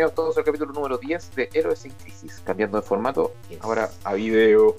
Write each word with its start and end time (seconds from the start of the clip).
bienvenidos 0.00 0.14
todos 0.14 0.38
al 0.38 0.44
capítulo 0.44 0.72
número 0.72 0.96
10 0.96 1.34
de 1.34 1.50
Héroes 1.52 1.84
en 1.84 1.90
Crisis, 1.92 2.40
cambiando 2.42 2.80
de 2.80 2.82
formato, 2.82 3.34
ahora 3.60 3.90
a 4.02 4.14
video. 4.14 4.74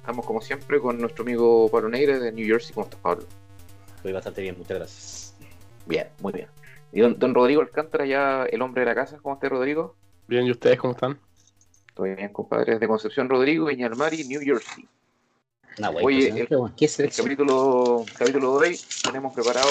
Estamos 0.00 0.26
como 0.26 0.42
siempre 0.42 0.78
con 0.78 1.00
nuestro 1.00 1.22
amigo 1.22 1.70
Pablo 1.70 1.88
Negre 1.88 2.18
de 2.18 2.30
New 2.32 2.46
Jersey. 2.46 2.74
¿Cómo 2.74 2.84
estás, 2.84 3.00
Pablo? 3.00 3.24
Estoy 3.96 4.12
bastante 4.12 4.42
bien, 4.42 4.56
muchas 4.58 4.76
gracias. 4.76 5.34
Bien, 5.86 6.08
muy 6.20 6.34
bien. 6.34 6.48
Y 6.92 7.00
don, 7.00 7.18
don 7.18 7.34
Rodrigo 7.34 7.62
Alcántara, 7.62 8.04
ya 8.04 8.44
el 8.44 8.60
hombre 8.60 8.82
de 8.82 8.86
la 8.88 8.94
casa, 8.94 9.16
¿cómo 9.22 9.36
está 9.36 9.48
Rodrigo? 9.48 9.94
Bien, 10.26 10.44
¿y 10.44 10.50
ustedes 10.50 10.78
cómo 10.78 10.92
están? 10.92 11.18
Todo 11.94 12.04
bien, 12.04 12.30
compadres 12.30 12.78
de 12.78 12.86
Concepción 12.86 13.30
Rodrigo, 13.30 13.70
Iñalmari, 13.70 14.24
New 14.24 14.42
Jersey. 14.42 14.86
Nah, 15.78 15.88
güey, 15.88 16.04
Oye, 16.04 16.28
pues, 16.28 16.40
el- 16.42 16.48
¿qué- 16.48 16.56
¿qué 16.76 16.84
es 16.84 17.00
El 17.00 17.10
capítulo, 17.10 18.04
capítulo 18.18 18.58
de 18.60 18.68
hoy 18.68 18.80
tenemos 19.02 19.32
preparado 19.32 19.70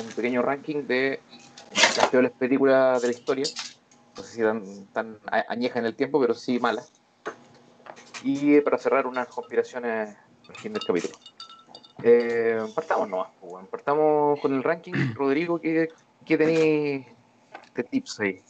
un 0.00 0.06
pequeño 0.14 0.40
ranking 0.40 0.84
de 0.86 1.20
las 1.98 2.08
peores 2.08 2.30
películas 2.32 3.02
de 3.02 3.08
la 3.08 3.12
historia. 3.12 3.44
No 4.16 4.22
sé 4.22 4.34
si 4.36 4.40
tan, 4.42 4.86
tan 4.92 5.18
a- 5.26 5.44
añejas 5.48 5.78
en 5.78 5.86
el 5.86 5.96
tiempo, 5.96 6.20
pero 6.20 6.34
sí 6.34 6.58
malas. 6.58 6.92
Y 8.22 8.60
para 8.60 8.78
cerrar 8.78 9.06
unas 9.06 9.28
conspiraciones 9.28 10.16
al 10.48 10.54
fin 10.56 10.72
del 10.72 10.82
capítulo. 10.84 11.14
Eh, 12.02 12.60
partamos 12.74 13.08
nomás, 13.08 13.28
pues, 13.40 13.50
bueno. 13.50 13.68
partamos 13.68 14.40
con 14.40 14.54
el 14.54 14.62
ranking. 14.62 14.92
Rodrigo, 15.14 15.60
¿qué, 15.60 15.88
qué 16.24 16.38
tenéis 16.38 17.06
de 17.74 17.84
tips 17.84 18.20
ahí? 18.20 18.42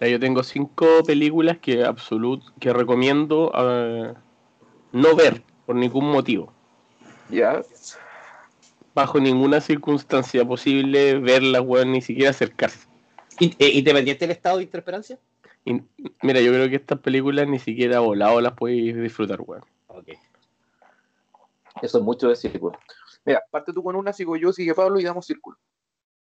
Yo 0.00 0.18
tengo 0.18 0.42
cinco 0.42 0.86
películas 1.06 1.58
que 1.58 1.84
absolut, 1.84 2.42
que 2.58 2.72
recomiendo 2.72 3.52
eh, 3.54 4.14
no 4.92 5.14
ver 5.14 5.44
por 5.64 5.76
ningún 5.76 6.10
motivo. 6.10 6.52
¿Ya? 7.28 7.62
Bajo 8.94 9.20
ninguna 9.20 9.60
circunstancia 9.60 10.44
posible 10.44 11.18
verlas, 11.18 11.62
weón, 11.64 11.92
ni 11.92 12.02
siquiera 12.02 12.30
acercarse. 12.30 12.91
¿In- 13.40 13.54
eh, 13.58 13.70
¿Independiente 13.74 14.26
del 14.26 14.36
estado 14.36 14.58
de 14.58 14.64
interperancia? 14.64 15.18
Y, 15.64 15.80
mira, 16.22 16.40
yo 16.40 16.52
creo 16.52 16.68
que 16.68 16.76
estas 16.76 16.98
películas 16.98 17.46
ni 17.48 17.58
siquiera 17.58 18.00
volado 18.00 18.40
las 18.40 18.52
podéis 18.52 18.96
disfrutar, 19.00 19.40
weón. 19.40 19.64
Ok. 19.88 20.08
Eso 21.80 21.98
es 21.98 22.04
mucho 22.04 22.28
decir, 22.28 22.58
pues. 22.58 22.76
Mira, 23.24 23.42
parte 23.50 23.72
tú 23.72 23.82
con 23.82 23.94
una, 23.96 24.12
sigo 24.12 24.36
yo, 24.36 24.52
sigue 24.52 24.74
Pablo 24.74 24.98
y 24.98 25.04
damos 25.04 25.26
círculo. 25.26 25.56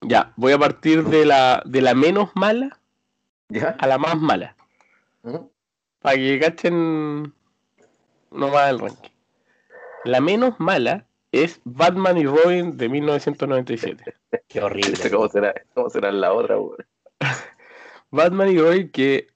Ya, 0.01 0.33
voy 0.35 0.53
a 0.53 0.57
partir 0.59 1.03
de 1.03 1.25
la, 1.25 1.61
de 1.65 1.81
la 1.81 1.93
menos 1.95 2.29
mala 2.35 2.79
¿Ya? 3.49 3.75
a 3.79 3.87
la 3.87 3.97
más 3.97 4.17
mala. 4.19 4.55
Para 6.01 6.15
que 6.15 6.39
cachen 6.39 7.33
nomás 8.31 8.69
el 8.69 8.79
ranking. 8.79 9.09
La 10.05 10.21
menos 10.21 10.59
mala 10.59 11.05
es 11.31 11.59
Batman 11.63 12.17
y 12.17 12.25
Robin 12.25 12.77
de 12.77 12.89
1997. 12.89 14.15
Qué 14.47 14.61
horrible. 14.61 14.97
¿Cómo 15.11 15.27
será, 15.29 15.53
cómo 15.73 15.89
será 15.89 16.11
la 16.11 16.33
otra, 16.33 16.57
weón? 16.59 16.77
Batman 18.11 18.49
y 18.49 18.57
Robin 18.59 18.89
que, 18.89 19.27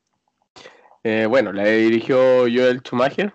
eh, 1.04 1.26
bueno, 1.28 1.52
la 1.54 1.66
dirigió 1.66 2.18
Joel 2.42 2.80
Schumacher, 2.82 3.34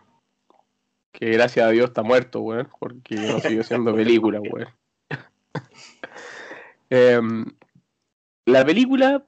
que 1.13 1.31
gracias 1.31 1.67
a 1.67 1.71
Dios 1.71 1.87
está 1.91 2.03
muerto, 2.03 2.41
weón, 2.41 2.69
porque 2.79 3.17
no 3.17 3.41
siguió 3.41 3.63
siendo 3.63 3.95
película, 3.97 4.41
weón. 4.41 4.69
Em, 6.91 7.45
la 8.45 8.65
película, 8.65 9.27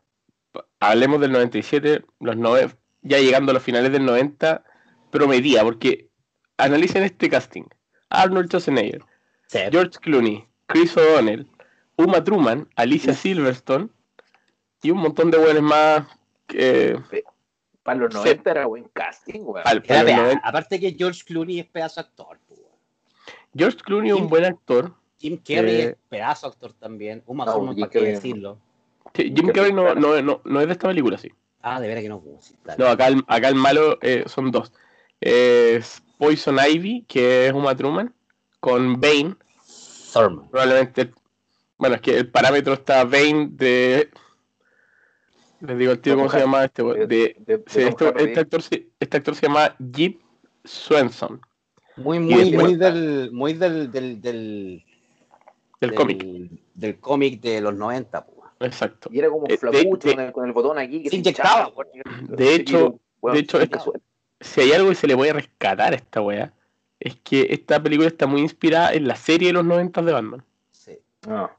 hablemos 0.80 1.20
del 1.20 1.32
97, 1.32 2.04
los 2.20 2.36
nove- 2.36 2.76
ya 3.02 3.18
llegando 3.18 3.50
a 3.50 3.54
los 3.54 3.62
finales 3.62 3.90
del 3.90 4.04
90, 4.04 4.62
prometía, 5.10 5.62
porque 5.64 6.08
analicen 6.56 7.02
este 7.02 7.28
casting. 7.28 7.64
Arnold 8.10 8.46
Schwarzenegger, 8.48 9.02
Sí. 9.48 9.58
George 9.72 9.98
Clooney, 10.00 10.46
Chris 10.66 10.96
O'Donnell, 10.96 11.50
Uma 11.96 12.22
Truman, 12.22 12.68
Alicia 12.76 13.12
Silverstone 13.14 13.88
y 14.82 14.90
un 14.90 14.98
montón 14.98 15.30
de 15.30 15.38
buenos 15.38 15.62
más 15.62 16.06
que 16.46 16.98
Para 17.82 18.00
los 18.00 18.12
Sí. 18.12 18.18
90 18.18 18.50
era 18.50 18.66
buen 18.66 18.84
casting, 18.92 19.40
weón. 19.44 19.62
al- 19.66 19.78
Era 19.78 19.86
para 19.86 20.02
los 20.02 20.10
pea- 20.12 20.22
90. 20.22 20.48
Aparte 20.48 20.80
que 20.80 20.92
George 20.92 21.22
Clooney 21.24 21.60
es 21.60 21.66
pedazo 21.66 22.00
actor. 22.00 22.38
weón. 22.50 22.62
George 23.56 23.78
Clooney 23.78 24.10
es 24.10 24.16
un 24.16 24.28
buen 24.28 24.44
actor. 24.44 24.94
Jim 25.18 25.36
Carrey 25.38 25.74
Eh, 25.80 25.84
es 25.90 25.96
pedazo 26.08 26.46
actor 26.46 26.72
también. 26.74 27.22
Uma 27.26 27.44
no, 27.46 27.54
Thurman, 27.54 27.76
para 27.76 27.90
qué 27.90 28.00
decirlo. 28.00 28.58
Sí, 29.14 29.32
Jim 29.34 29.48
Carrey 29.48 29.72
no, 29.72 29.94
no, 29.94 30.20
no, 30.22 30.40
no 30.44 30.60
es 30.60 30.66
de 30.66 30.72
esta 30.72 30.88
película, 30.88 31.16
sí. 31.18 31.32
Ah, 31.62 31.80
de 31.80 31.88
veras 31.88 32.02
que 32.02 32.08
no. 32.08 32.22
sí. 32.40 32.54
No, 32.76 32.86
acá 32.86 33.08
el, 33.08 33.24
acá 33.26 33.48
el 33.48 33.54
malo 33.56 33.98
eh, 34.02 34.24
son 34.26 34.50
dos. 34.52 34.72
Es 35.20 36.02
Poison 36.18 36.56
Ivy, 36.58 37.04
que 37.08 37.46
es 37.46 37.52
Uma 37.52 37.74
Truman, 37.74 38.14
con 38.60 39.00
Bane. 39.00 39.34
Thurman. 40.12 40.48
Probablemente, 40.50 41.10
bueno, 41.78 41.96
es 41.96 42.00
que 42.02 42.16
el 42.18 42.30
parámetro 42.30 42.74
está 42.74 43.04
Bane 43.04 43.48
de... 43.50 44.10
Les 45.60 45.76
digo 45.78 45.92
el 45.92 45.98
tío 46.00 46.16
cómo 46.16 46.30
se 46.30 46.38
llama 46.38 46.64
este. 46.64 46.82
De- 46.82 47.06
De, 47.06 47.06
de- 47.06 47.58
de 47.58 47.64
sí, 47.66 47.80
esto- 47.82 48.14
este, 48.16 48.40
actor, 48.40 48.62
se- 48.62 48.86
este 49.00 49.16
actor 49.16 49.34
se 49.34 49.46
llama 49.46 49.74
Jim 49.94 50.16
Swenson, 50.64 51.40
Muy, 51.96 52.20
muy, 52.20 52.52
muy 52.52 52.76
del, 52.76 53.30
muy 53.32 53.54
del, 53.54 53.90
del, 53.90 54.20
del, 54.20 54.84
del 55.80 55.94
cómic. 55.94 56.24
Del 56.74 56.98
cómic 57.00 57.40
de 57.40 57.60
los 57.60 57.74
90, 57.74 58.24
po, 58.24 58.32
weón. 58.36 58.50
Exacto. 58.60 59.08
Y 59.12 59.18
era 59.18 59.28
como 59.30 59.46
Eh, 59.48 59.56
flacucho 59.58 60.08
de- 60.08 60.14
con, 60.14 60.24
el, 60.24 60.32
con 60.32 60.46
el 60.46 60.52
botón 60.52 60.78
aquí. 60.78 61.02
Que 61.02 61.10
Se 61.10 61.16
inyectaba. 61.16 61.72
De 62.28 62.54
hecho- 62.54 63.00
de 63.32 63.38
hecho, 63.40 63.58
si 64.40 64.60
hay 64.60 64.72
algo 64.72 64.90
que 64.90 64.94
se 64.94 65.06
le 65.08 65.16
puede 65.16 65.32
rescatar 65.32 65.92
a 65.92 65.96
esta 65.96 66.20
wea, 66.20 66.52
es 67.00 67.16
que 67.16 67.48
esta 67.50 67.82
película 67.82 68.06
está 68.08 68.26
muy 68.26 68.42
inspirada 68.42 68.92
en 68.92 69.08
la 69.08 69.16
serie 69.16 69.48
de 69.48 69.54
los 69.54 69.64
90 69.64 70.02
de 70.02 70.12
Batman. 70.12 70.44
Sí. 70.70 70.98
Ah, 71.26 71.50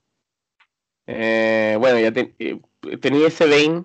Eh, 1.07 1.75
bueno, 1.79 1.99
ya 1.99 2.11
ten- 2.11 2.33
eh, 2.39 2.59
tenía 3.01 3.27
ese 3.27 3.45
Bane 3.47 3.83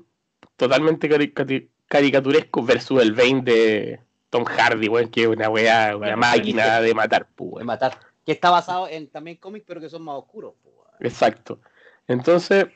totalmente 0.57 1.09
cari- 1.09 1.33
cari- 1.33 1.69
caricaturesco 1.87 2.63
versus 2.65 3.03
el 3.03 3.13
Bane 3.13 3.43
de 3.43 4.01
Tom 4.31 4.45
Hardy, 4.45 4.89
weón, 4.89 5.11
que 5.11 5.23
es 5.23 5.29
una 5.29 5.49
wea, 5.49 5.97
una 5.97 6.07
Bueno, 6.07 6.17
máquina 6.17 6.81
de 6.81 6.95
matar, 6.95 7.29
pues, 7.35 7.61
de 7.61 7.65
matar. 7.65 7.99
Que 8.25 8.33
está 8.33 8.51
basado 8.51 8.89
en 8.89 9.09
también 9.09 9.37
cómics, 9.37 9.65
pero 9.67 9.81
que 9.81 9.89
son 9.89 10.03
más 10.03 10.17
oscuros. 10.17 10.55
Exacto. 11.01 11.61
Entonces, 12.09 12.67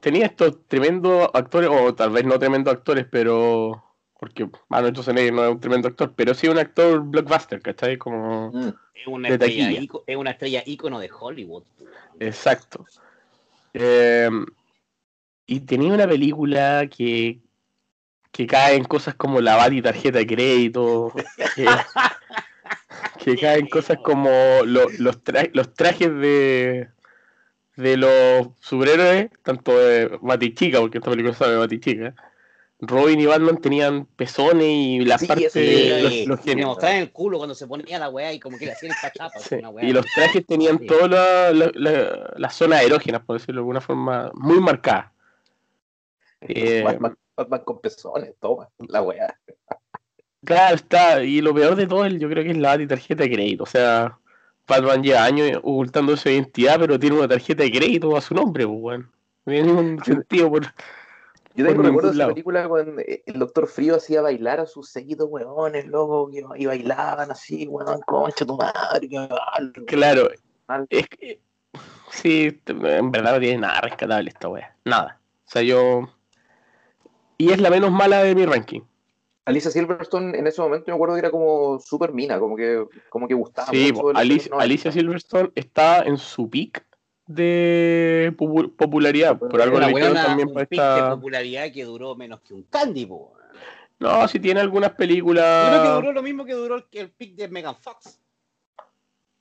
tenía 0.00 0.26
estos 0.26 0.66
tremendos 0.66 1.30
actores, 1.32 1.70
o 1.72 1.94
tal 1.94 2.10
vez 2.10 2.24
no 2.24 2.38
tremendos 2.38 2.72
actores, 2.74 3.06
pero. 3.10 3.84
Porque 4.18 4.46
Arnold 4.68 4.94
Schwarzenegger 4.96 5.32
no 5.32 5.44
es 5.44 5.50
un 5.50 5.60
tremendo 5.60 5.88
actor, 5.88 6.12
pero 6.14 6.34
sí 6.34 6.46
un 6.46 6.58
actor 6.58 7.00
blockbuster, 7.00 7.62
¿cachai? 7.62 7.96
Como. 7.96 8.52
mm. 8.52 8.72
Es 8.94 9.06
una, 9.06 9.28
De 9.28 9.34
estrella 9.34 9.80
es 10.06 10.16
una 10.16 10.32
estrella 10.32 10.62
ícono 10.66 10.98
de 11.00 11.10
Hollywood. 11.10 11.62
Exacto. 12.18 12.84
Eh, 13.72 14.28
y 15.54 15.60
tenía 15.60 15.92
una 15.92 16.06
película 16.06 16.86
que, 16.88 17.40
que 18.32 18.46
cae 18.46 18.76
en 18.76 18.84
cosas 18.84 19.14
como 19.16 19.40
la 19.40 19.56
BAT 19.56 19.72
y 19.72 19.82
tarjeta 19.82 20.18
de 20.18 20.26
crédito, 20.26 21.12
que, 21.56 21.66
que 23.24 23.36
cae 23.36 23.58
en 23.58 23.66
cosas 23.68 23.98
como 24.02 24.30
lo- 24.64 24.88
los, 24.98 25.22
tra- 25.24 25.50
los 25.52 25.74
trajes 25.74 26.08
de, 26.14 26.88
de 27.76 27.96
los 27.96 28.48
superhéroes, 28.60 29.30
tanto 29.42 29.76
de 29.78 30.06
Batichica, 30.22 30.80
porque 30.80 30.98
esta 30.98 31.10
película 31.10 31.34
sabe 31.34 31.52
de 31.52 31.58
Batichica. 31.58 32.14
Robin 32.82 33.20
y 33.20 33.26
Batman 33.26 33.58
tenían 33.60 34.06
pezones 34.06 34.64
y 34.66 35.00
la 35.00 35.18
Sí, 35.18 35.26
parte 35.26 35.46
eso 35.46 35.58
de 35.58 36.08
sí. 36.08 36.26
los, 36.26 36.46
me 36.46 36.64
mostraban 36.64 36.96
el 36.96 37.10
culo 37.12 37.36
cuando 37.36 37.54
se 37.54 37.66
ponía 37.66 37.98
la 37.98 38.08
weá 38.08 38.32
y 38.32 38.40
como 38.40 38.56
que 38.56 38.64
le 38.66 38.72
hacían 38.72 38.92
esta 38.92 39.10
chapa. 39.12 39.38
Sí. 39.38 39.56
Y 39.82 39.92
los 39.92 40.06
trajes 40.14 40.46
tenían 40.46 40.78
Sí. 40.78 40.86
todas 40.86 41.10
la- 41.10 41.52
la- 41.52 41.70
la- 41.74 42.32
las 42.38 42.54
zonas 42.54 42.82
erógenas, 42.82 43.20
por 43.22 43.36
decirlo 43.38 43.58
de 43.60 43.62
alguna 43.64 43.80
forma, 43.82 44.30
muy 44.32 44.60
marcadas. 44.60 45.12
Eh, 46.42 46.82
Batman, 46.84 47.16
Batman 47.36 47.62
con 47.64 47.80
pezones, 47.80 48.34
toma, 48.40 48.68
la 48.88 49.02
weá. 49.02 49.38
Claro, 50.44 50.76
está. 50.76 51.22
Y 51.22 51.40
lo 51.40 51.54
peor 51.54 51.76
de 51.76 51.86
todo, 51.86 52.06
yo 52.06 52.28
creo 52.28 52.44
que 52.44 52.50
es 52.50 52.56
la 52.56 52.78
tarjeta 52.86 53.24
de 53.24 53.30
crédito. 53.30 53.64
O 53.64 53.66
sea, 53.66 54.18
Batman 54.66 55.02
lleva 55.02 55.24
años 55.24 55.58
ocultando 55.58 56.16
su 56.16 56.28
identidad, 56.28 56.78
pero 56.78 56.98
tiene 56.98 57.16
una 57.16 57.28
tarjeta 57.28 57.62
de 57.62 57.70
crédito 57.70 58.16
a 58.16 58.20
su 58.20 58.34
nombre, 58.34 58.66
pues, 58.66 58.78
weón. 58.80 59.10
No 59.44 59.52
tiene 59.52 59.66
ningún 59.66 60.04
sentido 60.04 60.50
por. 60.50 60.64
Yo 61.54 61.66
tengo 61.66 61.82
recuerdo 61.82 62.12
de 62.12 62.14
esa 62.14 62.28
película 62.28 62.68
cuando 62.68 63.00
eh, 63.00 63.24
el 63.26 63.38
Doctor 63.40 63.66
Frío 63.66 63.96
hacía 63.96 64.22
bailar 64.22 64.60
a 64.60 64.66
sus 64.66 64.88
seguidos 64.88 65.28
weones, 65.28 65.86
loco, 65.86 66.30
y, 66.56 66.64
bailaban 66.64 67.30
así, 67.30 67.66
weón, 67.66 68.00
concha 68.06 68.46
tu 68.46 68.56
madre, 68.56 69.08
mal, 69.10 69.72
Claro, 69.86 70.30
mal. 70.68 70.86
es 70.88 71.08
que. 71.08 71.40
Sí, 72.12 72.60
en 72.66 73.10
verdad 73.10 73.34
no 73.34 73.40
tiene 73.40 73.58
nada 73.58 73.80
rescatable 73.82 74.30
esta 74.30 74.48
wea. 74.48 74.76
Nada. 74.84 75.20
O 75.46 75.50
sea, 75.50 75.62
yo. 75.62 76.08
Y 77.40 77.52
es 77.52 77.60
la 77.60 77.70
menos 77.70 77.90
mala 77.90 78.22
de 78.22 78.34
mi 78.34 78.44
ranking. 78.44 78.82
Alicia 79.46 79.70
Silverstone 79.70 80.38
en 80.38 80.46
ese 80.46 80.60
momento 80.60 80.84
me 80.90 80.94
acuerdo 80.94 81.14
que 81.14 81.20
era 81.20 81.30
como 81.30 81.78
super 81.80 82.12
mina, 82.12 82.38
como 82.38 82.54
que, 82.54 82.84
como 83.08 83.26
que 83.26 83.32
gustaba 83.34 83.68
Sí, 83.70 83.90
mucho 83.92 84.10
Alicia, 84.16 84.50
90. 84.50 84.62
Alicia 84.62 84.92
Silverstone 84.92 85.50
está 85.54 86.02
en 86.02 86.18
su 86.18 86.50
peak 86.50 86.84
de 87.26 88.32
popu- 88.36 88.76
popularidad. 88.76 89.38
Por 89.38 89.60
algo 89.62 89.78
Una 89.78 89.86
le 89.86 89.94
dijeron 89.94 90.12
weona, 90.14 90.26
también 90.26 90.48
un 90.48 90.54
para 90.54 90.66
pic 90.66 90.78
de 90.80 90.86
esta. 90.86 91.14
popularidad 91.14 91.72
que 91.72 91.84
duró 91.84 92.14
menos 92.14 92.40
que 92.42 92.52
un 92.52 92.62
Candy, 92.64 93.06
po. 93.06 93.32
No, 93.98 94.28
si 94.28 94.38
tiene 94.38 94.60
algunas 94.60 94.90
Yo 94.90 94.96
creo 94.96 95.06
que 95.06 95.12
películas. 95.12 95.94
duró 95.94 96.12
lo 96.12 96.22
mismo 96.22 96.44
que 96.44 96.52
duró 96.54 96.76
el, 96.76 96.84
el 96.92 97.10
pic 97.10 97.34
de 97.36 97.48
Megan 97.48 97.76
Fox. 97.76 98.20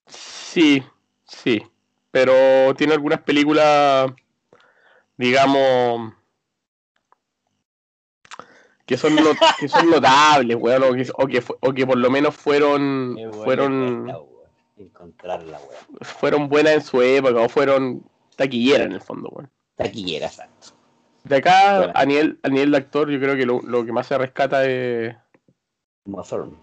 Sí, 0.08 0.84
sí. 1.26 1.62
Pero 2.12 2.74
tiene 2.76 2.94
algunas 2.94 3.22
películas, 3.22 4.12
digamos, 5.18 6.14
que 8.90 8.98
son, 8.98 9.14
no- 9.16 9.22
que 9.60 9.68
son 9.68 9.88
notables, 9.88 10.58
weón, 10.60 10.82
o 10.84 10.94
que, 10.96 11.08
o, 11.14 11.28
que, 11.28 11.44
o 11.62 11.72
que 11.74 11.86
por 11.86 11.98
lo 12.00 12.10
menos 12.10 12.36
fueron, 12.36 13.14
bueno 13.14 13.34
fueron, 13.44 14.12
Encontrarla, 14.78 15.60
weón. 15.60 15.98
fueron 16.02 16.50
buenas 16.50 16.74
en 16.74 16.82
su 16.82 17.00
época, 17.02 17.40
o 17.42 17.50
fueron 17.50 18.04
taquilleras 18.36 18.88
en 18.88 18.94
el 18.94 19.02
fondo, 19.02 19.30
weón. 19.30 19.52
Taquillera, 19.76 20.26
exacto. 20.26 20.70
De 21.24 21.36
acá, 21.36 21.78
Bueno. 21.78 21.94
a, 21.96 22.06
nivel, 22.06 22.40
a 22.42 22.50
nivel 22.50 22.72
de 22.72 22.78
actor, 22.78 23.10
yo 23.12 23.20
creo 23.20 23.36
que 23.36 23.46
lo, 23.46 23.62
lo 23.62 23.86
que 23.86 23.92
más 23.92 24.08
se 24.08 24.18
rescata 24.18 24.66
es 24.66 25.16
Como 26.04 26.24
Thorne. 26.24 26.58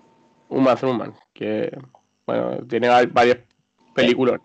Uma 0.49 0.75
Thurman, 0.75 1.15
que, 1.33 1.77
bueno, 2.27 2.59
tiene 2.67 2.89
va- 2.89 3.07
varias 3.07 3.39
películas. 3.95 4.41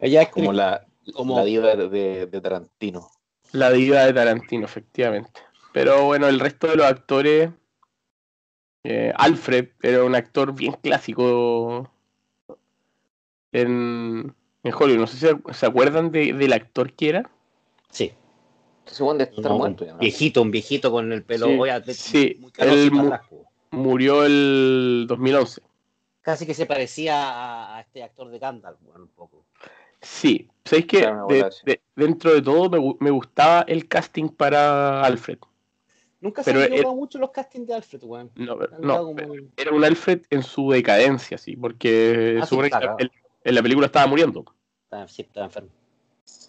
Ella 0.00 0.22
es 0.22 0.28
Como 0.30 0.52
la, 0.52 0.84
Como- 1.14 1.36
la 1.36 1.44
diva 1.44 1.76
de, 1.76 2.26
de 2.26 2.40
Tarantino. 2.40 3.08
La 3.52 3.70
diva 3.70 4.00
de 4.00 4.12
Tarantino, 4.14 4.64
efectivamente. 4.64 5.30
Pero 5.72 6.04
bueno, 6.06 6.28
el 6.28 6.40
resto 6.40 6.66
de 6.66 6.76
los 6.76 6.86
actores. 6.86 7.50
eh, 8.84 9.12
Alfred 9.16 9.68
era 9.82 10.04
un 10.04 10.14
actor 10.14 10.54
bien 10.54 10.72
clásico 10.72 11.90
en, 13.52 14.34
en 14.62 14.74
Hollywood. 14.74 15.00
No 15.00 15.06
sé 15.06 15.16
si 15.18 15.52
se, 15.54 15.66
acuerdan 15.66 16.10
de- 16.10 16.32
del 16.32 16.52
actor 16.52 16.92
que 16.92 17.08
era. 17.10 17.30
Sí. 17.90 18.12
Estar 18.86 19.52
No, 19.52 19.58
muerto 19.58 19.84
un 19.84 19.88
ya, 19.88 19.92
¿no? 19.94 20.00
viejito, 20.00 20.42
un 20.42 20.50
viejito 20.50 20.90
con 20.90 21.12
el 21.12 21.22
pelo 21.22 21.46
Sí, 21.46 21.58
oye, 21.58 21.80
de- 21.80 21.94
sí, 21.94 22.36
muy 22.40 22.52
él 22.58 22.90
mu-. 22.90 23.12
Murió 23.72 24.24
el 24.24 25.04
2011. 25.06 25.62
Casi 26.22 26.44
que 26.44 26.54
se 26.54 26.66
parecía 26.66 27.14
a, 27.22 27.76
a 27.76 27.80
este 27.82 28.02
actor 28.02 28.28
de 28.30 28.38
Gandalf, 28.38 28.78
weón, 28.82 29.02
un 29.02 29.08
poco. 29.08 29.44
Sí, 30.02 30.48
¿sabéis 30.64 30.86
que 30.86 30.98
de- 31.28 31.50
de- 31.64 31.82
dentro 31.94 32.32
de 32.34 32.42
todo 32.42 32.68
me, 32.68 32.96
me 32.98 33.10
gustaba 33.10 33.62
el 33.68 33.86
casting 33.86 34.28
para 34.28 35.02
Alfred? 35.04 35.38
Nunca 36.20 36.42
se 36.42 36.50
equivocado 36.50 36.94
mucho 36.94 37.18
los 37.18 37.30
castings 37.30 37.66
de 37.66 37.74
Alfred, 37.74 38.02
weón. 38.02 38.30
No, 38.36 38.58
como- 39.04 39.34
era 39.56 39.70
un 39.72 39.84
Alfred 39.84 40.22
en 40.30 40.42
su 40.42 40.70
decadencia, 40.70 41.38
sí, 41.38 41.56
porque 41.56 42.38
Ah, 42.42 42.46
sí, 42.46 42.56
que 42.58 43.04
en, 43.04 43.10
en 43.44 43.54
la 43.54 43.62
película 43.62 43.86
estaba 43.86 44.06
muriendo. 44.06 44.44
Estaba- 44.84 45.08
sí, 45.08 45.22
estaba 45.22 45.46
enfermo. 45.46 45.70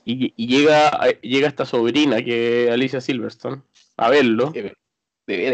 Y, 0.03 0.33
y 0.35 0.47
llega, 0.47 0.91
llega 1.21 1.47
esta 1.47 1.65
sobrina, 1.65 2.21
que 2.23 2.65
es 2.65 2.71
Alicia 2.71 3.01
Silverstone, 3.01 3.62
a 3.97 4.09
verlo. 4.09 4.51
De 4.51 4.75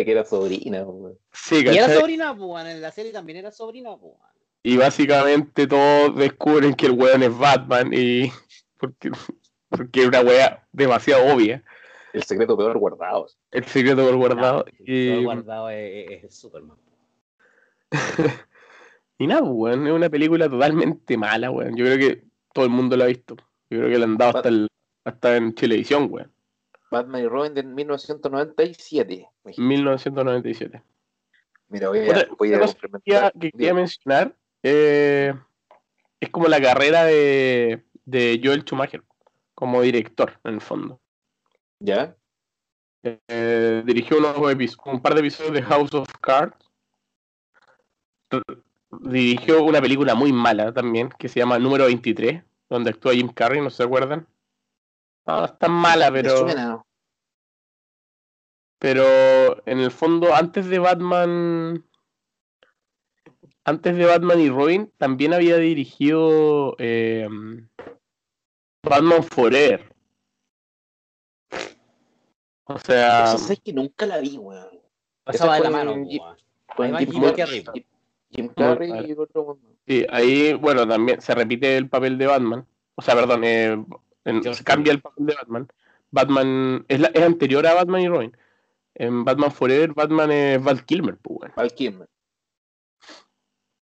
que 0.06 0.12
era 0.12 0.26
sobrina, 0.26 0.84
weón. 0.84 1.18
Sí, 1.32 1.64
Y 1.64 1.68
era 1.78 1.94
sobrina, 1.94 2.32
weón. 2.32 2.66
En 2.68 2.82
la 2.82 2.92
serie 2.92 3.12
también 3.12 3.38
era 3.40 3.52
sobrina, 3.52 3.92
weón. 3.92 4.18
Y 4.64 4.78
básicamente 4.78 5.68
todos 5.68 6.16
descubren 6.16 6.74
que 6.74 6.88
el 6.88 6.94
weón 6.94 7.22
es 7.24 7.38
Batman 7.38 7.92
y 7.94 8.32
porque, 8.80 9.12
porque 9.70 10.02
es 10.02 10.08
una 10.08 10.22
wea 10.22 10.68
demasiado 10.72 11.34
obvia. 11.34 11.64
El 12.18 12.24
secreto 12.24 12.58
peor 12.58 12.78
guardado. 12.78 13.28
El 13.52 13.66
secreto 13.66 14.06
por 14.06 14.16
guardado. 14.16 14.64
Todo 14.64 14.74
Y, 14.86 15.24
guardado 15.24 15.70
es, 15.70 16.24
es- 16.24 16.36
Superman. 16.36 16.78
y 19.18 19.28
nada, 19.28 19.44
weón, 19.44 19.88
es 19.88 19.94
una 19.94 20.10
película 20.10 20.50
totalmente 20.50 21.18
mala, 21.18 21.52
weón. 21.52 21.76
Yo 21.76 21.86
creo 21.86 21.98
que 21.98 22.24
todo 22.54 22.66
el 22.66 22.72
mundo 22.72 22.96
la 22.98 23.06
ha 23.06 23.08
visto. 23.08 23.36
Yo 23.70 23.80
creo 23.80 23.90
que 23.90 23.98
la 23.98 24.06
han 24.06 24.18
dado 24.18 24.38
hasta, 24.38 24.50
el, 24.50 24.68
hasta 25.04 25.38
en 25.38 25.54
televisión, 25.56 26.08
weón. 26.10 26.32
Batman 26.90 27.22
y 27.24 27.28
Robin 27.28 27.54
de 27.54 27.64
1997. 27.64 29.28
1997. 29.58 30.82
Mira, 31.70 31.90
voy 31.90 32.00
a, 32.00 32.04
Otra- 32.04 32.28
voy 32.38 32.54
a 32.54 32.60
cosa 32.60 32.74
complementar. 32.74 33.34
que 33.40 33.52
quería 33.52 33.74
mencionar 33.74 34.34
eh, 34.64 35.34
es 36.20 36.30
como 36.30 36.48
la 36.48 36.62
carrera 36.62 37.04
de, 37.04 37.84
de 38.06 38.40
Joel 38.44 38.62
Schumacher 38.62 39.04
como 39.54 39.82
director, 39.82 40.40
en 40.44 40.56
el 40.56 40.62
fondo. 40.62 41.00
¿Ya? 41.80 42.16
Eh, 43.04 43.84
dirigió 43.86 44.18
unos 44.18 44.38
un 44.86 45.02
par 45.02 45.14
de 45.14 45.20
episodios 45.22 45.54
de 45.54 45.62
House 45.64 45.94
of 45.94 46.10
Cards. 46.20 46.58
Dirigió 49.02 49.64
una 49.64 49.82
película 49.82 50.16
muy 50.16 50.34
mala 50.34 50.74
también, 50.74 51.10
que 51.18 51.30
se 51.30 51.40
llama 51.40 51.60
Número 51.60 51.86
23, 51.86 52.44
donde 52.70 52.90
actúa 52.90 53.14
Jim 53.14 53.30
Carrey, 53.30 53.62
¿no 53.62 53.70
se 53.70 53.84
acuerdan? 53.84 54.28
No, 55.26 55.46
es 55.46 55.58
tan 55.60 55.72
mala, 55.72 56.12
pero, 56.12 56.84
pero 58.80 59.68
en 59.68 59.80
el 59.80 59.92
fondo, 59.92 60.34
antes 60.34 60.68
de 60.68 60.80
Batman, 60.80 61.86
antes 63.66 63.98
de 63.98 64.06
Batman 64.06 64.40
y 64.40 64.50
Robin, 64.50 64.92
también 64.98 65.34
había 65.34 65.58
dirigido 65.58 66.76
eh, 66.80 67.28
Batman 68.84 69.24
Forever. 69.24 69.97
O 72.68 72.78
sea, 72.80 73.24
Esa 73.26 73.38
sabes 73.38 73.60
que 73.62 73.74
nunca 73.74 74.06
la 74.06 74.20
vi, 74.20 74.38
weón. 74.38 74.80
Pasaba 75.24 75.56
de 75.58 75.64
la 75.64 75.70
mano, 75.70 75.94
pues, 76.76 76.92
weón. 76.92 76.98
Jim, 76.98 77.84
Jim 78.30 78.50
Carrey, 78.56 78.92
y 79.10 79.14
otro. 79.14 79.58
Sí, 79.88 80.06
ahí, 80.10 80.54
bueno, 80.54 80.88
también 80.88 81.22
se 81.22 81.34
repite 81.34 81.78
el 81.78 81.88
papel 81.90 82.18
de 82.18 82.28
Batman. 82.28 82.66
O 82.96 83.02
sea, 83.02 83.16
perdón, 83.16 83.44
eh, 83.44 83.84
en- 84.26 84.54
se 84.54 84.64
cambia 84.64 84.92
el 84.92 85.02
papel 85.02 85.28
de 85.28 85.36
Batman. 85.36 85.68
Batman 86.12 86.86
es, 86.88 87.00
la- 87.00 87.12
es 87.14 87.22
anterior 87.24 87.66
a 87.68 87.74
Batman 87.74 88.02
y 88.02 88.08
Robin. 88.10 88.38
En 88.96 89.24
Batman 89.24 89.52
Forever, 89.52 89.94
Batman 89.94 90.32
es 90.32 90.62
Val 90.64 90.84
Kilmer, 90.86 91.18
pues, 91.22 91.38
bueno. 91.40 91.54
Val 91.56 91.72
Kilmer. 91.74 92.08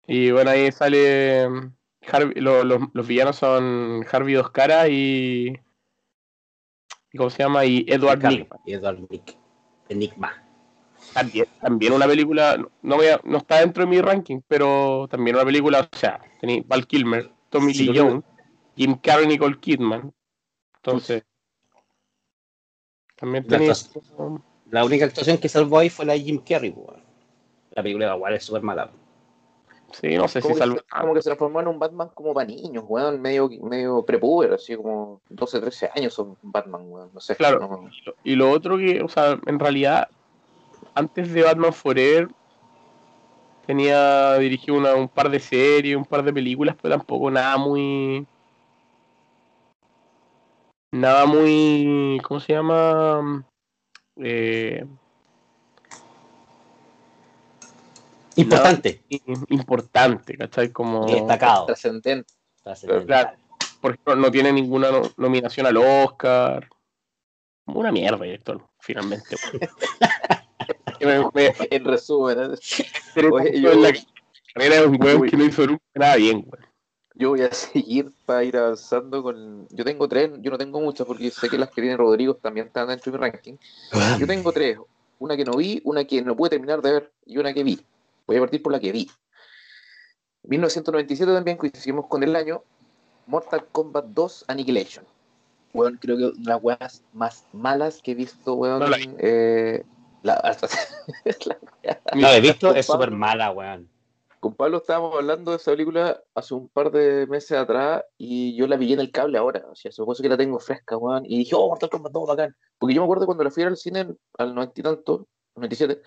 Y 0.07 0.31
bueno, 0.33 0.51
ahí 0.51 0.71
sale. 0.73 1.49
mm, 1.49 1.73
Harvey- 2.07 2.41
lo- 2.41 2.65
los, 2.65 2.81
los 2.93 3.07
villanos 3.07 3.37
son 3.37 4.05
Harvey 4.11 4.35
Dos 4.35 4.51
Caras 4.51 4.89
y. 4.91 5.59
y 7.15 7.17
¿Cómo 7.17 7.31
se 7.31 7.45
llama? 7.45 7.65
Y 7.65 7.85
Edward. 7.87 8.21
Y 8.67 8.73
Edward 8.73 8.99
Nick. 9.09 9.37
Enigma. 9.89 10.43
También, 11.13 11.47
también 11.61 11.93
una 11.93 12.09
película. 12.09 12.57
No, 12.83 12.97
voy 12.97 13.07
a- 13.07 13.21
no 13.23 13.39
está 13.39 13.61
dentro 13.61 13.85
de 13.85 13.91
mi 13.91 14.01
ranking, 14.01 14.41
pero 14.49 15.07
también 15.09 15.37
una 15.37 15.45
película. 15.45 15.89
O 15.93 15.97
sea, 15.97 16.21
tenía 16.41 16.65
Val 16.67 16.89
Kilmer, 16.89 17.31
Tommy 17.51 17.73
Sí, 17.73 17.85
Lee 17.87 17.97
Jones, 17.97 18.25
Jim 18.75 18.97
Carrey, 19.01 19.29
Nicole 19.29 19.61
Kidman. 19.61 20.13
Entonces. 20.75 21.23
También 23.15 23.45
La 23.49 23.59
tenía. 23.59 23.75
La 24.73 24.85
única 24.85 25.05
actuación 25.05 25.39
que 25.39 25.49
salvó 25.49 25.79
ahí 25.79 25.91
fue 25.91 26.05
la 26.07 26.15
de 26.15 26.21
Jim 26.21 26.43
Carrey, 26.45 26.73
pues. 26.73 26.99
La 27.71 27.83
película 27.85 28.13
igual 28.13 28.35
es 28.35 28.43
súper 28.43 28.63
mala. 28.63 28.91
Sí, 30.01 30.17
no 30.17 30.27
sé 30.27 30.41
si 30.41 30.43
Como, 30.43 30.55
que, 30.55 30.59
salvo. 30.59 30.77
se- 30.77 30.85
como 31.01 31.15
que 31.15 31.23
se 31.23 31.29
transformó 31.31 31.61
en 31.61 31.69
un 31.69 31.79
Batman 31.79 32.11
como 32.15 32.35
para 32.35 32.47
niños, 32.47 32.85
weón, 32.87 33.21
medio, 33.21 33.49
medio 33.63 34.05
prepuber, 34.05 34.53
así 34.53 34.75
como 34.77 35.21
12, 35.29 35.61
13 35.61 35.91
años 35.95 36.13
son 36.15 36.37
Batman, 36.43 36.83
weón, 36.87 37.11
no 37.15 37.21
sé. 37.21 37.37
Claro. 37.37 37.61
no- 37.61 37.91
Y 38.25 38.35
lo 38.35 38.51
otro 38.51 38.77
que, 38.77 39.01
o 39.03 39.09
sea, 39.09 39.39
en 39.47 39.59
realidad, 39.59 40.09
antes 40.95 41.33
de 41.33 41.43
Batman 41.45 41.73
Forever, 41.73 42.29
tenía 43.67 44.35
dirigido 44.39 44.77
una- 44.77 44.95
un 44.95 45.09
par 45.09 45.31
de 45.31 45.39
series, 45.41 45.97
un 45.97 46.05
par 46.05 46.23
de 46.25 46.33
películas, 46.33 46.77
pero 46.81 46.97
tampoco 46.97 47.31
nada 47.31 47.57
muy. 47.57 48.27
Nada 50.93 51.27
muy. 51.27 52.21
¿Cómo 52.27 52.41
se 52.41 52.53
llama? 52.53 53.45
Eh, 54.17 54.85
Importante. 58.37 59.03
importante, 59.49 60.37
¿cachai? 60.37 60.71
Como. 60.73 61.07
Destacado. 61.07 61.67
trascendente. 61.67 62.33
Trascendental. 62.63 63.37
Por 63.81 63.93
ejemplo, 63.93 64.17
no 64.17 64.31
tiene 64.31 64.53
ninguna 64.53 64.91
no- 64.91 65.03
nominación 65.17 65.67
al 65.67 65.77
Oscar. 65.77 66.69
Una 67.67 67.93
mierda, 67.93 68.25
director, 68.25 68.63
finalmente. 68.81 69.37
Que 70.99 71.07
me- 71.07 71.29
me- 71.35 71.53
En 71.71 71.85
resumen, 71.85 72.39
¿eh? 72.53 73.21
Oye, 73.33 73.57
en 73.57 73.63
yo- 73.63 73.75
la 73.75 73.93
carrera 74.55 74.77
de 74.81 74.87
un 74.87 75.03
weón 75.03 75.29
que 75.29 75.37
no 75.37 75.45
hizo 75.45 75.67
nunca 75.67 75.83
nada 75.95 76.17
bien, 76.17 76.37
weón. 76.47 76.67
yo 77.15 77.31
voy 77.31 77.43
a 77.43 77.53
seguir 77.53 78.13
para 78.25 78.45
ir 78.45 78.57
avanzando 78.57 79.23
con. 79.23 79.67
Yo 79.71 79.85
tengo 79.85 80.09
tres, 80.09 80.31
yo 80.41 80.51
no 80.53 80.59
tengo 80.59 80.81
muchas 80.81 81.07
porque 81.07 81.31
sé 81.31 81.49
que 81.49 81.59
las 81.59 81.71
que 81.71 81.83
tiene 81.83 81.97
Rodrigo 81.97 82.35
también 82.37 82.69
están 82.69 82.89
dentro 82.89 83.11
de 83.13 83.19
mi 83.19 83.25
ranking. 83.25 83.55
Yo 84.19 84.27
tengo 84.27 84.53
tres: 84.53 84.79
una 85.19 85.37
que 85.37 85.45
no 85.45 85.57
vi, 85.57 85.81
una 85.85 86.05
que 86.05 86.23
no 86.23 86.37
pude 86.37 86.51
terminar 86.51 86.81
de 86.81 86.93
ver 86.93 87.13
y 87.27 87.37
una 87.39 87.53
que 87.53 87.65
vi. 87.65 87.81
Voy 88.27 88.37
a 88.37 88.41
partir 88.41 88.63
por 88.63 88.73
la 88.73 88.81
que 88.81 88.93
vi. 88.93 89.11
1997 90.45 91.33
también 91.33 91.57
coincidimos 91.57 92.07
con 92.07 92.23
el 92.23 92.37
año 92.37 92.63
Mortal 93.27 93.67
Kombat 93.73 94.07
2 94.07 94.45
Annihilation. 94.49 95.07
Weón, 95.73 95.99
creo 96.01 96.17
que 96.17 96.25
una 96.27 96.35
de 96.37 96.45
las 96.45 96.63
weas 96.63 97.03
más 97.13 97.47
malas 97.53 98.01
que 98.03 98.13
he 98.13 98.15
visto, 98.15 98.55
weón. 98.55 98.81
No 98.81 98.89
la 98.89 98.97
vi. 98.99 99.09
eh, 99.19 99.85
la- 100.23 100.37
la. 101.47 101.59
No 102.15 102.29
he 102.29 102.41
visto, 102.41 102.75
es 102.75 102.87
súper 102.87 103.11
mala, 103.11 103.51
weón. 103.51 103.89
Con 104.41 104.55
Pablo 104.55 104.77
estábamos 104.77 105.15
hablando 105.17 105.53
de 105.53 105.57
esa 105.57 105.71
película 105.71 106.23
hace 106.35 106.53
un 106.53 106.69
par 106.69 106.91
de 106.91 107.27
meses 107.27 107.53
atrás 107.57 108.05
y 108.19 108.55
yo 108.57 108.67
la 108.67 108.77
vi 108.77 108.93
en 108.93 109.01
el 109.01 109.11
cable 109.11 109.39
ahora. 109.39 109.65
O 109.71 109.75
sea, 109.75 109.91
supongo 109.91 110.21
que 110.21 110.29
la 110.29 110.37
tengo 110.37 110.59
fresca, 110.61 110.99
weón. 110.99 111.25
Y 111.25 111.39
dije, 111.39 111.55
oh, 111.57 111.67
Mortal 111.69 111.89
Kombat 111.89 112.13
2, 112.13 112.29
bacán. 112.29 112.55
Porque 112.79 112.95
yo 112.95 113.01
me 113.01 113.07
acuerdo 113.07 113.25
cuando 113.25 113.43
la 113.43 113.51
fui 113.51 113.63
al 113.63 113.77
cine 113.79 114.07
al 114.37 114.55
noventa 114.55 114.79
y 114.79 114.83
tanto, 114.83 115.27
97, 115.57 116.03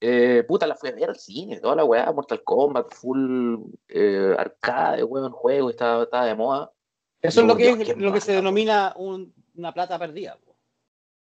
eh, 0.00 0.44
puta, 0.46 0.66
la 0.66 0.76
fui 0.76 0.90
a 0.90 0.92
ver 0.94 1.10
al 1.10 1.16
cine, 1.18 1.60
toda 1.60 1.76
la 1.76 1.84
weá, 1.84 2.10
Mortal 2.12 2.42
Kombat, 2.44 2.92
full 2.94 3.56
eh, 3.88 4.34
arcade, 4.38 5.02
weón, 5.04 5.32
juego, 5.32 5.70
estaba, 5.70 6.04
estaba 6.04 6.26
de 6.26 6.34
moda. 6.34 6.72
Eso 7.20 7.40
es 7.40 7.46
lo 7.46 7.56
que, 7.56 7.64
Dios, 7.64 7.80
es, 7.80 7.94
qué 7.94 8.00
lo 8.00 8.12
que 8.12 8.20
se 8.20 8.32
denomina 8.32 8.92
un- 8.96 9.34
una 9.56 9.72
plata 9.74 9.98
perdida. 9.98 10.38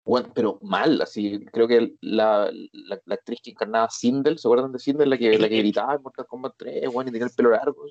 Bueno, 0.06 0.30
pero 0.34 0.60
mal, 0.62 1.02
así, 1.02 1.46
creo 1.46 1.68
que 1.68 1.96
la, 2.02 2.50
la, 2.74 3.02
la 3.06 3.16
actriz 3.16 3.40
que 3.42 3.52
encarnaba 3.52 3.90
Sindel, 3.90 4.38
¿se 4.38 4.48
acuerdan 4.48 4.72
de 4.74 4.80
Sindel? 4.80 5.10
La 5.10 5.18
que, 5.18 5.38
la 5.38 5.48
que 5.48 5.58
gritaba 5.58 5.96
en 5.96 6.02
Mortal 6.02 6.26
Kombat 6.28 6.54
3, 6.58 6.88
weón, 6.90 7.08
y 7.08 7.12
tenía 7.12 7.28
el 7.28 7.34
pelo 7.34 7.52
largo. 7.52 7.86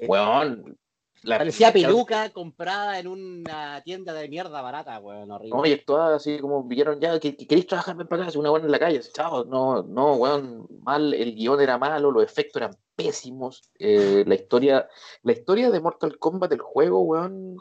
Weón, 0.00 0.76
la- 1.22 1.38
Parecía 1.38 1.72
peluca 1.72 2.30
comprada 2.30 2.98
en 2.98 3.06
una 3.08 3.80
tienda 3.82 4.12
de 4.12 4.28
mierda 4.28 4.60
barata, 4.60 4.98
weón, 4.98 5.30
horrible. 5.30 5.56
No, 5.56 5.66
y 5.66 5.72
actuaba 5.72 6.16
así 6.16 6.38
como 6.38 6.64
vieron 6.64 7.00
ya, 7.00 7.18
que, 7.20 7.36
que 7.36 7.46
queréis 7.46 7.66
trabajar, 7.66 7.96
para 8.08 8.24
acá, 8.26 8.38
una 8.38 8.50
buena 8.50 8.66
en 8.66 8.72
la 8.72 8.78
calle, 8.78 8.98
así, 8.98 9.10
chao, 9.12 9.44
no, 9.44 9.82
no, 9.82 10.14
weón, 10.14 10.66
mal, 10.82 11.14
el 11.14 11.34
guion 11.34 11.60
era 11.60 11.78
malo, 11.78 12.10
los 12.10 12.24
efectos 12.24 12.60
eran 12.62 12.76
pésimos, 12.96 13.62
eh, 13.78 14.24
la 14.26 14.34
historia, 14.34 14.88
la 15.22 15.32
historia 15.32 15.70
de 15.70 15.80
Mortal 15.80 16.18
Kombat, 16.18 16.52
el 16.52 16.60
juego, 16.60 17.02
weón, 17.02 17.56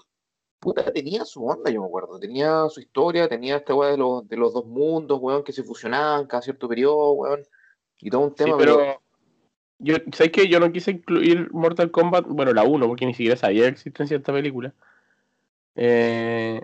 puta, 0.60 0.92
tenía 0.92 1.26
su 1.26 1.46
onda, 1.46 1.72
yo 1.72 1.82
me 1.82 1.88
acuerdo, 1.88 2.20
tenía 2.20 2.68
su 2.70 2.80
historia, 2.82 3.28
tenía 3.28 3.58
esta 3.58 3.74
weá 3.74 3.92
de 3.92 3.98
los, 3.98 4.28
de 4.28 4.38
los 4.38 4.54
dos 4.54 4.66
mundos, 4.66 5.20
weón, 5.22 5.44
que 5.44 5.54
se 5.54 5.64
fusionaban 5.64 6.28
cada 6.28 6.42
cierto 6.42 6.68
periodo, 6.68 7.12
weón, 7.14 7.44
y 8.00 8.10
todo 8.10 8.22
un 8.22 8.30
Sí, 8.30 8.44
tema, 8.44 8.58
pero 8.58 8.78
pero, 8.78 9.01
yo, 9.82 9.96
¿sabes 10.14 10.32
qué? 10.32 10.48
Yo 10.48 10.60
no 10.60 10.72
quise 10.72 10.92
incluir 10.92 11.50
Mortal 11.52 11.92
Kombat, 11.92 12.26
bueno, 12.28 12.54
la 12.54 12.64
1, 12.64 12.88
porque 12.88 13.06
ni 13.06 13.14
siquiera 13.14 13.36
sabía 13.36 13.64
la 13.64 13.70
existencia 13.70 14.16
de 14.18 14.22
esta 14.22 14.34
película. 14.34 14.74
Eh, 15.76 16.64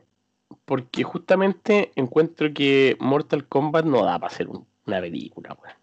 porque 0.66 1.04
justamente 1.04 1.92
encuentro 1.96 2.54
que 2.54 2.96
Mortal 3.00 3.46
Kombat 3.48 3.86
no 3.86 4.04
da 4.06 4.20
para 4.20 4.34
hacer 4.34 4.48
un- 4.48 4.66
una 4.86 5.02
película, 5.02 5.58
weón. 5.62 5.76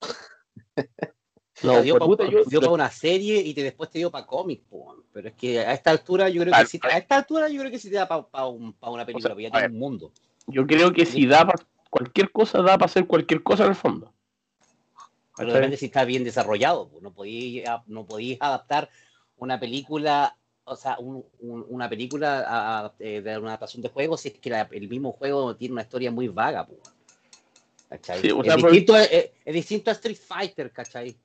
No, 1.62 1.74
Te 1.74 1.82
dio 1.82 1.98
para 1.98 2.06
por- 2.16 2.72
una 2.72 2.90
serie 2.90 3.40
y 3.40 3.54
te, 3.54 3.62
después 3.62 3.88
te 3.90 3.98
dio 3.98 4.10
para 4.10 4.26
cómic, 4.26 4.62
po, 4.68 4.78
weón. 4.78 5.02
pero 5.12 5.28
es 5.28 5.34
que 5.34 5.60
a 5.60 5.72
esta 5.72 5.90
altura 5.92 6.28
yo 6.28 6.42
creo 6.42 6.52
que 6.54 6.66
sí, 6.66 6.80
a 6.82 6.98
esta 6.98 7.16
altura 7.16 7.48
yo 7.48 7.60
creo 7.60 7.70
que 7.70 7.78
sí 7.78 7.88
te 7.88 7.96
da 7.96 8.08
para 8.08 8.46
una 8.46 9.06
película, 9.06 9.22
sea, 9.22 9.28
porque 9.30 9.42
ya 9.44 9.48
a 9.50 9.52
tiene 9.52 9.68
un 9.68 9.78
mundo. 9.78 10.10
yo 10.48 10.66
creo 10.66 10.92
que 10.92 11.06
si 11.06 11.26
da 11.26 11.46
para 11.46 11.64
cualquier 11.88 12.32
cosa, 12.32 12.58
da 12.62 12.74
para 12.78 12.86
hacer 12.86 13.06
cualquier 13.06 13.42
cosa 13.44 13.62
en 13.64 13.70
el 13.70 13.76
fondo. 13.76 14.12
Pero 15.42 15.50
¿Cachai? 15.54 15.60
depende 15.62 15.76
si 15.76 15.86
está 15.86 16.04
bien 16.04 16.22
desarrollado. 16.24 16.88
pues, 16.88 17.02
No 17.02 17.12
podíais 17.12 17.64
no 17.86 18.06
adaptar 18.40 18.88
una 19.38 19.58
película, 19.58 20.36
o 20.64 20.76
sea, 20.76 20.96
un- 21.00 21.24
un- 21.40 21.66
una 21.68 21.88
película 21.88 22.44
a- 22.46 22.86
a- 22.86 22.92
eh, 23.00 23.20
de 23.20 23.38
una 23.38 23.48
adaptación 23.48 23.82
de 23.82 23.88
juego 23.88 24.16
si 24.16 24.28
es 24.28 24.38
que 24.38 24.50
la- 24.50 24.68
el 24.70 24.88
mismo 24.88 25.10
juego 25.12 25.56
tiene 25.56 25.72
una 25.72 25.82
historia 25.82 26.10
muy 26.12 26.28
vaga. 26.28 26.64
pues. 26.66 26.78
¿Cachai? 27.88 28.20
Sí, 28.20 28.30
o 28.30 28.40
es, 28.40 28.46
sea, 28.46 28.56
por- 28.56 28.70
distinto, 28.70 28.96
es- 28.96 29.30
es 29.44 29.54
distinto 29.54 29.90
a 29.90 29.94
Street 29.94 30.16
Fighter, 30.16 30.70
¿cachai? 30.70 31.16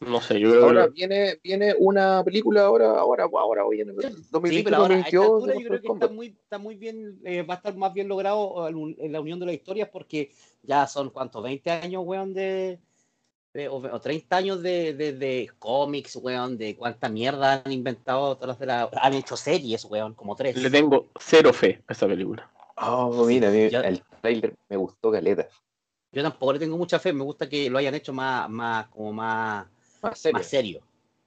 No 0.00 0.20
sé, 0.20 0.38
yo 0.40 0.50
creo 0.50 0.64
ahora 0.64 0.84
que 0.86 0.90
viene, 0.90 1.40
viene 1.42 1.74
una 1.78 2.22
película 2.24 2.62
ahora, 2.62 2.90
ahora, 2.98 3.24
ahora, 3.24 3.64
hoy 3.64 3.80
en 3.80 3.90
el 3.90 3.94
Sí, 4.00 4.08
2020, 4.30 4.64
pero 4.64 4.76
ahora 4.82 4.96
a 4.96 4.98
esta 4.98 5.18
2022, 5.18 5.34
altura 5.34 5.52
de 5.54 5.60
yo 5.62 5.68
creo 5.68 5.80
que 5.80 5.86
está 5.88 6.08
muy, 6.08 6.26
está 6.26 6.58
muy 6.58 6.74
bien, 6.74 7.20
eh, 7.24 7.42
va 7.42 7.54
a 7.54 7.56
estar 7.58 7.76
más 7.76 7.94
bien 7.94 8.08
logrado 8.08 8.68
en 8.68 9.12
la 9.12 9.20
unión 9.20 9.38
de 9.40 9.46
las 9.46 9.54
historias 9.54 9.88
porque 9.90 10.30
ya 10.62 10.86
son, 10.86 11.10
¿cuántos? 11.10 11.42
20 11.42 11.70
años, 11.70 12.02
weón, 12.04 12.34
de, 12.34 12.78
de- 13.54 13.68
o, 13.68 13.76
o 13.76 14.00
30 14.00 14.36
años 14.36 14.62
de, 14.62 14.94
de, 14.94 15.12
de 15.12 15.50
cómics, 15.58 16.16
weón, 16.16 16.58
de 16.58 16.76
cuánta 16.76 17.08
mierda 17.08 17.62
han 17.64 17.72
inventado, 17.72 18.36
todas 18.36 18.58
de 18.58 18.66
la, 18.66 18.90
han 19.00 19.14
hecho 19.14 19.36
series, 19.36 19.84
weón, 19.86 20.14
como 20.14 20.34
tres. 20.34 20.56
le 20.56 20.70
tengo 20.70 21.06
cero 21.18 21.52
fe 21.52 21.82
a 21.86 21.92
esa 21.92 22.06
película. 22.06 22.50
Oh, 22.76 23.24
mira, 23.24 23.48
mira, 23.50 23.68
Ya- 23.70 23.80
el 23.88 24.02
trailer 24.20 24.54
me 24.68 24.76
gustó 24.76 25.12
caleta. 25.12 25.48
Yo 26.12 26.22
tampoco 26.22 26.52
le 26.52 26.58
tengo 26.58 26.76
mucha 26.76 26.98
fe, 26.98 27.12
me 27.12 27.24
gusta 27.24 27.48
que 27.48 27.70
lo 27.70 27.78
hayan 27.78 27.94
hecho 27.94 28.12
más, 28.12 28.48
más, 28.50 28.86
como 28.88 29.12
más, 29.12 29.66
Más 30.04 30.18
serio. 30.18 30.38
más 30.38 30.46
serio, 30.46 30.80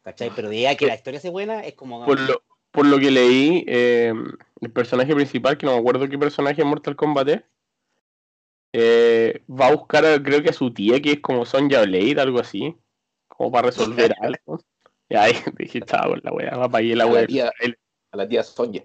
¿cachai? 0.04 0.32
Pero 0.36 0.50
de 0.50 0.58
ahí 0.58 0.66
a 0.68 0.76
que 0.78 0.86
la 0.88 0.96
historia 0.96 1.20
sea 1.20 1.32
buena 1.32 1.62
es 1.66 1.74
como... 1.76 2.06
Por 2.06 2.20
lo, 2.20 2.42
por 2.72 2.86
lo 2.86 3.00
que 3.00 3.12
leí, 3.12 3.64
eh, 3.68 4.14
el 4.62 4.72
personaje 4.72 5.14
principal, 5.16 5.58
que 5.58 5.66
no 5.66 5.74
me 5.74 5.80
acuerdo 5.80 6.08
qué 6.08 6.18
personaje 6.18 6.62
en 6.62 6.68
Mortal 6.68 6.96
Kombat 6.96 7.28
es, 7.30 7.42
eh, 8.74 9.44
va 9.50 9.68
a 9.68 9.76
buscar, 9.76 10.06
a- 10.06 10.22
creo 10.22 10.42
que 10.44 10.50
a 10.50 10.54
su 10.54 10.72
tía, 10.74 11.02
que 11.02 11.14
es 11.14 11.20
como 11.20 11.46
Sonja 11.46 11.82
Blade, 11.84 12.20
algo 12.22 12.40
así, 12.40 12.76
como 13.28 13.52
para 13.52 13.68
resolver 13.68 14.14
algo. 14.22 14.60
Y 15.10 15.16
ahí 15.16 15.34
dije, 15.58 15.82
chao, 15.82 16.16
la 16.18 16.32
wea, 16.32 16.52
ahí 16.74 16.94
la 16.96 17.04
A 17.06 17.08
la 17.08 17.14
wea. 17.14 17.28
tía- 17.28 17.52
A 18.12 18.18
la 18.18 18.28
tía 18.28 18.44
Sonja. 18.44 18.84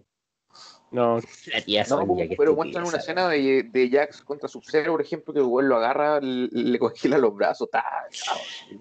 No, 0.92 1.20
La 1.52 1.60
tía 1.62 1.84
No, 1.88 1.96
pero 2.06 2.22
estupidez, 2.22 2.54
muestran 2.54 2.86
una 2.86 2.98
escena 2.98 3.28
de, 3.28 3.62
de 3.62 3.90
Jax 3.90 4.20
contra 4.22 4.46
Sub-Zero, 4.46 4.92
por 4.92 5.00
ejemplo, 5.00 5.32
que 5.32 5.40
el 5.40 5.46
güey 5.46 5.66
lo 5.66 5.76
agarra, 5.76 6.20
le, 6.20 6.48
le 6.52 6.78
congela 6.78 7.16
los 7.16 7.34
brazos. 7.34 7.70
ta. 7.70 7.82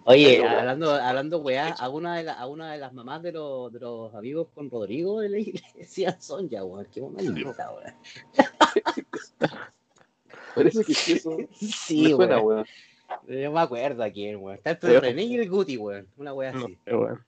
Oye, 0.03 0.39
Pero, 0.41 0.49
hablando, 0.59 0.91
hablando 0.93 1.37
weá, 1.39 1.69
a 1.69 1.87
una, 1.89 2.17
de 2.17 2.23
la- 2.23 2.33
a 2.33 2.47
una 2.47 2.73
de 2.73 2.79
las 2.79 2.91
mamás 2.93 3.23
de 3.23 3.31
los, 3.31 3.71
de 3.71 3.79
los 3.79 4.13
amigos 4.13 4.49
con 4.53 4.69
Rodrigo 4.69 5.21
le, 5.21 5.29
le 5.29 5.53
decían 5.75 6.21
Sonja, 6.21 6.63
weón. 6.65 6.85
Qué 6.93 6.99
momento, 7.01 7.49
weón. 7.57 7.93
Parece 10.55 10.83
que 10.83 10.93
sí, 10.93 11.13
eso 11.13 11.37
Sí, 11.53 12.03
me 12.03 12.09
suena, 12.11 12.39
weón. 12.39 12.65
weón. 13.27 13.41
Yo 13.41 13.51
me 13.51 13.59
acuerdo 13.61 14.03
a 14.03 14.09
quién, 14.09 14.37
weón. 14.37 14.57
Está 14.57 14.71
entre 14.71 14.99
René 14.99 15.23
y 15.23 15.35
el 15.37 15.49
Guti, 15.49 15.77
weón. 15.77 16.07
Una 16.17 16.33
weá 16.33 16.51
no 16.51 16.65
así. 16.65 16.77
sé, 16.85 16.95
weón. 16.95 17.25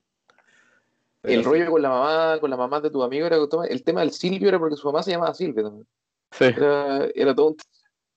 El 1.24 1.44
rollo 1.44 1.72
con 1.72 1.82
la 1.82 1.90
mamá, 1.90 2.38
con 2.40 2.50
la 2.50 2.58
mamá 2.58 2.82
de 2.82 2.90
tu 2.90 3.02
amigo 3.02 3.26
era 3.26 3.38
toma- 3.48 3.66
el 3.68 3.84
tema 3.84 4.02
del 4.02 4.12
Silvio 4.12 4.50
era 4.50 4.60
porque 4.60 4.76
su 4.76 4.86
mamá 4.88 5.02
se 5.04 5.12
llamaba 5.12 5.34
Silvia 5.34 5.64
también. 5.64 5.88
Sí. 6.32 6.46
Era, 6.46 7.08
era 7.16 7.34
todo 7.36 7.50
un, 7.50 7.58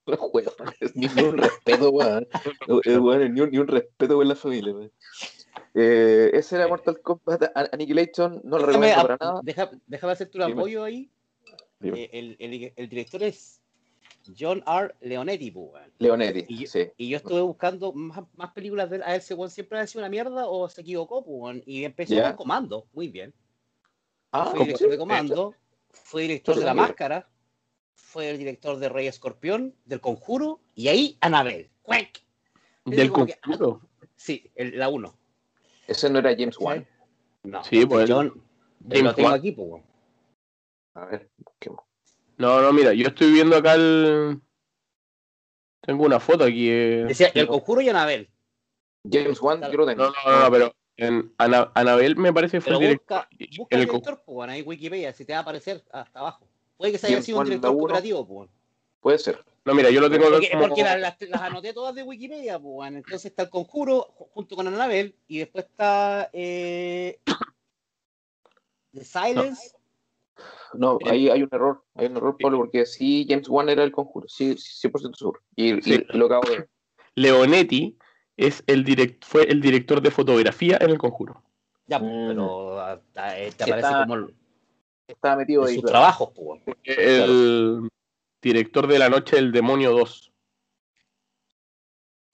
juego, 0.16 0.52
ni, 0.94 1.06
ni 1.08 1.22
un 1.22 1.38
respeto, 1.38 1.90
weón. 1.90 2.26
Eh, 2.84 2.98
ni, 3.30 3.40
un, 3.40 3.50
ni 3.50 3.58
un 3.58 3.66
respeto 3.68 4.16
con 4.16 4.26
la 4.28 4.34
familia, 4.34 4.72
weón. 4.74 4.92
Eh, 5.74 6.30
ese 6.32 6.56
era 6.56 6.68
Mortal 6.68 7.00
Kombat 7.00 7.44
Annihilation, 7.72 8.40
no 8.44 8.58
lo 8.58 8.66
Déjame, 8.66 8.86
recomiendo 8.88 9.02
para 9.02 9.16
nada. 9.20 9.40
deja- 9.42 9.70
déjame 9.86 10.12
hacerte 10.12 10.38
un 10.38 10.46
Dime. 10.46 10.60
apoyo 10.60 10.84
ahí. 10.84 11.10
Eh, 11.82 12.08
el, 12.12 12.36
el- 12.40 12.72
el 12.74 12.88
director 12.88 13.22
es 13.22 13.60
John 14.38 14.62
R. 14.66 14.94
Leonetti, 15.00 15.50
pues. 15.50 15.82
Leonetti, 15.98 16.44
Y 16.48 16.58
yo- 16.60 16.66
sí. 16.68 16.90
Y 16.96 17.08
yo 17.08 17.16
estuve 17.18 17.40
buscando 17.40 17.92
más, 17.92 18.24
más 18.36 18.52
películas 18.52 18.90
de 18.90 18.96
él. 18.96 19.02
A 19.02 19.20
siempre 19.20 19.78
ha 19.78 19.86
sido 19.86 20.00
una 20.00 20.08
mierda 20.08 20.46
o 20.46 20.68
se 20.68 20.80
equivocó, 20.80 21.24
pues. 21.24 21.62
Y 21.66 21.84
empezó 21.84 22.14
Ya. 22.14 22.28
con 22.28 22.36
Comando, 22.36 22.86
muy 22.92 23.08
bien. 23.08 23.32
Ah, 24.32 24.46
fue 24.46 24.60
director 24.64 24.90
de 24.90 24.98
Comando, 24.98 25.54
fue 25.90 26.22
director 26.22 26.56
de 26.58 26.64
La 26.64 26.74
Máscara, 26.74 27.28
fue 27.94 28.30
el 28.30 28.38
director 28.38 28.78
de 28.78 28.88
Rey 28.88 29.06
Escorpión, 29.06 29.74
del 29.84 30.00
Conjuro, 30.00 30.60
y 30.74 30.88
ahí 30.88 31.16
Anabel. 31.20 31.70
¡Cuec! 31.82 32.22
Del 32.84 33.12
que- 33.12 33.38
conjuro. 33.42 33.80
Sí, 34.16 34.50
el- 34.54 34.78
la 34.78 34.88
1. 34.88 35.14
Ese 35.86 36.10
no 36.10 36.18
era 36.18 36.30
James 36.36 36.58
Wan. 36.58 36.86
No, 37.44 37.62
Sí, 37.64 37.86
pues, 37.86 38.10
John, 38.10 38.42
James 38.82 39.02
lo 39.04 39.14
tengo 39.14 39.28
Wan. 39.28 39.38
aquí, 39.38 39.52
pues. 39.52 39.82
A 40.94 41.04
ver, 41.06 41.30
busquemos. 41.38 41.80
No, 42.38 42.60
no, 42.60 42.72
mira, 42.72 42.92
yo 42.92 43.08
estoy 43.08 43.32
viendo 43.32 43.56
acá 43.56 43.74
el. 43.74 44.40
Tengo 45.80 46.04
una 46.04 46.20
foto 46.20 46.44
aquí. 46.44 46.68
eh. 46.70 47.04
Decía, 47.08 47.30
el 47.34 47.46
Conjuro 47.46 47.80
y 47.80 47.88
Anabel. 47.88 48.28
James 49.10 49.40
Wan, 49.40 49.60
yo 49.70 49.78
lo 49.78 49.86
tengo. 49.86 50.04
No, 50.04 50.10
no, 50.10 50.30
no, 50.30 50.40
no, 50.44 50.50
pero 50.50 50.74
en 50.96 51.32
Ana- 51.38 51.70
Anabel 51.74 52.16
me 52.16 52.32
parece 52.32 52.60
fue 52.60 52.70
Pero 52.70 52.76
el 52.76 52.80
director. 52.82 53.26
busca, 53.30 53.56
busca 53.56 53.76
el 53.76 53.86
director, 53.86 54.22
pues, 54.26 54.50
ahí 54.50 54.60
en 54.60 54.68
Wikipedia, 54.68 55.12
si 55.12 55.24
te 55.24 55.32
va 55.32 55.38
a 55.38 55.42
aparecer 55.42 55.84
hasta 55.92 56.18
abajo. 56.18 56.48
Puede 56.76 56.92
que 56.92 56.98
se 56.98 57.06
haya 57.06 57.16
James 57.16 57.26
sido 57.26 57.38
un 57.38 57.44
director 57.44 57.70
uno. 57.70 57.78
cooperativo, 57.78 58.26
pues. 58.26 58.50
Puede 59.00 59.18
ser. 59.18 59.44
No, 59.64 59.74
mira, 59.74 59.90
yo 59.90 60.00
lo 60.00 60.10
tengo 60.10 60.28
Porque, 60.28 60.50
como- 60.50 60.66
porque 60.68 60.82
las, 60.82 60.98
las- 61.00 61.20
las 61.22 61.40
anoté 61.42 61.72
todas 61.72 61.94
de 61.94 62.02
Wikipedia, 62.02 62.58
pues. 62.58 62.92
Entonces 62.92 63.26
está 63.26 63.44
el 63.44 63.50
conjuro 63.50 64.08
ju- 64.18 64.28
junto 64.30 64.56
con 64.56 64.66
Anabel 64.66 65.14
y 65.28 65.38
después 65.38 65.64
está 65.66 66.28
eh, 66.32 67.20
The 68.92 69.04
Silence. 69.04 69.70
No, 69.72 69.75
Eh, 70.74 71.10
ahí 71.10 71.30
hay 71.30 71.42
un 71.42 71.48
error. 71.52 71.84
Hay 71.94 72.06
un 72.06 72.16
error, 72.16 72.36
Pablo, 72.40 72.58
porque 72.58 72.84
sí, 72.86 73.26
James 73.28 73.48
Wan 73.48 73.68
era 73.68 73.82
el 73.84 73.92
conjuro. 73.92 74.28
Sí, 74.28 74.56
sí, 74.58 74.88
100% 74.88 75.16
seguro. 75.16 75.40
Y, 75.54 75.72
y 75.94 76.04
lo 76.16 76.26
acabo 76.26 76.50
de 76.50 76.58
ver. 76.58 76.70
Leonetti 77.14 77.96
es 78.36 78.62
el 78.66 78.84
direct, 78.84 79.24
fue 79.24 79.44
el 79.44 79.60
director 79.60 80.02
de 80.02 80.10
fotografía 80.10 80.76
en 80.80 80.90
el 80.90 80.98
conjuro. 80.98 81.42
Ya, 81.86 81.98
Mm. 81.98 82.28
pero 82.28 82.80
ah, 82.80 83.00
ah, 83.14 83.38
eh, 83.38 83.52
te 83.56 83.64
aparece 83.64 83.86
Está- 83.88 84.00
como 84.02 84.14
el- 84.16 84.34
Estaba 85.08 85.36
metido 85.36 85.62
en 85.62 85.68
ahí. 85.68 85.74
sus 85.76 85.82
claro. 85.84 85.92
trabajos, 85.92 86.30
pues. 86.34 86.46
weón. 86.46 86.62
El 86.82 87.88
director 88.42 88.86
de 88.88 88.98
La 88.98 89.08
Noche 89.08 89.36
del 89.36 89.52
Demonio 89.52 89.92
2. 89.92 90.32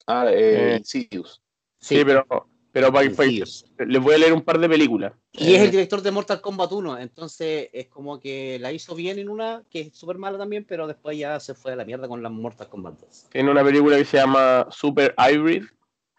Ah, 0.06 0.26
eh, 0.30 0.72
Eh, 0.72 0.76
Insidious. 0.78 1.40
Sí, 1.78 2.02
pero, 2.04 2.24
pero 2.72 2.90
para, 2.92 3.04
Insidious. 3.04 3.66
les 3.78 4.02
voy 4.02 4.14
a 4.14 4.18
leer 4.18 4.32
un 4.32 4.40
par 4.40 4.58
de 4.58 4.68
películas. 4.68 5.12
Y 5.32 5.54
es 5.54 5.60
Eh, 5.60 5.64
el 5.64 5.70
director 5.70 6.02
de 6.02 6.10
Mortal 6.10 6.40
Kombat 6.40 6.72
1, 6.72 6.98
entonces 6.98 7.68
es 7.72 7.88
como 7.88 8.18
que 8.18 8.58
la 8.58 8.72
hizo 8.72 8.94
bien 8.94 9.18
en 9.18 9.28
una, 9.28 9.62
que 9.70 9.82
es 9.82 9.96
súper 9.96 10.18
mala 10.18 10.38
también, 10.38 10.64
pero 10.64 10.86
después 10.86 11.16
ya 11.18 11.38
se 11.38 11.54
fue 11.54 11.72
a 11.72 11.76
la 11.76 11.84
mierda 11.84 12.08
con 12.08 12.22
la 12.22 12.30
Mortal 12.30 12.68
Kombat 12.68 12.98
2. 12.98 13.26
Tiene 13.30 13.50
una 13.50 13.62
película 13.62 13.96
que 13.96 14.04
se 14.04 14.16
llama 14.16 14.66
Super 14.70 15.14
Hybrid, 15.18 15.64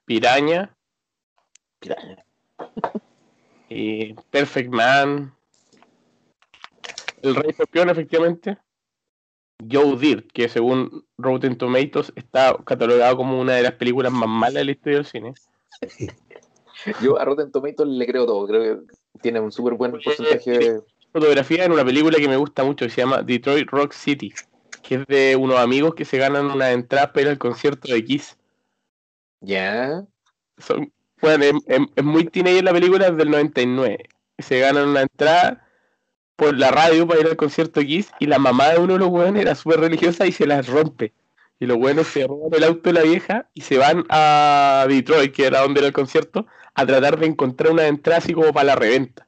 Piraña 0.05 0.75
Piraña. 1.83 2.25
y 3.69 4.13
Perfect 4.31 4.71
Man. 4.71 5.33
El 7.21 7.35
Rey 7.35 7.49
Escorpión, 7.49 7.89
efectivamente. 7.89 8.57
Joe 9.69 9.97
Dirt, 9.97 10.31
que 10.33 10.49
según 10.49 11.05
Rotten 11.17 11.57
Tomatoes 11.57 12.11
está 12.15 12.57
catalogado 12.65 13.17
como 13.17 13.39
una 13.39 13.53
de 13.53 13.63
las 13.63 13.73
películas 13.73 14.11
más 14.11 14.27
malas 14.27 14.55
de 14.55 14.65
la 14.65 14.71
historia 14.71 14.97
del 14.97 15.05
cine. 15.05 15.33
Yo 17.01 17.19
a 17.19 17.25
Rotten 17.25 17.51
Tomatoes 17.51 17.89
le 17.89 18.05
creo 18.05 18.25
todo. 18.25 18.45
Creo 18.47 18.61
que 18.85 18.93
tiene 19.21 19.39
un 19.39 19.51
súper 19.51 19.73
buen 19.75 19.91
porcentaje 19.91 20.51
de. 20.51 20.81
fotografía 21.11 21.65
en 21.65 21.71
una 21.71 21.85
película 21.85 22.17
que 22.17 22.27
me 22.27 22.37
gusta 22.37 22.63
mucho 22.63 22.85
que 22.85 22.91
se 22.91 23.01
llama 23.01 23.21
Detroit 23.21 23.69
Rock 23.69 23.93
City, 23.93 24.33
que 24.81 24.95
es 24.95 25.05
de 25.07 25.35
unos 25.35 25.59
amigos 25.59 25.93
que 25.95 26.05
se 26.05 26.17
ganan 26.17 26.47
una 26.47 26.71
entrada 26.71 27.11
para 27.13 27.21
ir 27.21 27.27
al 27.29 27.37
concierto 27.37 27.91
de 27.93 28.03
Kiss. 28.03 28.37
Ya. 29.41 30.03
Son, 30.57 30.91
bueno, 31.21 31.43
es, 31.45 31.53
es- 31.67 31.87
es 31.95 32.03
muy 32.03 32.25
teenager 32.25 32.63
la 32.63 32.71
película, 32.73 33.07
es 33.07 33.17
del 33.17 33.29
99. 33.31 34.09
Se 34.39 34.59
ganan 34.59 34.89
una 34.89 35.01
entrada 35.01 35.67
por 36.35 36.57
la 36.57 36.71
radio 36.71 37.07
para 37.07 37.21
ir 37.21 37.27
al 37.27 37.35
concierto 37.35 37.79
de 37.79 37.85
Kiss 37.87 38.11
y 38.19 38.25
la 38.25 38.39
mamá 38.39 38.69
de 38.69 38.79
uno 38.79 38.93
de 38.93 38.99
los 38.99 39.09
hueones 39.09 39.41
era 39.43 39.55
súper 39.55 39.79
religiosa 39.81 40.25
y 40.25 40.31
se 40.31 40.47
las 40.47 40.67
rompe. 40.67 41.13
Y 41.59 41.65
los 41.65 41.77
hueones 41.77 42.07
se 42.07 42.25
roban 42.27 42.53
el 42.53 42.63
auto 42.63 42.89
de 42.89 42.93
la 42.93 43.03
vieja 43.03 43.47
y 43.53 43.61
se 43.61 43.77
van 43.77 44.03
a 44.09 44.85
Detroit, 44.89 45.31
que 45.33 45.45
era 45.45 45.61
donde 45.61 45.79
era 45.79 45.87
el 45.87 45.93
concierto, 45.93 46.45
a 46.75 46.85
tratar 46.85 47.19
de 47.19 47.25
encontrar 47.27 47.71
una 47.71 47.87
entrada 47.87 48.17
así 48.19 48.33
como 48.33 48.51
para 48.53 48.65
la 48.65 48.75
reventa. 48.75 49.27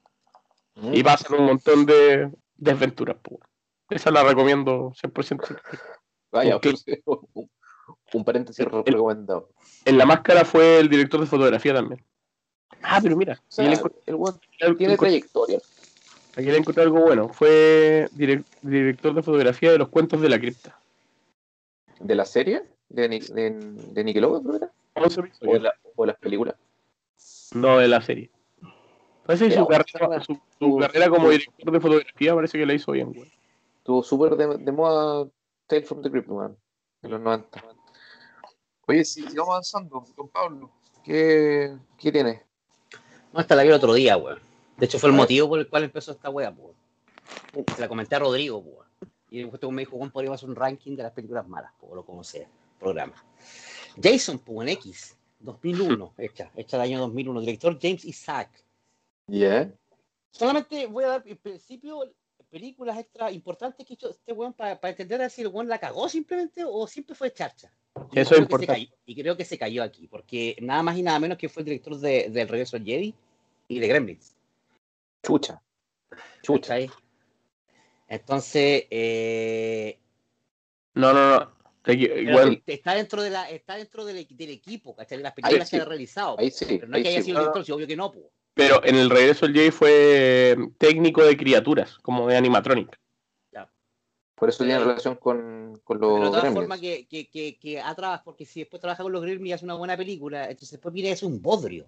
Y 0.92 1.04
pasan 1.04 1.40
un 1.40 1.46
montón 1.46 1.86
de 1.86 2.30
desventuras. 2.58 3.16
pues. 3.22 3.40
Esa 3.90 4.12
la 4.12 4.24
recomiendo 4.24 4.92
100%. 5.02 5.58
Vaya, 6.32 6.56
Ok. 6.58 6.68
un, 7.06 7.50
un 8.14 8.26
paréntesis 8.26 8.66
El- 8.66 8.72
recomendado. 8.84 9.50
En 9.86 9.98
la 9.98 10.06
máscara 10.06 10.44
fue 10.44 10.80
el 10.80 10.90
director 10.90 11.20
de 11.22 11.28
fotografía 11.28 11.74
también. 11.74 12.04
Ah, 12.82 13.00
pero 13.02 13.16
mira, 13.16 13.40
O 13.48 13.52
sea, 13.52 13.72
el 13.72 14.78
tiene 14.78 14.98
trayectoria. 14.98 15.60
aquí 16.36 16.46
le 16.48 16.58
encontré 16.58 16.84
algo 16.84 17.00
bueno. 17.02 17.30
Fue 17.30 18.10
direc- 18.16 18.44
director 18.62 19.14
de 19.14 19.24
fotografía 19.24 19.72
de 19.72 19.78
los 19.78 19.88
cuentos 19.90 20.20
de 20.22 20.30
la 20.30 20.40
cripta. 20.40 20.78
¿De 22.00 22.16
la 22.16 22.26
serie? 22.26 22.64
¿De, 22.90 23.08
de, 23.08 23.50
de 23.94 24.04
Nickelodeon, 24.04 24.44
creo 24.44 24.60
que 24.60 24.66
era? 24.66 24.74
11 24.96 25.20
¿O, 25.22 25.24
episodios. 25.26 25.62
la, 25.62 25.74
o 25.96 26.06
las 26.06 26.18
películas? 26.18 26.56
No 27.56 27.80
de 27.80 27.88
la 27.88 28.02
serie. 28.02 28.30
Parece 29.26 29.50
que 29.50 29.56
su, 29.56 29.66
carrera, 29.66 30.22
su, 30.22 30.40
su 30.60 30.78
carrera 30.78 31.10
como 31.10 31.30
director 31.30 31.72
de 31.72 31.80
fotografía 31.80 32.36
parece 32.36 32.60
que 32.60 32.66
la 32.66 32.74
hizo 32.74 32.92
bien, 32.92 33.12
güey. 33.12 33.32
Estuvo 33.78 34.04
súper 34.04 34.36
de, 34.36 34.58
de 34.58 34.72
moda 34.72 35.28
Tale 35.68 35.82
from 35.84 36.02
the 36.02 36.12
Crypt, 36.12 36.30
weón, 36.30 36.58
en 37.02 37.12
los 37.12 37.22
90. 37.22 37.64
Oye, 38.88 39.06
si 39.06 39.22
sigamos 39.24 39.50
avanzando, 39.50 40.06
don 40.16 40.30
Pablo, 40.30 40.70
¿qué, 41.04 41.76
qué 41.98 42.12
tiene? 42.12 42.44
No, 43.34 43.40
esta 43.40 43.56
la 43.56 43.64
vi 43.64 43.70
el 43.70 43.76
otro 43.76 43.94
día, 43.94 44.18
weón. 44.18 44.40
De 44.78 44.86
hecho, 44.86 45.00
fue 45.00 45.10
el 45.10 45.16
motivo 45.16 45.48
por 45.48 45.60
el 45.60 45.68
cual 45.68 45.86
empezó 45.86 46.12
esta 46.12 46.30
wea, 46.30 46.52
weón. 46.52 46.76
Se 47.74 47.82
la 47.82 47.88
comenté 47.88 48.16
a 48.16 48.20
Rodrigo, 48.20 48.58
weón. 48.58 48.86
Y 49.32 49.44
justo 49.44 49.72
me 49.72 49.82
dijo, 49.82 49.98
Juan, 49.98 50.12
podría 50.12 50.34
hacer 50.34 50.50
un 50.50 50.56
ranking 50.56 50.96
de 50.96 51.04
las 51.04 51.14
películas 51.14 51.48
malas, 51.48 51.72
o 51.82 51.96
lo 51.96 52.06
como 52.06 52.24
sea, 52.24 52.48
programa. 52.80 53.16
Jason, 54.02 54.40
pues, 54.40 54.68
en 54.68 54.74
X, 54.74 55.18
2001, 55.46 56.14
hecha, 56.18 56.52
hecha 56.56 56.78
el 56.78 56.82
año 56.84 57.00
2001, 57.00 57.40
director 57.42 57.78
James 57.82 58.04
Isaac. 58.06 58.50
¿Ya? 59.28 59.72
Solamente 60.32 60.86
voy 60.88 61.04
a 61.06 61.08
dar 61.08 61.24
en 61.26 61.38
principio 61.38 62.12
películas 62.50 62.98
extra 63.00 63.32
importantes 63.32 63.86
que 63.86 63.94
hizo 63.96 64.10
este 64.10 64.32
weón 64.34 64.54
para 64.54 64.80
entender 64.90 65.22
a 65.22 65.30
si 65.30 65.42
el 65.42 65.48
weón 65.48 65.68
la 65.68 65.80
cagó 65.80 66.08
simplemente 66.10 66.64
o 66.66 66.88
siempre 66.88 67.16
fue 67.16 67.32
charcha. 67.34 67.72
Y 68.12 68.20
Eso 68.20 68.36
es 68.36 68.42
importante. 68.42 68.74
cayó- 68.74 68.98
y 69.06 69.16
creo 69.16 69.38
que 69.38 69.46
se 69.46 69.58
cayó 69.58 69.82
aquí, 69.84 70.08
porque 70.08 70.58
nada 70.62 70.84
más 70.84 70.98
y 70.98 71.02
nada 71.04 71.20
menos 71.20 71.38
que 71.38 71.48
fue 71.50 71.62
el 71.62 71.66
director 71.66 71.98
de, 71.98 72.30
del 72.30 72.48
Regreso 72.48 72.76
al 72.78 72.84
Jedi 72.84 73.14
y 73.68 73.80
de 73.80 73.88
Gremlins. 73.88 74.36
Chucha. 75.24 75.62
Chucha. 76.44 76.76
Entonces, 78.08 78.86
eh, 78.90 79.98
No, 80.94 81.14
no, 81.14 81.40
no. 81.40 81.55
Igual, 81.88 82.64
está 82.66 82.94
dentro 82.96 83.22
de 83.22 83.30
la, 83.30 83.50
está 83.50 83.76
dentro 83.76 84.06
del, 84.06 84.28
del 84.30 84.50
equipo, 84.50 84.96
¿cachai? 84.96 85.18
De 85.18 85.24
las 85.24 85.34
películas 85.34 85.70
sí. 85.70 85.76
que 85.78 85.82
ha 85.82 85.86
realizado. 85.86 86.40
Ahí 86.40 86.52
sí, 86.52 86.66
pero 86.68 86.88
no 86.88 86.98
es 86.98 87.04
que 87.04 87.10
haya 87.10 87.20
sí. 87.20 87.26
sido 87.26 87.38
el 87.38 87.44
director, 87.44 87.66
sí, 87.66 87.72
obvio 87.72 87.88
que 87.88 87.96
no, 87.96 88.12
po. 88.12 88.32
pero 88.54 88.84
en 88.84 88.96
el 88.96 89.10
regreso 89.10 89.46
el 89.46 89.54
Jay 89.54 89.72
fue 89.72 90.58
técnico 90.78 91.24
de 91.24 91.38
criaturas, 91.38 91.98
como 92.00 92.28
de 92.28 92.38
animatronic. 92.38 93.00
Por 94.36 94.50
eso 94.50 94.66
tiene 94.66 94.74
Pero- 94.74 94.88
relación 94.90 95.16
con, 95.16 95.80
con 95.86 95.98
Pero 95.98 96.16
de 96.16 96.20
los 96.20 96.32
todas 96.32 96.54
formas 96.54 96.82
que, 96.82 97.08
que, 97.08 97.30
que, 97.30 97.58
que 97.58 97.80
ha 97.80 97.96
trabajado, 97.96 98.26
porque 98.26 98.46
si 98.46 98.60
después 98.60 98.82
trabaja 98.82 99.02
con 99.02 99.14
los 99.14 99.22
Gremlins 99.22 99.50
y 99.50 99.54
hace 99.54 99.64
una 99.64 99.76
buena 99.76 99.96
película, 99.96 100.44
entonces 100.44 100.72
después 100.72 100.94
viene 100.94 101.12
es 101.12 101.24
un 101.24 101.42
bodrio. 101.42 101.88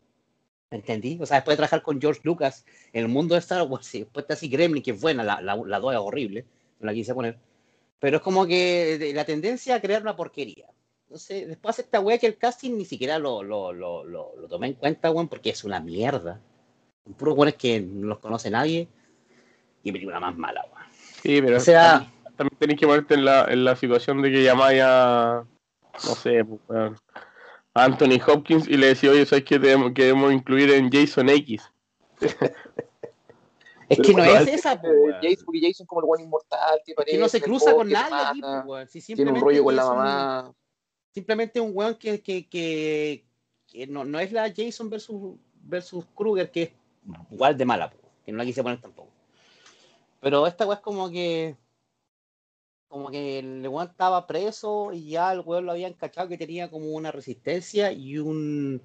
¿Me 0.71 0.77
entendí? 0.77 1.17
O 1.21 1.25
sea, 1.25 1.38
después 1.38 1.53
de 1.53 1.57
trabajar 1.57 1.81
con 1.81 1.99
George 1.99 2.21
Lucas 2.23 2.65
en 2.93 3.03
el 3.03 3.10
mundo 3.10 3.36
de 3.36 3.39
Star 3.39 3.67
Wars, 3.67 3.93
y 3.95 3.99
después 3.99 4.23
está 4.23 4.36
así 4.36 4.47
Gremlin, 4.47 4.81
que 4.81 4.91
es 4.91 5.01
buena, 5.01 5.25
la, 5.25 5.41
la, 5.41 5.57
la 5.57 5.79
dos 5.81 5.91
es 5.93 5.99
horrible, 5.99 6.45
no 6.79 6.86
la 6.86 6.93
quise 6.93 7.13
poner. 7.13 7.38
Pero 7.99 8.17
es 8.17 8.23
como 8.23 8.45
que 8.45 9.12
la 9.13 9.25
tendencia 9.25 9.75
a 9.75 9.81
crear 9.81 10.01
una 10.01 10.15
porquería. 10.15 10.67
Entonces, 11.07 11.47
después 11.47 11.73
hace 11.73 11.83
esta 11.83 11.99
wea 11.99 12.17
que 12.17 12.27
el 12.27 12.38
casting 12.38 12.77
ni 12.77 12.86
siquiera 12.86 13.17
lo, 13.17 13.41
lo, 13.41 13.71
lo, 13.71 14.03
lo, 14.03 14.33
lo 14.36 14.47
tomé 14.47 14.67
en 14.67 14.73
cuenta, 14.73 15.10
weón, 15.10 15.29
porque 15.29 15.51
es 15.51 15.63
una 15.63 15.79
mierda. 15.79 16.41
Son 17.05 17.13
puros 17.13 17.38
weones 17.38 17.55
que 17.55 17.79
no 17.79 18.07
los 18.07 18.19
conoce 18.19 18.49
nadie. 18.49 18.88
Y 19.83 19.91
película 19.91 20.19
más 20.19 20.36
mala, 20.38 20.65
weón. 20.65 20.86
Sí, 21.23 21.41
pero 21.41 21.57
O 21.57 21.60
sea, 21.62 22.12
también 22.36 22.60
tenés 22.60 22.79
que 22.79 22.86
ponerte 22.86 23.13
en 23.13 23.25
la, 23.25 23.45
en 23.45 23.63
la 23.63 23.75
situación 23.75 24.21
de 24.21 24.31
que 24.31 24.43
llamáis 24.43 24.81
a, 24.83 25.45
no 25.93 26.15
sé, 26.15 26.43
pues, 26.43 26.60
weón, 26.67 26.97
a 27.73 27.83
Anthony 27.86 28.19
Hopkins 28.27 28.67
y 28.67 28.75
le 28.75 28.88
decís, 28.88 29.10
oye, 29.10 29.25
¿sabes 29.25 29.45
qué 29.45 29.60
debemos, 29.60 29.93
que 29.93 30.03
debemos 30.03 30.33
incluir 30.33 30.71
en 30.71 30.91
Jason 30.91 31.29
X? 31.29 31.71
es 33.89 34.00
que 34.00 34.13
no 34.13 34.23
es 34.23 34.47
esa, 34.47 34.80
weón. 34.84 35.15
Jason, 35.21 35.45
porque 35.45 35.62
Jason 35.62 35.88
como 35.88 36.02
el 36.02 36.08
buen 36.08 36.21
inmortal, 36.21 36.82
que, 36.86 36.93
que 36.93 37.17
no 37.17 37.30
se 37.30 37.39
parece, 37.39 37.41
cruza 37.41 37.73
con 37.73 37.89
nadie 37.89 38.15
aquí, 38.26 38.41
weón. 38.65 38.88
Si 38.88 39.02
Tiene 39.02 39.32
un 39.32 39.41
rollo 39.41 39.63
con 39.63 39.76
la 39.76 39.86
mamá. 39.86 40.54
simplemente 41.12 41.60
un 41.60 41.71
weón 41.73 41.95
que, 41.95 42.21
que, 42.21 42.47
que, 42.47 43.88
no, 43.88 44.04
no 44.04 44.19
es 44.19 44.32
la 44.32 44.54
Jason 44.54 44.89
versus, 44.89 45.38
versus 45.62 46.06
Kruger, 46.15 46.52
que 46.52 46.63
es 46.63 46.71
igual 47.32 47.58
de 47.58 47.65
mala, 47.65 47.93
que 48.26 48.32
no 48.32 48.39
la 48.39 48.45
quise 48.45 48.63
poner 48.63 48.82
tampoco. 48.82 49.10
Pero 50.19 50.47
esta 50.47 50.65
weón 50.65 50.78
es 50.78 50.84
como 50.84 51.10
que 51.10 51.56
como 52.88 53.12
que 53.12 53.39
el 53.39 53.67
weón 53.67 53.89
estaba 53.89 54.28
preso 54.28 54.91
y 54.93 55.10
ya 55.10 55.34
el 55.34 55.41
weón 55.41 55.65
lo 55.65 55.73
habían 55.73 55.93
cachado 55.93 56.30
que 56.30 56.38
tenía 56.38 56.69
como 56.69 56.91
una 56.91 57.12
resistencia 57.12 57.91
y 57.91 58.17
un, 58.17 58.82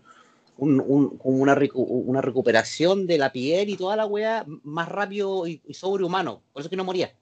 un, 0.63 0.81
un- 0.81 1.19
una, 1.25 1.55
recu- 1.57 1.87
una 1.89 2.21
recuperación 2.21 3.07
de 3.07 3.19
la 3.19 3.33
piel 3.33 3.69
y 3.69 3.77
toda 3.77 3.97
la 3.97 4.07
weá 4.07 4.45
más 4.63 4.89
rápido 4.89 5.47
y, 5.47 5.61
y 5.67 5.75
sobrehumano. 5.75 6.43
Por 6.53 6.61
eso 6.61 6.67
es 6.67 6.71
que 6.71 6.77
no 6.77 6.85
moría. 6.85 7.13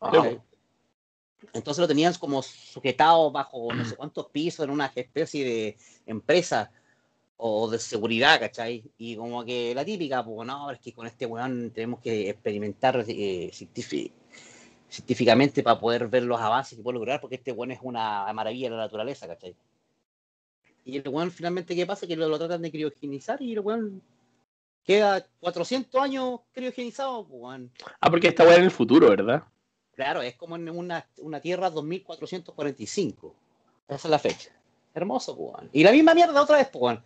Ah. 0.00 0.10
Entonces 1.52 1.80
lo 1.80 1.88
tenían 1.88 2.14
como 2.14 2.42
sujetado 2.42 3.30
bajo 3.30 3.72
no 3.72 3.84
sé 3.84 3.96
cuántos 3.96 4.26
pisos 4.30 4.64
en 4.64 4.70
una 4.70 4.86
especie 4.94 5.44
de 5.44 5.76
empresa 6.06 6.70
o 7.36 7.68
de 7.68 7.78
seguridad, 7.78 8.38
¿cachai? 8.40 8.84
Y 8.98 9.16
como 9.16 9.44
que 9.44 9.74
la 9.74 9.84
típica, 9.84 10.24
pues 10.24 10.46
no, 10.46 10.70
es 10.70 10.78
que 10.78 10.92
con 10.92 11.06
este 11.06 11.26
weón 11.26 11.70
tenemos 11.70 12.00
que 12.00 12.30
experimentar 12.30 13.04
eh, 13.08 13.50
científi- 13.52 14.10
científicamente 14.88 15.62
para 15.62 15.78
poder 15.80 16.06
ver 16.08 16.22
los 16.22 16.40
avances 16.40 16.76
que 16.78 16.82
puede 16.84 16.98
lograr, 16.98 17.20
porque 17.20 17.36
este 17.36 17.52
weón 17.52 17.72
es 17.72 17.80
una 17.82 18.32
maravilla 18.32 18.70
de 18.70 18.76
la 18.76 18.82
naturaleza, 18.82 19.26
¿cachai? 19.26 19.54
Y 20.84 20.98
el 20.98 21.08
weón 21.08 21.30
finalmente, 21.30 21.74
¿qué 21.74 21.86
pasa? 21.86 22.06
Que 22.06 22.16
lo, 22.16 22.28
lo 22.28 22.38
tratan 22.38 22.62
de 22.62 22.70
criogenizar 22.70 23.40
y 23.40 23.52
el 23.52 23.60
weón 23.60 24.02
queda 24.84 25.26
400 25.40 26.00
años 26.02 26.40
criogenizado, 26.52 27.26
pues, 27.26 27.40
weón. 27.42 27.70
Ah, 28.00 28.10
porque 28.10 28.28
esta 28.28 28.44
weá 28.44 28.56
en 28.56 28.64
el 28.64 28.70
futuro, 28.70 29.08
¿verdad? 29.08 29.44
Claro, 29.94 30.20
es 30.22 30.34
como 30.36 30.56
en 30.56 30.68
una, 30.68 31.06
una 31.18 31.40
Tierra 31.40 31.70
2445. 31.70 33.34
Esa 33.88 33.96
es 34.08 34.10
la 34.10 34.18
fecha. 34.18 34.50
Hermoso, 34.94 35.36
pues, 35.36 35.54
weón. 35.54 35.70
Y 35.72 35.82
la 35.84 35.92
misma 35.92 36.14
mierda 36.14 36.42
otra 36.42 36.58
vez, 36.58 36.68
pues, 36.68 36.82
weón. 36.82 37.02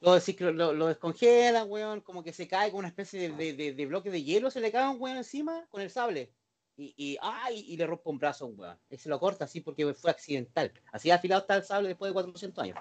Lo, 0.00 0.72
lo 0.74 0.86
descongelan, 0.88 1.70
weón, 1.70 2.00
como 2.00 2.22
que 2.22 2.32
se 2.32 2.46
cae 2.46 2.70
con 2.70 2.80
una 2.80 2.88
especie 2.88 3.18
de, 3.20 3.30
de, 3.34 3.52
de- 3.54 3.72
de 3.72 3.86
bloque 3.86 4.10
de 4.10 4.22
hielo, 4.22 4.50
se 4.50 4.60
le 4.60 4.70
cae 4.70 4.88
un 4.88 5.00
weón 5.00 5.16
encima 5.16 5.64
con 5.70 5.80
el 5.80 5.90
sable. 5.90 6.30
Y, 6.78 6.94
y, 6.96 7.18
ay, 7.22 7.64
y 7.68 7.76
le 7.76 7.86
rompe 7.86 8.10
un 8.10 8.18
brazo 8.18 8.44
a 8.44 8.48
un 8.48 8.60
weón. 8.60 8.78
Y 8.90 8.98
se 8.98 9.08
lo 9.08 9.18
corta 9.18 9.44
así 9.44 9.60
porque 9.60 9.94
fue 9.94 10.10
accidental. 10.10 10.72
Así 10.92 11.10
afilado 11.10 11.40
está 11.40 11.56
el 11.56 11.62
sable 11.62 11.88
después 11.88 12.10
de 12.10 12.14
400 12.14 12.64
años. 12.64 12.78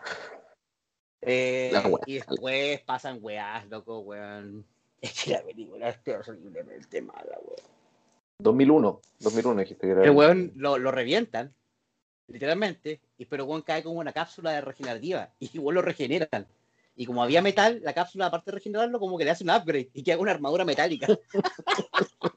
Eh, 1.22 1.72
y 2.06 2.16
después 2.16 2.82
pasan 2.82 3.20
weás, 3.22 3.68
loco, 3.70 4.00
weón. 4.00 4.66
Es 5.02 5.24
que 5.24 5.32
la 5.32 5.44
película 5.44 5.90
es 5.90 6.04
terriblemente 6.04 7.02
mala, 7.02 7.38
weón. 7.42 7.76
2001. 8.40 9.02
2001 9.20 9.60
dijiste 9.62 9.88
que 9.88 9.92
era. 9.92 10.04
El 10.04 10.12
weón 10.12 10.52
lo, 10.56 10.78
lo 10.78 10.92
revientan, 10.92 11.54
literalmente, 12.28 13.00
y 13.18 13.26
pero 13.26 13.46
weón 13.46 13.62
cae 13.62 13.82
como 13.82 14.00
una 14.00 14.12
cápsula 14.12 14.52
de 14.52 14.62
regenerativa, 14.62 15.32
y 15.40 15.50
igual 15.54 15.76
lo 15.76 15.82
regeneran. 15.82 16.48
Y 16.98 17.06
como 17.06 17.24
había 17.24 17.42
metal, 17.42 17.82
la 17.84 17.94
cápsula, 17.94 18.28
aparte 18.28 18.52
de 18.52 18.56
regenerarlo, 18.56 19.00
como 19.00 19.18
que 19.18 19.26
le 19.26 19.32
hace 19.32 19.44
un 19.44 19.50
upgrade 19.50 19.90
y 19.94 20.04
queda 20.04 20.18
una 20.18 20.32
armadura 20.32 20.64
metálica. 20.64 21.08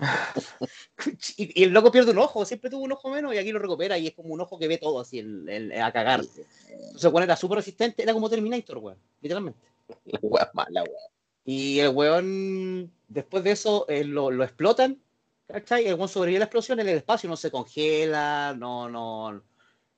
y, 1.36 1.60
y 1.60 1.64
el 1.64 1.70
loco 1.70 1.90
pierde 1.90 2.10
un 2.12 2.18
ojo, 2.18 2.44
siempre 2.44 2.70
tuvo 2.70 2.82
un 2.84 2.92
ojo 2.92 3.10
menos 3.10 3.34
y 3.34 3.38
aquí 3.38 3.52
lo 3.52 3.58
recupera 3.58 3.98
y 3.98 4.08
es 4.08 4.14
como 4.14 4.34
un 4.34 4.40
ojo 4.40 4.58
que 4.58 4.68
ve 4.68 4.78
todo 4.78 5.00
así 5.00 5.18
el- 5.18 5.48
el- 5.48 5.72
a 5.80 5.92
cagar. 5.92 6.20
Entonces, 6.68 7.12
weón 7.12 7.22
era 7.24 7.36
súper 7.36 7.56
resistente, 7.58 8.02
era 8.02 8.12
como 8.12 8.28
Terminator, 8.30 8.78
weón, 8.78 8.98
literalmente. 9.20 9.60
La 10.22 10.50
mala, 10.54 10.82
weón. 10.82 10.94
Y 11.44 11.80
el 11.80 11.88
weón, 11.90 12.92
después 13.08 13.42
de 13.44 13.52
eso, 13.52 13.86
eh, 13.88 14.04
lo, 14.04 14.30
lo 14.30 14.44
explotan, 14.44 15.00
¿cachai? 15.46 15.86
El 15.86 15.94
weón 15.94 16.08
sobrevive 16.08 16.36
a 16.38 16.40
la 16.40 16.44
explosión 16.46 16.80
en 16.80 16.88
el 16.88 16.96
espacio, 16.98 17.28
no 17.28 17.36
se 17.36 17.50
congela, 17.50 18.54
no, 18.56 18.88
no, 18.88 19.32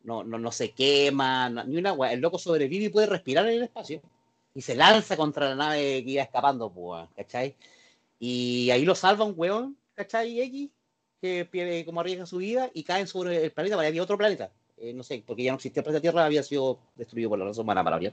no, 0.04 0.24
no, 0.24 0.38
no 0.38 0.52
se 0.52 0.70
quema, 0.72 1.48
no- 1.50 1.64
ni 1.64 1.76
una 1.76 1.92
weá. 1.92 2.12
El 2.12 2.20
loco 2.20 2.38
sobrevive 2.38 2.86
y 2.86 2.88
puede 2.88 3.06
respirar 3.06 3.46
en 3.48 3.54
el 3.56 3.62
espacio. 3.64 4.00
Y 4.54 4.60
se 4.62 4.74
lanza 4.76 5.16
contra 5.16 5.48
la 5.50 5.54
nave 5.54 6.04
que 6.04 6.10
iba 6.10 6.22
escapando, 6.22 6.70
pues, 6.70 6.84
weón, 6.84 7.08
¿cachai? 7.16 7.54
Y 8.18 8.70
ahí 8.70 8.84
lo 8.84 8.94
salva 8.94 9.24
un 9.24 9.34
weón, 9.36 9.76
¿cachai? 9.94 10.40
X, 10.40 10.70
que 11.20 11.44
pierde, 11.44 11.84
como 11.84 12.00
arriesga 12.00 12.26
su 12.26 12.38
vida 12.38 12.70
y 12.74 12.82
caen 12.82 13.06
sobre 13.06 13.44
el 13.44 13.52
planeta, 13.52 13.76
para 13.76 13.88
había 13.88 14.02
otro 14.02 14.18
planeta. 14.18 14.50
Eh, 14.76 14.92
no 14.92 15.02
sé, 15.02 15.22
porque 15.24 15.44
ya 15.44 15.52
no 15.52 15.56
existía 15.56 15.80
el 15.80 15.84
planeta 15.84 16.02
Tierra, 16.02 16.24
había 16.24 16.42
sido 16.42 16.80
destruido 16.96 17.30
por 17.30 17.38
la 17.38 17.44
razón 17.44 17.62
humana 17.62 17.84
para 17.84 17.96
hablar. 17.96 18.12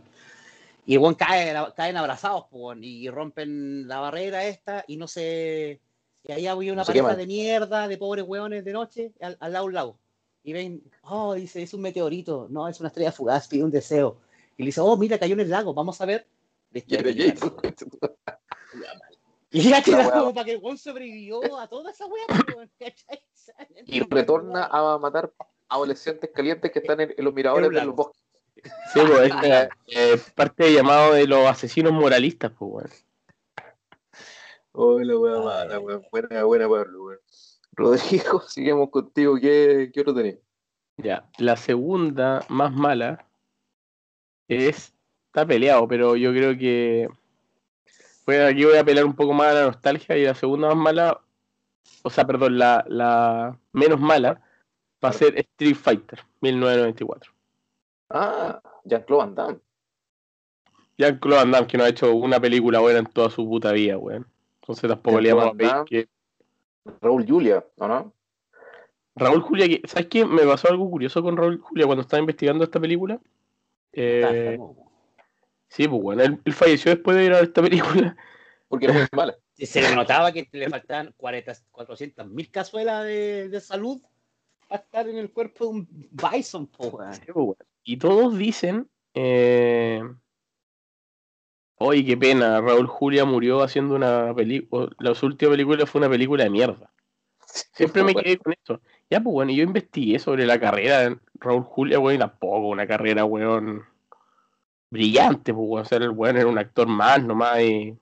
Y 0.85 0.93
el 0.93 0.99
weón 0.99 1.15
cae, 1.15 1.53
caen 1.75 1.97
abrazados, 1.97 2.45
y 2.81 3.09
rompen 3.09 3.87
la 3.87 3.99
barrera 3.99 4.45
esta 4.45 4.85
y 4.87 4.97
no 4.97 5.07
se. 5.07 5.79
Y 6.23 6.31
ahí 6.31 6.47
había 6.47 6.73
una 6.73 6.83
No 6.83 6.87
pareja 6.87 7.15
de 7.15 7.27
mierda, 7.27 7.87
de 7.87 7.97
pobres 7.97 8.25
weones 8.27 8.65
de 8.65 8.73
noche, 8.73 9.13
al, 9.21 9.37
al 9.39 9.53
lado 9.53 9.65
un 9.65 9.73
lago. 9.73 9.99
Y 10.43 10.53
ven, 10.53 10.83
oh, 11.03 11.33
dice, 11.33 11.61
es 11.61 11.73
un 11.73 11.81
meteorito, 11.81 12.47
no, 12.49 12.67
es 12.67 12.79
una 12.79 12.87
estrella 12.87 13.11
fugaz, 13.11 13.47
pide 13.47 13.63
un 13.63 13.71
deseo. 13.71 14.17
Y 14.57 14.63
le 14.63 14.67
dice, 14.67 14.81
oh, 14.81 14.95
mira, 14.97 15.17
cayó 15.17 15.33
en 15.33 15.41
el 15.41 15.49
lago, 15.49 15.73
vamos 15.73 15.99
a 16.01 16.05
ver. 16.05 16.25
Listo, 16.71 16.95
y- 19.51 19.69
ya, 19.69 19.81
te 19.81 19.91
da 19.91 20.11
como 20.11 20.33
para 20.33 20.45
que 20.45 20.51
el 20.53 20.59
weón 20.59 20.77
sobrevivió 20.77 21.57
a 21.57 21.67
toda 21.67 21.91
esa 21.91 22.05
weá, 22.05 22.25
weón. 22.55 22.71
Y 23.85 24.01
retorna 24.01 24.65
a 24.65 24.97
matar 24.99 25.33
adolescentes 25.67 26.29
calientes 26.33 26.71
que 26.71 26.79
están 26.79 26.99
en, 27.01 27.13
en 27.17 27.25
los 27.25 27.33
miradores 27.33 27.69
de 27.71 27.85
los 27.85 27.95
bosques. 27.95 28.21
Sí, 28.93 28.99
pues, 29.07 29.31
esta, 29.31 29.69
eh, 29.87 30.19
parte 30.35 30.65
del 30.65 30.75
llamado 30.75 31.13
de 31.13 31.25
los 31.25 31.47
asesinos 31.47 31.93
moralistas, 31.93 32.51
pues, 32.57 32.71
weón. 32.71 32.89
Oh, 34.71 34.99
la 34.99 35.17
wea 35.17 35.33
Ay, 35.35 35.43
mala, 35.43 35.79
weón. 35.79 36.05
Buena, 36.11 36.43
buena, 36.43 36.69
Pablo, 36.69 37.03
weón. 37.05 37.19
Rodrigo, 37.71 38.41
seguimos 38.41 38.89
contigo. 38.89 39.35
¿Qué, 39.39 39.89
qué 39.93 40.01
otro 40.01 40.13
tenés? 40.13 40.37
Ya, 40.97 41.29
la 41.37 41.55
segunda 41.55 42.45
más 42.49 42.73
mala 42.73 43.25
es. 44.47 44.93
Está 45.27 45.45
peleado, 45.45 45.87
pero 45.87 46.15
yo 46.15 46.31
creo 46.31 46.57
que. 46.57 47.07
Aquí 48.37 48.65
voy 48.65 48.77
a 48.77 48.83
pelear 48.83 49.05
un 49.05 49.15
poco 49.15 49.33
más 49.33 49.47
a 49.51 49.53
la 49.53 49.65
nostalgia 49.65 50.17
y 50.17 50.23
la 50.25 50.35
segunda 50.35 50.67
más 50.69 50.77
mala. 50.77 51.21
O 52.03 52.09
sea, 52.09 52.25
perdón, 52.25 52.57
la, 52.57 52.83
la 52.87 53.57
menos 53.73 53.99
mala 53.99 54.41
va 55.03 55.09
a 55.09 55.13
ser 55.13 55.37
Street 55.37 55.75
Fighter 55.75 56.19
1994. 56.41 57.31
Ah, 58.09 58.61
Jean-Claude 58.83 59.25
Van 59.25 59.35
Damme. 59.35 59.59
Jean-Claude 60.97 61.39
Van 61.43 61.51
Damme, 61.51 61.67
que 61.67 61.77
no 61.77 61.83
ha 61.83 61.89
hecho 61.89 62.13
una 62.13 62.39
película 62.39 62.79
buena 62.79 62.99
en 62.99 63.05
toda 63.05 63.29
su 63.29 63.47
puta 63.47 63.71
vida, 63.71 63.97
weón. 63.97 64.27
Entonces 64.61 64.89
tampoco 64.89 65.19
le 65.19 65.33
pedir 65.55 65.71
que. 65.85 66.07
Raúl 67.01 67.25
Julia, 67.27 67.65
¿o 67.77 67.87
no? 67.87 68.13
Raúl 69.15 69.41
Julia, 69.41 69.67
que- 69.67 69.87
¿sabes 69.87 70.07
qué? 70.07 70.25
Me 70.25 70.43
pasó 70.43 70.69
algo 70.69 70.89
curioso 70.89 71.21
con 71.21 71.37
Raúl 71.37 71.59
Julia 71.59 71.85
cuando 71.85 72.01
estaba 72.01 72.19
investigando 72.21 72.63
esta 72.63 72.79
película. 72.79 73.19
Eh, 73.91 74.57
sí, 75.69 75.87
pues 75.87 76.01
bueno, 76.01 76.23
él, 76.23 76.39
él 76.43 76.53
falleció 76.53 76.91
después 76.91 77.15
de 77.17 77.25
ir 77.25 77.33
a 77.33 77.39
esta 77.39 77.61
película. 77.61 78.15
Porque 78.67 78.85
era 78.85 78.93
muy 78.93 79.07
mala. 79.11 79.35
Se 79.57 79.81
le 79.81 79.93
notaba 79.93 80.31
que 80.31 80.47
le 80.51 80.69
faltaban 80.69 81.13
400 81.17 82.27
mil 82.27 82.49
cazuelas 82.49 83.03
de, 83.03 83.49
de 83.49 83.59
salud 83.59 84.01
para 84.67 84.81
estar 84.81 85.09
en 85.09 85.17
el 85.17 85.31
cuerpo 85.31 85.65
de 85.65 85.71
un 85.71 85.87
bison, 86.11 86.67
po. 86.67 86.99
Sí, 87.11 87.21
pues, 87.25 87.33
bueno. 87.33 87.65
Y 87.83 87.97
todos 87.97 88.37
dicen, 88.37 88.89
eh... 89.13 90.01
oye, 91.77 92.05
qué 92.05 92.15
pena, 92.15 92.61
Raúl 92.61 92.87
Julia 92.87 93.25
murió 93.25 93.63
haciendo 93.63 93.95
una 93.95 94.33
película, 94.33 94.89
la 94.99 95.13
última 95.21 95.51
película 95.51 95.85
fue 95.85 95.99
una 95.99 96.09
película 96.09 96.43
de 96.43 96.49
mierda. 96.51 96.91
Siempre 97.73 98.03
me 98.03 98.13
quedé 98.15 98.37
con 98.37 98.53
esto. 98.53 98.81
Ya, 99.09 99.19
pues 99.19 99.33
bueno, 99.33 99.51
yo 99.51 99.63
investigué 99.63 100.19
sobre 100.19 100.45
la 100.45 100.59
carrera 100.59 100.99
de 100.99 101.17
Raúl 101.33 101.63
Julia, 101.63 101.99
weón, 101.99 102.15
y 102.15 102.19
tampoco 102.19 102.67
una 102.67 102.85
carrera, 102.87 103.25
weón, 103.25 103.83
brillante, 104.89 105.53
pues, 105.53 105.67
weón. 105.67 105.81
O 105.81 105.85
sea, 105.85 105.97
el 105.97 106.09
weón 106.09 106.37
era 106.37 106.47
un 106.47 106.57
actor 106.57 106.87
más 106.87 107.23
nomás 107.23 107.61
y... 107.61 107.97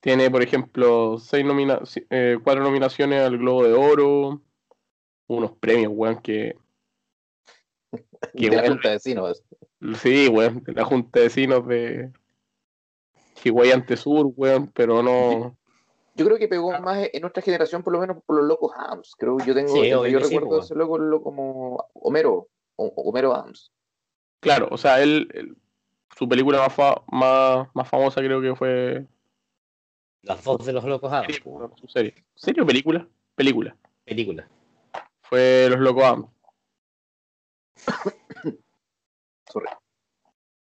Tiene, 0.00 0.30
por 0.30 0.42
ejemplo, 0.42 1.18
seis 1.18 1.44
nomina 1.44 1.80
eh, 2.10 2.38
cuatro 2.44 2.62
nominaciones 2.62 3.22
al 3.22 3.38
Globo 3.38 3.64
de 3.64 3.72
Oro, 3.72 4.40
unos 5.26 5.52
premios, 5.58 5.92
weón, 5.94 6.20
que... 6.20 6.56
Que 8.34 8.50
de 8.50 8.56
la 8.56 8.62
weón, 8.62 8.74
Junta 8.74 8.88
de 8.88 8.94
Vecinos. 8.94 9.42
Sí, 10.00 10.28
weón, 10.28 10.62
de 10.62 10.72
la 10.72 10.84
Junta 10.84 11.18
de 11.18 11.24
Vecinos 11.24 11.66
de 11.66 12.12
Chihuayante 13.34 13.96
Sur, 13.96 14.32
weón, 14.36 14.68
pero 14.68 15.02
no... 15.02 15.56
Yo 16.14 16.24
creo 16.24 16.38
que 16.38 16.48
pegó 16.48 16.70
más 16.80 17.08
en 17.12 17.20
nuestra 17.20 17.42
generación, 17.42 17.82
por 17.82 17.92
lo 17.92 18.00
menos 18.00 18.22
por 18.24 18.36
los 18.36 18.46
locos 18.46 18.72
Hams. 18.74 19.14
Creo 19.18 19.38
yo 19.40 19.54
tengo, 19.54 19.68
Sí, 19.68 19.90
yo 19.90 20.04
sí, 20.04 20.16
recuerdo 20.16 20.60
ese 20.60 20.74
loco, 20.74 20.96
lo 20.96 21.20
como 21.20 21.84
Homero, 21.92 22.48
o- 22.76 23.02
Homero 23.08 23.34
Hams. 23.34 23.70
Claro, 24.46 24.68
o 24.70 24.78
sea, 24.78 25.02
él, 25.02 25.28
él- 25.34 25.56
su 26.16 26.28
película 26.28 26.58
más, 26.58 26.72
fa- 26.72 27.02
más, 27.08 27.68
más 27.74 27.88
famosa 27.88 28.20
creo 28.20 28.40
que 28.40 28.54
fue... 28.54 29.06
Las 30.22 30.42
dos 30.44 30.64
de 30.64 30.72
los 30.72 30.84
locos 30.84 31.12
Adams, 31.12 31.40
su 31.80 31.88
serie. 31.88 32.14
¿Serie 32.34 32.62
o 32.62 32.66
película? 32.66 33.06
Película. 33.34 33.76
película. 34.04 34.48
Fue 35.22 35.66
Los 35.70 35.80
Locos 35.80 36.04
Adams. 36.04 36.26
Sorry. 39.52 39.68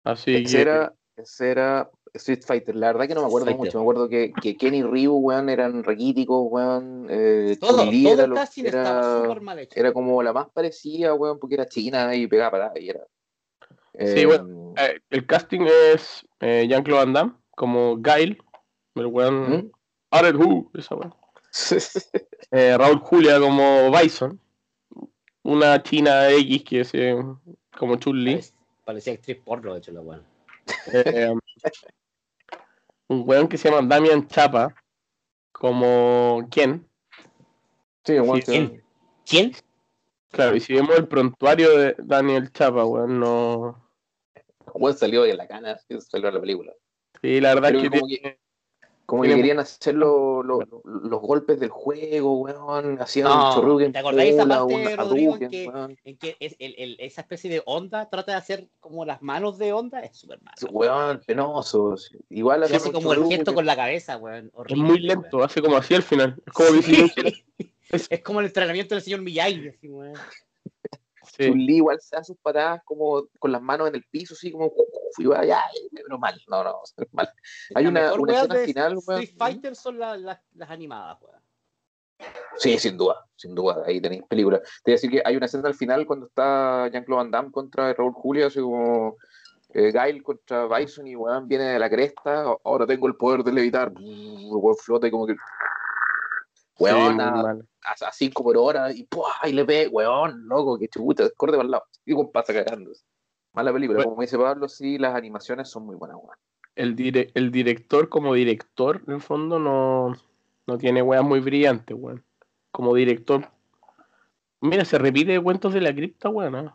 Así 0.04 0.36
Ese 0.36 0.56
que... 0.58 0.62
era, 0.62 0.94
ese 1.16 1.52
era 1.52 1.90
Street 2.14 2.42
Fighter. 2.46 2.76
La 2.76 2.88
verdad 2.88 3.08
que 3.08 3.16
no 3.16 3.22
me 3.22 3.28
acuerdo 3.28 3.46
Fighter. 3.46 3.66
mucho. 3.66 3.78
Me 3.78 3.84
acuerdo 3.84 4.10
que, 4.10 4.34
que 4.42 4.58
Kenny 4.58 4.84
Ryu, 4.84 5.14
weón, 5.16 5.50
eran 5.50 5.84
raquíticos, 5.84 6.48
weón. 6.50 7.08
Eh, 7.10 7.58
Todo, 7.60 7.78
todo 7.78 7.86
era, 8.14 8.24
el 8.24 8.30
lo- 8.30 8.36
era- 8.38 8.46
estaba 8.56 9.24
súper 9.24 9.42
mal 9.42 9.60
hecho. 9.60 9.80
era 9.80 9.94
como 9.94 10.22
la 10.24 10.34
más 10.34 10.50
parecida, 10.50 11.14
weón, 11.14 11.40
porque 11.40 11.56
era 11.56 11.68
china 11.68 12.14
y 12.16 12.28
pegaba 12.28 12.52
para 12.52 12.80
y 12.80 12.90
era. 12.90 13.06
Sí, 14.00 14.26
bueno. 14.26 14.74
Eh, 14.78 15.00
el 15.12 15.26
casting 15.28 15.62
es 15.94 16.26
eh, 16.40 16.66
Jean-Claude 16.68 17.06
Van 17.06 17.14
Damme 17.14 17.34
como 17.56 17.98
Guile, 17.98 18.38
el 18.96 19.06
weón... 19.08 19.52
¿Mm? 19.52 19.72
Aret 20.12 20.36
Who, 20.36 20.72
esa 20.76 20.96
weón. 20.96 21.14
Eh, 22.52 22.78
Raúl 22.78 23.00
Julia 23.00 23.40
como 23.40 23.90
Bison. 23.92 24.40
Una 25.44 25.82
china 25.82 26.30
X 26.30 26.64
que 26.64 26.80
es 26.82 26.94
eh, 26.94 27.16
como 27.78 27.96
Chun-Li. 27.96 28.36
Parec- 28.36 28.54
Parecía 28.86 29.14
actriz 29.14 29.38
porno, 29.44 29.74
de 29.74 29.80
hecho, 29.80 29.92
la 29.92 30.02
weón. 30.02 30.24
Eh, 30.94 31.34
un 33.08 33.24
weón 33.28 33.48
que 33.48 33.58
se 33.58 33.70
llama 33.72 33.88
Damian 33.88 34.28
Chapa 34.28 34.76
como 35.52 36.48
Ken. 36.52 36.88
Sí, 38.06 38.20
weón, 38.20 38.42
Sí, 38.42 38.52
¿quién? 38.52 38.84
¿Quién? 39.26 39.52
Claro, 40.32 40.56
y 40.56 40.60
si 40.60 40.74
vemos 40.74 40.96
el 40.98 41.08
prontuario 41.08 41.76
de 41.78 41.96
Daniel 42.00 42.52
Chapa, 42.52 42.86
weón, 42.86 43.20
no. 43.20 43.83
Weón 44.76 44.98
salió 44.98 45.24
de 45.24 45.36
la 45.36 45.48
cana, 45.48 45.78
salió 46.10 46.28
a 46.30 46.32
la 46.32 46.42
película. 46.42 46.74
Sí, 47.22 47.40
la 47.42 47.54
verdad 47.56 47.76
es 47.76 47.82
que 47.84 47.90
que 47.90 47.98
como 48.00 48.08
tiene- 48.08 48.40
Como 49.06 49.24
que 49.24 49.36
querían 49.36 49.60
hacer 49.60 49.96
lo- 49.96 50.42
lo- 50.44 50.62
los 50.86 51.22
golpes 51.22 51.60
del 51.60 51.70
juego, 51.70 52.40
weón. 52.40 53.02
Hacían 53.02 53.28
No, 53.28 53.50
un 53.50 53.56
Shoryuken 53.56 53.92
¿te 53.92 54.00
acordáis 54.00 54.34
esa 54.34 54.48
parte, 54.48 54.74
un 54.74 54.98
Rodrigo, 54.98 55.38
en 55.42 55.50
que-. 55.50 55.98
En 56.06 56.18
que 56.18 56.38
es 56.40 56.56
el- 56.58 56.74
el- 56.78 56.96
esa 57.00 57.20
especie 57.22 57.50
de 57.50 57.62
onda 57.66 58.10
trata 58.10 58.32
de 58.32 58.38
hacer 58.38 58.70
como 58.80 59.04
las 59.04 59.22
manos 59.22 59.58
de 59.58 59.74
onda, 59.74 60.00
es 60.00 60.18
súper 60.18 60.42
malo. 60.42 60.56
Weón, 60.72 61.22
penosos. 61.28 62.16
Igual 62.30 62.64
hace 62.64 62.92
como 62.94 63.12
el 63.12 63.26
gesto 63.26 63.54
con 63.54 63.66
la 63.66 63.76
cabeza, 63.76 64.16
weón. 64.18 64.46
es 64.48 64.52
horrible, 64.54 64.84
muy 64.84 65.00
lento, 65.00 65.28
weón. 65.38 65.46
hace 65.50 65.62
como 65.62 65.76
así 65.76 65.96
al 65.96 66.04
final. 66.04 66.42
Es 66.48 66.54
como 66.54 66.70
que 66.72 66.82
Sí. 66.82 67.12
Es 68.10 68.24
como 68.24 68.40
el 68.40 68.46
entrenamiento 68.48 68.96
del 68.96 69.04
señor 69.04 69.22
Miyagi, 69.22 69.68
así, 69.68 69.90
weón. 69.90 70.14
Sí. 71.26 71.44
Igual 71.56 72.00
se 72.02 72.16
da 72.16 72.24
sus 72.24 72.38
patadas 72.38 72.82
como 72.86 73.24
con 73.40 73.52
las 73.52 73.62
manos 73.62 73.88
en 73.88 73.96
el 73.96 74.04
piso, 74.10 74.34
así 74.34 74.52
como 74.52 74.72
va 75.32 75.46
ya, 75.46 75.62
pero 75.94 76.18
mal, 76.18 76.40
no, 76.48 76.64
no, 76.64 76.82
mal. 77.12 77.30
Hay 77.76 77.84
La 77.84 77.90
una, 77.90 78.14
una 78.14 78.34
escena 78.34 78.56
final. 78.66 78.98
Street 78.98 79.36
Fighter 79.38 79.76
son 79.76 80.00
la- 80.00 80.18
la- 80.18 80.42
las 80.56 80.70
animadas, 80.70 81.18
weón. 81.22 81.42
Sí, 82.58 82.78
sin 82.78 82.96
duda, 82.98 83.26
sin 83.36 83.54
duda, 83.56 83.84
ahí 83.86 84.00
tenéis 84.00 84.24
película. 84.30 84.60
Te 84.60 84.66
voy 84.86 84.94
a 84.94 84.96
decir 84.96 85.10
que 85.12 85.22
hay 85.26 85.36
una 85.36 85.46
escena 85.48 85.68
al 85.68 85.76
final 85.76 86.06
cuando 86.06 86.28
está 86.28 86.88
Jean-Claude 86.90 87.24
Van 87.24 87.32
Damme 87.32 87.52
contra 87.52 87.94
Raúl 87.94 88.14
Julia, 88.14 88.48
así 88.48 88.60
como 88.62 89.18
eh, 89.74 89.92
Gail 89.92 90.22
contra 90.24 90.68
Bison 90.68 91.06
y 91.08 91.16
weón 91.16 91.48
viene 91.48 91.66
de 91.66 91.80
la 91.80 91.90
cresta, 91.90 92.46
ahora 92.64 92.86
tengo 92.86 93.08
el 93.08 93.16
poder 93.16 93.44
de 93.44 93.52
levitar, 93.52 93.92
weón 93.96 94.76
flota 94.78 95.08
y 95.08 95.12
como 95.12 95.26
que 95.28 95.36
weón, 96.80 97.22
a, 97.22 97.56
5 98.12 98.44
por 98.44 98.58
hora 98.58 98.92
y, 98.92 99.04
¡pua! 99.04 99.34
y 99.46 99.52
le 99.54 99.64
ve, 99.64 99.88
weón, 99.88 100.48
loco, 100.48 100.78
que 100.80 100.88
chubuta, 100.88 101.30
corte 101.38 101.56
para 101.58 101.66
el 101.66 101.72
lado. 101.72 101.84
Y 102.06 102.16
pasa 102.32 102.54
cagando. 102.54 102.92
Mala 103.54 103.72
película, 103.72 103.98
Bueno. 103.98 104.12
como 104.12 104.22
dice 104.22 104.38
Pablo, 104.38 104.68
sí, 104.68 104.98
las 104.98 105.14
animaciones 105.16 105.70
son 105.70 105.86
muy 105.86 105.96
buenas, 105.96 106.18
weón. 106.18 106.38
El, 106.76 106.96
dire- 106.96 107.30
el 107.36 107.52
director, 107.52 108.10
como 108.10 108.34
director, 108.34 109.04
en 109.08 109.14
el 109.14 109.22
fondo, 109.22 109.60
no, 109.60 110.14
no 110.66 110.78
tiene 110.78 111.02
weas 111.04 111.24
muy 111.24 111.40
brillantes, 111.40 111.96
weón. 112.00 112.24
Como 112.72 112.96
director. 112.96 113.48
Mira, 114.62 114.86
se 114.86 114.98
repite 114.98 115.40
Cuentos 115.42 115.74
de 115.74 115.82
la 115.82 115.94
Cripta, 115.94 116.30
weón. 116.30 116.56
¿eh? 116.56 116.72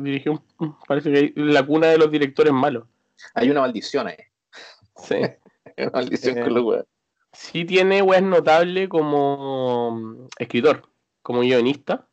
Dirigió 0.00 0.42
un- 0.58 0.76
parece 0.88 1.12
que 1.12 1.18
es 1.26 1.32
la 1.36 1.64
cuna 1.64 1.88
de 1.88 1.98
los 1.98 2.10
directores 2.10 2.52
malos. 2.52 2.86
Hay 3.34 3.50
una 3.50 3.60
maldición 3.60 4.08
ahí. 4.08 4.16
Sí. 4.96 5.14
Hay 5.76 5.84
una 5.86 5.90
maldición 5.92 6.38
Eh, 6.38 6.42
con 6.42 6.54
los 6.54 6.64
weón. 6.64 6.86
Sí 7.36 7.64
tiene 7.64 8.02
weas 8.02 8.22
notables 8.22 8.88
como 8.88 9.90
mm, 9.92 10.26
escritor, 10.38 10.88
como 11.22 11.40
guionista. 11.40 12.08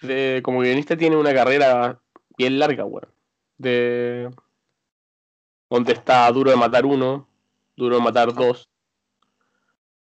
De- 0.00 0.40
como 0.44 0.60
guionista 0.60 0.96
tiene 0.96 1.16
una 1.16 1.32
carrera 1.32 2.00
bien 2.36 2.58
larga, 2.58 2.84
weón. 2.84 3.08
De 3.58 4.30
donde 5.70 5.92
está 5.92 6.30
Duro 6.32 6.50
de 6.50 6.56
Matar 6.56 6.84
Uno, 6.84 7.28
Duro 7.76 7.96
de 7.96 8.02
Matar 8.02 8.34
2. 8.34 8.68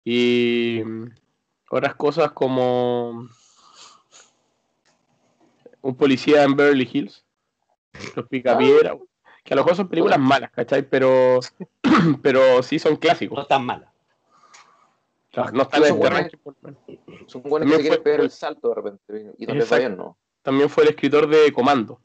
Y 0.03 0.81
mm, 0.83 1.05
otras 1.69 1.95
cosas 1.95 2.31
como 2.31 3.27
un 5.81 5.95
policía 5.95 6.43
en 6.43 6.55
Beverly 6.55 6.89
Hills, 6.91 7.25
los 8.15 8.27
Picapiedra, 8.27 8.97
que 9.43 9.53
a 9.53 9.55
lo 9.57 9.63
mejor 9.63 9.75
son 9.75 9.87
películas 9.89 10.19
malas, 10.19 10.51
¿cachai? 10.51 10.83
Pero, 10.83 11.39
pero 12.21 12.61
sí 12.63 12.77
son 12.79 12.93
No 12.93 12.99
clásicos. 12.99 13.47
tan 13.47 13.65
mala. 13.65 13.91
Claro, 15.31 15.51
no 15.53 15.61
están 15.63 15.83
en 15.83 15.89
Son 15.89 15.97
este 15.97 16.37
buenas. 16.43 16.71
Son 17.27 17.41
buenos 17.43 17.59
También 17.69 17.69
que 17.69 17.75
se 17.75 17.81
quieren 17.81 17.97
fue- 17.97 18.03
pegar 18.03 18.21
el 18.21 18.31
salto 18.31 18.69
de 18.69 18.75
repente 18.75 19.33
y 19.37 19.45
donde 19.45 19.63
Exacto. 19.63 19.75
vayan 19.83 19.97
no. 19.97 20.17
También 20.41 20.69
fue 20.69 20.83
el 20.83 20.89
escritor 20.89 21.27
de 21.27 21.51
Comando, 21.53 21.99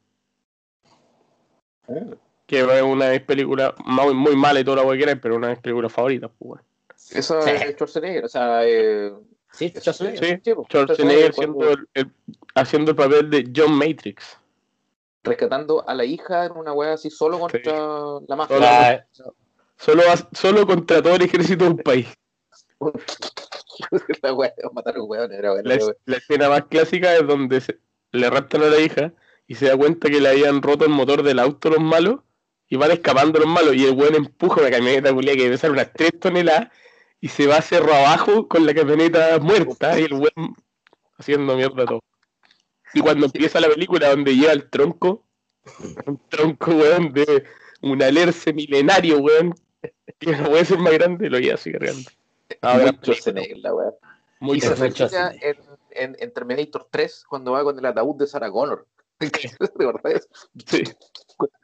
que 2.45 2.59
es 2.59 2.81
una 2.83 3.05
de 3.05 3.11
mis 3.19 3.21
películas 3.27 3.73
muy, 3.85 4.13
muy 4.13 4.35
mala 4.35 4.59
y 4.59 4.63
toda 4.63 4.77
la 4.77 4.83
wea 4.83 4.93
que 4.93 5.03
quieras, 5.03 5.19
pero 5.21 5.35
una 5.35 5.47
de 5.47 5.53
mis 5.53 5.61
películas 5.61 5.91
favoritas. 5.91 6.29
Pues, 6.37 6.47
bueno. 6.49 6.63
Esa 7.11 7.41
Sí. 7.41 7.49
es 7.51 7.71
Schwarzenegger, 7.73 8.25
o 8.25 8.29
sea, 8.29 8.65
eh, 8.65 9.13
Sí, 9.51 9.65
eso- 9.73 9.79
Schwarzenegger. 9.81 10.41
Sí, 10.43 10.51
Schwarzenegger 10.69 11.33
cuando- 11.33 11.59
siendo 11.65 11.69
el- 11.71 11.87
el- 11.93 12.11
haciendo 12.55 12.91
el 12.91 12.97
papel 12.97 13.29
de 13.29 13.51
John 13.55 13.73
Matrix. 13.73 14.37
Rescatando 15.25 15.87
a 15.87 15.93
la 15.93 16.05
hija 16.05 16.45
en 16.45 16.53
una 16.53 16.73
wea 16.73 16.93
así 16.93 17.09
solo 17.09 17.39
contra 17.39 17.73
la 18.27 18.35
mafia. 18.35 18.59
La- 18.59 19.07
Solo, 19.77 20.03
solo 20.31 20.65
contra 20.65 21.01
todo 21.01 21.15
el 21.15 21.23
ejército 21.23 21.65
de 21.65 21.71
un 21.71 21.77
país. 21.77 22.07
la 24.21 24.33
wea, 24.33 24.53
matar 24.73 24.95
a 24.95 25.01
un 25.01 25.09
weón, 25.09 25.31
era 25.33 25.53
La, 25.61 25.77
la 26.05 26.17
escena 26.17 26.49
más 26.49 26.63
clásica 26.65 27.13
es 27.15 27.27
donde 27.27 27.59
se- 27.61 27.79
le 28.11 28.29
raptan 28.29 28.63
a 28.63 28.67
la 28.67 28.79
hija 28.79 29.11
y 29.47 29.55
se 29.55 29.67
da 29.67 29.75
cuenta 29.77 30.09
que 30.09 30.21
le 30.21 30.29
habían 30.29 30.61
roto 30.61 30.85
el 30.85 30.91
motor 30.91 31.23
del 31.23 31.39
auto 31.39 31.69
los 31.69 31.79
malos 31.81 32.21
y 32.69 32.77
van 32.77 32.91
escapando 32.91 33.39
los 33.39 33.47
malos 33.49 33.75
y 33.75 33.85
el 33.85 33.91
weón 33.95 34.15
empuja 34.15 34.61
una 34.61 34.71
camioneta 34.71 35.13
culia 35.13 35.35
que 35.35 35.43
debe 35.43 35.57
ser 35.57 35.71
unas 35.71 35.91
3 35.93 36.19
toneladas 36.19 36.69
y 37.19 37.27
se 37.27 37.45
va 37.47 37.61
cerro 37.61 37.93
abajo 37.93 38.47
con 38.47 38.65
la 38.65 38.73
camioneta 38.73 39.37
muerta 39.39 39.99
y 39.99 40.03
el 40.03 40.13
weón 40.13 40.55
haciendo 41.17 41.55
mierda 41.55 41.85
todo. 41.85 41.99
Y 42.95 43.01
cuando 43.01 43.25
empieza 43.25 43.59
la 43.59 43.67
película 43.67 44.09
donde 44.09 44.33
lleva 44.33 44.53
el 44.53 44.69
tronco, 44.69 45.25
un 46.05 46.17
tronco 46.29 46.71
weón 46.71 47.11
de 47.11 47.43
un 47.81 48.01
alerce 48.01 48.53
milenario 48.53 49.19
weón, 49.19 49.53
que 50.17 50.31
no 50.31 50.49
puede 50.49 50.63
ser 50.63 50.79
más 50.79 50.93
grande, 50.93 51.29
lo 51.29 51.37
lleva 51.37 51.55
así 51.55 51.73
cargando. 51.73 52.09
Ah, 52.61 52.77
Muy. 52.77 52.89
Schwarzenegger, 53.01 53.57
la 53.57 53.73
wea. 53.75 53.91
Muy 54.39 54.61
en, 54.61 55.59
en, 55.91 56.15
en 56.19 56.33
Terminator 56.33 56.87
3 56.89 57.25
cuando 57.27 57.51
va 57.51 57.63
con 57.63 57.77
el 57.77 57.85
ataúd 57.85 58.15
de 58.15 58.27
Sarah 58.27 58.49
Connor. 58.49 58.87
¿De 59.19 59.85
verdad 59.85 60.11
eso? 60.13 60.27
Sí. 60.65 60.83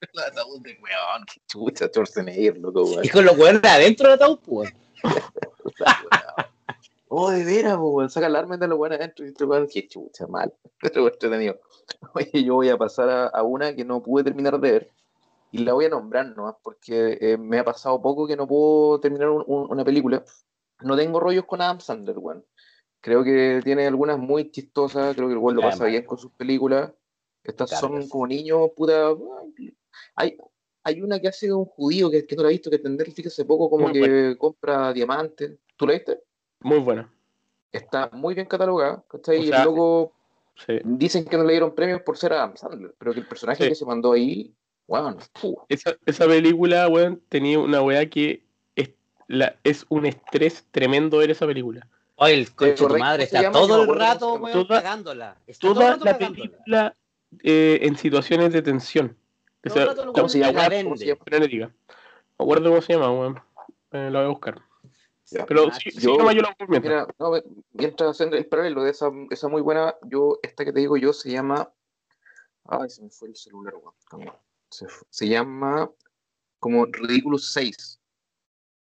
El 0.02 0.20
ataúd 0.20 0.62
de 0.64 0.78
weón, 0.82 1.26
qué 1.34 1.42
chucha, 1.48 1.88
Schwarzenegger, 1.88 2.58
loco, 2.58 2.84
weón. 2.84 3.06
Y 3.06 3.10
con 3.10 3.24
los 3.24 3.38
hueones 3.38 3.64
adentro 3.64 4.08
del 4.08 4.16
ataúd, 4.16 4.40
pues. 4.40 4.74
Oh, 7.14 7.30
de 7.30 7.44
veras, 7.44 7.78
weón. 7.78 8.10
Saca 8.10 8.28
el 8.28 8.36
arma 8.38 8.56
de 8.56 8.70
los 8.70 8.78
buenos 8.78 8.98
adentro 8.98 9.26
y 9.26 9.30
este 9.30 9.44
weón, 9.44 9.68
qué 9.68 9.86
chucha, 9.86 10.28
mal. 10.28 10.54
Pero 10.82 11.08
entretenido. 11.10 11.60
Oye, 12.14 12.44
yo 12.46 12.56
voy 12.56 12.70
a 12.70 12.78
pasar 12.78 13.10
a, 13.10 13.28
a 13.28 13.44
una 13.44 13.76
que 13.76 13.84
no 13.84 14.02
pude 14.02 14.24
terminar 14.24 14.58
de 14.62 14.72
ver. 14.72 14.92
Y 15.52 15.58
la 15.66 15.74
voy 15.74 15.84
a 15.86 15.90
nombrar 15.90 16.26
nomás, 16.38 16.56
porque 16.64 17.18
eh, 17.20 17.38
me 17.38 17.60
ha 17.60 17.66
pasado 17.66 18.02
poco 18.02 18.26
que 18.26 18.38
no 18.38 18.48
puedo 18.48 19.02
terminar 19.02 19.30
un- 19.30 19.44
un- 19.46 19.70
una 19.70 19.84
película. 19.84 20.24
No 20.82 20.96
tengo 20.96 21.20
rollos 21.20 21.44
con 21.46 21.62
Adam 21.62 21.82
Sandler, 21.82 22.18
weón. 22.18 22.46
Creo 23.02 23.26
que 23.26 23.60
tiene 23.62 23.86
algunas 23.88 24.18
muy 24.18 24.50
chistosas, 24.50 25.14
creo 25.14 25.28
que 25.28 25.34
el 25.34 25.40
weón 25.40 25.58
lo 25.58 25.62
pasa 25.64 25.86
bien 25.86 26.06
con 26.06 26.18
sus 26.18 26.32
películas. 26.32 26.94
Estas 27.44 27.70
Claro 27.72 27.88
son 27.90 28.00
que 28.04 28.08
como 28.10 28.28
niños, 28.28 28.70
puta. 28.74 29.10
ay, 29.10 29.76
Hay, 30.16 30.38
hay 30.86 31.02
una 31.02 31.20
que 31.20 31.28
hace 31.28 31.52
un 31.52 31.66
judío 31.66 32.10
que, 32.10 32.26
que 32.26 32.36
no 32.38 32.44
la 32.44 32.50
he 32.50 32.54
visto, 32.54 32.70
que 32.70 32.78
en 32.78 32.96
Netflix 32.96 33.28
hace 33.28 33.44
poco 33.44 33.70
como 33.70 33.90
Muy 33.90 33.94
que 33.94 34.36
compra 34.38 34.94
diamantes. 34.94 35.60
¿Tú 35.76 35.86
la 35.88 35.94
viste? 35.94 36.22
Muy 36.62 36.80
buena. 36.80 37.10
está 37.72 38.10
muy 38.14 38.34
bien 38.36 38.48
catalogada, 38.48 39.04
¿cachai? 39.10 39.38
O 39.40 39.44
y 39.44 39.52
el 39.52 39.64
loco 39.64 40.14
Sí. 40.66 40.80
dicen 40.84 41.26
que 41.26 41.38
no 41.38 41.44
le 41.44 41.54
dieron 41.54 41.74
premios 41.74 42.02
por 42.02 42.18
ser 42.18 42.34
Adam 42.34 42.56
Sandler, 42.58 42.94
pero 42.98 43.14
que 43.14 43.22
el 43.22 43.28
personaje 43.28 43.64
Sí. 43.64 43.70
que 43.70 43.76
se 43.76 43.86
mandó 43.86 44.12
ahí, 44.14 44.54
weón, 44.88 45.18
Esa, 45.70 45.96
esa 46.06 46.28
película, 46.28 46.88
weón, 46.90 47.22
tenía 47.30 47.58
una 47.60 47.82
weá 47.82 48.08
que 48.10 48.44
es, 48.76 48.90
la, 49.28 49.56
es 49.64 49.86
un 49.90 50.06
estrés 50.06 50.66
tremendo 50.72 51.18
ver 51.20 51.32
esa 51.32 51.46
película. 51.48 51.88
Oye, 52.18 52.34
el 52.36 52.54
conche 52.54 52.74
tu 52.76 52.84
¿Correcto 52.84 53.04
madre 53.06 53.24
está 53.24 53.42
llama? 53.42 53.54
Todo 53.60 53.84
el 53.84 53.96
rato, 53.98 54.34
weón, 54.36 54.68
Toda- 54.68 54.82
cagándola. 54.82 55.38
Está 55.48 55.62
todo 55.62 55.72
el 55.72 55.78
Toda 55.78 55.90
rato 55.94 56.06
la 56.06 56.14
cagándola. 56.14 56.44
película 56.52 56.96
eh, 57.44 57.80
en 57.84 57.96
situaciones 57.96 58.52
de 58.52 58.62
tensión. 58.62 59.16
El 59.64 59.72
sea- 59.72 59.96
¿Cómo 60.14 60.28
se 60.28 60.40
llama? 60.40 60.68
me 60.70 60.80
acuerdo 62.38 62.70
cómo 62.70 62.82
se 62.82 62.94
llama, 62.94 63.12
weón. 63.12 63.40
Eh, 63.94 64.10
la 64.12 64.20
voy 64.20 64.26
a 64.26 64.30
buscar. 64.30 64.62
Ya. 65.32 65.46
Pero 65.46 65.68
Ah, 65.68 65.78
sí, 65.82 65.92
sí, 65.92 66.02
yo- 66.02 66.18
nomás 66.18 66.36
yo 66.36 66.42
la. 66.42 66.56
Mira, 66.68 67.08
no, 67.18 67.32
mientras 67.74 68.10
hacen 68.12 68.34
el 68.34 68.46
paralelo 68.46 68.84
de 68.84 68.92
esa, 68.92 69.10
esa 69.30 69.48
muy 69.48 69.62
buena, 69.62 69.96
yo, 70.04 70.40
esta 70.44 70.66
que 70.66 70.74
te 70.74 70.80
digo 70.82 70.98
yo 70.98 71.14
se 71.14 71.32
llama, 71.32 71.72
ay, 72.66 72.90
se 72.90 73.02
me 73.02 73.10
fue 73.10 73.30
el 73.30 73.36
celular, 73.36 73.74
se, 74.70 74.88
se 75.10 75.28
llama 75.28 75.90
como 76.60 76.86
Ridiculous 76.86 77.54
6, 77.54 78.00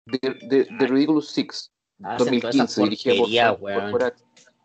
de, 0.06 0.66
Ridiculous 0.78 1.30
6, 1.30 1.72
Hacen 2.02 2.40
toda 2.40 2.50
esa 2.50 2.62
2015, 2.64 3.10
dirigida 3.10 3.50
por, 3.56 3.60
por, 3.60 3.72
por. 3.82 3.90
Borat. 3.90 4.18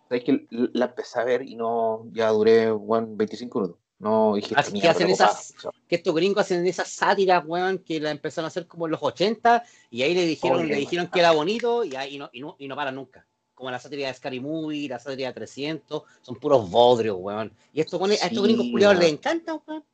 Sabes 0.07 0.23
que 0.23 0.47
la 0.49 0.85
empecé 0.85 1.19
a 1.19 1.23
ver 1.23 1.41
y 1.41 1.55
no, 1.55 2.05
ya 2.11 2.29
duré, 2.29 2.71
weón, 2.71 3.17
25 3.17 3.59
minutos. 3.59 3.80
No, 4.01 4.33
dije, 4.33 4.55
Así 4.57 4.81
que 4.81 4.87
hacen 4.87 5.11
esas- 5.11 5.53
pa, 5.53 5.57
o 5.57 5.61
sea, 5.61 5.71
que 5.87 5.95
estos 5.97 6.15
gringos 6.15 6.41
hacen 6.41 6.65
esas 6.65 6.89
sátiras, 6.89 7.43
weón, 7.45 7.77
que 7.77 7.99
la 7.99 8.09
empezaron 8.09 8.45
a 8.45 8.47
hacer 8.47 8.65
como 8.65 8.87
en 8.87 8.91
los 8.93 9.03
80 9.03 9.63
y 9.91 10.01
ahí 10.01 10.15
le 10.15 10.25
dijeron, 10.25 10.67
le 10.67 10.75
dijeron 10.75 11.05
man. 11.05 11.11
que 11.11 11.19
era 11.19 11.31
bonito 11.31 11.83
y 11.83 11.95
ahí 11.95 12.17
no, 12.17 12.27
y 12.33 12.41
no, 12.41 12.55
y 12.57 12.67
no 12.67 12.75
paran 12.75 12.95
nunca. 12.95 13.27
Como 13.53 13.69
la 13.69 13.77
sátira 13.77 14.07
de 14.07 14.13
Scary 14.15 14.39
Movie, 14.39 14.89
la 14.89 14.97
sátira 14.97 15.27
de 15.27 15.35
300, 15.35 16.01
son 16.23 16.35
puros 16.37 16.67
bodrios, 16.71 17.15
weón. 17.19 17.55
Y 17.73 17.81
esto 17.81 18.03
a 18.03 18.11
estos 18.11 18.41
gringos 18.43 18.65
culiados 18.71 18.97
les 18.97 19.11
encanta, 19.11 19.53
weón. 19.67 19.85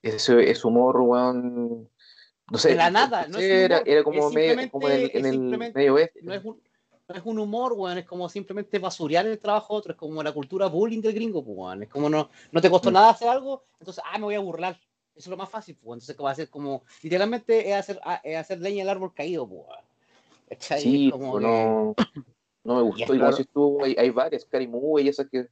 ese, 0.00 0.48
ese 0.48 0.66
humor, 0.68 1.00
weón, 1.00 1.90
no 2.52 2.58
sé. 2.58 2.68
De 2.68 2.74
la 2.76 2.90
nada, 2.90 3.26
no 3.26 3.38
es 3.38 3.44
era, 3.44 3.78
humor, 3.78 3.88
era 3.88 4.04
como, 4.04 4.28
es 4.28 4.34
medio, 4.34 4.70
como 4.70 4.88
en 4.88 4.94
el, 4.94 5.10
en 5.12 5.26
es 5.26 5.32
el 5.32 5.40
medio 5.74 5.94
oeste. 5.94 6.20
No 6.22 6.34
es 6.34 6.44
un, 6.44 6.62
es 7.14 7.22
un 7.24 7.38
humor, 7.38 7.72
weón, 7.74 7.98
es 7.98 8.04
como 8.06 8.28
simplemente 8.28 8.78
basurear 8.78 9.26
el 9.26 9.38
trabajo 9.38 9.74
de 9.74 9.78
otro, 9.78 9.92
es 9.92 9.98
como 9.98 10.22
la 10.22 10.32
cultura 10.32 10.66
bullying 10.66 11.00
del 11.00 11.14
gringo, 11.14 11.44
pues, 11.44 11.56
weón. 11.56 11.82
Es 11.84 11.88
como 11.88 12.08
no, 12.08 12.28
no 12.50 12.60
te 12.60 12.70
costó 12.70 12.90
Mm. 12.90 12.94
nada 12.94 13.10
hacer 13.10 13.28
algo, 13.28 13.64
entonces, 13.80 14.02
ah, 14.06 14.18
me 14.18 14.24
voy 14.24 14.34
a 14.34 14.40
burlar. 14.40 14.74
Eso 15.14 15.26
es 15.26 15.28
lo 15.28 15.36
más 15.36 15.50
fácil, 15.50 15.76
pues. 15.76 15.96
Entonces, 15.96 16.16
que 16.16 16.22
va 16.22 16.30
a 16.30 16.34
ser 16.34 16.48
como, 16.48 16.82
literalmente 17.02 17.68
es 17.70 17.76
hacer, 17.76 18.00
ah, 18.04 18.20
es 18.24 18.36
hacer 18.36 18.60
leña 18.60 18.78
del 18.82 18.88
árbol 18.88 19.12
caído, 19.14 19.46
pues. 19.46 19.60
weón. 19.68 19.80
Sí, 20.80 21.10
como 21.10 21.38
que- 21.38 21.44
no, 21.44 21.94
no 22.64 22.76
me 22.76 22.82
gustó. 22.82 23.06
claro. 23.14 23.36
si 23.36 23.44
tú, 23.44 23.82
hay, 23.84 23.94
hay 23.98 24.10
varias, 24.10 24.42
Scary 24.42 24.68
Movie, 24.68 25.04
y 25.04 25.08
esas 25.08 25.28
que 25.30 25.48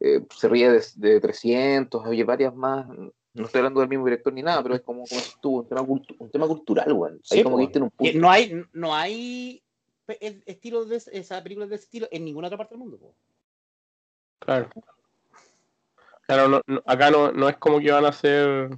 eh, 0.00 0.20
se 0.36 0.48
ríe 0.48 0.70
de, 0.70 0.82
de 0.96 1.20
300, 1.20 2.04
hay 2.06 2.22
varias 2.22 2.54
más. 2.54 2.86
No 2.88 3.44
estoy 3.44 3.58
hablando 3.58 3.80
del 3.80 3.88
mismo 3.88 4.04
director 4.06 4.32
ni 4.32 4.42
nada, 4.42 4.62
pero 4.62 4.74
es 4.74 4.80
como, 4.82 5.04
como 5.06 5.20
tú, 5.40 5.56
un 5.58 5.68
tema, 5.68 5.82
cultu- 5.82 6.16
un 6.18 6.30
tema 6.30 6.46
cultural, 6.46 6.92
weón. 6.92 7.20
Sí, 7.22 7.42
como 7.42 7.58
que 7.58 7.76
en 7.76 7.82
un 7.84 7.90
punto. 7.90 8.18
no 8.18 8.30
hay, 8.30 8.62
no 8.72 8.94
hay 8.94 9.62
estilos 10.08 10.88
de 10.88 10.96
esa 10.96 11.42
película 11.42 11.66
de 11.66 11.74
ese 11.76 11.84
estilo 11.84 12.08
en 12.10 12.24
ninguna 12.24 12.48
otra 12.48 12.58
parte 12.58 12.74
del 12.74 12.80
mundo. 12.80 12.98
Claro. 14.38 14.68
Claro, 16.26 16.48
no- 16.48 16.62
no- 16.66 16.82
acá 16.86 17.10
no, 17.10 17.32
no 17.32 17.48
es 17.48 17.56
como 17.56 17.78
que 17.80 17.90
van 17.92 18.04
a 18.04 18.08
hacer 18.08 18.70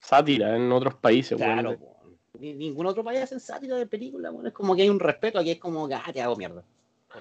sátira 0.00 0.56
en 0.56 0.70
otros 0.72 0.94
países. 0.94 1.36
Claro, 1.36 1.78
po. 1.78 1.96
Ni- 2.38 2.54
ningún 2.54 2.86
otro 2.86 3.02
país 3.02 3.20
hace 3.22 3.40
sátira 3.40 3.76
de 3.76 3.86
película. 3.86 4.32
Es 4.44 4.52
como 4.52 4.76
que 4.76 4.82
hay 4.82 4.88
un 4.88 5.00
respeto, 5.00 5.38
aquí 5.38 5.52
es 5.52 5.58
como 5.58 5.88
que, 5.88 5.94
ah, 5.94 6.10
te 6.12 6.20
hago 6.20 6.36
mierda. 6.36 6.62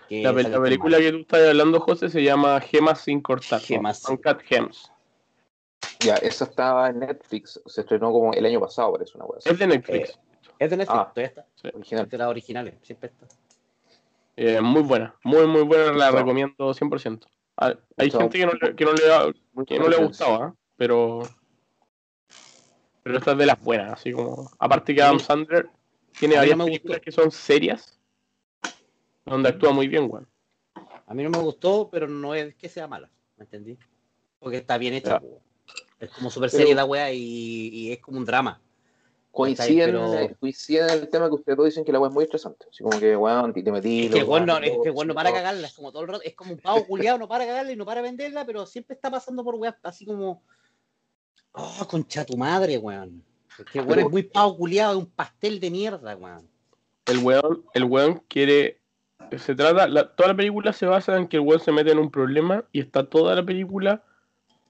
La, 0.10 0.34
pe- 0.34 0.44
película 0.60 0.98
que 0.98 1.12
tú 1.12 1.20
estás 1.20 1.48
hablando, 1.48 1.80
José, 1.80 2.10
se 2.10 2.22
llama 2.22 2.60
Gemas 2.60 3.02
sin 3.02 3.22
cortar. 3.22 3.62
Gemas 3.62 4.08
Uncut 4.10 4.42
Gems. 4.42 4.92
Ya, 6.00 6.16
esa 6.16 6.46
estaba 6.46 6.90
en 6.90 7.00
Netflix, 7.00 7.62
se 7.66 7.82
estrenó 7.82 8.12
como 8.12 8.34
el 8.34 8.46
año 8.46 8.60
pasado, 8.60 8.92
parece 8.94 9.18
una 9.18 9.26
así, 9.38 9.50
Es 9.50 9.58
de 9.58 9.68
Netflix. 9.68 10.20
Es 10.60 10.70
de 10.70 10.78
Netflix, 10.78 11.00
Ah. 11.00 11.12
todavía 11.14 11.28
está. 11.28 11.46
original. 11.78 12.06
Es 12.06 12.12
de 12.12 12.18
las 12.18 12.28
originales, 12.28 12.74
siempre 12.82 13.10
está. 13.10 13.28
Eh, 14.38 14.60
muy 14.62 14.82
buena, 14.82 15.16
muy, 15.24 15.48
muy 15.48 15.62
buena, 15.64 15.94
la 15.94 16.08
Está. 16.08 16.20
recomiendo 16.20 16.74
100%. 16.74 17.28
Ah, 17.58 17.74
Hay 17.98 18.12
gente 18.12 18.38
que 18.38 18.46
no, 18.46 18.52
le- 18.54 18.76
que 18.76 18.84
no 18.86 18.94
le 18.94 19.14
ha, 19.14 19.34
que 19.66 19.80
no 19.80 19.88
le 19.88 19.98
gustado, 19.98 20.44
¿ah? 20.44 20.56
pero 20.76 21.22
pero 23.04 23.18
esta 23.18 23.32
es 23.34 23.38
de 23.38 23.46
las 23.46 23.62
buenas, 23.62 23.94
así 23.94 24.12
como 24.12 24.50
aparte 24.60 24.94
que 24.96 25.02
Adam 25.02 25.20
Sandler 25.20 25.70
tiene 26.20 26.36
no 26.36 26.40
varias 26.42 26.58
me 26.58 26.66
películas 26.66 26.98
gustó. 26.98 27.04
que 27.06 27.12
son 27.12 27.32
serias 27.32 28.00
donde 29.26 29.50
actúa 29.50 29.72
muy 29.72 29.88
bien, 29.88 30.08
weón. 30.10 30.28
A 31.08 31.14
mí 31.14 31.24
no 31.24 31.30
me 31.30 31.38
gustó, 31.38 31.88
pero 31.92 32.08
no 32.08 32.34
es 32.34 32.56
que 32.56 32.68
sea 32.68 32.88
mala, 32.88 33.10
¿me 33.38 33.46
entendí? 33.46 33.78
Porque 34.40 34.58
está 34.58 34.78
bien 34.78 34.96
hecha. 34.96 35.22
Es 36.00 36.10
como 36.12 36.30
super 36.30 36.50
Pero- 36.50 36.60
seria 36.62 36.76
la 36.76 36.86
wea 36.86 37.12
y, 37.14 37.70
y 37.72 37.92
es 37.94 38.00
como 38.00 38.18
un 38.18 38.26
drama. 38.26 38.60
Coinciden, 39.36 39.92
pero- 39.92 40.38
coinciden 40.40 40.90
en 40.90 41.00
el 41.00 41.10
tema 41.10 41.28
que 41.28 41.36
ustedes 41.36 41.58
dos 41.58 41.66
dicen 41.66 41.84
que 41.84 41.92
la 41.92 42.00
weá 42.00 42.08
es 42.10 42.14
muy 42.14 42.24
estresante. 42.24 42.66
Así 42.72 42.84
como 42.84 42.98
que, 42.98 43.18
weón, 43.18 43.54
te 43.54 43.72
metí. 43.72 44.06
Es 44.06 44.14
que 44.14 44.24
weón 44.24 44.46
no, 44.46 44.58
es 44.58 44.72
que 44.82 44.90
el 44.90 44.92
weón 44.96 45.08
no 45.10 45.14
para 45.14 45.34
cagarla, 45.34 45.68
es 45.68 45.74
como 45.74 45.92
todo 45.92 46.04
el 46.04 46.08
rato, 46.08 46.22
es 46.24 46.34
como 46.36 46.54
un 46.54 46.58
pavo 46.60 46.86
culiado, 46.88 47.18
no 47.18 47.28
para 47.28 47.46
cagarla 47.46 47.72
y 47.72 47.76
no 47.76 47.86
para 47.86 48.02
de 48.02 48.08
venderla, 48.08 48.46
pero 48.46 48.66
siempre 48.66 48.96
está 48.96 49.12
pasando 49.12 49.44
por 49.44 49.56
weas 49.56 49.76
así 49.84 50.06
como. 50.06 50.42
Oh, 51.52 51.86
concha 51.90 52.26
tu 52.26 52.38
madre, 52.38 52.78
weón. 52.78 53.24
Que 53.72 53.80
el 53.80 53.86
weón 53.86 54.00
es 54.00 54.10
muy 54.10 54.24
pavo 54.24 54.58
culiado, 54.58 54.94
es 54.94 54.98
un 55.00 55.06
pastel 55.12 55.60
de 55.60 55.70
mierda, 55.72 56.16
weón. 56.16 56.48
El 57.06 57.18
weón, 57.20 57.64
el 57.74 57.84
weón 57.84 58.24
quiere. 58.28 58.80
Se 59.38 59.54
trata. 59.56 59.88
la- 59.88 60.16
toda 60.16 60.30
la 60.30 60.36
película 60.36 60.72
se 60.74 60.86
basa 60.86 61.18
en 61.18 61.28
que 61.28 61.38
el 61.38 61.44
weón 61.44 61.60
se 61.60 61.72
mete 61.72 61.92
en 61.92 62.00
un 62.00 62.12
problema 62.12 62.64
y 62.72 62.80
está 62.80 63.10
toda 63.10 63.36
la 63.36 63.44
película 63.46 64.04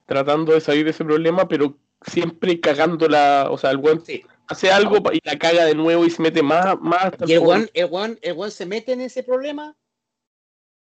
tratando 0.05 0.53
de 0.53 0.61
salir 0.61 0.85
de 0.85 0.91
ese 0.91 1.03
problema, 1.03 1.47
pero 1.47 1.77
siempre 2.01 2.59
cagándola. 2.59 3.47
O 3.51 3.57
sea, 3.57 3.71
el 3.71 3.77
weón 3.77 4.03
Sí. 4.05 4.23
Hace 4.47 4.71
algo 4.71 4.97
y 5.11 5.19
la 5.23 5.37
caga 5.37 5.65
de 5.65 5.75
nuevo 5.75 6.05
y 6.05 6.09
se 6.09 6.21
mete 6.21 6.41
más, 6.43 6.79
más 6.79 7.13
Y 7.25 7.33
el 7.33 7.39
weón, 7.39 8.19
el, 8.21 8.37
el 8.41 8.51
se 8.51 8.65
mete 8.65 8.93
en 8.93 9.01
ese 9.01 9.23
problema 9.23 9.75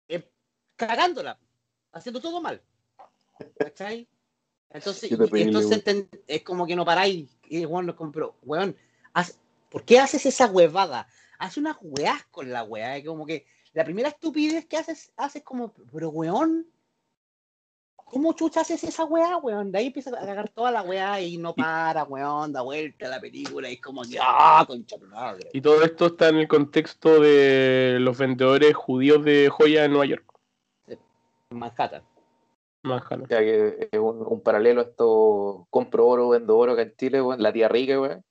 eh, 0.07 0.29
cagándola, 0.75 1.39
haciendo 1.91 2.19
todo 2.21 2.41
mal. 2.41 2.61
¿Cachai? 3.57 4.07
Entonces, 4.69 5.11
entonces 5.11 5.83
enten- 5.83 6.09
es 6.27 6.43
como 6.43 6.65
que 6.65 6.75
no 6.75 6.85
paráis. 6.85 7.37
Y 7.47 7.61
el 7.61 7.67
weón 7.67 7.85
lo 7.85 7.95
compró. 7.95 8.35
Weón, 8.43 8.75
haz- 9.13 9.37
¿por 9.69 9.83
qué 9.83 9.99
haces 9.99 10.25
esa 10.25 10.47
huevada? 10.47 11.07
Hace 11.39 11.59
unas 11.59 11.77
weas 11.81 12.23
con 12.31 12.51
la 12.51 12.63
wea. 12.63 12.97
Es 12.97 13.05
como 13.05 13.25
que 13.25 13.45
la 13.73 13.83
primera 13.83 14.09
estupidez 14.09 14.65
que 14.65 14.77
haces, 14.77 15.11
haces 15.17 15.43
como, 15.43 15.73
pero 15.91 16.09
weón, 16.09 16.67
¿cómo 18.11 18.33
chucha 18.33 18.59
haces 18.61 18.83
esa 18.83 19.05
weá, 19.05 19.37
weón? 19.37 19.71
De 19.71 19.79
ahí 19.79 19.87
empieza 19.87 20.09
a 20.09 20.25
cagar 20.25 20.49
toda 20.49 20.69
la 20.69 20.81
weá 20.81 21.21
y 21.21 21.37
no 21.37 21.55
para, 21.55 22.03
weón, 22.03 22.51
da 22.51 22.61
vuelta 22.61 23.07
la 23.07 23.21
película 23.21 23.69
y 23.69 23.75
es 23.75 23.81
como 23.81 24.01
que, 24.01 24.17
ah, 24.21 24.65
concha 24.67 24.97
madre. 25.09 25.49
Y 25.53 25.61
todo 25.61 25.81
esto 25.81 26.07
está 26.07 26.27
en 26.27 26.35
el 26.35 26.47
contexto 26.49 27.21
de 27.21 27.97
los 28.01 28.17
vendedores 28.17 28.75
judíos 28.75 29.23
de 29.23 29.47
joya 29.49 29.85
en 29.85 29.91
Nueva 29.91 30.05
York. 30.05 30.25
Manhattan. 31.51 32.03
Manhattan. 32.83 33.23
O 33.23 33.27
sea, 33.27 33.39
que 33.39 33.89
es 33.91 33.99
un, 33.99 34.25
un 34.27 34.41
paralelo 34.41 34.81
a 34.81 34.83
esto, 34.83 35.67
compro 35.69 36.07
oro, 36.07 36.29
vendo 36.29 36.57
oro 36.57 36.73
acá 36.73 36.81
en 36.81 36.95
Chile, 36.97 37.21
weón, 37.21 37.41
la 37.41 37.53
tía 37.53 37.69
rica, 37.69 37.99
weón. 37.99 38.23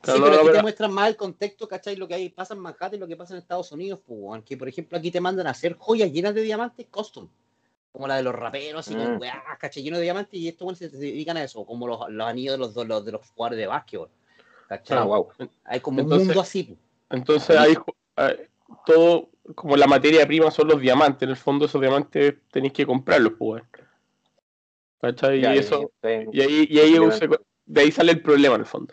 Claro, 0.00 0.18
sí, 0.18 0.24
no, 0.24 0.24
pero 0.24 0.30
no, 0.30 0.34
aquí 0.34 0.46
pero- 0.46 0.56
te 0.56 0.62
muestran 0.62 0.92
más 0.92 1.08
el 1.08 1.16
contexto, 1.16 1.68
¿cachai? 1.68 1.94
Lo 1.94 2.08
que 2.08 2.14
hay, 2.14 2.30
pasa 2.30 2.54
en 2.54 2.60
Manhattan 2.60 2.94
y 2.94 2.98
lo 2.98 3.06
que 3.06 3.16
pasa 3.16 3.34
en 3.34 3.38
Estados 3.38 3.70
Unidos, 3.70 4.00
pues, 4.04 4.18
weón. 4.20 4.42
Que, 4.42 4.56
por 4.56 4.68
ejemplo, 4.68 4.98
aquí 4.98 5.12
te 5.12 5.20
mandan 5.20 5.46
a 5.46 5.50
hacer 5.50 5.76
joyas 5.78 6.10
llenas 6.10 6.34
de 6.34 6.42
diamantes 6.42 6.86
custom. 6.90 7.28
Como 7.94 8.08
la 8.08 8.16
de 8.16 8.24
los 8.24 8.34
raperos, 8.34 8.80
así, 8.88 8.96
con 8.96 9.14
Mm. 9.18 9.20
de 9.20 10.00
diamantes 10.02 10.34
y 10.34 10.48
estos 10.48 10.62
weones 10.66 10.78
se, 10.80 10.90
se 10.90 10.96
dedican 10.98 11.36
a 11.36 11.44
eso. 11.44 11.64
Como 11.64 11.86
los, 11.86 12.00
los 12.08 12.26
anillos 12.26 12.54
de 12.54 12.58
los, 12.58 12.74
de 12.74 12.84
los, 12.84 13.04
de 13.04 13.12
los 13.12 13.20
jugadores 13.30 13.58
de 13.60 13.68
básquetbol. 13.68 14.08
¿Cachai? 14.68 14.98
Ah, 14.98 15.04
wow. 15.04 15.28
Hay 15.64 15.78
como 15.78 16.00
Entonces- 16.00 16.22
un 16.22 16.26
mundo 16.26 16.40
así, 16.40 16.64
pues. 16.64 16.78
Entonces 17.10 17.56
hay 17.56 17.74
jo- 17.76 17.94
eh, 18.16 18.48
todo, 18.84 19.28
como 19.54 19.76
la 19.76 19.86
materia 19.86 20.26
prima 20.26 20.50
son 20.50 20.66
los 20.66 20.80
diamantes. 20.80 21.22
En 21.22 21.28
el 21.30 21.36
fondo 21.36 21.66
esos 21.66 21.80
diamantes 21.80 22.34
tenéis 22.50 22.72
que 22.72 22.84
comprarlos, 22.84 23.34
pues. 23.38 23.62
¿Cachai? 25.00 25.40
Y 25.40 25.58
eso, 25.58 25.82
está 25.94 26.10
en 26.10 26.30
y 26.32 26.40
ahí, 26.40 26.66
y 26.68 26.78
ahí 26.80 26.98
de 27.66 27.80
ahí 27.80 27.92
sale 27.92 28.10
el 28.12 28.22
problema 28.22 28.56
en 28.56 28.62
el 28.62 28.66
fondo. 28.66 28.92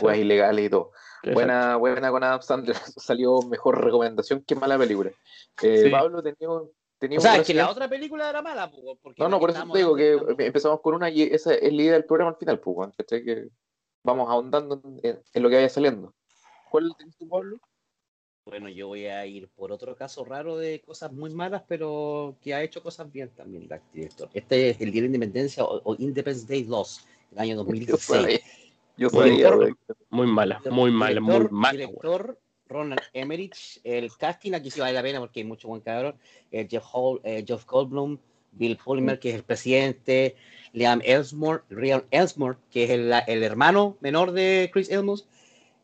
weas 0.00 0.18
ilegales 0.18 0.66
y 0.66 0.70
todo. 0.70 0.90
Buena, 1.34 1.76
buena 1.76 2.10
con 2.10 2.24
Adam 2.24 2.42
Sandler. 2.42 2.74
Salió 2.96 3.42
mejor 3.42 3.84
recomendación 3.84 4.42
que 4.42 4.54
mala 4.56 4.76
película. 4.76 5.10
Eh, 5.62 5.82
Sí. 5.84 5.90
Pablo 5.90 6.22
tenía, 6.22 6.48
tenía 7.00 7.18
O 7.18 7.20
sea, 7.22 7.36
es 7.36 7.46
que 7.46 7.54
la 7.54 7.68
otra 7.70 7.88
película 7.88 8.30
era 8.30 8.40
mala, 8.42 8.70
pues, 8.70 8.96
porque 9.02 9.20
No, 9.20 9.28
no, 9.28 9.40
por 9.40 9.50
eso 9.50 9.64
te 9.72 9.78
digo 9.78 9.96
que 9.96 10.12
empezamos 10.46 10.80
con 10.80 10.94
una 10.94 11.10
y 11.10 11.22
esa 11.22 11.52
es 11.54 11.72
la 11.72 11.82
idea 11.82 11.92
del 11.94 12.04
programa 12.04 12.30
al 12.30 12.36
final, 12.36 12.60
pues. 12.60 12.90
Que 13.08 13.48
vamos 14.04 14.28
ahondando 14.30 14.80
en, 15.02 15.20
en 15.32 15.42
lo 15.42 15.48
que 15.48 15.56
vaya 15.56 15.68
saliendo. 15.68 16.14
¿Cuál 16.70 16.94
tenés 16.96 17.16
tú, 17.16 17.28
Pablo? 17.28 17.58
Bueno, 18.46 18.68
yo 18.68 18.88
voy 18.88 19.06
a 19.06 19.26
ir 19.26 19.48
por 19.48 19.70
otro 19.72 19.94
caso 19.96 20.24
raro 20.24 20.56
de 20.56 20.80
cosas 20.80 21.12
muy 21.12 21.30
malas, 21.30 21.62
pero 21.68 22.36
que 22.40 22.54
ha 22.54 22.62
hecho 22.62 22.82
cosas 22.82 23.10
bien 23.12 23.28
también 23.30 23.68
el 23.70 23.80
director. 23.92 24.28
Este 24.32 24.70
es 24.70 24.80
el 24.80 24.90
Día 24.92 25.02
de 25.02 25.08
la 25.08 25.14
Independencia 25.14 25.64
o, 25.64 25.80
o 25.84 25.94
Independence 25.98 26.46
Day 26.46 26.62
2, 26.64 27.06
el 27.32 27.38
año 27.38 27.50
Yo 27.56 27.64
2016. 27.64 28.20
sabía, 28.22 28.38
yo 28.96 29.10
Muy 29.10 29.28
sabía, 29.28 29.50
weón. 29.56 29.78
Muy 30.08 30.26
mala, 30.26 30.60
muy 30.70 30.90
mala, 30.90 31.20
muy 31.20 31.32
Director- 31.34 31.50
mala. 31.50 31.78
weón. 31.78 31.90
Director 31.92 32.38
Ronald 32.70 33.02
Emmerich, 33.12 33.80
el 33.84 34.10
casting 34.16 34.52
aquí 34.54 34.70
sí 34.70 34.80
vale 34.80 34.94
la 34.94 35.02
pena 35.02 35.18
porque 35.18 35.40
hay 35.40 35.44
mucho 35.44 35.68
buen 35.68 35.82
cabrón. 35.82 36.14
Eh, 36.50 36.66
Jeff, 36.70 36.84
Hall, 36.92 37.20
eh, 37.24 37.44
Jeff 37.46 37.66
Goldblum, 37.66 38.18
Bill 38.52 38.76
Pullman, 38.76 39.18
que 39.18 39.30
es 39.30 39.34
el 39.34 39.42
presidente, 39.42 40.36
Liam 40.72 41.00
Elsmore, 41.04 41.62
Liam 41.68 42.02
Elsmore, 42.10 42.56
que 42.70 42.84
es 42.84 42.90
el, 42.90 43.12
el 43.26 43.42
hermano 43.42 43.96
menor 44.00 44.32
de 44.32 44.70
Chris 44.72 44.90
Elmos, 44.90 45.26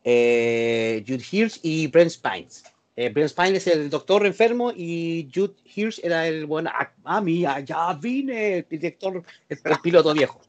eh, 0.03 1.03
Jude 1.07 1.23
Hirsch 1.31 1.59
y 1.61 1.87
Brent 1.87 2.11
Spines. 2.11 2.63
Eh, 2.95 3.09
Brent 3.09 3.29
Spines 3.29 3.67
es 3.67 3.73
el 3.75 3.89
doctor 3.89 4.25
enfermo 4.25 4.71
y 4.75 5.29
Jude 5.33 5.53
Hirsch 5.75 5.99
era 6.03 6.27
el 6.27 6.45
bueno, 6.45 6.71
ah, 6.73 6.91
mami, 7.03 7.41
ya 7.41 7.93
vine, 8.01 8.57
el 8.59 8.65
director, 8.69 9.23
el, 9.49 9.59
el 9.63 9.79
piloto 9.81 10.13
viejo. 10.13 10.41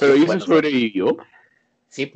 Pero 0.00 0.16
¿y 0.16 0.24
Bueno, 0.24 0.40
sobrevivió? 0.40 1.16
Sí, 1.88 2.12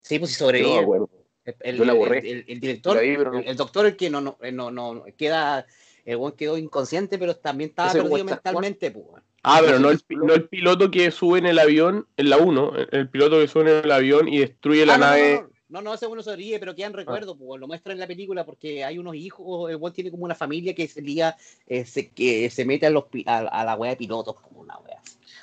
sí, 0.00 0.18
pues 0.18 0.32
sí 0.32 0.44
no 0.62 0.78
acuerdo. 0.78 1.15
El, 1.46 1.54
el- 1.60 1.76
Yo 1.76 1.84
la 1.84 1.92
borré. 1.94 2.18
el- 2.18 2.26
el- 2.26 2.44
el 2.48 2.60
director, 2.60 2.96
La 2.96 3.02
vi, 3.02 3.16
pero 3.16 3.32
no- 3.32 3.38
el, 3.38 3.56
doctor, 3.56 3.86
el 3.86 3.96
que 3.96 4.10
no, 4.10 4.20
no, 4.20 4.36
eh, 4.42 4.52
no, 4.52 4.70
no 4.70 5.04
queda, 5.16 5.64
el 6.04 6.16
buen 6.16 6.34
quedó 6.34 6.58
inconsciente, 6.58 7.18
pero 7.18 7.36
también 7.36 7.70
estaba 7.70 7.88
Ese 7.90 8.02
perdido 8.02 8.24
mentalmente, 8.24 8.90
pues. 8.90 9.06
Ah, 9.42 9.60
pero 9.64 9.78
no 9.78 9.90
el, 9.90 10.00
no 10.08 10.34
el 10.34 10.48
piloto 10.48 10.90
que 10.90 11.10
sube 11.12 11.38
en 11.38 11.46
el 11.46 11.60
avión, 11.60 12.08
en 12.16 12.30
la 12.30 12.38
1, 12.38 12.72
el 12.90 13.08
piloto 13.08 13.38
que 13.38 13.46
sube 13.46 13.62
en 13.78 13.84
el 13.84 13.92
avión 13.92 14.28
y 14.28 14.38
destruye 14.40 14.84
la 14.84 14.94
Ah, 14.94 14.98
no, 14.98 15.06
nave. 15.06 15.44
no, 15.68 15.82
no, 15.82 15.94
ese 15.94 16.06
bueno 16.06 16.24
se 16.24 16.34
ríe, 16.34 16.58
pero 16.58 16.74
quedan 16.74 16.94
recuerdos, 16.94 17.36
pues, 17.38 17.60
lo 17.60 17.68
muestra 17.68 17.92
en 17.92 18.00
la 18.00 18.08
película 18.08 18.44
porque 18.44 18.82
hay 18.82 18.98
unos 18.98 19.14
hijos, 19.14 19.70
el 19.70 19.76
buen 19.76 19.92
tiene 19.92 20.10
como 20.10 20.24
una 20.24 20.34
familia 20.34 20.74
que 20.74 20.88
se 20.88 21.00
lía, 21.00 21.36
eh, 21.68 21.84
se, 21.84 22.10
que 22.10 22.50
se 22.50 22.64
mete 22.64 22.86
a, 22.86 22.90
los, 22.90 23.04
a, 23.26 23.38
a 23.38 23.64
la 23.64 23.76
wea 23.76 23.92
de 23.92 23.96
pilotos, 23.96 24.34
como 24.40 24.62
una 24.62 24.78
wea. 24.78 25.00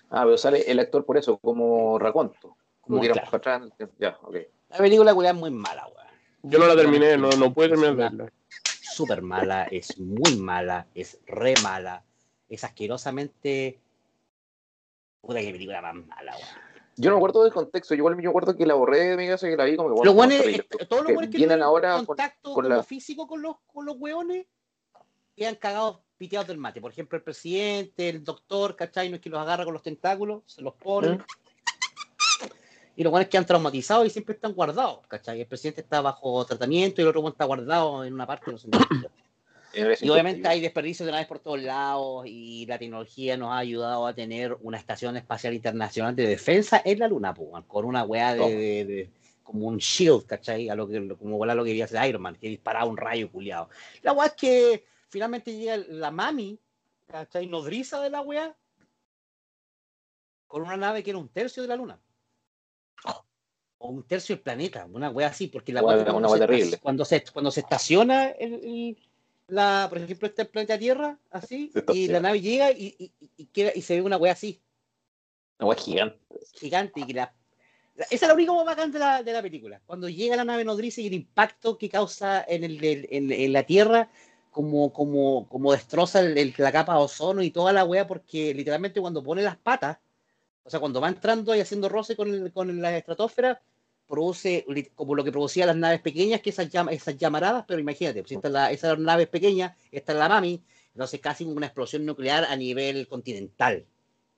Ah, 0.09 0.23
pero 0.25 0.37
sale 0.37 0.69
el 0.69 0.79
actor 0.79 1.05
por 1.05 1.17
eso, 1.17 1.37
como 1.37 1.97
raconto. 1.97 2.57
Como 2.81 2.99
claro. 2.99 3.21
para 3.31 3.37
atrás. 3.37 3.71
Ya, 3.97 4.17
ok. 4.21 4.35
La 4.73 4.79
película 4.79 5.13
weá, 5.13 5.29
es 5.31 5.35
muy 5.35 5.51
mala, 5.51 5.85
weón. 5.87 6.07
Yo 6.43 6.59
no 6.59 6.67
la 6.67 6.75
terminé, 6.75 7.15
no, 7.17 7.35
no 7.37 7.53
pude 7.53 7.69
terminar 7.69 7.95
de 7.95 8.03
verla. 8.03 8.33
súper 8.81 9.21
mala, 9.21 9.63
es 9.71 9.97
muy 9.99 10.35
mala, 10.35 10.87
es 10.93 11.19
re 11.25 11.55
mala, 11.57 12.03
es 12.49 12.63
asquerosamente. 12.63 13.79
Puta 15.21 15.39
que 15.39 15.51
película 15.51 15.81
más 15.81 15.95
mala, 15.95 16.35
weón. 16.35 16.47
Yo 16.95 17.09
no 17.09 17.15
me 17.15 17.19
acuerdo 17.19 17.43
del 17.43 17.53
contexto, 17.53 17.95
yo 17.95 17.99
igual 17.99 18.15
me 18.15 18.27
acuerdo 18.27 18.55
que 18.55 18.65
la 18.67 18.75
borré 18.75 18.99
de 18.99 19.17
mi 19.17 19.27
casa 19.27 19.47
y 19.47 19.51
que 19.51 19.57
la 19.57 19.63
vi 19.65 19.75
como 19.75 19.89
que 19.89 19.95
bueno, 19.95 20.13
Los 20.13 20.45
eh, 20.45 20.63
todos 20.87 21.01
los 21.01 21.07
Que 21.07 21.13
buenos 21.13 21.31
que 21.31 21.37
tienen 21.37 21.63
ahora 21.63 21.95
con- 21.97 22.05
contacto 22.05 22.53
con 22.53 22.69
la- 22.69 22.83
físico 22.83 23.25
con 23.27 23.41
los, 23.41 23.55
con 23.65 23.85
los 23.85 23.95
weones 23.99 24.45
quedan 25.35 25.55
cagados, 25.55 26.01
piteados 26.17 26.47
del 26.47 26.59
mate. 26.59 26.81
Por 26.81 26.91
ejemplo, 26.91 27.17
el 27.17 27.23
presidente, 27.23 28.09
el 28.09 28.23
doctor, 28.23 28.75
¿cachai? 28.75 29.09
No 29.09 29.15
es 29.15 29.21
que 29.21 29.29
los 29.31 29.39
agarra 29.39 29.63
con 29.65 29.73
los 29.73 29.81
tentáculos, 29.81 30.43
se 30.45 30.61
los 30.61 30.75
pone. 30.75 31.15
¿Mm? 31.15 31.19
Y 32.95 33.03
los 33.03 33.09
buenos 33.11 33.27
quedan 33.29 33.45
traumatizados 33.45 34.05
y 34.05 34.09
siempre 34.11 34.35
están 34.35 34.53
guardados, 34.53 34.99
¿cachai? 35.07 35.41
El 35.41 35.47
presidente 35.47 35.81
está 35.81 36.01
bajo 36.01 36.45
tratamiento 36.45 37.01
y 37.01 37.03
el 37.03 37.07
otro 37.07 37.21
weón 37.21 37.31
está 37.33 37.45
guardado 37.45 38.03
en 38.05 38.13
una 38.13 38.27
parte, 38.27 38.51
no 38.51 38.57
sé. 38.57 38.67
Y 40.05 40.09
obviamente 40.11 40.41
hay 40.47 40.61
desperdicios 40.61 41.07
de 41.07 41.11
naves 41.13 41.25
por 41.25 41.39
todos 41.39 41.59
lados 41.59 42.25
y 42.27 42.67
la 42.67 42.77
tecnología 42.77 43.35
nos 43.37 43.49
ha 43.51 43.57
ayudado 43.57 44.05
a 44.05 44.13
tener 44.13 44.55
una 44.61 44.77
estación 44.77 45.17
espacial 45.17 45.55
internacional 45.55 46.15
de 46.15 46.27
defensa 46.27 46.79
en 46.85 46.99
la 46.99 47.07
Luna, 47.07 47.33
pues, 47.33 47.49
con 47.65 47.85
una 47.85 48.03
weá 48.03 48.35
de, 48.35 48.39
de- 48.55 48.85
de- 48.85 49.09
como 49.41 49.65
un 49.67 49.77
shield, 49.77 50.27
¿cachai? 50.27 50.69
A 50.69 50.75
lo 50.75 50.87
que, 50.87 51.15
como 51.17 51.37
volar 51.37 51.57
lo 51.57 51.63
que 51.63 51.71
quería 51.71 51.85
hacer 51.85 52.07
Iron 52.07 52.21
Man, 52.21 52.35
que 52.39 52.49
disparaba 52.49 52.85
un 52.85 52.97
rayo 52.97 53.31
culiado. 53.31 53.69
La 54.03 54.13
weá 54.13 54.27
es 54.27 54.33
que 54.33 54.85
finalmente 55.09 55.51
llega 55.57 55.77
la 55.89 56.11
mami, 56.11 56.59
¿cachai? 57.07 57.47
Nodriza 57.47 57.99
de 57.99 58.11
la 58.11 58.21
weá, 58.21 58.55
con 60.47 60.61
una 60.61 60.77
nave 60.77 61.01
que 61.03 61.09
era 61.09 61.17
un 61.19 61.29
tercio 61.29 61.63
de 61.63 61.69
la 61.69 61.75
Luna. 61.75 61.99
O 63.85 63.89
un 63.89 64.03
tercio 64.03 64.33
del 64.35 64.41
planeta, 64.43 64.87
una 64.89 65.09
weá 65.09 65.27
así, 65.27 65.47
porque 65.47 65.73
la 65.73 65.81
weá- 65.83 66.03
cuando, 66.05 66.17
una 66.17 66.29
se 66.29 66.39
terrible. 66.39 66.77
cuando 66.77 67.03
se 67.03 67.21
cuando 67.33 67.51
se 67.51 67.59
estaciona 67.59 68.29
el- 68.29 68.53
el- 68.53 68.97
la, 69.47 69.87
por 69.89 69.97
ejemplo, 69.97 70.25
está 70.29 70.43
el 70.43 70.47
planeta 70.47 70.79
Tierra, 70.79 71.19
así, 71.31 71.69
y 71.93 72.07
la 72.07 72.21
nave 72.21 72.39
llega 72.39 72.71
y, 72.71 72.95
y, 72.97 73.11
y- 73.35 73.45
queda- 73.47 73.73
y 73.75 73.81
se 73.81 73.95
ve 73.95 74.01
una 74.01 74.15
weá 74.15 74.31
así, 74.31 74.61
Una 75.59 75.67
wea 75.67 75.77
gigante. 75.77 76.17
gigante, 76.53 77.01
y 77.01 77.07
que 77.07 77.13
la, 77.13 77.33
la- 77.95 78.05
esa 78.05 78.15
es 78.25 78.27
la 78.29 78.33
única 78.35 78.53
bacán 78.53 78.89
de 78.93 78.99
la, 78.99 79.21
de 79.21 79.33
la 79.33 79.41
película. 79.41 79.81
Cuando 79.85 80.07
llega 80.07 80.37
la 80.37 80.45
nave 80.45 80.63
nodriza 80.63 81.01
y 81.01 81.07
el 81.07 81.13
impacto 81.15 81.77
que 81.77 81.89
causa 81.89 82.41
en, 82.47 82.63
el, 82.63 82.81
el- 82.81 83.07
en, 83.11 83.31
en 83.33 83.51
la 83.51 83.63
Tierra, 83.63 84.09
como, 84.49 84.93
como, 84.93 85.45
como 85.49 85.73
destroza 85.73 86.21
la 86.21 86.71
capa 86.71 86.93
de 86.93 86.99
ozono 87.03 87.43
y 87.43 87.51
toda 87.51 87.73
la 87.73 87.83
weá, 87.83 88.07
porque 88.07 88.53
literalmente 88.53 89.01
cuando 89.01 89.21
pone 89.21 89.41
las 89.41 89.57
patas, 89.57 89.97
o 90.63 90.69
sea, 90.69 90.79
cuando 90.79 91.01
va 91.01 91.09
entrando 91.09 91.53
y 91.53 91.59
haciendo 91.59 91.89
roce 91.89 92.15
con, 92.15 92.49
con 92.51 92.81
la 92.81 92.95
estratosfera, 92.97 93.61
produce 94.07 94.65
como 94.95 95.15
lo 95.15 95.23
que 95.23 95.31
producía 95.31 95.65
las 95.65 95.75
naves 95.75 96.01
pequeñas, 96.01 96.41
que 96.41 96.49
esas, 96.49 96.69
llama, 96.69 96.91
esas 96.91 97.17
llamaradas, 97.17 97.65
pero 97.67 97.79
imagínate, 97.79 98.21
pues, 98.21 98.31
esta 98.33 98.47
es 98.47 98.51
la- 98.53 98.71
esas 98.71 98.99
naves 98.99 99.27
pequeñas, 99.27 99.75
esta 99.91 100.11
es 100.13 100.17
la 100.19 100.29
mami, 100.29 100.61
entonces 100.93 101.19
casi 101.19 101.43
una 101.45 101.67
explosión 101.67 102.05
nuclear 102.05 102.45
a 102.45 102.55
nivel 102.55 103.07
continental, 103.07 103.85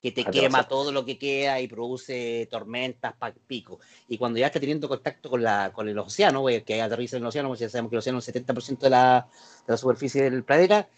que 0.00 0.12
te 0.12 0.22
Ah, 0.26 0.30
quema 0.30 0.68
todo 0.68 0.92
lo 0.92 1.04
que 1.04 1.18
queda 1.18 1.60
y 1.60 1.66
produce 1.68 2.46
tormentas, 2.50 3.14
pico. 3.46 3.80
Y 4.08 4.18
cuando 4.18 4.38
ya 4.38 4.46
está 4.46 4.60
teniendo 4.60 4.88
contacto 4.88 5.28
con, 5.28 5.42
la, 5.42 5.72
con 5.72 5.88
el 5.88 5.98
océano, 5.98 6.44
que 6.64 6.80
aterriza 6.80 7.16
en 7.16 7.22
el 7.24 7.28
océano, 7.28 7.48
pues 7.48 7.60
ya 7.60 7.68
sabemos 7.68 7.90
que 7.90 7.96
el 7.96 7.98
océano 7.98 8.18
es 8.20 8.28
el 8.28 8.34
70% 8.34 8.86
de 8.86 8.90
la, 8.90 9.28
de 9.66 9.72
la 9.72 9.76
superficie 9.76 10.22
del 10.22 10.44
planeta, 10.44 10.88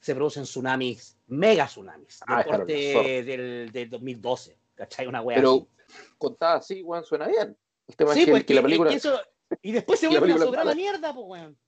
se 0.00 0.14
producen 0.14 0.44
tsunamis, 0.44 1.16
mega 1.28 1.66
tsunamis, 1.66 2.20
del 2.20 2.36
Ah, 2.36 2.42
zorro. 2.44 2.66
del, 2.66 3.70
del 3.72 3.90
2012, 3.90 4.56
¿cachai? 4.74 5.06
Una 5.06 5.22
wea 5.22 5.38
Pero 5.38 5.52
así. 5.54 5.68
contada 6.18 6.56
así, 6.56 6.82
weón, 6.82 7.04
suena 7.04 7.26
bien. 7.26 7.56
El 7.88 7.96
tema 7.96 8.12
Sí, 8.14 8.20
es 8.20 8.24
que, 8.26 8.30
pues 8.30 8.44
que 8.44 8.54
la 8.54 8.62
película. 8.62 8.90
eso- 8.92 9.20
y 9.62 9.72
después 9.72 9.98
se 9.98 10.08
vuelve 10.08 10.32
a 10.34 10.38
sobrar 10.38 10.66
la 10.66 10.74
mierda, 10.74 11.12
pues, 11.14 11.26
weón. 11.26 11.58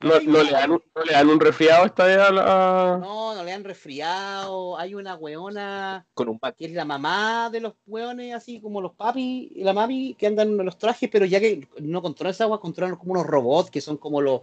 No, 0.00 0.42
le 0.42 0.52
dan 0.52 0.70
un, 0.70 0.82
no 0.94 1.02
le 1.04 1.12
dan 1.12 1.28
un 1.28 1.40
resfriado 1.40 1.84
esta 1.84 2.04
vez 2.04 2.16
a 2.18 2.30
la. 2.30 2.98
No, 3.00 3.34
no 3.34 3.44
le 3.44 3.52
han 3.52 3.64
resfriado. 3.64 4.78
Hay 4.78 4.94
una 4.94 5.16
weona 5.16 6.06
con 6.14 6.28
un 6.28 6.38
que 6.56 6.66
es 6.66 6.72
la 6.72 6.84
mamá 6.84 7.50
de 7.50 7.60
los 7.60 7.74
weones, 7.86 8.34
así 8.34 8.60
como 8.60 8.80
los 8.80 8.94
papi 8.94 9.52
y 9.54 9.64
la 9.64 9.72
mami 9.74 10.14
que 10.14 10.28
andan 10.28 10.48
en 10.48 10.64
los 10.64 10.78
trajes, 10.78 11.10
pero 11.12 11.26
ya 11.26 11.40
que 11.40 11.68
no 11.80 12.00
controlan 12.00 12.30
esa 12.30 12.44
agua, 12.44 12.60
controlan 12.60 12.96
como 12.96 13.12
unos 13.12 13.26
robots 13.26 13.70
que 13.70 13.80
son 13.80 13.96
como 13.98 14.20
los 14.22 14.42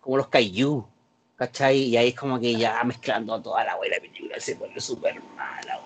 como 0.00 0.16
los 0.16 0.28
kaiju. 0.28 0.86
¿Cachai? 1.36 1.78
Y 1.78 1.96
ahí 1.96 2.08
es 2.08 2.14
como 2.14 2.38
que 2.40 2.54
ya 2.56 2.82
mezclando 2.84 3.40
toda 3.42 3.64
la 3.64 3.76
buena 3.76 3.96
película 4.00 4.38
se 4.40 4.54
vuelve 4.54 4.80
súper 4.80 5.20
mala. 5.36 5.80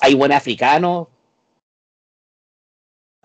Hay 0.00 0.14
buen 0.14 0.32
africanos. 0.32 1.08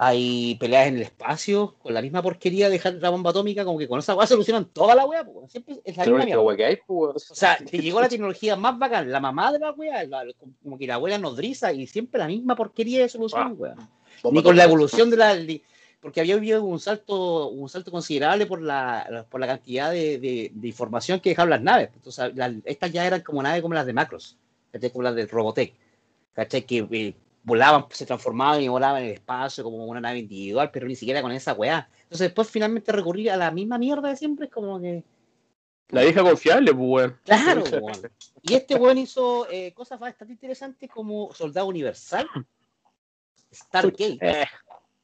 Hay 0.02 0.56
peleas 0.56 0.88
en 0.88 0.96
el 0.96 1.02
espacio 1.02 1.76
con 1.82 1.94
la 1.94 2.02
misma 2.02 2.22
porquería 2.22 2.68
de 2.68 2.72
dejar 2.72 2.94
la 2.94 3.10
bomba 3.10 3.32
atómica, 3.32 3.66
como 3.66 3.78
que 3.78 3.86
con 3.86 4.00
esa 4.00 4.16
weá 4.16 4.26
solucionan 4.26 4.64
toda 4.64 4.96
la 4.96 5.06
weá, 5.06 5.26
pues, 5.26 5.52
siempre 5.52 5.82
es 5.84 5.98
la 5.98 6.04
misma 6.06 6.26
mierda. 6.26 6.42
wea 6.42 6.56
que 6.56 6.66
hay, 6.66 6.78
pues. 6.88 7.30
O 7.30 7.36
sea, 7.36 7.58
te 7.70 7.80
llegó 7.80 8.00
la 8.00 8.08
tecnología 8.08 8.56
más 8.56 8.80
bacán, 8.80 9.12
la 9.12 9.20
mamá 9.20 9.52
de 9.52 9.60
la 9.60 9.76
la- 10.08 10.34
como 10.64 10.78
que 10.78 10.88
la 10.88 10.94
abuela 10.96 11.18
nodriza 11.18 11.74
y 11.74 11.86
siempre 11.86 12.18
la 12.18 12.28
misma 12.28 12.56
porquería 12.56 13.02
de 13.02 13.10
solución, 13.10 13.58
Ah, 13.62 13.76
bomba 14.24 14.40
Ni 14.40 14.44
con 14.44 14.56
la 14.56 14.64
evolución 14.64 15.10
de 15.10 15.18
la. 15.18 15.36
Porque 16.02 16.22
había 16.22 16.36
habido 16.36 16.64
un 16.64 16.80
salto, 16.80 17.50
un 17.50 17.68
salto 17.68 17.92
considerable 17.92 18.46
por 18.46 18.62
la, 18.62 19.26
por 19.30 19.42
la 19.42 19.48
cantidad 19.48 19.92
de, 19.92 20.18
de- 20.18 20.50
de 20.54 20.68
información 20.70 21.20
que 21.20 21.32
dejaron 21.32 21.50
las 21.50 21.62
naves. 21.62 21.90
Entonces, 21.94 22.34
las- 22.36 22.54
estas 22.64 22.90
ya 22.94 23.06
eran 23.06 23.20
como 23.20 23.44
naves 23.44 23.62
como 23.62 23.74
las 23.74 23.86
de 23.86 23.92
Macros, 23.92 24.38
como 24.94 25.04
las 25.04 25.14
del 25.16 25.28
Robotech, 25.28 25.74
¿cachai? 26.34 26.62
que 26.62 26.88
eh, 26.90 27.14
volaban, 27.44 27.86
se 27.92 28.06
transformaban 28.06 28.62
y 28.62 28.68
volaban 28.68 29.02
en 29.02 29.10
el 29.10 29.14
espacio 29.16 29.64
como 29.64 29.86
una 29.86 30.02
nave 30.02 30.20
individual, 30.20 30.70
pero 30.72 30.88
ni 30.88 30.96
siquiera 30.96 31.22
con 31.22 31.32
esa 31.32 31.54
weá. 31.54 31.90
Entonces, 32.04 32.28
después 32.28 32.50
finalmente 32.50 32.92
recurrir 32.92 33.32
a 33.32 33.38
la 33.38 33.52
misma 33.52 33.78
mierda 33.78 34.10
de 34.10 34.16
siempre 34.16 34.46
es 34.46 34.52
como 34.52 34.80
que. 34.80 35.04
La 35.90 36.04
vieja 36.04 36.22
confiable, 36.22 36.74
pues, 36.74 36.88
weón. 36.88 37.20
Claro, 37.24 37.64
weón. 37.64 38.12
Y 38.42 38.54
este 38.54 38.76
weón 38.76 38.98
hizo 38.98 39.50
eh, 39.50 39.74
cosas 39.74 40.00
bastante 40.00 40.34
interesantes 40.34 40.90
como 40.90 41.34
Soldado 41.34 41.68
Universal, 41.68 42.28
Stargate, 43.54 44.18
Eh, 44.22 44.46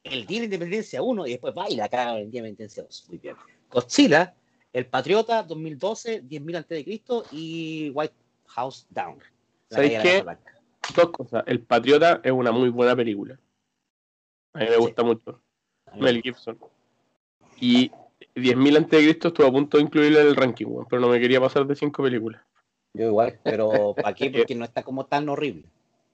El 0.04 0.26
Día 0.26 0.40
de 0.40 0.44
Independencia 0.44 1.02
1 1.02 1.26
y 1.26 1.30
después 1.32 1.54
va 1.56 1.68
y 1.68 1.76
la 1.76 1.88
caga 1.88 2.12
en 2.12 2.24
el 2.26 2.30
Día 2.30 2.42
de 2.42 2.48
Independencia 2.50 2.84
2. 2.84 3.06
Muy 3.08 3.18
bien. 3.18 3.36
Godzilla, 3.70 4.34
El 4.72 4.86
Patriota 4.86 5.42
2012, 5.42 6.22
10.000 6.22 6.56
a.C. 6.58 7.02
y 7.32 7.90
White 7.90 8.14
House 8.46 8.86
Down. 8.90 9.18
La 9.70 9.76
¿Sabéis 9.76 9.98
qué? 10.00 10.22
Blanca. 10.22 10.55
Dos 10.94 11.10
cosas. 11.10 11.44
El 11.46 11.60
Patriota 11.62 12.20
es 12.22 12.32
una 12.32 12.52
muy 12.52 12.68
buena 12.70 12.94
película. 12.96 13.38
A 14.54 14.58
mí 14.60 14.64
me 14.66 14.72
Sí. 14.74 14.80
gusta 14.80 15.02
mucho. 15.02 15.40
Mel 15.94 16.20
Gibson. 16.22 16.58
Y 17.60 17.90
10.000 18.34 18.76
antes 18.76 18.98
de 19.00 19.06
Cristo 19.06 19.28
estuvo 19.28 19.46
a 19.46 19.52
punto 19.52 19.76
de 19.78 19.84
incluirla 19.84 20.20
en 20.20 20.26
el 20.28 20.36
ranking, 20.36 20.66
pero 20.88 21.00
no 21.00 21.08
me 21.08 21.20
quería 21.20 21.40
pasar 21.40 21.66
de 21.66 21.74
cinco 21.76 22.02
películas. 22.02 22.42
Yo 22.94 23.06
igual, 23.06 23.38
pero 23.42 23.94
¿para 23.96 24.14
qué? 24.14 24.30
Porque 24.30 24.54
no 24.54 24.64
está 24.64 24.82
como 24.82 25.06
tan 25.06 25.28
horrible. 25.28 25.64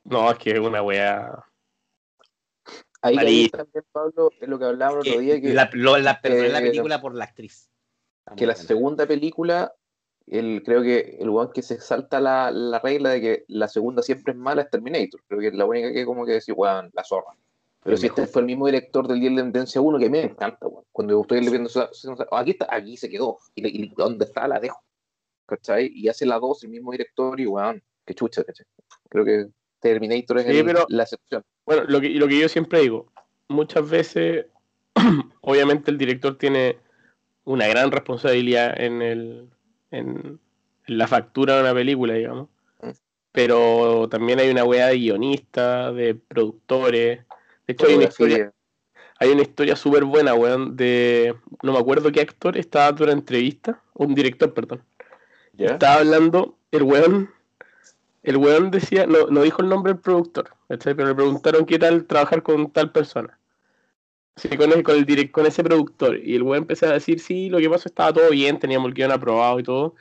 No, 0.05 0.31
es 0.31 0.39
que 0.39 0.51
es 0.51 0.59
una 0.59 0.83
wea. 0.83 1.45
Ahí 3.01 3.49
también, 3.49 3.85
Pablo, 3.91 4.31
es 4.41 4.49
lo 4.49 4.59
que 4.59 4.65
hablábamos 4.65 5.05
el 5.07 5.13
otro 5.13 5.21
día, 5.23 5.41
que, 5.41 5.53
la, 5.53 5.69
lo- 5.73 5.97
la, 5.99 6.03
la 6.03 6.21
eh, 6.23 6.51
película 6.63 7.01
por 7.01 7.15
la 7.15 7.25
actriz. 7.25 7.69
Está 8.25 8.37
que 8.37 8.47
la 8.47 8.55
buena. 8.55 8.69
segunda 8.69 9.07
película, 9.07 9.73
el, 10.27 10.63
creo 10.65 10.83
que 10.83 11.17
el 11.21 11.29
weón 11.31 11.51
que 11.53 11.63
se 11.63 11.81
salta 11.81 12.21
la, 12.21 12.51
la 12.51 12.79
regla 12.79 13.11
de 13.11 13.21
que 13.21 13.45
la 13.49 13.69
segunda 13.69 14.03
siempre 14.03 14.33
es 14.33 14.39
mala 14.39 14.63
es 14.63 14.71
Terminator. 14.71 15.21
Creo 15.29 15.41
que 15.41 15.49
es 15.49 15.55
la 15.55 15.65
única 15.65 15.93
que 15.93 16.05
como 16.05 16.25
que 16.25 16.33
decir, 16.33 16.55
weón, 16.57 16.91
la 16.95 17.05
zorra. 17.05 17.33
Pero 17.85 17.97
si 17.97 18.07
este 18.07 18.27
fue 18.29 18.43
el 18.43 18.47
mismo 18.47 18.67
director 18.67 19.09
del 19.09 19.19
Día 19.19 19.29
de 19.31 19.35
la 19.37 19.41
Independencia 19.43 19.81
1, 19.81 19.99
que 19.99 20.07
a 20.07 20.09
mí 20.09 20.19
me 20.19 20.25
encanta, 20.25 20.67
weón. 20.69 20.85
Cuando 20.93 21.27
le 21.29 21.41
viendo, 21.51 21.69
aquí 22.33 22.51
está, 22.53 22.69
aquí 22.71 22.97
se 22.97 23.11
quedó. 23.11 23.39
Y, 23.57 23.85
y 23.85 23.93
donde 23.97 24.25
está 24.25 24.47
la 24.47 24.61
dejo. 24.61 24.81
¿Cachai? 25.47 25.91
Y 25.93 26.09
hace 26.09 26.25
la 26.25 26.39
2 26.39 26.63
el 26.65 26.71
mismo 26.71 26.93
director 26.93 27.39
y 27.41 27.47
weón, 27.47 27.83
qué 28.07 28.15
chucha, 28.15 28.45
¿cachai? 28.45 28.65
Creo 29.09 29.25
que 29.25 29.47
Terminator 29.81 30.39
es 30.39 30.47
Sí, 30.47 30.59
el- 30.59 30.65
pero- 30.65 30.87
la 30.89 31.03
excepción. 31.03 31.45
Bueno, 31.67 31.83
lo 31.89 32.01
que, 32.01 32.11
lo 32.11 32.29
que 32.29 32.39
yo 32.41 32.49
siempre 32.49 32.81
digo, 32.81 33.07
muchas 33.49 33.89
veces, 33.91 34.47
obviamente 35.43 35.91
el 35.91 35.99
director 35.99 36.39
tiene 36.39 36.79
una 37.45 37.67
gran 37.67 37.91
responsabilidad 37.91 38.81
en, 38.81 39.03
el, 39.03 39.49
en, 39.93 40.41
en 40.87 40.99
la 40.99 41.07
factura 41.07 41.55
de 41.55 41.61
una 41.63 41.75
película, 41.75 42.15
digamos. 42.15 42.49
Pero 43.31 44.09
también 44.11 44.41
hay 44.41 44.51
una 44.51 44.65
weá 44.65 44.89
de 44.89 44.99
guionistas, 44.99 45.95
de 45.95 46.15
productores. 46.15 47.21
De 47.67 47.73
hecho, 47.73 47.87
hay 47.87 47.95
una 47.95 48.05
historia, 48.05 48.53
hay 49.19 49.31
una 49.31 49.43
historia 49.43 49.77
súper 49.77 50.05
buena, 50.05 50.35
weón, 50.35 50.77
de... 50.77 51.35
No 51.63 51.73
me 51.73 51.79
acuerdo 51.79 52.13
qué 52.13 52.21
actor 52.21 52.59
estaba 52.59 52.87
dando 52.87 53.05
una 53.05 53.13
entrevista, 53.15 53.81
un 53.95 54.15
director, 54.15 54.53
perdón. 54.53 54.83
Estaba 55.57 56.01
hablando, 56.01 56.59
el 56.73 56.83
weón, 56.83 57.31
el 58.23 58.37
weón 58.37 58.71
decía, 58.71 59.07
no, 59.07 59.29
no 59.29 59.43
dijo 59.43 59.63
el 59.63 59.69
nombre 59.69 59.93
del 59.93 60.03
productor, 60.03 60.51
¿cachai? 60.69 60.95
pero 60.95 61.09
le 61.09 61.15
preguntaron 61.15 61.65
qué 61.65 61.79
tal 61.79 62.05
trabajar 62.05 62.43
con 62.43 62.71
tal 62.71 62.93
persona. 62.93 63.39
Sí, 64.37 64.49
con, 64.57 64.71
ese, 64.73 64.83
con, 64.83 64.97
el 64.97 65.05
direct, 65.05 65.31
con 65.31 65.47
ese 65.47 65.63
productor. 65.63 66.19
Y 66.19 66.35
el 66.37 66.43
weón 66.43 66.63
empezó 66.63 66.87
a 66.87 66.93
decir, 66.93 67.21
sí, 67.21 67.51
lo 67.51 67.59
que 67.59 67.69
pasó 67.69 67.89
estaba 67.89 68.13
todo 68.13 68.31
bien, 68.31 68.59
teníamos 68.59 68.89
el 68.89 68.95
guion 68.95 69.13
aprobado 69.13 69.61
y 69.61 69.63
todo. 69.63 69.95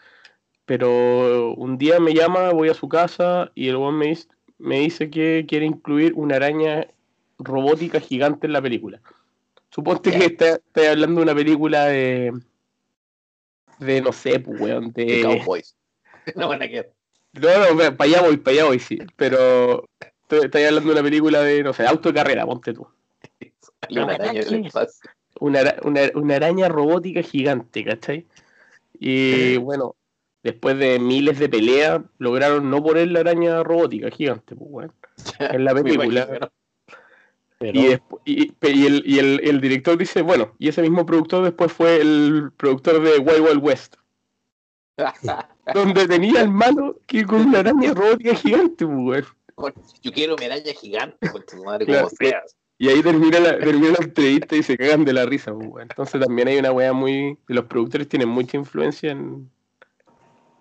Pero 0.65 1.53
un 1.55 1.77
día 1.77 1.99
me 1.99 2.13
llama, 2.13 2.51
voy 2.51 2.69
a 2.69 2.73
su 2.73 2.87
casa 2.87 3.51
y 3.55 3.67
el 3.67 3.75
weón 3.75 3.97
me 3.97 4.07
dice, 4.07 4.27
me 4.57 4.79
dice 4.79 5.09
que 5.09 5.45
quiere 5.47 5.65
incluir 5.65 6.13
una 6.15 6.37
araña 6.37 6.87
robótica 7.39 7.99
gigante 7.99 8.47
en 8.47 8.53
la 8.53 8.61
película. 8.61 9.01
Suponte 9.69 10.11
que 10.11 10.25
está 10.25 10.59
hablando 10.89 11.19
de 11.19 11.23
una 11.23 11.35
película 11.35 11.85
de... 11.85 12.31
De, 13.79 14.01
no 14.01 14.13
sé, 14.13 14.39
pues, 14.39 14.61
weón, 14.61 14.93
De 14.93 15.05
de... 15.05 15.21
Cowboys. 15.23 15.75
no 16.35 16.47
van 16.47 16.61
a 16.61 16.67
quedar. 16.67 16.89
No, 17.33 17.73
no, 17.73 17.97
para 17.97 18.09
allá 18.09 18.21
voy, 18.21 18.37
para 18.37 18.55
allá 18.55 18.65
voy, 18.65 18.79
sí. 18.79 18.97
Pero 19.15 19.89
estoy, 19.99 20.45
estoy 20.45 20.63
hablando 20.63 20.89
de 20.89 20.99
una 20.99 21.03
película 21.03 21.41
de, 21.41 21.63
no 21.63 21.73
sé, 21.73 21.83
de 21.83 21.89
auto 21.89 22.09
de 22.09 22.15
carrera, 22.15 22.45
ponte 22.45 22.73
tú. 22.73 22.87
Una 23.89 24.13
araña. 24.15 24.41
Una, 25.39 25.59
ara- 25.61 25.77
una, 25.83 26.01
una 26.15 26.35
araña 26.35 26.69
robótica 26.69 27.21
gigante, 27.23 27.83
¿cachai? 27.83 28.27
Y 28.99 29.57
bueno, 29.57 29.95
después 30.43 30.77
de 30.77 30.99
miles 30.99 31.39
de 31.39 31.49
peleas, 31.49 32.01
lograron 32.19 32.69
no 32.69 32.83
poner 32.83 33.07
la 33.09 33.21
araña 33.21 33.63
robótica 33.63 34.11
gigante, 34.11 34.55
pues, 34.55 34.69
weón, 34.71 34.93
en 35.39 35.63
la 35.65 35.73
película. 35.73 36.51
Y, 37.59 37.87
despu- 37.87 38.19
y, 38.25 38.53
y 38.61 38.85
el, 38.85 39.03
y 39.05 39.19
el- 39.19 39.39
el 39.43 39.61
director 39.61 39.97
dice, 39.97 40.21
bueno, 40.21 40.53
y 40.59 40.67
ese 40.67 40.81
mismo 40.81 41.05
productor 41.05 41.43
después 41.43 41.71
fue 41.71 42.01
el 42.01 42.51
productor 42.57 43.01
de 43.03 43.19
Wild 43.19 43.41
Wild 43.47 43.63
West, 43.63 43.95
donde 45.73 46.07
tenía 46.07 46.41
el 46.41 46.49
malo 46.49 46.99
que 47.07 47.25
con 47.25 47.41
una 47.47 47.59
araña 47.59 47.93
robótica 47.93 48.35
gigante, 48.35 48.85
pues, 48.85 49.25
weón. 49.57 49.73
Yo 50.01 50.11
quiero 50.11 50.35
mi 50.37 50.45
araña 50.45 50.73
gigante, 50.73 51.31
con 51.31 51.45
tu 51.45 51.63
madre, 51.63 51.85
Claro, 51.85 52.07
como 52.07 52.17
sea. 52.17 52.41
Y 52.81 52.89
ahí 52.89 53.03
termina 53.03 53.39
la, 53.39 53.59
termina 53.59 53.91
la 53.91 54.03
entrevista 54.05 54.55
y 54.55 54.63
se 54.63 54.75
cagan 54.75 55.05
de 55.05 55.13
la 55.13 55.27
risa, 55.27 55.53
pues, 55.53 55.67
weón. 55.69 55.87
Entonces 55.87 56.19
también 56.19 56.47
hay 56.47 56.57
una 56.57 56.71
weá 56.71 56.93
muy. 56.93 57.37
Los 57.45 57.65
productores 57.65 58.07
tienen 58.09 58.27
mucha 58.27 58.57
influencia 58.57 59.11
en. 59.11 59.51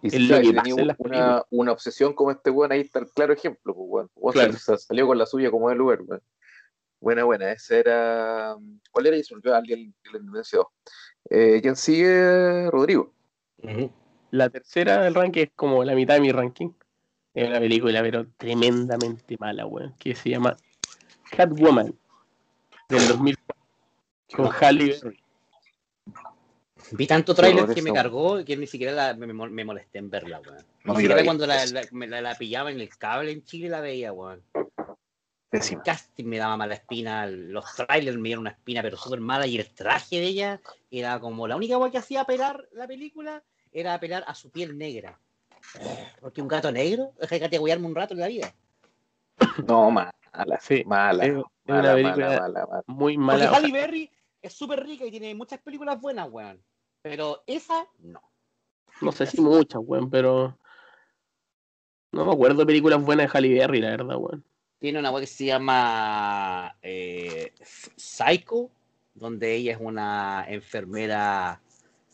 Y 0.03 0.11
si 0.11 0.19
lo 0.19 0.39
que 0.39 0.53
tenía 0.53 0.75
una, 1.49 1.73
obsesión 1.73 2.13
como 2.13 2.31
este 2.31 2.51
weón, 2.51 2.73
ahí 2.73 2.81
está 2.83 2.99
el 2.99 3.07
claro 3.09 3.33
ejemplo, 3.33 3.75
pues 3.75 3.87
weón. 3.89 4.11
Weón 4.17 4.35
Claro. 4.35 4.53
se- 4.53 4.59
se 4.59 4.77
salió 4.77 5.07
con 5.07 5.17
la 5.17 5.25
suya 5.25 5.51
como 5.51 5.71
el 5.71 5.81
Uber, 5.81 6.03
weón. 6.03 6.21
Buena, 7.01 7.25
buena. 7.25 7.53
Ese 7.53 7.79
era. 7.79 8.55
¿Cuál 8.91 9.07
era? 9.07 9.17
Y 9.17 9.25
se 9.25 9.35
me 9.35 9.39
olvidó 9.39 9.55
alguien 9.55 9.95
la 10.05 10.19
Independencia 10.19 10.59
2. 10.59 10.67
Eh, 11.31 11.59
¿Quién 11.63 11.75
sigue? 11.77 12.71
Rodrigo. 12.71 13.15
La 14.31 14.51
tercera 14.51 15.01
del 15.05 15.15
ranking 15.15 15.45
es 15.45 15.51
como 15.57 15.83
la 15.85 15.95
mitad 15.95 16.17
de 16.17 16.21
mi 16.21 16.33
ranking. 16.33 16.69
Es 17.33 17.49
una 17.49 17.61
película, 17.61 18.03
pero 18.03 18.27
tremendamente 18.37 19.37
mala, 19.41 19.65
weón. 19.65 19.95
Que 19.99 20.15
se 20.15 20.29
llama 20.29 20.55
Catwoman. 21.35 21.95
Del 22.91 23.09
2004. 23.09 23.57
Con 24.37 24.51
Halle 24.61 24.99
Berry. 25.03 25.21
Vi 26.93 27.07
tanto 27.07 27.33
horror 27.33 27.73
que 27.75 27.83
me 27.83 27.93
cargó 27.93 28.45
que 28.45 28.57
ni 28.57 28.67
siquiera 28.67 28.93
la- 28.93 29.15
me, 29.15 29.33
molesté 29.65 29.99
en 29.99 30.11
verla, 30.11 30.41
weón. 30.41 30.57
Ni 30.85 30.93
la 30.93 30.95
siquiera 31.01 31.25
cuando 31.25 31.47
la, 31.47 31.67
la- 31.67 31.83
me 31.93 32.07
la- 32.09 32.21
la 32.21 32.35
pillaba 32.37 32.71
en 32.71 32.81
el 32.81 32.89
cable 32.97 33.31
en 33.33 33.45
Chile 33.45 33.69
la 33.69 33.81
veía, 33.81 34.13
weón. 34.13 34.43
Casting 35.85 36.25
me 36.27 36.39
daba 36.39 36.57
mala 36.57 36.75
espina, 36.75 37.27
los 37.27 37.65
trailers 37.75 38.17
me 38.17 38.29
dieron 38.29 38.43
una 38.43 38.51
espina 38.51 38.83
pero 38.83 38.97
súper 38.97 39.21
mala 39.21 39.47
y 39.49 39.59
el 39.59 39.69
traje 39.75 40.17
de 40.21 40.27
ella 40.27 40.61
era 40.93 41.19
como 41.19 41.49
la 41.49 41.57
única 41.57 41.75
cosa 41.77 41.91
que 41.91 41.99
hacía 41.99 42.21
apelar 42.21 42.69
la 42.73 42.87
película 42.87 43.43
era 43.73 43.95
apelar 43.95 44.23
a 44.29 44.35
su 44.35 44.51
piel 44.51 44.79
negra. 44.79 45.19
Porque 46.21 46.41
un 46.41 46.49
gato 46.49 46.71
negro, 46.73 47.13
deja 47.21 47.35
de 47.35 47.41
categorizarme 47.41 47.87
un 47.87 47.95
rato 47.95 48.15
en 48.15 48.21
la 48.21 48.29
vida. 48.29 48.55
No, 49.67 49.91
mala. 49.91 50.13
Sí, 50.61 50.85
Mala. 50.87 51.43
Es- 51.79 51.81
una 51.81 51.95
película- 51.95 52.27
mala, 52.27 52.41
mala, 52.41 52.67
mala. 52.67 52.85
Muy 52.87 53.15
Porque 53.17 53.27
mala. 53.27 53.51
Halle 53.51 53.73
Berry 53.73 54.11
es 54.43 54.53
súper 54.53 54.85
rica 54.85 55.05
y 55.05 55.11
tiene 55.11 55.35
muchas 55.35 55.61
películas 55.61 56.01
buenas, 56.01 56.29
weón. 56.31 56.63
Pero 57.03 57.43
esa, 57.47 57.87
no. 57.99 58.21
No 59.01 59.13
sé 59.13 59.27
si 59.27 59.41
muchas, 59.41 59.81
weón, 59.85 60.11
pero. 60.11 60.57
No 62.13 62.25
me 62.25 62.33
acuerdo 62.33 62.59
de 62.61 62.67
películas 62.67 63.03
buenas 63.03 63.33
de 63.33 63.39
Halle 63.39 63.55
Berry, 63.55 63.81
la 63.81 63.91
verdad, 63.91 64.17
weón. 64.17 64.45
tiene 64.81 64.99
una 64.99 65.11
web 65.11 65.21
que 65.21 65.27
se 65.27 65.45
llama 65.45 66.75
eh, 66.83 67.53
Psycho, 67.97 68.71
donde 69.15 69.55
ella 69.55 69.73
es 69.73 69.79
una 69.81 70.45
enfermera, 70.49 71.61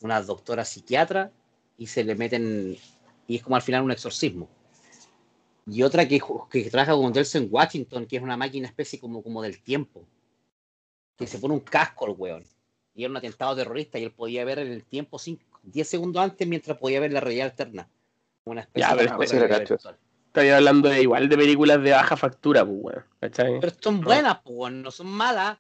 una 0.02 0.20
doctora 0.20 0.64
psiquiatra, 0.64 1.30
y 1.78 1.86
se 1.86 2.02
le 2.04 2.14
meten, 2.16 2.76
y 3.28 3.36
es 3.36 3.42
como 3.42 3.54
al 3.56 3.62
final 3.62 3.82
un 3.82 3.92
exorcismo. 3.92 4.48
Y 5.68 5.82
otra 5.82 6.06
que, 6.06 6.20
que 6.50 6.70
trabaja 6.70 6.92
con 6.92 7.12
Delson 7.12 7.48
Washington, 7.50 8.06
que 8.06 8.16
es 8.16 8.22
una 8.22 8.36
máquina 8.36 8.68
especie 8.68 9.00
como, 9.00 9.22
como 9.22 9.42
del 9.42 9.60
tiempo, 9.60 10.06
que 11.16 11.26
se 11.26 11.38
pone 11.38 11.54
un 11.54 11.60
casco 11.60 12.06
el 12.06 12.14
weón. 12.16 12.44
Y 12.94 13.02
era 13.02 13.10
un 13.10 13.16
atentado 13.16 13.54
terrorista 13.56 13.98
y 13.98 14.04
él 14.04 14.12
podía 14.12 14.44
ver 14.44 14.60
en 14.60 14.70
el 14.72 14.84
tiempo 14.84 15.18
10 15.64 15.88
segundos 15.88 16.22
antes 16.22 16.46
mientras 16.46 16.78
podía 16.78 17.00
ver 17.00 17.12
la 17.12 17.20
realidad 17.20 17.46
alterna. 17.48 17.88
Una 18.44 18.60
especie 18.62 18.88
Ya, 18.88 18.94
de 18.94 19.08
pero 19.08 19.18
realidad 19.18 19.48
cacho. 19.58 19.74
virtual. 19.74 19.98
Estoy 20.28 20.48
hablando 20.50 20.88
de 20.88 21.02
igual 21.02 21.28
de 21.28 21.36
películas 21.36 21.82
de 21.82 21.90
baja 21.90 22.16
factura, 22.16 22.64
pues, 22.64 22.78
weón. 22.80 23.04
¿Cachai? 23.20 23.60
Pero 23.60 23.72
son 23.80 24.00
buenas, 24.00 24.38
pues, 24.44 24.72
no 24.72 24.90
son 24.90 25.08
malas. 25.08 25.58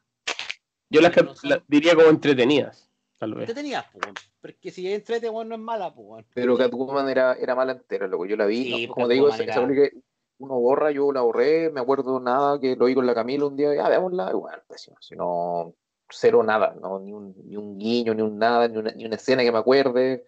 Yo 0.88 1.00
las, 1.00 1.16
no 1.16 1.34
son- 1.34 1.50
las 1.50 1.60
diría 1.66 1.94
como 1.96 2.08
entretenidas. 2.08 2.85
Te 3.18 3.54
tenías, 3.54 3.84
pues. 3.92 4.06
Porque 4.40 4.70
si 4.70 4.92
entrete, 4.92 5.30
weón, 5.30 5.48
no 5.48 5.54
es 5.54 5.60
mala, 5.60 5.94
pues. 5.94 6.24
Pero 6.34 6.56
Catwoman 6.56 7.08
era, 7.08 7.34
era 7.34 7.54
mala 7.54 7.72
entera, 7.72 8.06
loco. 8.06 8.26
Yo 8.26 8.36
la 8.36 8.46
vi. 8.46 8.64
Sí, 8.64 8.70
no, 8.70 8.76
pues, 8.76 8.88
como 8.88 9.08
te 9.08 9.14
digo, 9.14 9.26
Catwoman 9.26 9.42
esa, 9.42 9.52
esa 9.52 9.60
era- 9.60 9.68
película 9.68 9.90
que 9.90 10.06
uno 10.38 10.60
borra, 10.60 10.90
yo 10.90 11.12
la 11.12 11.22
borré, 11.22 11.70
me 11.70 11.80
acuerdo 11.80 12.20
nada 12.20 12.60
que 12.60 12.76
lo 12.76 12.84
vi 12.84 12.94
con 12.94 13.06
la 13.06 13.14
Camila 13.14 13.46
un 13.46 13.56
día, 13.56 13.74
ya 13.74 13.88
veámosla, 13.88 14.30
y 14.30 14.34
bueno, 14.34 14.58
pésimo. 14.68 14.96
Si 15.00 15.16
no, 15.16 15.74
cero 16.10 16.42
nada, 16.42 16.76
no, 16.80 17.00
ni 17.00 17.12
un, 17.12 17.34
ni 17.44 17.56
un 17.56 17.78
guiño, 17.78 18.14
ni 18.14 18.22
un 18.22 18.38
nada, 18.38 18.68
ni 18.68 18.76
una, 18.76 18.92
ni 18.92 19.06
una 19.06 19.16
escena 19.16 19.42
que 19.42 19.52
me 19.52 19.58
acuerde. 19.58 20.26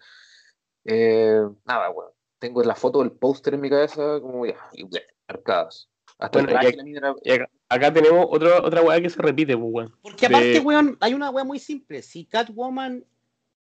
Eh, 0.85 1.43
nada, 1.67 1.91
weón. 1.91 2.13
Tengo 2.39 2.63
la 2.63 2.75
foto 2.75 3.01
del 3.01 3.13
póster 3.13 3.55
en 3.55 3.61
mi 3.61 3.69
cabeza, 3.69 4.21
como 4.21 4.47
ya, 4.47 4.57
y, 4.73 4.89
marcadas. 5.29 5.91
Hasta 6.19 6.43
Bueno, 6.43 7.17
y 7.23 7.31
acá, 7.31 7.49
acá 7.69 7.93
tenemos 7.93 8.27
otra 8.29 8.61
otra 8.61 8.83
weá 8.83 9.01
que 9.01 9.09
se 9.09 9.23
repite, 9.23 9.57
pues, 9.57 9.69
weón. 9.73 9.97
Porque 10.03 10.27
aparte, 10.27 10.49
De- 10.55 10.61
weón, 10.61 10.97
hay 11.01 11.15
una 11.15 11.31
weá 11.31 11.45
muy 11.45 11.61
simple. 11.61 12.03
Si 12.03 12.25
Catwoman 12.25 13.05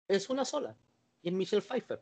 es 0.08 0.28
una 0.28 0.44
sola, 0.44 0.74
y 1.22 1.28
es 1.28 1.34
Michelle 1.34 1.62
Pfeiffer. 1.62 2.00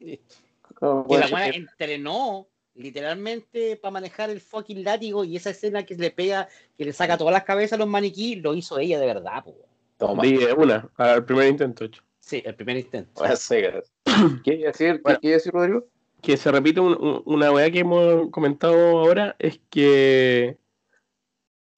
Listo. 0.00 0.34
Que 0.68 1.04
puede 1.06 1.28
la 1.28 1.34
weá 1.34 1.46
entrenó 1.48 2.48
literalmente 2.74 3.76
para 3.76 3.92
manejar 3.92 4.30
el 4.30 4.40
fucking 4.40 4.82
látigo 4.82 5.24
y 5.24 5.36
esa 5.36 5.50
escena 5.50 5.84
que 5.84 5.94
le 5.94 6.10
pega, 6.10 6.48
que 6.76 6.84
le 6.84 6.92
saca 6.92 7.16
todas 7.16 7.32
las 7.32 7.44
cabezas 7.44 7.74
a 7.74 7.78
los 7.78 7.88
maniquíes, 7.88 8.42
lo 8.42 8.54
hizo 8.54 8.78
ella 8.78 8.98
de 8.98 9.06
verdad, 9.06 9.44
po, 9.44 9.50
weón. 9.50 9.68
Toma. 9.96 10.22
De 10.24 10.52
una, 10.52 10.90
al 10.96 11.24
primer 11.24 11.46
intento 11.46 11.84
hecho. 11.84 12.02
Sí, 12.18 12.42
el 12.44 12.56
primer 12.56 12.78
intento. 12.78 13.22
Cegas. 13.36 13.92
¿Qué 14.44 14.64
a 14.64 14.66
decir, 14.72 15.00
Bueno. 15.04 15.20
¿qué 15.22 15.28
a 15.28 15.32
decir 15.32 15.52
Rodrigo? 15.52 15.86
Que 16.24 16.36
se 16.36 16.50
repite 16.50 16.80
un- 16.80 16.96
un- 17.00 17.22
una 17.26 17.52
weá 17.52 17.70
que 17.70 17.80
hemos 17.80 18.30
comentado 18.30 18.98
ahora, 18.98 19.36
es 19.38 19.60
que 19.70 20.56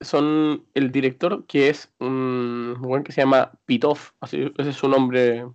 son 0.00 0.64
el 0.74 0.92
director, 0.92 1.46
que 1.46 1.68
es 1.68 1.90
un 1.98 2.76
weón 2.80 3.02
que 3.02 3.12
se 3.12 3.22
llama 3.22 3.52
Pitov, 3.64 3.98
así, 4.20 4.52
ese 4.56 4.70
es 4.70 4.76
su 4.76 4.88
nombre 4.88 5.46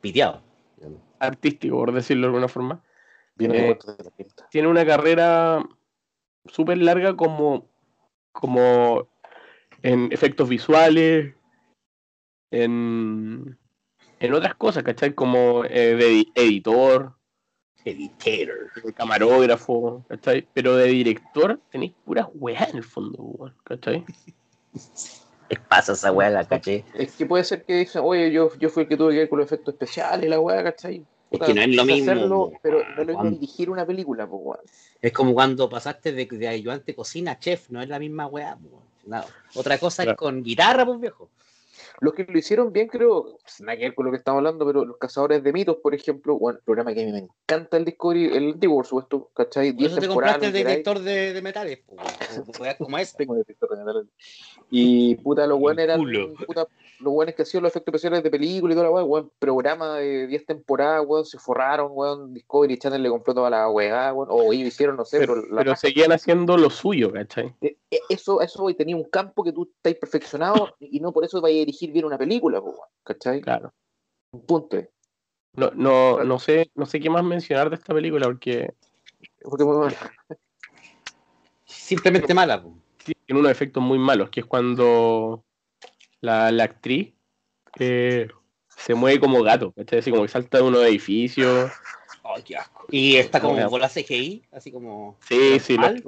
Piteado. 0.00 0.42
artístico, 1.18 1.76
por 1.76 1.92
decirlo 1.92 2.22
de 2.22 2.26
alguna 2.28 2.48
forma. 2.48 2.82
Viene 3.34 3.70
Eh, 3.70 3.78
tiene 4.50 4.68
una 4.68 4.86
carrera 4.86 5.66
súper 6.46 6.78
larga 6.78 7.16
como, 7.16 7.66
como 8.32 9.08
en 9.82 10.12
efectos 10.12 10.48
visuales, 10.48 11.34
en, 12.52 13.58
en 14.20 14.34
otras 14.34 14.54
cosas, 14.54 14.84
¿cachai? 14.84 15.14
Como 15.14 15.64
eh, 15.64 15.96
de 15.96 16.10
edi- 16.12 16.32
editor, 16.34 17.14
Editor. 17.86 18.70
de 18.84 18.92
camarógrafo, 18.92 20.04
¿cachai? 20.08 20.46
Pero 20.52 20.76
de 20.76 20.86
director 20.88 21.60
tenéis 21.70 21.92
puras 22.04 22.26
weas 22.34 22.68
en 22.70 22.78
el 22.78 22.84
fondo, 22.84 23.52
¿cachai? 23.64 24.04
¿Qué 25.48 25.56
pasa 25.68 25.92
esa 25.92 26.10
weá, 26.10 26.28
la 26.28 26.44
caché? 26.44 26.84
Es 26.94 27.12
que 27.12 27.24
puede 27.24 27.44
ser 27.44 27.64
que 27.64 27.74
dicen, 27.74 28.02
oye, 28.04 28.32
yo, 28.32 28.50
yo 28.58 28.68
fui 28.68 28.82
el 28.82 28.88
que 28.88 28.96
tuve 28.96 29.12
que 29.12 29.18
ver 29.20 29.28
con 29.28 29.38
los 29.38 29.46
efectos 29.46 29.74
especiales, 29.74 30.28
la 30.28 30.40
weá, 30.40 30.62
¿cachai? 30.64 31.04
Es 31.30 31.40
que 31.40 31.54
no 31.54 31.60
es 31.60 31.68
lo 31.68 31.84
mismo, 31.84 32.12
hacerlo, 32.12 32.50
po, 32.50 32.60
pero 32.62 32.78
no 32.78 33.02
es 33.02 33.06
lo 33.06 33.14
mismo 33.22 33.30
dirigir 33.30 33.70
una 33.70 33.86
película, 33.86 34.26
pues, 34.26 34.42
weón. 34.44 34.60
Es 35.00 35.12
como 35.12 35.34
cuando 35.34 35.68
pasaste 35.68 36.12
de, 36.12 36.26
de 36.26 36.48
ayudante 36.48 36.94
cocina 36.94 37.32
a 37.32 37.38
chef, 37.38 37.70
no 37.70 37.80
es 37.80 37.88
la 37.88 38.00
misma 38.00 38.26
weá. 38.26 38.56
po. 38.56 38.82
No, 39.06 39.22
Otra 39.54 39.78
cosa 39.78 40.02
es 40.02 40.14
con 40.16 40.42
guitarra, 40.42 40.84
pues 40.84 41.00
viejo. 41.00 41.30
Los 42.00 42.14
que 42.14 42.24
lo 42.28 42.38
hicieron 42.38 42.72
bien, 42.72 42.88
creo, 42.88 43.38
pues, 43.42 43.60
nada 43.60 43.76
que 43.76 43.84
ver 43.84 43.94
con 43.94 44.04
lo 44.06 44.10
que 44.12 44.18
estamos 44.18 44.38
hablando, 44.38 44.66
pero 44.66 44.84
Los 44.84 44.98
Cazadores 44.98 45.42
de 45.42 45.52
Mitos, 45.52 45.76
por 45.82 45.94
ejemplo, 45.94 46.38
bueno, 46.38 46.58
programa 46.64 46.92
que 46.94 47.02
a 47.02 47.06
mí 47.06 47.12
me 47.12 47.18
encanta 47.18 47.76
el 47.76 47.84
Discovery, 47.84 48.36
el 48.36 48.52
antiguo, 48.52 48.76
por 48.76 48.86
supuesto, 48.86 49.30
¿cachai? 49.34 49.70
Por 49.72 49.78
10 49.78 49.92
eso 49.92 50.00
te 50.00 50.06
temporadas, 50.06 50.34
compraste 50.36 50.58
el 50.58 50.64
detector 50.66 50.98
de, 51.00 51.32
de 51.32 51.42
metales, 51.42 51.78
como 52.78 52.98
esa. 52.98 53.16
Tengo 53.16 53.34
detector 53.34 53.70
de 53.70 53.84
metales. 53.84 54.06
Y 54.70 55.14
puta, 55.16 55.46
los 55.46 55.58
buenos 55.58 55.82
eran. 55.84 56.00
Puta, 56.46 56.66
los 57.00 57.12
buenos 57.12 57.34
que 57.34 57.42
hacían 57.42 57.62
los 57.62 57.70
efectos 57.70 57.94
especiales 57.94 58.22
de 58.22 58.30
película 58.30 58.72
y 58.72 58.76
toda 58.76 58.88
la 58.88 58.92
weá, 58.92 59.04
weón. 59.04 59.30
Programa 59.38 59.96
de 59.98 60.26
10 60.26 60.46
temporadas, 60.46 61.04
weón. 61.06 61.24
Se 61.24 61.38
forraron, 61.38 61.90
weón. 61.92 62.32
Discovery 62.34 62.78
Channel 62.78 63.02
le 63.02 63.08
compró 63.10 63.34
toda 63.34 63.50
la 63.50 63.68
weá, 63.70 64.12
weón. 64.12 64.28
O 64.30 64.52
ellos 64.52 64.68
hicieron, 64.68 64.96
no 64.96 65.04
sé, 65.04 65.18
pero, 65.20 65.34
Pero, 65.34 65.46
la 65.48 65.58
pero 65.58 65.70
raja- 65.72 65.80
seguían 65.80 66.12
haciendo 66.12 66.56
lo 66.56 66.70
suyo, 66.70 67.12
¿cachai? 67.12 67.54
eh, 67.60 67.76
eh, 67.90 68.00
eso, 68.08 68.40
eso 68.40 68.62
güey, 68.62 68.74
tenía 68.74 68.96
un 68.96 69.04
campo 69.04 69.44
que 69.44 69.52
tú 69.52 69.70
estás 69.76 69.94
perfeccionado 69.94 70.74
y 70.80 70.98
no 71.00 71.12
por 71.12 71.24
eso 71.24 71.40
vayas 71.40 71.56
a 71.56 71.60
dirigir 71.60 71.85
bien 71.92 72.04
una 72.04 72.18
película, 72.18 72.62
¿cachai? 73.02 73.40
Claro. 73.40 73.72
Un 74.32 74.46
punto. 74.46 74.78
No, 75.54 75.70
no, 75.74 76.22
no 76.24 76.38
sé, 76.38 76.70
no 76.74 76.84
sé 76.86 77.00
qué 77.00 77.08
más 77.08 77.24
mencionar 77.24 77.70
de 77.70 77.76
esta 77.76 77.94
película 77.94 78.26
porque 78.26 78.74
Simplemente 81.64 82.34
mala, 82.34 82.62
tiene 83.04 83.40
unos 83.40 83.50
efectos 83.50 83.82
muy 83.82 83.98
malos, 83.98 84.30
que 84.30 84.40
es 84.40 84.46
cuando 84.46 85.44
la, 86.20 86.50
la 86.50 86.64
actriz 86.64 87.14
eh, 87.78 88.28
se 88.68 88.94
mueve 88.94 89.20
como 89.20 89.42
gato, 89.42 89.72
¿cachai? 89.72 90.00
Así 90.00 90.10
como 90.10 90.22
que 90.22 90.28
salta 90.28 90.58
de 90.58 90.64
unos 90.64 90.82
edificios. 90.84 91.70
Ay, 92.22 92.42
qué 92.42 92.56
asco. 92.56 92.86
Y 92.90 93.16
está 93.16 93.40
como 93.40 93.54
Como- 93.54 93.70
bola 93.70 93.88
CGI, 93.88 94.44
así 94.52 94.70
como. 94.72 95.16
Sí, 95.20 95.58
sí, 95.60 95.78
¿Mal? 95.78 96.02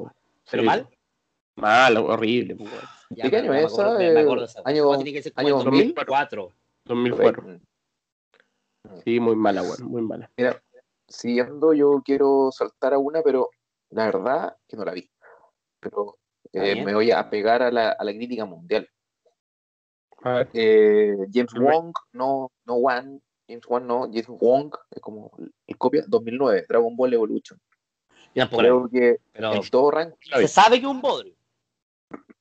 ¿Pero 0.51 0.63
sí, 0.63 0.67
mal? 0.67 0.89
Mal, 1.57 1.97
horrible, 1.97 2.55
pues, 2.57 2.71
weón. 2.71 2.85
Ya, 3.11 3.25
¿De 3.25 3.31
qué 3.31 3.37
año 3.39 3.55
es 3.55 3.73
esa? 3.73 3.97
me- 3.99 4.21
acuerdo 4.21 4.47
año- 4.65 4.97
Tiene 4.97 5.13
que 5.13 5.23
ser 5.23 5.33
como 5.33 5.47
año 5.47 5.59
el 5.59 5.65
2000. 5.65 5.95
2004. 5.95 6.53
2004. 6.85 7.43
Mm. 7.43 7.61
Sí, 9.05 9.21
muy 9.21 9.37
mala, 9.37 9.63
weón, 9.63 9.85
muy 9.85 10.03
mala. 10.03 10.31
Mira, 10.37 10.63
siguiendo, 11.07 11.73
yo 11.73 12.03
quiero 12.05 12.51
saltar 12.53 12.95
a 12.95 12.99
una, 12.99 13.23
pero 13.23 13.51
la 13.91 14.07
verdad 14.07 14.57
que 14.67 14.77
no 14.77 14.85
la 14.85 14.93
vi. 14.93 15.11
Pero 15.81 16.19
eh, 16.53 16.85
me 16.85 16.95
voy 16.95 17.11
a 17.11 17.29
pegar 17.29 17.63
a 17.63 17.71
la, 17.71 17.91
a 17.93 18.05
la 18.05 18.13
crítica 18.13 18.45
mundial. 18.45 18.89
A 20.23 20.31
ver, 20.33 20.51
Eh, 20.53 21.17
James. 21.33 21.53
Wong, 21.55 21.93
no, 22.13 22.51
no 22.67 22.75
Wan, 22.75 23.23
James 23.47 23.65
Wan 23.69 23.87
no, 23.87 24.01
James 24.05 24.27
Wong, 24.29 24.75
es 24.91 25.01
como 25.01 25.31
el 25.67 25.79
copia, 25.79 26.05
2009, 26.07 26.67
Dragon 26.69 26.97
Ball 26.97 27.15
Evolution. 27.15 27.59
Ya, 28.35 28.49
Creo 28.49 28.89
que 28.89 29.21
pero 29.33 29.55
en 29.55 29.71
todo 29.71 29.91
ranking. 29.91 30.31
se 30.33 30.49
sabe 30.49 30.77
que 30.81 30.87
es 30.87 30.91
un 30.91 31.01
bodrio. 31.01 31.35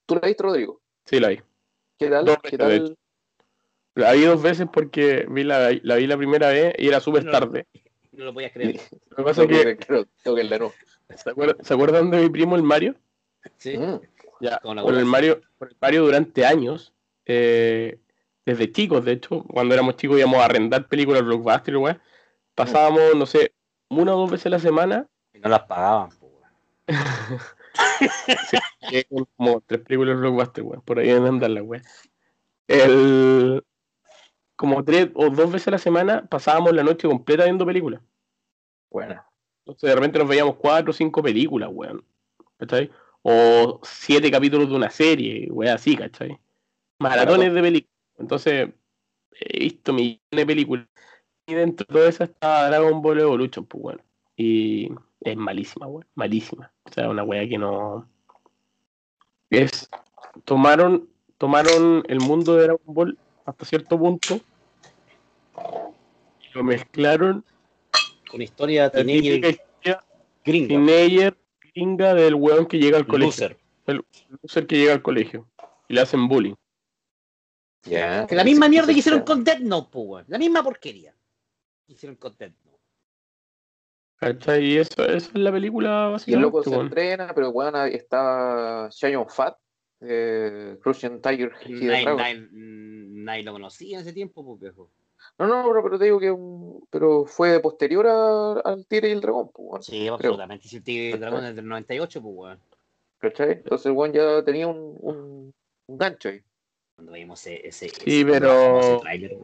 ¿Tú 0.08 0.16
la 0.16 0.22
viste, 0.28 0.41
Rodrigo? 0.43 0.82
Sí, 1.05 1.20
la 1.20 1.28
vi. 1.28 1.41
¿Qué 1.99 2.08
tal? 2.10 2.26
Dos 2.26 2.38
¿Qué 2.41 2.58
veces, 2.58 2.70
de 2.70 2.80
tal? 2.80 2.97
La 3.95 4.14
vi 4.14 4.22
dos 4.24 4.41
veces 4.41 4.68
porque 4.72 5.26
vi 5.30 5.43
la, 5.43 5.72
la 5.84 5.95
vi 5.95 6.08
la 6.08 6.18
primera 6.18 6.47
vez 6.49 6.74
y 6.78 6.88
era 6.88 6.99
súper 6.99 7.26
No. 7.26 7.32
tarde. 7.32 7.68
No 8.14 8.26
lo 8.26 8.34
podías 8.34 8.51
creer. 8.53 8.80
Lo 9.10 9.18
que 9.18 9.24
pasa 9.24 9.43
es 9.43 9.47
que, 9.47 9.78
Creo- 9.88 10.08
tengo 10.24 10.38
que 10.38 10.43
leerlo. 10.43 10.74
¿se 11.16 11.30
acuerdan, 11.30 11.64
¿se 11.64 11.74
acuerdan 11.74 12.10
de 12.10 12.20
mi 12.22 12.30
primo 12.30 12.55
el 12.55 12.64
Mario? 12.64 12.95
Sí. 13.58 13.78
Mm, 13.78 13.99
Ya, 14.39 14.60
Con 14.60 14.78
la 14.78 14.82
con 14.82 14.95
el. 14.95 15.05
Mario, 15.05 15.41
con 15.60 15.68
el 15.70 15.76
Mario 15.82 16.03
durante 16.05 16.45
años, 16.45 16.93
eh, 17.26 17.99
desde 18.45 18.72
chicos, 18.72 19.03
de 19.03 19.12
hecho, 19.14 19.43
cuando 19.43 19.74
éramos 19.74 19.97
chicos 19.97 20.18
íbamos 20.18 20.39
a 20.39 20.45
arrendar 20.45 20.88
películas 20.88 21.24
blockbuster, 21.24 21.76
weá, 21.78 22.01
pasábamos, 22.55 23.16
no 23.16 23.26
sé, 23.26 23.51
una 23.89 24.16
o 24.16 24.20
dos 24.20 24.32
veces 24.32 24.45
a 24.45 24.49
la 24.51 24.60
semana, 24.60 25.08
Y 25.34 25.39
no 25.39 25.49
las 25.49 25.64
pagaban, 25.64 26.10
po, 26.20 26.32
weón. 27.78 28.63
eran 28.91 29.28
como 29.36 29.61
tres 29.61 29.82
películas 29.82 30.17
blockbuster, 30.19 30.63
weá, 30.63 30.80
por 30.82 30.99
ahí 30.99 31.09
en 31.09 31.25
andar 31.25 31.49
la 31.49 31.63
weá. 31.63 31.82
El, 32.67 33.63
como 34.55 34.84
tres 34.84 35.09
o 35.13 35.30
dos 35.30 35.51
veces 35.51 35.69
a 35.69 35.71
la 35.71 35.78
semana 35.78 36.28
pasábamos 36.28 36.73
la 36.73 36.84
noche 36.84 37.07
completa 37.07 37.45
viendo 37.45 37.65
películas. 37.65 38.01
Bueno, 38.89 39.23
Entonces 39.59 39.89
de 39.89 39.95
repente 39.95 40.19
nos 40.19 40.28
veíamos 40.28 40.55
cuatro 40.55 40.91
o 40.91 40.93
cinco 40.93 41.21
películas, 41.21 41.69
weón. 41.71 42.03
¿Cachai? 42.57 42.89
O 43.21 43.80
siete 43.84 44.32
capítulos 44.32 44.69
de 44.69 44.75
una 44.75 44.89
serie, 44.89 45.47
weón, 45.51 45.73
así, 45.73 45.95
¿cachai? 45.95 46.39
Maratones 46.99 47.53
de 47.53 47.61
películas. 47.61 47.93
Entonces, 48.17 48.69
he 49.32 49.59
visto 49.59 49.93
millones 49.93 50.19
de 50.32 50.45
películas. 50.45 50.88
Y 51.45 51.53
dentro 51.53 52.01
de 52.01 52.09
esas 52.09 52.30
estaba 52.30 52.67
Dragon 52.67 53.01
Ball 53.01 53.19
Evolution, 53.19 53.65
pues, 53.65 53.84
weón. 53.84 54.01
Y 54.36 54.91
es 55.21 55.38
malísima, 55.38 55.88
weón. 55.88 56.07
Malísima. 56.15 56.73
O 56.90 56.94
sea, 56.94 57.10
una 57.10 57.24
weá 57.24 57.48
que 57.48 57.58
no. 57.58 58.08
Es. 59.50 59.90
Tomaron. 60.46 61.10
Tomaron 61.38 62.04
el 62.08 62.20
mundo 62.20 62.56
de 62.56 62.64
Dragon 62.64 62.82
Ball 62.86 63.18
hasta 63.46 63.66
cierto 63.66 63.98
punto. 64.00 64.40
Y 66.42 66.54
lo 66.54 66.64
mezclaron 66.64 67.46
Con 68.30 68.42
historia 68.42 68.84
la 68.84 68.92
teenager 68.92 69.60
gringa. 70.44 70.68
teenager 70.68 71.38
gringa 71.74 72.14
del 72.16 72.36
weón 72.36 72.66
que 72.66 72.80
llega 72.80 72.98
al 72.98 73.06
colegio. 73.06 73.28
Loser. 73.28 73.58
El 73.86 74.04
loser 74.42 74.66
que 74.66 74.78
llega 74.78 74.94
al 74.94 75.04
colegio. 75.04 75.48
Y 75.88 75.94
le 75.94 76.02
hacen 76.02 76.28
bullying. 76.28 76.56
Ya. 77.84 78.26
Que 78.26 78.36
la 78.36 78.44
misma 78.44 78.68
mierda 78.68 78.92
que 78.92 79.00
hicieron 79.00 79.22
con 79.22 79.44
Death 79.44 79.60
Note, 79.60 79.90
po, 79.92 80.00
weón. 80.02 80.26
La 80.28 80.40
misma 80.40 80.64
porquería. 80.64 81.14
que 81.86 81.94
Hicieron 81.94 82.16
con 82.16 82.32
Note. 82.34 82.66
¿Cachai? 84.20 84.65
Y 84.65 84.78
eso, 84.78 85.03
eso 85.05 85.30
es 85.34 85.36
la 85.36 85.51
película 85.51 86.15
Y 86.26 86.34
el 86.34 86.39
loco 86.41 86.57
básicamente, 86.57 86.95
se 86.95 87.01
entrena, 87.11 87.34
pero 87.36 87.51
bueno, 87.51 87.84
está 87.86 88.89
Shion 88.91 89.30
Fat, 89.30 89.57
eh, 90.01 90.78
Crucian 90.82 91.22
Tiger, 91.22 91.51
Nadie, 91.70 92.39
mm, 92.51 93.24
nadie 93.24 93.43
lo 93.43 93.51
conocía 93.53 93.97
en 93.97 94.01
ese 94.01 94.13
tiempo, 94.13 94.43
pues, 94.45 94.59
viejo. 94.59 94.89
No, 95.38 95.47
no, 95.47 95.68
pero, 95.68 95.84
pero 95.84 95.99
te 95.99 96.05
digo 96.05 96.20
que 96.20 96.32
un- 96.32 96.88
pero 96.89 97.26
fue 97.26 97.59
posterior 97.59 98.07
a- 98.07 98.59
al 98.61 98.86
Tigre 98.88 99.09
y 99.09 99.11
el 99.11 99.22
Dragón, 99.22 99.49
pues, 99.53 99.68
weón, 99.70 99.84
Sí, 99.84 100.07
absolutamente. 100.07 100.68
Si 100.68 100.78
el 100.78 100.84
Tigre 100.84 101.09
y 101.09 101.11
el 101.13 101.20
Dragón 101.20 101.45
es 101.45 101.55
del 101.55 101.68
98, 101.68 102.22
pues, 102.22 102.34
weón. 102.36 102.59
¿cachai? 103.20 103.51
Entonces 103.53 103.91
weón 103.91 104.13
ya 104.13 104.43
tenía 104.43 104.68
un, 104.68 104.95
un, 104.99 105.53
un 105.88 105.97
gancho 105.97 106.30
ahí. 106.30 106.41
Cuando 106.95 107.13
vimos 107.13 107.39
ese. 107.45 107.68
ese 107.68 107.89
Sí, 107.89 108.22
ese- 108.22 108.26
pero- 108.26 108.80
ese. 108.80 109.39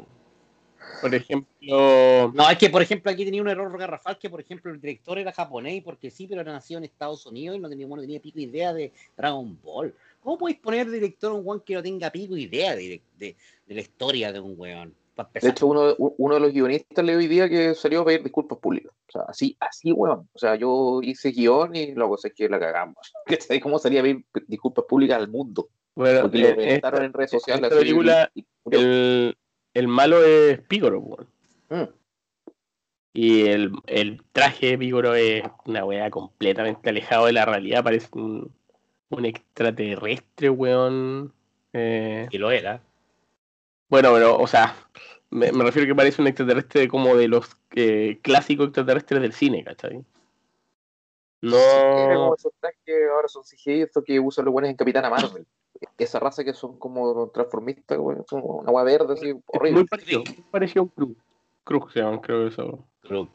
Por 1.02 1.14
ejemplo, 1.14 2.32
No, 2.34 2.50
es 2.50 2.58
que, 2.58 2.70
por 2.70 2.82
ejemplo, 2.82 3.12
aquí 3.12 3.26
tenía 3.26 3.42
un 3.42 3.50
error 3.50 3.78
garrafal 3.78 4.18
que, 4.18 4.30
por 4.30 4.40
ejemplo, 4.40 4.72
el 4.72 4.80
director 4.80 5.18
era 5.20 5.32
japonés, 5.34 5.84
porque 5.84 6.10
sí, 6.10 6.28
pero 6.28 6.42
era 6.42 6.52
nacido 6.54 6.78
en 6.78 6.86
Estados 6.86 7.26
Unidos 7.26 7.58
y 7.58 7.60
no 7.60 7.70
tenía, 7.70 7.86
bueno, 7.88 8.02
tenía 8.04 8.22
pico 8.22 8.40
idea 8.40 8.74
de 8.74 8.92
Dragon 9.18 9.58
Ball. 9.62 9.94
¿Cómo 10.22 10.38
podéis 10.38 10.60
poner 10.60 10.90
director 10.90 11.32
a 11.32 11.36
un 11.36 11.42
weón 11.46 11.62
que 11.62 11.74
no 11.74 11.84
tenga 11.84 12.10
pico 12.10 12.38
idea 12.38 12.76
de, 12.76 13.02
de, 13.18 13.36
de 13.68 13.76
la 13.76 13.82
historia 13.82 14.32
de 14.32 14.40
un 14.40 14.54
weón? 14.58 14.94
De 15.40 15.50
hecho, 15.50 15.68
uno, 15.68 15.94
uno 16.00 16.34
de 16.34 16.40
los 16.40 16.52
guionistas 16.52 17.06
le 17.06 17.16
hoy 17.16 17.28
día 17.28 17.48
que 17.48 17.76
salió 17.76 18.02
a 18.02 18.06
pedir 18.06 18.24
disculpas 18.24 18.58
públicas. 18.58 18.92
O 19.10 19.12
sea, 19.12 19.22
así, 19.28 19.56
así, 19.60 19.92
weón. 19.92 20.28
O 20.34 20.40
sea, 20.40 20.56
yo 20.56 21.02
hice 21.04 21.30
guion 21.30 21.76
y 21.76 21.92
luego 21.94 22.18
sé 22.18 22.32
que 22.32 22.50
la 22.50 22.60
cagamos. 22.60 23.14
¿Cómo 23.62 23.78
salía 23.78 24.00
a 24.00 24.04
pedir 24.04 24.26
disculpas 24.48 24.86
públicas 24.86 25.18
al 25.20 25.28
mundo? 25.28 25.68
bueno, 25.94 26.22
Porque 26.22 26.40
lo 26.40 26.48
en 26.48 26.56
reventaron 26.56 26.98
esta- 27.02 27.06
en 27.06 27.14
redes 27.14 27.30
sociales. 27.32 27.64
esta 27.66 27.78
película, 27.78 28.32
y- 28.34 28.40
y 28.40 28.46
murió. 28.66 28.80
el, 28.82 29.38
el 29.74 29.88
malo 29.88 30.24
es 30.24 30.60
Pígoro, 30.62 31.00
weón. 31.00 31.28
Mm. 31.70 31.90
Y 33.16 33.46
el, 33.48 33.72
el 33.86 34.24
traje 34.32 34.68
de 34.72 34.78
Pígoro 34.78 35.14
es 35.14 35.44
una 35.66 35.86
weá 35.86 36.10
completamente 36.10 36.90
alejado 36.90 37.28
de 37.28 37.34
la 37.34 37.46
realidad. 37.46 37.84
Parece 37.84 38.08
un, 38.14 38.52
un 39.10 39.26
extraterrestre, 39.26 40.50
weón. 40.50 41.32
Eh, 41.74 42.28
Y 42.32 42.38
lo 42.38 42.52
era. 42.52 42.82
bueno, 43.90 44.12
pero, 44.14 44.38
o 44.38 44.48
sea, 44.48 44.76
me, 45.30 45.52
me 45.52 45.64
refiero 45.64 45.88
que 45.88 45.96
parece 45.96 46.22
un 46.22 46.28
extraterrestre 46.28 46.88
como 46.88 47.16
de 47.16 47.28
los 47.28 47.50
eh, 47.76 48.20
clásicos 48.22 48.68
extraterrestres 48.68 49.22
del 49.22 49.34
cine, 49.34 49.64
¿cachai? 49.64 49.98
Sí, 50.00 50.06
No. 51.50 51.58
como 52.16 52.36
esos 52.36 52.54
trajes 52.60 52.80
que 52.86 52.94
ahora 53.14 53.28
son 53.28 53.44
CGI, 53.44 53.82
estos 53.82 54.04
que 54.04 54.20
usan 54.20 54.46
los 54.46 54.52
buenos 54.54 54.70
en 54.72 54.78
Capitana 54.78 55.10
Marvel. 55.10 55.46
Esa 55.98 56.20
raza 56.20 56.44
que 56.44 56.54
son 56.54 56.78
como 56.78 57.28
transformistas, 57.30 57.98
son 58.28 58.42
una 58.44 58.68
agua 58.68 58.84
verde 58.84 59.14
así, 59.14 59.34
horrible. 59.48 59.80
muy 59.80 59.88
parecido, 59.88 60.24
muy 60.26 60.46
parecido 60.52 60.82
a 60.82 60.84
un 60.84 60.90
Krug. 60.90 61.16
Krug 61.64 61.92
se 61.92 62.00
llaman, 62.00 62.20
creo 62.20 62.42
que 62.42 62.48
eso. 62.54 62.80
Creo. 63.02 63.28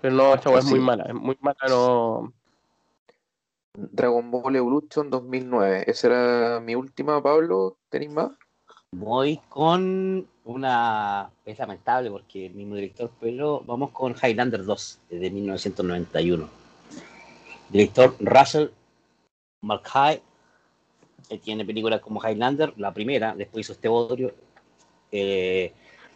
Pero 0.00 0.14
no, 0.14 0.34
esta 0.34 0.50
weá 0.50 0.58
es 0.60 0.66
muy 0.66 0.80
mala. 0.80 1.04
Es 1.04 1.14
muy 1.14 1.36
mala, 1.40 1.58
no. 1.68 2.32
Dragon 3.74 4.30
Ball 4.30 4.56
Evolution 4.56 5.10
2009. 5.10 5.84
Esa 5.86 6.06
era 6.06 6.60
mi 6.60 6.74
última, 6.74 7.22
Pablo. 7.22 7.76
¿Tenéis 7.90 8.12
más? 8.12 8.30
Voy 8.92 9.40
con 9.48 10.26
una. 10.44 11.30
Es 11.44 11.58
lamentable 11.58 12.10
porque 12.10 12.46
el 12.46 12.54
mismo 12.54 12.76
director, 12.76 13.10
pero 13.20 13.62
vamos 13.66 13.90
con 13.90 14.14
Highlander 14.14 14.64
2, 14.64 15.00
de 15.10 15.30
1991. 15.30 16.48
Director 17.68 18.14
Russell 18.20 18.68
Mulcahy, 19.60 20.22
que 21.28 21.38
tiene 21.38 21.64
películas 21.64 22.00
como 22.00 22.20
Highlander, 22.26 22.72
la 22.76 22.92
primera, 22.92 23.34
después 23.36 23.66
hizo 23.66 23.72
este 23.72 23.88
otro. 23.88 24.32
Eh, 25.12 25.72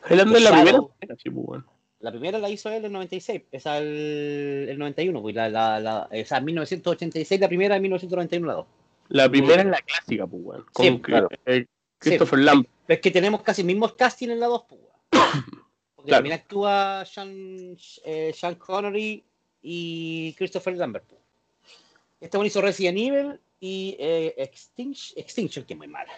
Highlander 0.08 0.36
es 0.38 0.42
la 0.44 0.50
primera. 0.52 0.78
Sí, 1.22 1.30
pues, 1.30 1.46
weón. 1.48 1.66
la 2.00 2.10
primera 2.10 2.38
la 2.38 2.48
hizo 2.50 2.68
él 2.70 2.76
en 2.76 2.84
el 2.86 2.92
96, 2.92 3.42
esa 3.52 3.78
el, 3.78 4.66
el 4.70 4.78
91, 4.78 5.20
pues 5.22 5.34
la, 5.34 5.48
la, 5.48 5.80
la, 5.80 6.08
esa 6.10 6.38
en 6.38 6.44
1986 6.46 7.40
la 7.40 7.48
primera, 7.48 7.76
en 7.76 7.82
1991 7.82 8.46
la 8.46 8.54
dos. 8.54 8.66
La 9.08 9.28
primera 9.28 9.62
es 9.62 9.68
la 9.68 9.78
clásica, 9.82 10.26
pues, 10.26 10.42
weón. 10.44 10.66
Con 10.72 10.86
Sí, 10.86 11.00
claro. 11.00 11.28
eh, 11.46 11.66
Christopher 11.98 12.38
Lambert. 12.38 12.70
Pero 12.86 12.94
es 12.96 13.00
que 13.02 13.10
tenemos 13.10 13.42
casi 13.42 13.62
el 13.62 13.66
mismo 13.66 13.88
casting 13.94 14.28
en 14.30 14.40
la 14.40 14.46
2, 14.46 14.62
pues, 14.68 14.80
weón. 14.80 15.44
Porque 15.96 16.08
Claro. 16.08 16.18
también 16.22 16.34
actúa 16.40 17.04
Sean, 17.04 17.76
eh, 18.04 18.32
Sean 18.34 18.54
Connery 18.54 19.22
y 19.62 20.32
Christopher 20.34 20.76
Lambert. 20.76 21.04
pues. 21.06 21.20
Este 22.20 22.38
one 22.38 22.46
hizo 22.46 22.60
Resident 22.62 22.96
Evil 22.98 23.40
y 23.60 23.96
eh, 23.98 24.34
Extinction, 24.38 25.22
Extinction, 25.22 25.64
que 25.64 25.74
es 25.74 25.78
muy 25.78 25.88
mala. 25.88 26.12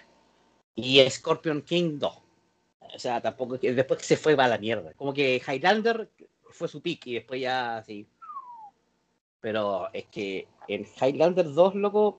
Y 0.75 1.01
Scorpion 1.11 1.63
King 1.63 1.99
2. 1.99 2.23
O 2.95 2.99
sea, 2.99 3.21
tampoco, 3.21 3.59
después 3.59 4.01
que 4.01 4.07
se 4.07 4.17
fue 4.17 4.35
va 4.35 4.45
a 4.45 4.49
la 4.49 4.59
mierda. 4.59 4.93
Como 4.95 5.13
que 5.13 5.43
Highlander 5.47 6.11
fue 6.51 6.69
su 6.69 6.81
pick 6.81 7.07
y 7.07 7.15
después 7.15 7.41
ya 7.41 7.79
así. 7.79 8.07
Pero 9.41 9.93
es 9.93 10.07
que 10.07 10.47
en 10.69 10.87
Highlander 11.01 11.53
2, 11.53 11.75
loco, 11.75 12.19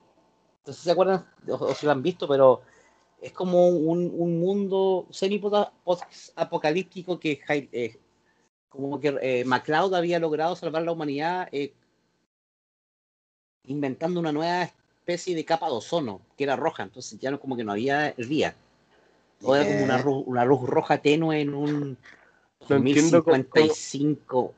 no 0.66 0.72
sé 0.72 0.78
si 0.78 0.84
se 0.84 0.92
acuerdan 0.92 1.26
o, 1.48 1.74
si 1.74 1.86
lo 1.86 1.92
han 1.92 2.02
visto, 2.02 2.28
pero 2.28 2.62
es 3.20 3.32
como 3.32 3.68
un, 3.68 4.12
un 4.14 4.38
mundo 4.38 5.06
semi-apocalíptico 5.10 7.18
que 7.18 7.40
eh, 7.48 7.98
como 8.68 9.00
que 9.00 9.16
eh, 9.22 9.44
MacLeod 9.44 9.94
había 9.94 10.18
logrado 10.18 10.56
salvar 10.56 10.82
la 10.82 10.92
humanidad 10.92 11.48
eh, 11.52 11.72
inventando 13.62 14.20
una 14.20 14.32
nueva 14.32 14.70
especie 15.04 15.36
de 15.36 15.44
capa 15.44 15.66
de 15.66 15.72
ozono 15.74 16.22
que 16.36 16.44
era 16.44 16.56
roja, 16.56 16.82
entonces 16.82 17.18
ya 17.20 17.30
no 17.30 17.38
como 17.38 17.56
que 17.56 17.64
no 17.64 17.72
había 17.72 18.12
día. 18.16 18.54
Todo 19.38 19.56
era 19.56 19.66
como 19.66 19.84
una, 19.84 19.96
Yeah. 19.96 20.04
ru- 20.04 20.22
una 20.26 20.44
luz 20.46 20.62
roja 20.66 20.96
tenue 20.98 21.40
en 21.42 21.54
un 21.54 21.98
No 22.68 22.76
entiendo 22.76 23.22
cómo- 23.22 23.36
1055. 23.36 24.54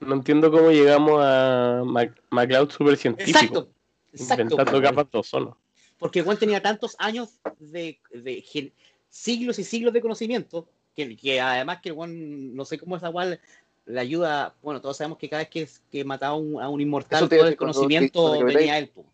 No 0.00 0.14
entiendo 0.14 0.50
cómo 0.52 0.70
llegamos 0.70 1.20
a 1.20 1.82
Mac- 1.84 2.20
MacLeod 2.30 2.70
super 2.70 2.96
científico. 2.96 3.38
Exacto, 3.38 3.68
exacto. 4.12 4.42
Inventando 4.42 4.82
capas 4.82 5.10
de 5.10 5.18
ozono. 5.18 5.56
porque 5.98 6.22
Juan 6.22 6.36
tenía 6.36 6.62
tantos 6.62 6.94
años 6.98 7.40
de, 7.58 7.98
de 8.12 8.40
gen- 8.42 8.72
siglos 9.08 9.58
y 9.58 9.64
siglos 9.64 9.92
de 9.92 10.00
conocimiento 10.00 10.68
que, 10.94 11.16
que 11.16 11.40
además 11.40 11.80
que 11.82 11.90
Juan 11.90 12.54
no 12.54 12.64
sé 12.64 12.78
cómo 12.78 12.96
esa 12.96 13.10
Juan 13.10 13.38
le 13.86 14.00
ayuda 14.00 14.54
bueno 14.62 14.80
todos 14.80 14.96
sabemos 14.96 15.18
que 15.18 15.28
cada 15.28 15.42
vez 15.42 15.48
que, 15.50 15.68
que 15.90 16.04
mataba 16.04 16.34
a 16.34 16.36
un, 16.36 16.60
a 16.62 16.68
un 16.68 16.80
inmortal 16.80 17.28
todo 17.28 17.46
el 17.46 17.56
conocimiento 17.56 18.44
venía 18.44 18.78
él 18.78 18.88
po. 18.88 19.04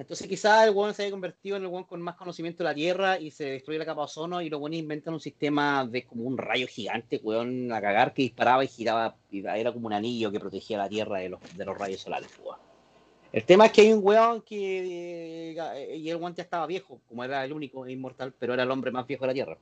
Entonces 0.00 0.26
quizás 0.26 0.66
el 0.66 0.72
Juan 0.72 0.94
se 0.94 1.02
había 1.02 1.10
convertido 1.10 1.58
en 1.58 1.64
el 1.64 1.68
Juan 1.68 1.84
con 1.84 2.00
más 2.00 2.16
conocimiento 2.16 2.64
de 2.64 2.70
la 2.70 2.74
Tierra 2.74 3.20
y 3.20 3.30
se 3.30 3.44
destruye 3.44 3.78
la 3.78 3.84
capa 3.84 4.00
de 4.00 4.04
ozono 4.06 4.40
y 4.40 4.48
los 4.48 4.58
buenos 4.58 4.78
inventan 4.78 5.12
un 5.12 5.20
sistema 5.20 5.84
de 5.84 6.06
como 6.06 6.24
un 6.24 6.38
rayo 6.38 6.66
gigante 6.66 7.20
weón, 7.22 7.70
a 7.70 7.82
cagar 7.82 8.14
que 8.14 8.22
disparaba 8.22 8.64
y 8.64 8.68
giraba 8.68 9.14
era 9.30 9.72
como 9.72 9.88
un 9.88 9.92
anillo 9.92 10.32
que 10.32 10.40
protegía 10.40 10.78
la 10.78 10.88
Tierra 10.88 11.18
de 11.18 11.28
los, 11.28 11.40
de 11.54 11.64
los 11.66 11.76
rayos 11.76 12.00
solares. 12.00 12.30
El 13.30 13.44
tema 13.44 13.66
es 13.66 13.72
que 13.72 13.82
hay 13.82 13.92
un 13.92 14.00
weón 14.02 14.40
que. 14.40 15.52
eh, 15.52 15.96
y 15.96 16.08
el 16.08 16.16
weón 16.16 16.34
ya 16.34 16.44
estaba 16.44 16.66
viejo, 16.66 17.00
como 17.06 17.22
era 17.22 17.44
el 17.44 17.52
único 17.52 17.86
inmortal, 17.86 18.32
pero 18.38 18.54
era 18.54 18.62
el 18.62 18.70
hombre 18.70 18.90
más 18.90 19.06
viejo 19.06 19.24
de 19.24 19.28
la 19.28 19.34
Tierra. 19.34 19.58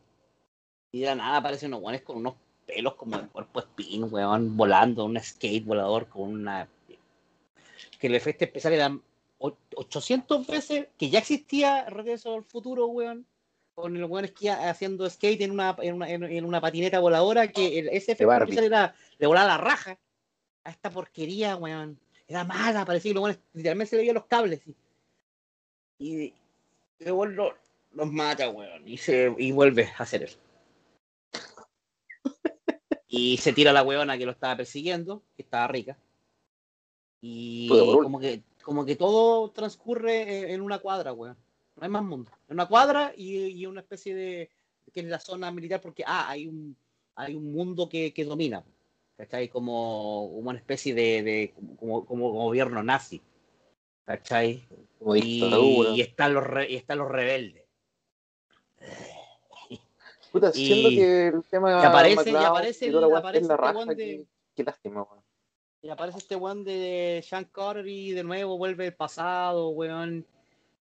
Y 0.92 1.00
de 1.00 1.16
nada 1.16 1.38
aparecen 1.38 1.74
unos 1.74 1.82
weones 1.82 2.02
con 2.02 2.16
unos 2.16 2.34
pelos 2.64 2.94
como 2.94 3.18
de 3.18 3.26
cuerpo 3.26 3.58
espín, 3.58 4.06
weón, 4.08 4.56
volando, 4.56 5.04
un 5.04 5.20
skate 5.20 5.64
volador 5.64 6.06
con 6.06 6.30
una. 6.30 6.68
Que 7.98 8.06
el 8.06 8.14
efecto 8.14 8.44
especial 8.44 8.72
era 8.74 8.98
800 9.38 10.46
veces, 10.46 10.88
que 10.98 11.10
ya 11.10 11.20
existía 11.20 11.84
Regreso 11.88 12.34
al 12.34 12.44
Futuro, 12.44 12.86
weón. 12.86 13.26
Con 13.74 13.96
el 13.96 14.04
weón 14.06 14.24
esquía 14.24 14.68
haciendo 14.68 15.08
skate 15.08 15.42
en 15.42 15.52
una, 15.52 15.76
en 15.80 15.94
una, 15.94 16.10
en- 16.10 16.24
en 16.24 16.44
una 16.44 16.60
patineta 16.60 16.98
voladora, 16.98 17.46
que 17.48 17.78
el, 17.78 17.88
ese 17.90 18.16
era 18.66 18.94
de 19.18 19.26
volar 19.28 19.46
la 19.46 19.56
raja 19.58 19.96
a 20.64 20.70
esta 20.70 20.90
porquería, 20.90 21.54
weón. 21.56 21.98
Era 22.26 22.42
mala, 22.44 22.84
parecía 22.84 23.10
que 23.10 23.14
los 23.14 23.22
weones 23.22 23.40
literalmente 23.52 23.90
se 23.90 23.96
le 23.96 24.02
veían 24.02 24.14
los 24.16 24.26
cables. 24.26 24.60
Y, 25.98 26.34
y 26.98 27.04
weón 27.10 27.36
lo- 27.36 27.54
los 27.92 28.12
mata, 28.12 28.50
weón. 28.50 28.86
Y, 28.88 28.98
se, 28.98 29.32
y 29.38 29.52
vuelve 29.52 29.88
a 29.96 30.02
hacer 30.02 30.24
eso. 30.24 30.38
Y 33.10 33.38
se 33.38 33.54
tira 33.54 33.72
la 33.72 33.82
weona 33.82 34.18
que 34.18 34.26
lo 34.26 34.32
estaba 34.32 34.54
persiguiendo, 34.56 35.22
que 35.34 35.42
estaba 35.42 35.66
rica. 35.68 35.96
Y 37.22 37.66
como 38.02 38.20
que, 38.20 38.42
como 38.68 38.84
que 38.84 38.96
todo 38.96 39.50
transcurre 39.50 40.40
en- 40.40 40.50
en 40.50 40.60
una 40.60 40.78
cuadra, 40.78 41.14
weón. 41.14 41.38
No 41.76 41.82
hay 41.84 41.88
más 41.88 42.02
mundo. 42.02 42.30
En 42.48 42.54
una 42.54 42.66
cuadra 42.68 43.14
y, 43.16 43.46
y 43.46 43.64
una 43.64 43.80
especie 43.80 44.14
de. 44.14 44.50
que 44.92 45.00
es 45.00 45.06
la 45.06 45.18
zona 45.18 45.50
militar, 45.50 45.80
porque 45.80 46.04
ah, 46.06 46.28
hay 46.28 46.46
un, 46.46 46.76
hay 47.14 47.34
un 47.34 47.50
mundo 47.50 47.88
que, 47.88 48.12
que 48.12 48.26
domina. 48.26 48.62
¿Cachai? 49.16 49.48
Como 49.48 50.26
una 50.26 50.58
especie 50.58 50.92
de, 50.94 51.22
de 51.22 51.54
como, 51.78 52.04
como 52.04 52.30
gobierno 52.30 52.82
nazi. 52.82 53.22
¿Cachai? 54.04 54.68
Como 54.98 55.16
Y, 55.16 55.86
y 55.96 56.00
están 56.02 56.34
los 56.34 56.44
re- 56.44 56.70
y 56.70 56.76
están 56.76 56.98
los 56.98 57.08
rebeldes. 57.10 57.64
Puta, 60.30 60.50
y- 60.54 60.66
siendo 60.66 60.88
que 60.90 61.26
el 61.28 61.42
tema 61.44 61.70
y 61.70 61.86
aparece- 61.86 62.30
y 62.32 62.34
aparece 62.36 62.90
la 62.92 62.98
el- 63.06 63.16
aparece 63.16 63.38
es 63.44 63.46
la 63.48 63.54
este 63.54 63.56
raja, 63.56 63.76
weón 63.78 63.88
de- 63.88 63.94
qué, 63.96 64.26
qué 64.56 64.64
lástima, 64.64 65.02
weón. 65.04 65.24
Y 65.82 65.88
aparece 65.90 66.18
este 66.18 66.34
weón 66.36 66.64
de 66.64 67.24
Sean 67.26 67.44
Connery 67.44 68.08
y 68.08 68.12
de 68.12 68.24
nuevo 68.24 68.58
vuelve 68.58 68.86
el 68.86 68.94
pasado, 68.94 69.68
weón. 69.70 70.26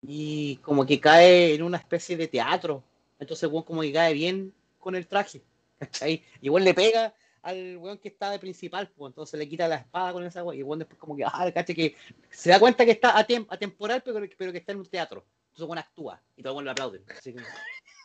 Y 0.03 0.57
como 0.59 0.87
que 0.87 0.99
cae 1.01 1.55
en 1.55 1.63
una 1.63 1.77
especie 1.79 2.17
de 2.17 2.29
teatro. 2.29 2.83
Entonces, 3.19 3.49
weón, 3.51 3.65
como 3.65 3.83
que 3.83 3.93
cae 3.93 4.15
bien 4.15 4.53
con 4.79 4.95
el 4.95 5.07
traje. 5.07 5.43
¿Cachai? 5.79 6.25
Y 6.41 6.49
weón 6.49 6.65
le 6.65 6.73
pega 6.73 7.13
al 7.43 7.77
weón 7.77 7.99
que 7.99 8.09
está 8.09 8.31
de 8.31 8.39
principal, 8.39 8.89
pues 8.97 9.11
entonces 9.11 9.39
le 9.39 9.49
quita 9.49 9.69
la 9.69 9.77
espada 9.77 10.13
con 10.15 10.25
esa 10.25 10.43
weón. 10.43 10.59
Y 10.59 10.63
weón 10.63 10.79
después 10.79 10.99
como 10.99 11.15
que, 11.17 11.25
ah, 11.25 11.51
caché 11.53 11.75
que 11.75 11.95
se 12.31 12.51
da 12.51 12.59
cuenta 12.59 12.85
que 12.87 12.93
está 12.93 13.15
atem- 13.17 13.47
atemporal, 13.51 14.03
pero, 14.03 14.21
pero 14.39 14.53
que 14.53 14.59
está 14.59 14.73
en 14.73 14.79
un 14.79 14.87
teatro. 14.87 15.25
Entonces 15.49 15.67
weón 15.69 15.79
actúa. 15.79 16.23
Y 16.37 16.43
todo 16.43 16.53
el 16.53 16.57
weón 16.57 16.65
lo 16.65 16.71
aplaude. 16.71 17.03
Así 17.17 17.35
que- 17.35 17.43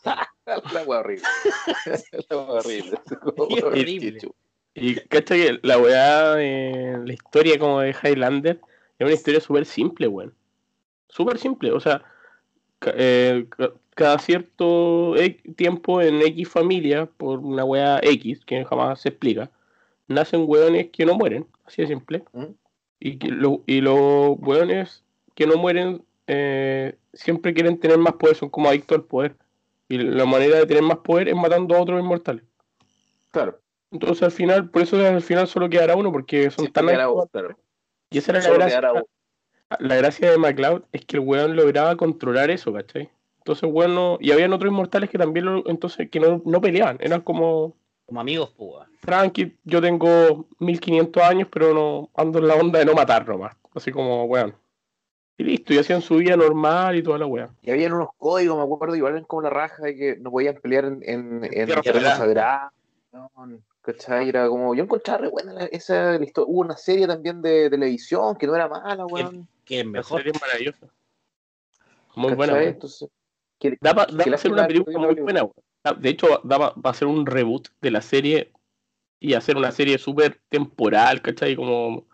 La 0.74 0.84
wea 0.86 1.00
horrible. 1.00 1.24
La 2.30 2.38
wea 2.38 2.46
horrible. 2.60 3.00
Horrible. 3.64 4.20
Y 4.74 4.96
cacha 4.96 5.36
que 5.36 5.60
la 5.64 5.78
weá 5.78 6.36
de 6.36 6.98
la 7.06 7.14
historia 7.14 7.60
como 7.60 7.82
de 7.82 7.94
Highlander 8.04 8.60
es 9.00 9.06
una 9.06 9.14
historia 9.14 9.42
súper 9.42 9.66
simple, 9.66 10.08
weón. 10.08 10.34
Súper 11.10 11.38
simple, 11.38 11.72
o 11.72 11.80
sea, 11.80 12.04
eh, 12.96 13.46
ca- 13.50 13.74
cada 13.96 14.18
cierto 14.20 15.16
e- 15.18 15.42
tiempo 15.56 16.02
en 16.02 16.22
X 16.22 16.48
familia, 16.50 17.06
por 17.06 17.40
una 17.40 17.66
weá 17.66 18.00
X, 18.02 18.46
que 18.46 18.64
jamás 18.64 19.02
se 19.02 19.10
explica, 19.10 19.52
nacen 20.08 20.46
weones 20.48 20.90
que 20.92 21.06
no 21.06 21.16
mueren, 21.16 21.46
así 21.66 21.82
de 21.82 21.90
simple. 21.90 22.24
¿Mm? 22.32 22.46
Y, 23.00 23.18
que 23.18 23.28
lo- 23.30 23.64
y 23.66 23.82
los 23.82 24.38
weones 24.40 25.04
que 25.36 25.48
no 25.48 25.58
mueren 25.58 26.04
eh, 26.28 26.96
siempre 27.14 27.54
quieren 27.54 27.78
tener 27.78 27.98
más 27.98 28.14
poder, 28.14 28.38
son 28.38 28.50
como 28.50 28.70
adictos 28.70 28.98
al 29.00 29.04
poder. 29.04 29.36
Y 29.90 29.98
la 29.98 30.26
manera 30.26 30.58
de 30.58 30.66
tener 30.66 30.84
más 30.84 31.00
poder 31.00 31.28
es 31.28 31.36
matando 31.36 31.76
a 31.76 31.82
otros 31.82 32.00
inmortales. 32.00 32.44
Claro. 33.32 33.60
Entonces 33.92 34.24
al 34.24 34.32
final, 34.32 34.70
por 34.70 34.82
eso 34.82 34.98
al 35.06 35.22
final 35.22 35.48
solo 35.48 35.70
quedará 35.70 35.96
uno, 35.96 36.12
porque 36.12 36.50
son 36.50 36.72
tan 36.72 36.88
claro. 36.88 37.28
Y 38.10 38.18
esa 38.18 38.32
era 38.32 38.42
la 38.42 38.54
gracia, 38.54 39.04
la 39.80 39.96
gracia 39.96 40.32
de 40.32 40.38
MacLeod, 40.38 40.84
es 40.92 41.06
que 41.06 41.18
el 41.18 41.24
weón 41.24 41.56
lograba 41.56 41.96
controlar 41.96 42.50
eso, 42.50 42.74
¿cachai? 42.74 43.10
Entonces, 43.39 43.70
bueno, 43.72 44.18
y 44.20 44.32
habían 44.32 44.54
otros 44.54 44.72
inmortales 44.72 45.10
que 45.10 45.18
también 45.18 45.46
lo, 45.46 45.68
entonces, 45.68 46.10
que 46.10 46.20
no, 46.20 46.42
no 46.46 46.62
peleaban, 46.62 46.98
eran 47.00 47.22
como, 47.22 47.76
Como 48.06 48.22
amigos, 48.22 48.54
pues 48.56 48.70
weón. 48.72 48.88
tranqui, 49.02 49.58
yo 49.64 49.82
tengo 49.82 50.48
1500 50.60 51.24
años, 51.24 51.48
pero 51.52 51.74
no 51.74 52.10
ando 52.16 52.39
en 52.39 52.48
la 52.48 52.56
onda 52.56 52.80
de 52.80 52.86
no 52.86 52.94
matar 52.94 53.28
nomás, 53.28 53.56
así 53.74 53.92
como, 53.92 54.26
weón. 54.26 54.56
Y 55.38 55.44
listo, 55.44 55.74
y 55.74 55.80
hacían 55.80 56.02
su 56.02 56.18
vida 56.18 56.36
normal 56.36 56.96
y 56.98 57.02
toda 57.02 57.18
la 57.18 57.26
weá. 57.26 57.50
Y 57.64 57.72
habían 57.72 57.94
unos 57.94 58.10
códigos, 58.18 58.58
me 58.58 58.64
acuerdo, 58.64 58.96
igual 58.96 59.14
eran 59.14 59.26
como 59.26 59.42
la 59.42 59.50
raja 59.50 59.82
de 59.84 59.96
que 59.96 60.18
no 60.18 60.30
podían 60.30 60.56
pelear 60.56 60.86
en, 60.86 61.02
en, 61.04 61.44
en 61.44 61.82
Tierra. 61.82 62.72
¿Cachai? 63.82 64.30
Era 64.30 64.48
como, 64.48 64.76
yo 64.76 64.84
encontraba 64.84 65.20
re 65.22 65.28
buena 65.30 65.54
la- 65.54 65.66
esa 65.66 66.18
la 66.20 66.24
historia. 66.24 66.52
Hubo 66.54 66.62
una 66.62 66.78
serie 66.78 67.08
también 67.08 67.42
de 67.42 67.70
televisión 67.70 68.36
que 68.36 68.46
no 68.48 68.56
era 68.56 68.68
mala, 68.68 69.06
weón. 69.08 69.48
Que 69.66 69.80
es 69.80 69.86
La 69.86 69.92
mejor. 69.92 70.20
serie 70.20 70.34
es 70.36 70.42
maravillosa. 70.42 70.88
Muy 72.16 72.24
¿Cachai? 72.32 72.36
buena, 72.38 72.54
weón. 72.54 72.68
Entonces, 72.68 73.10
que- 73.60 73.78
Da 73.82 73.96
para 73.96 74.36
hacer 74.36 74.52
una 74.52 74.68
película 74.68 75.00
muy 75.00 75.16
buena, 75.16 75.42
weón. 75.44 75.54
Ah, 75.84 75.94
De 75.94 76.10
hecho, 76.10 76.40
da 76.44 76.60
pa- 76.60 76.76
va 76.80 76.92
a 76.92 76.94
ser 76.94 77.08
un 77.08 77.26
reboot 77.26 77.70
de 77.82 77.90
la 77.92 78.02
serie 78.02 78.52
y 79.20 79.34
hacer 79.34 79.58
una 79.58 79.72
serie 79.72 79.98
súper 79.98 80.40
temporal, 80.50 81.22
¿cachai? 81.24 81.56
Como 81.56 82.06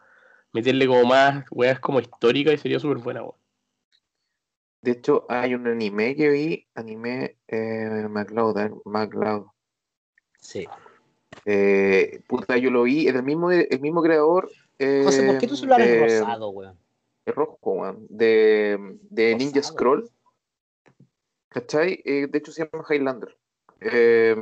meterle 0.54 0.88
como 0.88 1.04
más 1.04 1.46
weas 1.52 1.80
como 1.82 2.00
histórica 2.00 2.54
y 2.54 2.58
sería 2.58 2.80
súper 2.80 2.98
buena, 3.00 3.24
weón. 3.24 3.36
De 4.82 4.92
hecho, 4.92 5.26
hay 5.28 5.54
un 5.54 5.68
anime 5.68 6.16
que 6.16 6.30
vi, 6.30 6.68
anime 6.76 7.36
eh, 7.48 8.08
MacLeod, 8.10 8.58
eh, 8.58 8.72
MacLeod. 8.86 9.48
Sí. 10.40 10.66
Eh, 11.46 12.22
puta, 12.28 12.58
yo 12.58 12.70
lo 12.72 12.84
vi, 12.84 13.08
es 13.08 13.16
el 13.16 13.24
mismo, 13.24 13.52
el 13.52 13.80
mismo 13.80 14.02
creador. 14.02 14.50
Eh, 14.80 15.02
José, 15.04 15.24
¿por 15.24 15.38
qué 15.38 15.48
tu 15.48 15.56
celular 15.56 15.82
es 15.82 15.88
de- 15.88 16.20
rosado, 16.22 16.50
weón? 16.50 16.78
Es 17.26 17.36
rojo, 17.36 17.58
weón. 17.72 18.06
De, 18.10 18.78
de 19.10 19.36
Ninja. 19.36 19.62
Scroll. 19.64 20.10
¿Cachai? 21.50 22.02
Eh, 22.06 22.28
de 22.30 22.38
hecho 22.38 22.52
se 22.52 22.64
llama 22.66 22.86
Highlander. 22.90 23.36
Eh, 23.82 24.36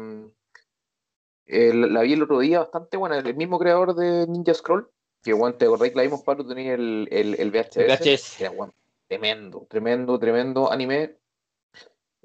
eh, 1.45 1.73
la, 1.73 1.87
la 1.87 2.01
vi 2.01 2.13
el 2.13 2.23
otro 2.23 2.39
día, 2.39 2.59
bastante 2.59 2.97
buena. 2.97 3.17
El 3.19 3.35
mismo 3.35 3.59
creador 3.59 3.95
de 3.95 4.27
Ninja 4.27 4.53
Scroll. 4.53 4.89
Que, 5.23 5.33
weón, 5.33 5.57
te 5.57 5.65
acordáis 5.65 5.91
que 5.93 5.97
la 5.97 6.03
vimos, 6.03 6.21
Pablo, 6.21 6.45
tenía 6.45 6.73
el, 6.75 7.07
el, 7.11 7.35
el 7.39 7.51
VHS. 7.51 7.77
El 7.77 7.87
VHS. 7.87 8.41
Era, 8.41 8.51
weón, 8.51 8.71
tremendo, 9.07 9.65
tremendo, 9.69 10.19
tremendo 10.19 10.71
anime. 10.71 11.15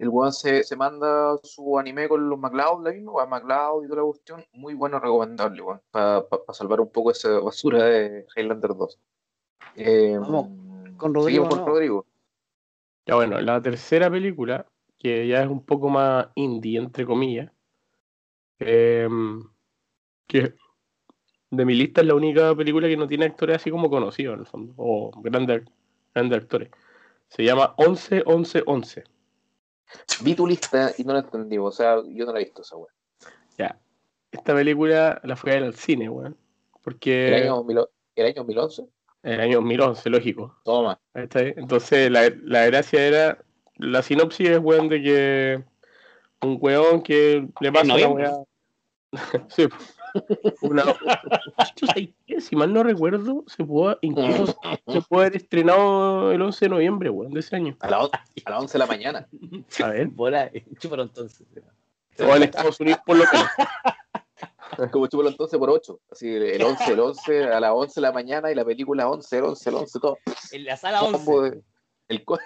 El 0.01 0.09
weón 0.09 0.32
se, 0.32 0.64
se 0.64 0.76
manda 0.76 1.36
su 1.42 1.78
anime 1.78 2.09
con 2.09 2.26
los 2.26 2.38
MacLeod, 2.38 2.84
la 2.84 2.90
misma, 2.90 3.12
weón, 3.12 3.28
MacLeod 3.28 3.84
y 3.84 3.88
toda 3.88 4.01
la 4.01 4.07
cuestión. 4.07 4.44
Muy 4.55 4.72
bueno, 4.72 4.98
recomendable, 4.98 5.61
weón. 5.61 5.82
Para 5.90 6.24
salvar 6.55 6.80
un 6.80 6.90
poco 6.90 7.11
esa 7.11 7.38
basura 7.38 7.84
de 7.84 8.26
Highlander 8.34 8.74
2. 8.74 8.98
Eh, 9.76 10.16
Vamos, 10.18 10.46
con 10.96 11.12
Rodrigo, 11.12 11.24
seguimos 11.26 11.48
con 11.51 11.59
¿no? 11.59 11.66
Rodrigo. 11.66 12.07
Ya 13.05 13.14
bueno, 13.16 13.42
la 13.42 13.61
tercera 13.61 14.11
película, 14.11 14.66
que 14.98 15.28
ya 15.28 15.42
es 15.42 15.48
un 15.48 15.66
poco 15.66 15.90
más 15.90 16.28
indie, 16.34 16.78
entre 16.78 17.05
comillas, 17.05 17.53
em, 18.59 19.42
que 20.26 20.55
de 21.51 21.64
mi 21.66 21.74
lista 21.74 22.01
es 22.01 22.07
la 22.07 22.14
única 22.14 22.55
película 22.55 22.88
que 22.88 22.96
no 22.96 23.07
tiene 23.07 23.26
actores 23.26 23.57
así 23.57 23.70
como 23.70 23.90
conocidos, 23.90 24.32
en 24.32 24.40
el 24.40 24.46
fondo, 24.46 24.72
o 24.78 25.11
grandes, 25.20 25.62
grandes 26.14 26.38
actores. 26.38 26.70
Se 27.28 27.44
llama 27.44 27.74
11 27.76 28.22
11 28.24 28.62
11. 28.64 29.05
Vi 30.22 30.34
tu 30.34 30.47
lista 30.47 30.93
y 30.97 31.05
no 31.05 31.12
la 31.12 31.20
entendí, 31.20 31.59
o 31.59 31.70
sea, 31.70 31.97
yo 32.07 32.26
no 32.26 32.32
la 32.32 32.41
he 32.41 32.45
visto 32.45 32.62
esa 32.62 32.76
weá. 32.76 32.93
Ya. 33.59 33.78
Esta 34.30 34.55
película 34.55 35.20
la 35.24 35.36
fui 35.36 35.51
a 35.51 35.55
ver 35.55 35.64
al 35.64 35.74
cine, 35.74 36.09
weón. 36.09 36.36
Porque 36.82 37.28
El 37.28 37.43
año, 37.43 37.57
2000 37.57 37.78
el 38.16 38.26
año 38.26 38.34
2011. 38.36 38.84
el 39.22 39.41
año 39.41 39.57
2011, 39.57 40.11
lógico. 40.11 40.57
Toma. 40.64 40.99
¿Cachai? 41.12 41.55
Entonces 41.57 42.11
la, 42.11 42.32
la 42.43 42.66
gracia 42.66 43.07
era, 43.07 43.38
la 43.76 44.03
sinopsis 44.03 44.51
es 44.51 44.59
weón 44.59 44.88
de 44.88 45.03
que 45.03 45.64
un 46.43 46.59
weón 46.61 47.03
que 47.03 47.49
le 47.61 47.72
pasa 47.72 47.95
una 47.95 48.09
weá. 48.09 48.32
sí, 49.49 49.66
una, 50.62 50.84
si 52.40 52.56
mal 52.56 52.72
no 52.72 52.82
recuerdo, 52.82 53.44
se 53.46 53.64
pudo, 53.64 53.98
incluso 54.02 54.56
se 54.86 55.00
puede 55.08 55.26
haber 55.26 55.36
estrenado 55.36 56.32
el 56.32 56.40
11 56.42 56.64
de 56.64 56.68
noviembre, 56.68 57.11
weón, 57.11 57.32
de 57.32 57.40
ese 57.40 57.56
año. 57.56 57.76
A, 57.80 57.88
la, 57.90 58.08
las 58.46 58.61
11 58.62 58.72
de 58.72 58.78
la 58.78 58.86
mañana. 58.86 59.28
A 59.84 59.88
ver, 59.88 60.06
Bola, 60.08 60.50
chúpalo 60.78 61.02
entonces. 61.04 61.46
o 62.18 62.36
en 62.36 62.42
Estados 62.42 62.78
Unidos 62.80 63.00
por 63.04 63.16
lo 63.16 63.24
menos. 63.32 63.48
Como 64.92 65.06
chúpalo 65.08 65.28
entonces 65.28 65.58
por 65.58 65.68
8. 65.70 66.00
Así, 66.11 66.28
el 66.28 66.62
11, 66.62 66.92
el 66.92 67.00
11, 67.00 67.44
a 67.44 67.61
las 67.61 67.72
11 67.72 67.94
de 68.00 68.00
la 68.06 68.12
mañana 68.12 68.50
y 68.50 68.54
la 68.54 68.64
película 68.64 69.08
11, 69.08 69.38
el 69.38 69.44
11, 69.44 69.68
el 69.70 69.76
11, 69.76 70.00
todo. 70.00 70.18
En 70.52 70.64
la 70.64 70.76
sala 70.76 71.00
Combo 71.00 71.38
11. 71.40 71.56
de- 71.56 71.62
el, 72.08 72.24
co- 72.24 72.38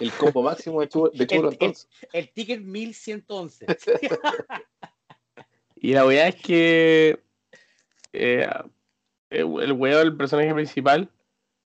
el 0.00 0.12
combo 0.12 0.42
máximo 0.42 0.80
de 0.80 0.88
chúpalo, 0.88 1.12
de 1.12 1.26
chúpalo 1.26 1.48
El- 1.48 1.54
el- 1.54 1.60
entonces. 1.60 1.88
El 2.12 2.32
ticket 2.32 2.60
1111. 2.60 3.66
Y 5.82 5.94
la 5.94 6.06
weá 6.06 6.28
es 6.28 6.36
que 6.36 7.18
eh, 8.12 8.48
el 9.30 9.72
weón, 9.72 10.06
el 10.06 10.16
personaje 10.16 10.54
principal, 10.54 11.10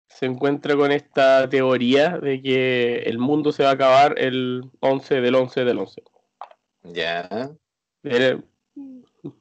se 0.08 0.26
encuentra 0.26 0.74
con 0.78 0.94
esta 0.94 1.50
teoría 1.50 2.18
de 2.20 2.42
que 2.42 3.00
el 3.08 3.18
mundo 3.18 3.52
se 3.52 3.64
va 3.64 3.72
a 3.72 3.74
acabar 3.74 4.16
el 4.18 4.72
11 4.80 5.20
del 5.20 5.36
11 5.36 5.66
del 5.66 5.80
11. 5.80 6.04
Ya. 6.84 7.52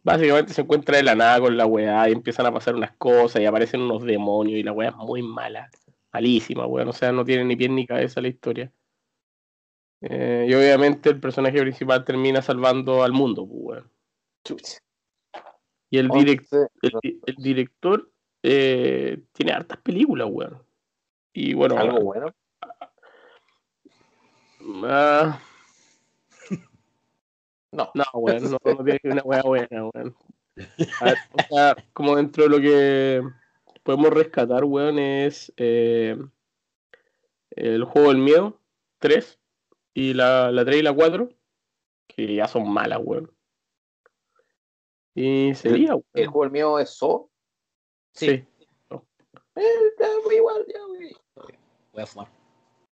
Básicamente 0.02 0.52
se 0.52 0.62
encuentra 0.62 0.96
de 0.96 1.04
la 1.04 1.14
nada 1.14 1.38
con 1.38 1.56
la 1.56 1.66
weá 1.66 2.08
y 2.08 2.12
empiezan 2.12 2.46
a 2.46 2.52
pasar 2.52 2.74
unas 2.74 2.96
cosas 2.96 3.40
y 3.42 3.46
aparecen 3.46 3.80
unos 3.80 4.02
demonios 4.02 4.58
y 4.58 4.64
la 4.64 4.72
weá 4.72 4.88
es 4.88 4.96
muy 4.96 5.22
mala, 5.22 5.70
malísima, 6.12 6.66
weón. 6.66 6.88
O 6.88 6.92
sea, 6.92 7.12
no 7.12 7.24
tiene 7.24 7.44
ni 7.44 7.54
pie 7.54 7.68
ni 7.68 7.86
cabeza 7.86 8.20
la 8.20 8.26
historia. 8.26 8.72
Eh, 10.00 10.46
y 10.48 10.54
obviamente 10.54 11.10
el 11.10 11.20
personaje 11.20 11.60
principal 11.60 12.04
termina 12.04 12.42
salvando 12.42 13.04
al 13.04 13.12
mundo, 13.12 13.46
pues, 13.46 13.60
weón. 13.62 13.93
Y 15.90 15.98
el, 15.98 16.08
direc- 16.08 16.46
11, 16.52 16.68
el, 16.82 17.20
el 17.26 17.34
director 17.36 18.10
eh, 18.42 19.22
tiene 19.32 19.52
hartas 19.52 19.78
películas, 19.78 20.28
weón. 20.30 20.62
Y 21.32 21.54
bueno, 21.54 21.78
algo 21.78 22.00
bueno. 22.00 22.34
ah, 24.86 25.40
No. 27.72 27.90
no, 27.94 28.04
weón, 28.14 28.50
no, 28.50 28.58
no 28.64 28.84
tiene 28.84 29.00
una 29.04 29.22
weá 29.22 29.42
buena, 29.42 29.86
weón. 29.88 30.16
A 31.00 31.04
ver, 31.04 31.16
o 31.32 31.42
sea, 31.54 31.76
como 31.92 32.16
dentro 32.16 32.44
de 32.44 32.50
lo 32.50 32.60
que 32.60 33.22
podemos 33.82 34.10
rescatar, 34.10 34.64
weón, 34.64 34.98
es 34.98 35.52
eh, 35.56 36.16
el 37.50 37.84
juego 37.84 38.08
del 38.08 38.18
miedo 38.18 38.60
3 38.98 39.38
y 39.92 40.14
la, 40.14 40.50
la 40.52 40.64
3 40.64 40.78
y 40.78 40.82
la 40.82 40.92
4, 40.92 41.28
que 42.06 42.34
ya 42.34 42.46
son 42.46 42.68
malas, 42.72 43.00
weón. 43.02 43.30
Y 45.14 45.54
sería, 45.54 45.90
weón. 45.94 46.04
El 46.14 46.26
juego 46.26 46.44
el 46.44 46.50
mío 46.50 46.78
es 46.78 46.90
So. 46.90 47.28
Sí, 48.12 48.26
Sí. 48.26 48.44
Eh, 49.56 50.36
igual, 50.36 50.64
ya, 50.66 50.80
güey. 50.88 51.16
voy 51.92 52.02
a 52.02 52.06
fumar. 52.06 52.28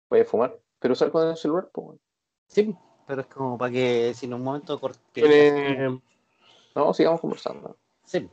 Voy 0.08 0.20
a 0.20 0.24
fumar. 0.24 0.58
Pero 0.78 0.94
salgo 0.94 1.12
con 1.20 1.28
el 1.28 1.36
celular, 1.36 1.68
pues. 1.72 1.98
Sí, 2.46 2.74
pero 3.06 3.22
es 3.22 3.26
como 3.26 3.58
para 3.58 3.72
que 3.72 4.12
si 4.14 4.26
en 4.26 4.34
un 4.34 4.42
momento 4.44 4.78
corte. 4.80 5.00
Tiene, 5.12 6.00
No, 6.74 6.94
sigamos 6.94 7.20
conversando. 7.20 7.76
Sí. 8.04 8.28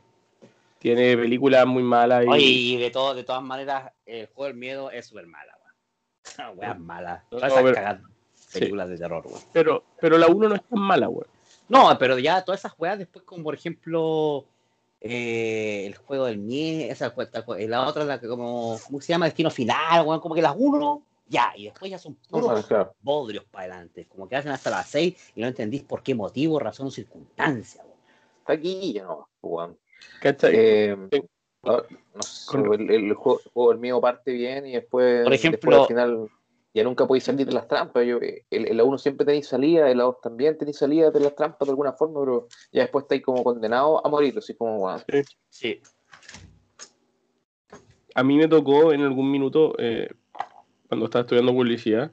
Tiene 0.77 1.17
películas 1.17 1.65
muy 1.65 1.83
malas. 1.83 2.25
Y... 2.25 2.29
Oye, 2.29 2.43
y 2.45 2.77
de, 2.77 2.91
todo, 2.91 3.13
de 3.15 3.23
todas 3.23 3.41
maneras, 3.43 3.91
el 4.05 4.27
juego 4.27 4.45
del 4.45 4.55
miedo 4.57 4.91
es 4.91 5.07
súper 5.07 5.25
mala, 5.27 5.57
weón. 5.63 5.75
Esa 6.23 6.51
weá 6.51 6.71
es 6.71 6.79
mala. 6.79 7.25
No, 7.31 7.37
esas 7.39 7.53
pero- 7.53 8.01
películas 8.53 8.89
de 8.89 8.97
terror, 8.97 9.25
weón. 9.25 9.41
Pero, 9.53 9.83
pero 9.99 10.17
la 10.17 10.27
1 10.27 10.49
no 10.49 10.55
es 10.55 10.63
tan 10.63 10.79
mala, 10.79 11.09
weón. 11.09 11.27
No, 11.69 11.95
pero 11.99 12.19
ya 12.19 12.43
todas 12.43 12.59
esas 12.61 12.73
weas 12.77 12.97
después, 12.97 13.23
como 13.23 13.43
por 13.43 13.53
ejemplo, 13.55 14.45
eh, 15.01 15.85
el 15.85 15.95
juego 15.95 16.25
del 16.25 16.39
miedo, 16.39 16.91
esa 16.91 17.13
la 17.67 17.87
otra, 17.87 18.03
la 18.03 18.19
que 18.19 18.27
como, 18.27 18.77
¿cómo 18.85 18.99
se 19.01 19.13
llama? 19.13 19.25
Destino 19.25 19.49
final, 19.51 20.05
weón, 20.05 20.19
como 20.19 20.35
que 20.35 20.41
las 20.41 20.55
uno, 20.57 21.03
ya, 21.27 21.53
y 21.55 21.65
después 21.65 21.91
ya 21.91 21.99
son 21.99 22.15
puros 22.27 22.65
claro. 22.65 22.93
bodrios 23.01 23.45
para 23.45 23.65
adelante, 23.65 24.07
como 24.07 24.27
que 24.27 24.35
hacen 24.35 24.51
hasta 24.51 24.71
las 24.71 24.89
seis 24.89 25.31
y 25.35 25.41
no 25.41 25.47
entendís 25.47 25.83
por 25.83 26.01
qué 26.03 26.15
motivo, 26.15 26.59
razón 26.59 26.87
o 26.87 26.91
circunstancia, 26.91 27.83
weón. 27.83 27.99
Está 28.39 28.53
aquí 28.53 28.93
ya 28.93 29.03
no, 29.03 29.29
weón. 29.41 29.77
¿Cachai? 30.21 30.51
Eh, 30.55 30.97
Sí. 31.11 31.21
no, 31.63 31.83
no 32.15 32.23
sé, 32.23 32.57
el, 32.57 32.89
el 32.89 33.13
juego, 33.13 33.41
el 33.45 33.51
juego 33.51 33.69
del 33.71 33.79
mío 33.79 34.01
parte 34.01 34.31
bien 34.31 34.65
y 34.65 34.71
después, 34.73 35.23
Por 35.23 35.33
ejemplo- 35.33 35.59
después 35.69 35.81
al 35.81 35.87
final 35.87 36.29
ya 36.73 36.83
nunca 36.83 37.07
podéis 37.07 37.23
salir 37.23 37.45
de 37.47 37.53
las 37.53 37.67
trampas. 37.67 38.05
Yo, 38.05 38.17
el, 38.19 38.43
en 38.67 38.77
la 38.77 38.83
1 38.83 38.97
siempre 38.97 39.25
tenéis 39.25 39.47
salida, 39.47 39.89
en 39.89 39.97
la 39.97 40.03
2 40.05 40.21
también 40.21 40.57
tenéis 40.57 40.77
salida 40.77 41.09
de 41.11 41.19
las 41.19 41.35
trampas 41.35 41.67
de 41.67 41.71
alguna 41.71 41.93
forma, 41.93 42.19
pero 42.19 42.47
ya 42.71 42.81
después 42.83 43.03
estáis 43.03 43.21
como 43.23 43.43
condenados 43.43 44.01
a 44.03 44.09
morir, 44.09 44.35
así 44.37 44.53
como, 44.55 44.77
weón. 44.77 45.01
Sí. 45.49 45.81
a 48.15 48.23
mí 48.23 48.35
me 48.35 48.47
tocó 48.47 48.91
en 48.91 49.01
algún 49.01 49.31
minuto, 49.31 49.75
eh, 49.77 50.09
cuando 50.87 51.05
estaba 51.05 51.21
estudiando 51.21 51.53
publicidad, 51.53 52.11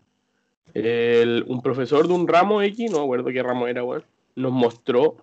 el- 0.74 1.44
un 1.48 1.62
profesor 1.62 2.06
de 2.06 2.14
un 2.14 2.28
ramo 2.28 2.62
X, 2.62 2.90
no 2.90 2.98
me 2.98 3.04
acuerdo 3.04 3.30
qué 3.30 3.42
ramo 3.42 3.66
era, 3.66 3.82
weón, 3.82 4.04
nos 4.36 4.52
mostró, 4.52 5.16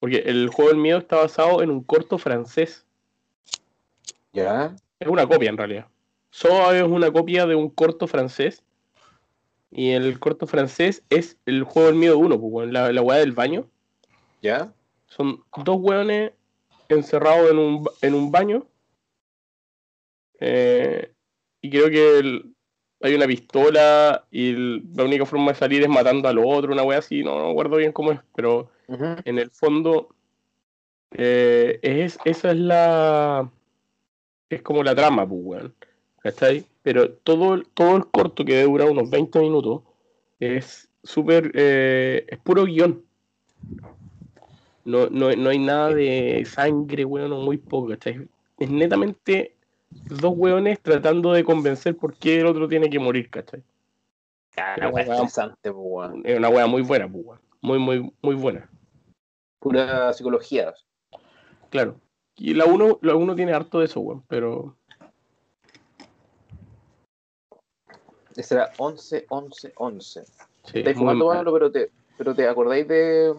porque 0.00 0.18
el 0.26 0.48
juego 0.48 0.70
del 0.70 0.80
miedo 0.80 0.98
está 0.98 1.16
basado 1.16 1.62
en 1.62 1.70
un 1.70 1.82
corto 1.84 2.18
francés. 2.18 2.84
Ya, 4.32 4.74
Es 4.98 5.06
una 5.06 5.26
copia 5.26 5.50
en 5.50 5.56
realidad. 5.56 5.86
Solo 6.30 6.72
es 6.72 6.82
una 6.82 7.12
copia 7.12 7.46
de 7.46 7.54
un 7.54 7.68
corto 7.70 8.08
francés. 8.08 8.63
Y 9.76 9.90
el 9.90 10.20
corto 10.20 10.46
francés 10.46 11.02
es 11.10 11.36
el 11.46 11.64
juego 11.64 11.88
del 11.88 11.96
miedo 11.98 12.16
1, 12.18 12.40
pues, 12.40 12.70
la, 12.70 12.92
la 12.92 13.02
weá 13.02 13.18
del 13.18 13.32
baño. 13.32 13.66
ya, 14.40 14.72
Son 15.08 15.42
dos 15.64 15.76
hueones 15.80 16.32
encerrados 16.88 17.50
en 17.50 17.58
un, 17.58 17.88
en 18.00 18.14
un 18.14 18.30
baño. 18.30 18.66
Eh, 20.40 21.10
y 21.60 21.70
creo 21.70 21.88
que 21.90 22.18
el- 22.18 22.54
hay 23.00 23.14
una 23.14 23.26
pistola 23.26 24.26
y 24.30 24.50
el- 24.50 24.82
la 24.94 25.04
única 25.04 25.26
forma 25.26 25.52
de 25.52 25.58
salir 25.58 25.82
es 25.82 25.88
matando 25.88 26.28
al 26.28 26.38
otro, 26.38 26.72
una 26.72 26.82
wea 26.82 26.98
así. 26.98 27.22
No, 27.22 27.38
no 27.38 27.50
acuerdo 27.50 27.76
bien 27.76 27.92
cómo 27.92 28.12
es, 28.12 28.20
pero 28.34 28.70
en 29.24 29.38
el 29.38 29.50
fondo 29.50 30.08
eh, 31.16 31.78
es, 31.82 32.18
esa 32.24 32.50
es 32.50 32.56
la... 32.58 33.50
Es 34.50 34.62
como 34.62 34.82
la 34.82 34.94
trama, 34.94 35.26
pues, 35.28 35.40
weón. 35.42 35.74
¿Cachai? 36.24 36.64
Pero 36.82 37.10
todo, 37.12 37.52
el- 37.52 37.66
todo 37.68 37.98
el 37.98 38.06
corto 38.06 38.46
que 38.46 38.62
dura 38.62 38.86
unos 38.86 39.10
20 39.10 39.38
minutos 39.40 39.82
es 40.40 40.88
súper... 41.02 41.52
eh, 41.54 42.24
es 42.26 42.38
puro 42.38 42.64
guion. 42.64 43.04
No, 44.86 45.08
no, 45.10 45.30
no 45.36 45.50
hay 45.50 45.58
nada 45.58 45.90
de 45.90 46.42
sangre, 46.46 47.04
weón, 47.04 47.32
o 47.32 47.40
muy 47.40 47.58
poco, 47.58 47.88
¿cachai? 47.88 48.26
Es 48.58 48.70
netamente 48.70 49.54
dos 49.90 50.32
weones 50.34 50.80
tratando 50.80 51.32
de 51.34 51.44
convencer 51.44 51.94
por 51.94 52.14
qué 52.14 52.40
el 52.40 52.46
otro 52.46 52.68
tiene 52.68 52.88
que 52.88 52.98
morir, 52.98 53.28
¿cachai? 53.28 53.62
una 54.78 54.88
weá 54.88 55.04
interesante, 55.04 55.70
weón. 55.70 56.22
Es 56.24 56.38
una 56.38 56.48
wea 56.48 56.66
muy 56.66 56.80
buena, 56.80 57.04
weón. 57.06 57.38
Muy, 57.60 57.78
muy, 57.78 58.12
muy 58.22 58.34
buena. 58.34 58.70
Pura 59.58 60.10
psicología. 60.14 60.72
Claro. 61.68 61.96
Y 62.36 62.54
la 62.54 62.64
1 62.64 62.98
la 63.02 63.14
uno 63.14 63.34
tiene 63.34 63.52
harto 63.52 63.80
de 63.80 63.86
eso, 63.86 64.00
weón, 64.00 64.22
pero... 64.26 64.74
Ese 68.36 68.54
era 68.54 68.74
11, 68.78 69.26
11, 69.28 69.72
11. 69.76 70.24
Sí, 70.64 70.78
Estáis 70.78 70.96
fumando. 70.96 71.26
Pablo, 71.28 71.52
pero 71.52 71.70
te, 71.70 71.90
pero 72.16 72.34
te 72.34 72.48
acordáis 72.48 72.86
de, 72.88 73.34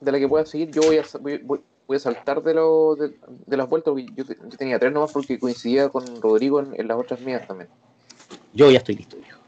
de 0.00 0.12
la 0.12 0.18
que 0.18 0.28
pueda 0.28 0.46
seguir. 0.46 0.70
Yo 0.72 0.84
voy 0.84 0.98
a, 0.98 1.04
voy, 1.42 1.96
a 1.96 1.98
saltar 1.98 2.42
de, 2.42 2.54
lo, 2.54 2.96
de, 2.96 3.14
de 3.46 3.56
las 3.56 3.68
vueltas, 3.68 3.92
porque 3.92 4.06
yo, 4.14 4.24
te- 4.24 4.36
yo 4.36 4.56
tenía 4.56 4.78
tres 4.78 4.92
nomás 4.92 5.10
porque 5.12 5.38
coincidía 5.38 5.88
con 5.88 6.20
Rodrigo 6.22 6.60
en, 6.60 6.78
en 6.78 6.88
las 6.88 6.98
otras 6.98 7.20
mías 7.20 7.46
también. 7.46 7.68
Yo 8.52 8.70
ya 8.70 8.78
estoy 8.78 8.96
listo, 8.96 9.16
viejo. 9.16 9.40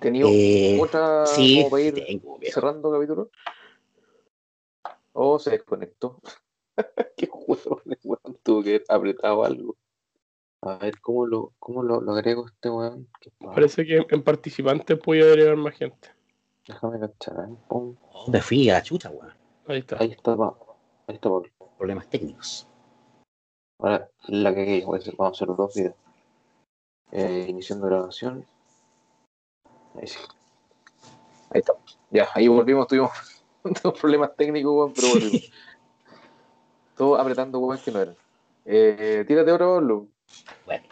¿Tenía 0.00 0.26
Eh, 0.26 0.78
otra 0.80 1.26
sí, 1.26 1.54
como 1.54 1.70
para 1.70 1.82
ir 1.82 1.94
tengo, 1.94 2.38
cerrando 2.52 2.90
capítulo? 2.90 3.30
Oh, 5.12 5.38
se 5.38 5.50
desconectó. 5.50 6.20
Qué 7.16 7.28
juego, 7.28 7.80
weón. 8.02 8.38
Tuvo 8.42 8.62
que 8.62 8.70
haber 8.70 8.84
apretado 8.88 9.44
algo. 9.44 9.76
A 10.64 10.76
ver, 10.76 11.00
¿cómo 11.00 11.26
lo, 11.26 11.52
cómo 11.58 11.82
lo, 11.82 12.00
lo 12.00 12.12
agrego 12.12 12.44
a 12.44 12.48
este 12.48 12.70
weón? 12.70 13.08
Parece 13.40 13.84
que 13.84 14.06
en 14.08 14.22
participantes 14.22 14.98
puede 14.98 15.22
agregar 15.22 15.56
más 15.56 15.74
gente. 15.74 16.08
Déjame 16.66 17.00
cachar, 17.00 17.34
¿eh? 17.48 17.54
Pum. 17.68 17.96
Oh, 18.12 18.30
me 18.30 18.40
fui 18.40 18.70
a 18.70 18.74
la 18.74 18.82
chucha, 18.82 19.10
weón. 19.10 19.32
Ahí 19.66 19.78
está. 19.78 19.96
Ahí 19.98 20.12
está, 20.12 20.36
pa- 20.36 20.56
ahí 21.08 21.14
está, 21.16 21.28
Pablo. 21.28 21.50
Problemas 21.76 22.08
técnicos. 22.08 22.68
Ahora, 23.80 24.08
la 24.28 24.54
que 24.54 24.84
voy 24.84 24.98
a 24.98 25.00
hacer, 25.00 25.14
vamos 25.16 25.32
a 25.32 25.36
hacer 25.36 25.48
los 25.48 25.56
dos 25.56 25.74
videos. 25.74 25.96
Eh, 27.10 27.46
iniciando 27.48 27.86
grabación. 27.86 28.46
Ahí 29.96 30.06
sí. 30.06 30.18
Ahí 31.50 31.58
está. 31.58 31.72
Ya, 32.10 32.28
ahí 32.34 32.46
volvimos, 32.46 32.86
tuvimos, 32.86 33.10
tuvimos 33.64 34.00
problemas 34.00 34.36
técnicos, 34.36 34.72
weón, 34.72 34.92
pero 34.94 35.08
volvimos. 35.14 35.50
Todo 36.96 37.16
apretando 37.16 37.58
weón 37.58 37.80
que 37.84 37.90
no 37.90 37.98
eran. 38.00 38.16
Eh, 38.64 39.24
tírate 39.26 39.50
ahora, 39.50 39.66
Pablo. 39.66 40.06
Bueno, 40.64 40.84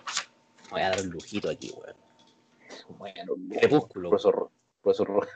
me 0.65 0.71
voy 0.71 0.81
a 0.83 0.91
dar 0.91 1.01
un 1.01 1.11
lujito 1.11 1.49
aquí, 1.51 1.71
weón. 1.77 1.97
Bueno, 2.99 3.35
Crepúsculo. 3.59 4.11
Profesor, 4.11 4.35
Ro- 4.35 4.53
profesor 4.83 5.09
Ro- 5.09 5.29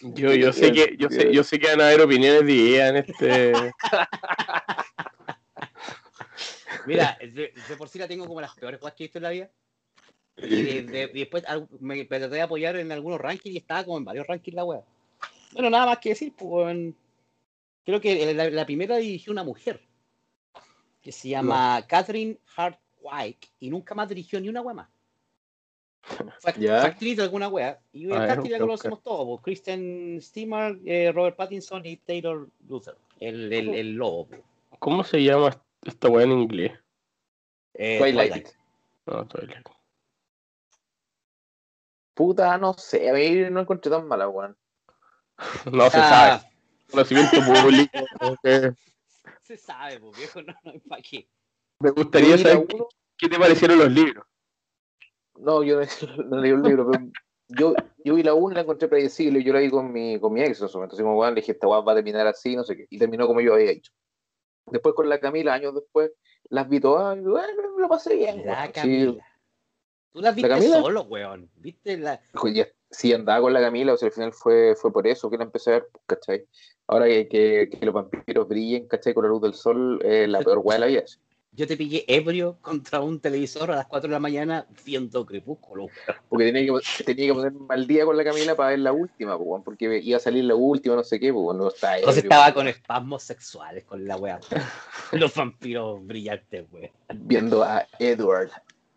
Yo, 0.00 0.32
yo 0.32 0.52
sé 0.52 0.72
que, 0.72 0.96
yo 0.98 1.08
sé, 1.10 1.32
yo 1.32 1.42
sé 1.42 1.58
que 1.58 1.66
van 1.68 1.80
a 1.80 1.88
haber 1.88 2.02
opiniones 2.02 2.46
divididas 2.46 2.90
en 2.90 2.96
este. 2.96 3.72
Mira, 6.86 7.18
de, 7.20 7.52
de 7.68 7.76
por 7.76 7.88
sí 7.88 7.98
la 7.98 8.06
tengo 8.06 8.26
como 8.26 8.40
las 8.40 8.54
peores 8.54 8.78
cosas 8.78 8.94
que 8.94 9.04
he 9.04 9.06
visto 9.06 9.18
en 9.18 9.22
la 9.24 9.30
vida. 9.30 9.50
Y, 10.36 10.62
de- 10.62 10.82
de- 10.82 11.10
y 11.14 11.18
después 11.20 11.42
me, 11.80 11.96
me 11.96 12.04
traté 12.04 12.28
de 12.28 12.42
apoyar 12.42 12.76
en 12.76 12.92
algunos 12.92 13.20
rankings 13.20 13.54
y 13.56 13.58
estaba 13.58 13.84
como 13.84 13.98
en 13.98 14.04
varios 14.04 14.26
rankings 14.26 14.54
la 14.54 14.64
wea. 14.64 14.82
Bueno, 15.52 15.68
nada 15.70 15.86
más 15.86 15.98
que 15.98 16.10
decir, 16.10 16.32
pues. 16.36 16.94
Creo 17.88 18.02
que 18.02 18.34
la, 18.34 18.50
la 18.50 18.66
primera 18.66 18.96
dirigió 18.98 19.32
una 19.32 19.42
mujer 19.44 19.80
que 21.00 21.10
se 21.10 21.30
llama 21.30 21.82
Catherine 21.88 22.38
Hart 22.54 22.78
White 23.00 23.48
y 23.60 23.70
nunca 23.70 23.94
más 23.94 24.06
dirigió 24.10 24.38
ni 24.38 24.50
una 24.50 24.60
wea 24.60 24.74
más. 24.74 24.88
Fue, 26.40 26.70
actriz 26.70 27.16
de 27.16 27.22
alguna 27.22 27.48
wea. 27.48 27.80
Y 27.92 28.04
ver, 28.04 28.28
ya 28.28 28.34
busca, 28.36 28.58
conocemos 28.58 29.02
todos: 29.02 29.26
pues, 29.26 29.40
Kristen 29.42 30.18
Stewart, 30.20 30.78
eh, 30.84 31.10
Robert 31.12 31.36
Pattinson 31.36 31.86
y 31.86 31.96
Taylor 31.96 32.46
Luther, 32.68 32.94
el, 33.20 33.50
el, 33.52 33.74
el 33.74 33.94
lobo. 33.94 34.26
pues. 34.26 34.42
¿Cómo 34.78 35.02
se 35.02 35.22
llama 35.24 35.58
esta 35.82 36.08
weá 36.10 36.24
en 36.26 36.32
inglés? 36.32 36.72
Eh, 37.72 37.98
Twilight. 38.00 38.32
Twilight. 38.32 38.48
No, 39.06 39.26
Twilight. 39.26 39.66
Puta, 42.12 42.58
no 42.58 42.74
sé, 42.74 43.08
a 43.08 43.14
mí 43.14 43.30
no 43.50 43.60
encontré 43.60 43.90
tan 43.90 44.06
mala, 44.06 44.28
weón. 44.28 44.54
No 45.72 45.88
se 45.88 45.98
Ah, 45.98 46.08
sabe. 46.38 46.47
Conocimiento 46.90 47.36
público. 47.42 47.98
ok. 48.20 48.74
Se 49.42 49.56
sabe, 49.56 49.98
pues 50.00 50.16
viejo, 50.18 50.42
no, 50.42 50.54
no, 50.64 50.72
¿para 50.88 51.02
qué? 51.02 51.28
Me 51.80 51.90
gustaría 51.90 52.36
la 52.36 52.42
saber 52.42 52.66
qué, 52.66 52.76
uno- 52.76 52.88
qué 53.16 53.28
te 53.28 53.38
parecieron 53.38 53.78
los 53.78 53.90
libros. 53.90 54.26
No, 55.36 55.62
yo 55.62 55.80
no, 55.80 55.86
no 56.28 56.36
leí 56.38 56.50
el 56.52 56.62
libro, 56.62 56.90
pero 56.90 57.04
yo, 57.48 57.74
yo 58.04 58.14
vi 58.14 58.22
la 58.22 58.34
1 58.34 58.52
y 58.52 58.54
la 58.56 58.60
encontré 58.62 58.88
predecible. 58.88 59.42
Yo 59.42 59.52
la 59.52 59.60
vi 59.60 59.70
con 59.70 59.92
mi, 59.92 60.18
con 60.20 60.32
mi 60.32 60.42
ex 60.42 60.60
en 60.60 60.68
su 60.68 60.76
momento. 60.78 60.96
Así 60.96 61.02
como, 61.02 61.16
weón, 61.18 61.34
le 61.34 61.40
dije, 61.40 61.52
esta 61.52 61.66
weá 61.68 61.80
va 61.80 61.92
a 61.92 61.96
terminar 61.96 62.26
así, 62.26 62.56
no 62.56 62.64
sé 62.64 62.76
qué. 62.76 62.86
Y 62.90 62.98
terminó 62.98 63.26
como 63.26 63.40
yo 63.40 63.54
había 63.54 63.70
dicho. 63.70 63.92
Después 64.66 64.94
con 64.94 65.08
la 65.08 65.18
Camila, 65.18 65.54
años 65.54 65.74
después, 65.74 66.10
las 66.50 66.68
vi 66.68 66.80
todas 66.80 67.16
y 67.16 67.20
bueno, 67.20 67.74
me 67.76 67.82
lo 67.82 67.88
pasé 67.88 68.16
bien. 68.16 68.44
La 68.44 68.52
weón. 68.54 68.66
Sí, 68.66 68.72
Camila. 68.72 69.26
Tú 70.12 70.20
las 70.20 70.34
viste 70.34 70.48
Camila? 70.48 70.80
solo, 70.82 71.02
weón. 71.02 71.50
Viste 71.56 71.96
la. 71.96 72.20
Sí, 72.90 73.12
andaba 73.12 73.40
con 73.42 73.52
la 73.52 73.60
Camila, 73.60 73.92
o 73.94 73.96
sea, 73.96 74.06
al 74.08 74.12
final 74.12 74.32
fue, 74.32 74.74
fue 74.74 74.92
por 74.92 75.06
eso 75.06 75.30
que 75.30 75.36
la 75.38 75.44
empecé 75.44 75.70
a 75.70 75.74
ver, 75.74 75.88
pues, 75.92 76.04
¿cachai? 76.06 76.46
Ahora 76.88 77.06
que, 77.06 77.28
que, 77.28 77.68
que 77.70 77.86
los 77.86 77.94
vampiros 77.94 78.48
brillen, 78.48 78.88
¿cachai? 78.88 79.14
Con 79.14 79.24
la 79.24 79.28
luz 79.28 79.42
del 79.42 79.54
sol, 79.54 80.00
eh, 80.02 80.26
la 80.26 80.40
peor 80.40 80.60
weá 80.64 80.76
de 80.76 80.80
la 80.80 80.86
vida. 80.86 81.04
Yo 81.52 81.66
te 81.66 81.76
pillé 81.76 82.04
ebrio 82.06 82.56
contra 82.62 83.00
un 83.00 83.20
televisor 83.20 83.70
a 83.72 83.76
las 83.76 83.86
4 83.86 84.08
de 84.08 84.12
la 84.12 84.20
mañana 84.20 84.66
viendo 84.86 85.26
Crepúsculo. 85.26 85.88
Porque 86.28 86.46
tenía 86.46 86.72
que, 86.72 87.04
tenía 87.04 87.26
que 87.26 87.34
ponerme 87.34 87.66
al 87.68 87.86
día 87.86 88.04
con 88.04 88.16
la 88.16 88.24
Camila 88.24 88.54
para 88.54 88.70
ver 88.70 88.78
la 88.78 88.92
última, 88.92 89.36
pues, 89.36 89.62
porque 89.64 90.00
iba 90.02 90.16
a 90.16 90.20
salir 90.20 90.44
la 90.44 90.54
última, 90.54 90.94
no 90.94 91.04
sé 91.04 91.18
qué, 91.18 91.32
pues, 91.32 91.58
no 91.58 91.68
está 91.68 91.98
Entonces 91.98 92.22
estaba 92.22 92.54
con 92.54 92.68
espasmos 92.68 93.22
sexuales 93.22 93.84
con 93.84 94.06
la 94.06 94.16
weá. 94.16 94.38
Los 95.12 95.34
vampiros 95.34 96.06
brillantes, 96.06 96.64
weón. 96.70 96.90
viendo 97.12 97.64
a 97.64 97.86
Edward. 97.98 98.50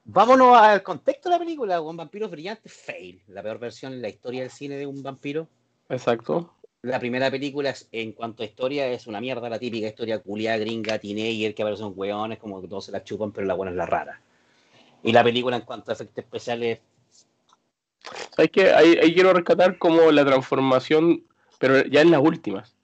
Vámonos 0.06 0.56
al 0.56 0.84
contexto 0.84 1.30
de 1.30 1.36
la 1.36 1.40
película, 1.40 1.80
con 1.80 1.98
vampiros 1.98 2.30
brillantes, 2.30 2.72
fail. 2.72 3.24
La 3.28 3.42
peor 3.42 3.60
versión 3.60 3.94
en 3.94 4.02
la 4.02 4.10
historia 4.10 4.42
del 4.42 4.52
cine 4.52 4.78
de 4.78 4.86
un 4.86 5.02
vampiro. 5.02 5.48
Exacto. 5.90 6.54
La 6.84 7.00
primera 7.00 7.30
película, 7.30 7.70
es, 7.70 7.88
en 7.92 8.12
cuanto 8.14 8.42
a 8.42 8.46
historia, 8.46 8.88
es 8.88 9.06
una 9.06 9.22
mierda, 9.22 9.50
la 9.50 9.60
típica 9.60 9.88
historia 9.88 10.20
culiada, 10.20 10.58
gringa, 10.58 10.98
teenager, 10.98 11.54
que 11.54 11.62
aparecen 11.62 11.94
hueones, 11.96 12.40
como 12.40 12.62
que 12.62 12.68
todos 12.68 12.86
se 12.86 12.92
la 12.92 13.04
chupan, 13.04 13.32
pero 13.32 13.46
la 13.46 13.54
buena 13.54 13.72
es 13.72 13.78
la 13.78 13.86
rara. 13.86 14.22
Y 15.04 15.12
la 15.12 15.24
película, 15.24 15.58
en 15.58 15.64
cuanto 15.64 15.92
a 15.92 15.94
efectos 15.94 16.24
especiales, 16.24 16.80
¿Sabes 18.36 18.52
qué? 18.52 18.72
Ahí, 18.72 18.98
ahí 19.02 19.14
quiero 19.14 19.34
rescatar 19.34 19.78
como 19.78 20.12
la 20.12 20.26
transformación, 20.26 21.24
pero 21.60 21.84
ya 21.86 22.02
en 22.02 22.12
las 22.12 22.22
últimas. 22.22 22.76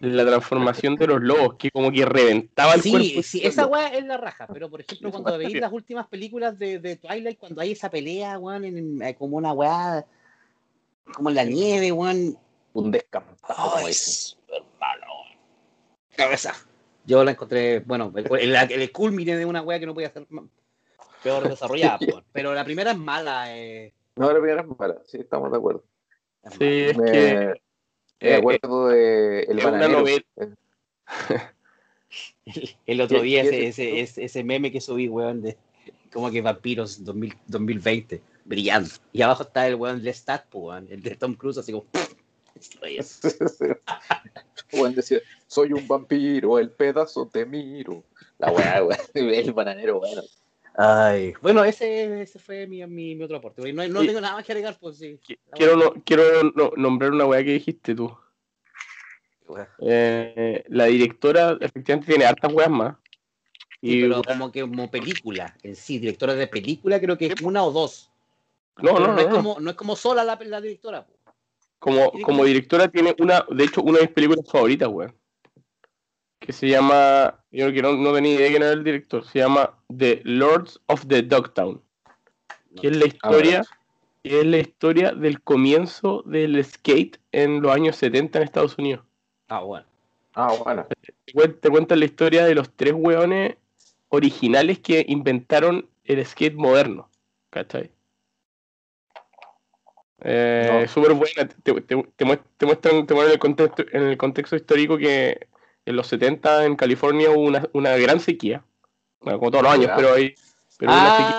La 0.00 0.24
transformación 0.26 0.96
de 0.96 1.06
los 1.06 1.22
lobos, 1.22 1.54
que 1.54 1.70
como 1.70 1.90
que 1.90 2.04
reventaba 2.04 2.74
el 2.74 2.82
cuerpo. 2.82 3.06
Sí, 3.06 3.22
sí, 3.22 3.40
esa 3.42 3.66
weá 3.66 3.88
es 3.88 4.04
la 4.04 4.16
raja, 4.16 4.46
pero 4.52 4.68
por 4.68 4.80
ejemplo, 4.80 5.10
cuando 5.12 5.38
veis 5.38 5.54
las 5.54 5.72
últimas 5.72 6.06
películas 6.08 6.58
de, 6.58 6.78
de 6.78 6.96
Twilight, 6.96 7.38
cuando 7.38 7.60
hay 7.60 7.72
esa 7.72 7.90
pelea, 7.90 8.38
weón, 8.38 9.00
como 9.16 9.36
una 9.36 9.52
weá, 9.52 10.04
como 11.12 11.30
en 11.30 11.36
la 11.36 11.44
nieve, 11.44 11.92
weón. 11.92 12.36
Un 12.74 12.90
descampado, 12.90 13.54
como 13.72 13.76
Ay, 13.78 13.86
dicen. 13.88 14.38
hermano. 14.48 15.06
Cabeza. 16.16 16.52
Yo 17.06 17.22
la 17.24 17.32
encontré, 17.32 17.80
bueno, 17.80 18.12
el, 18.16 18.26
el, 18.56 18.72
el 18.72 18.92
culmine 18.92 19.36
de 19.36 19.44
una 19.44 19.62
weá 19.62 19.78
que 19.80 19.86
no 19.86 19.94
podía 19.94 20.10
ser 20.10 20.26
peor 21.22 21.48
desarrollada, 21.48 21.98
pero 22.32 22.54
la 22.54 22.64
primera 22.64 22.92
es 22.92 22.98
mala. 22.98 23.56
Eh, 23.56 23.92
No, 24.16 24.28
la 24.32 24.38
primera 24.40 24.62
es 24.62 24.68
mala, 24.78 24.96
sí, 25.06 25.18
estamos 25.18 25.50
de 25.50 25.56
acuerdo. 25.58 25.84
es 26.42 26.52
Sí, 26.54 26.58
mala. 26.58 26.90
es 26.90 26.96
Me, 26.98 27.04
que 27.12 27.62
me 28.20 28.30
eh, 28.30 28.34
acuerdo 28.36 28.88
de 28.88 29.40
El 29.42 29.56
Bananero. 29.58 30.00
novela. 30.00 30.24
El 32.86 33.00
otro 33.00 33.22
día 33.22 33.42
ese, 33.42 33.66
ese- 33.68 33.68
ese, 33.68 34.00
ese, 34.00 34.24
ese 34.24 34.44
meme 34.44 34.70
que 34.70 34.80
subí, 34.80 35.08
weón, 35.08 35.42
de 35.42 35.56
como 36.12 36.30
que 36.30 36.40
vampiros 36.42 37.04
2000 37.04 37.34
2020, 37.46 38.22
brillando. 38.44 38.90
Y 39.12 39.22
abajo 39.22 39.42
está 39.42 39.66
el 39.66 39.74
weón 39.74 40.02
Lestat, 40.02 40.46
po, 40.46 40.68
weón, 40.68 40.86
el 40.90 41.02
de 41.02 41.16
Tom 41.16 41.34
Cruise, 41.34 41.58
así 41.58 41.72
como. 41.72 41.84
Soy 45.46 45.72
un 45.72 45.86
vampiro, 45.86 46.58
el 46.58 46.70
pedazo 46.70 47.28
te 47.32 47.46
miro. 47.46 48.02
La 48.38 48.50
weá, 48.50 48.82
weá, 48.84 48.98
el 49.14 49.52
bananero, 49.52 50.00
bueno. 50.00 50.22
Ay, 50.76 51.34
bueno, 51.40 51.64
ese, 51.64 52.22
ese 52.22 52.38
fue 52.40 52.66
mi, 52.66 52.84
mi, 52.86 53.14
mi 53.14 53.22
otro 53.24 53.36
aporte. 53.36 53.72
No, 53.72 53.86
no 53.86 54.04
tengo 54.04 54.20
nada 54.20 54.34
más 54.34 54.44
que 54.44 54.50
agregar, 54.52 54.76
pues 54.80 54.98
sí. 54.98 55.18
Qui- 55.24 55.38
Quiero, 55.52 55.76
no- 55.76 55.94
quiero 56.04 56.42
no- 56.54 56.72
nombrar 56.76 57.12
una 57.12 57.26
weá 57.26 57.44
que 57.44 57.52
dijiste 57.52 57.94
tú. 57.94 58.12
Eh, 59.78 60.64
la 60.68 60.86
directora 60.86 61.56
efectivamente 61.60 62.08
tiene 62.08 62.24
hartas 62.24 62.52
weas 62.52 62.70
más. 62.70 62.96
Sí, 63.80 63.98
Y 63.98 64.02
pero 64.02 64.22
como 64.22 64.50
que 64.50 64.62
como 64.62 64.90
película 64.90 65.54
en 65.62 65.76
sí, 65.76 65.98
directora 65.98 66.34
de 66.34 66.46
película, 66.48 66.98
creo 66.98 67.16
que 67.18 67.26
es 67.26 67.40
una 67.42 67.62
o 67.62 67.70
dos. 67.70 68.10
no, 68.78 68.98
no, 68.98 69.08
no, 69.08 69.18
es 69.20 69.26
no, 69.26 69.30
no. 69.30 69.36
como, 69.36 69.60
no 69.60 69.70
es 69.70 69.76
como 69.76 69.94
sola 69.94 70.24
la, 70.24 70.36
la 70.42 70.60
directora. 70.60 71.06
po. 71.06 71.12
Como, 71.84 72.10
como 72.22 72.44
directora 72.44 72.88
tiene 72.88 73.14
una, 73.18 73.44
de 73.50 73.64
hecho, 73.64 73.82
una 73.82 73.98
de 73.98 74.04
mis 74.04 74.12
películas 74.14 74.50
favoritas, 74.50 74.88
weón. 74.88 75.14
Que 76.40 76.52
se 76.52 76.66
llama, 76.68 77.44
yo 77.50 77.70
que 77.72 77.82
no, 77.82 77.92
no 77.94 78.12
tenía 78.14 78.34
idea 78.36 78.48
quién 78.48 78.62
era 78.62 78.72
el 78.72 78.84
director, 78.84 79.22
se 79.26 79.40
llama 79.40 79.78
The 79.94 80.22
Lords 80.24 80.80
of 80.86 81.06
the 81.08 81.20
Dogtown. 81.22 81.82
Que 82.80 82.88
es 82.88 82.96
la 82.96 83.06
historia, 83.06 83.62
que 84.22 84.40
es 84.40 84.46
la 84.46 84.58
historia 84.58 85.12
del 85.12 85.42
comienzo 85.42 86.22
del 86.26 86.62
skate 86.64 87.18
en 87.32 87.60
los 87.60 87.70
años 87.72 87.96
70 87.96 88.38
en 88.38 88.44
Estados 88.44 88.78
Unidos. 88.78 89.04
Ah, 89.48 89.60
bueno. 89.60 89.86
Ah, 90.34 90.54
bueno. 90.64 90.86
Te 91.24 91.32
cuen- 91.34 91.60
te 91.60 91.68
cuentan 91.70 91.98
la 92.00 92.06
historia 92.06 92.44
de 92.46 92.54
los 92.54 92.70
tres 92.74 92.94
hueones 92.96 93.56
originales 94.08 94.78
que 94.78 95.04
inventaron 95.06 95.86
el 96.04 96.24
skate 96.24 96.54
moderno. 96.56 97.08
¿Cachai? 97.50 97.90
Eh, 100.24 100.80
No. 100.82 100.88
Súper 100.88 101.12
buena. 101.12 101.46
Te, 101.48 101.72
te- 101.80 101.82
te 101.82 102.24
muest- 102.24 102.42
te 102.56 102.64
muestran, 102.66 103.06
te 103.06 103.14
en 103.14 103.30
el 103.30 103.38
contexto, 103.38 103.84
en 103.92 104.02
el 104.02 104.16
contexto 104.16 104.56
histórico 104.56 104.96
que 104.98 105.46
en 105.86 105.96
los 105.96 106.06
70 106.06 106.64
en 106.64 106.76
California 106.76 107.30
hubo 107.30 107.42
una, 107.42 107.68
una 107.74 107.96
gran 107.96 108.18
sequía. 108.20 108.64
Bueno, 109.20 109.38
como 109.38 109.50
todos 109.50 109.64
los 109.64 109.72
años, 109.72 109.90
pero 109.96 110.14
hay. 110.14 110.34
Pero 110.78 110.92
hubo 110.92 110.98
una 111.00 111.10
sequía. 111.16 111.30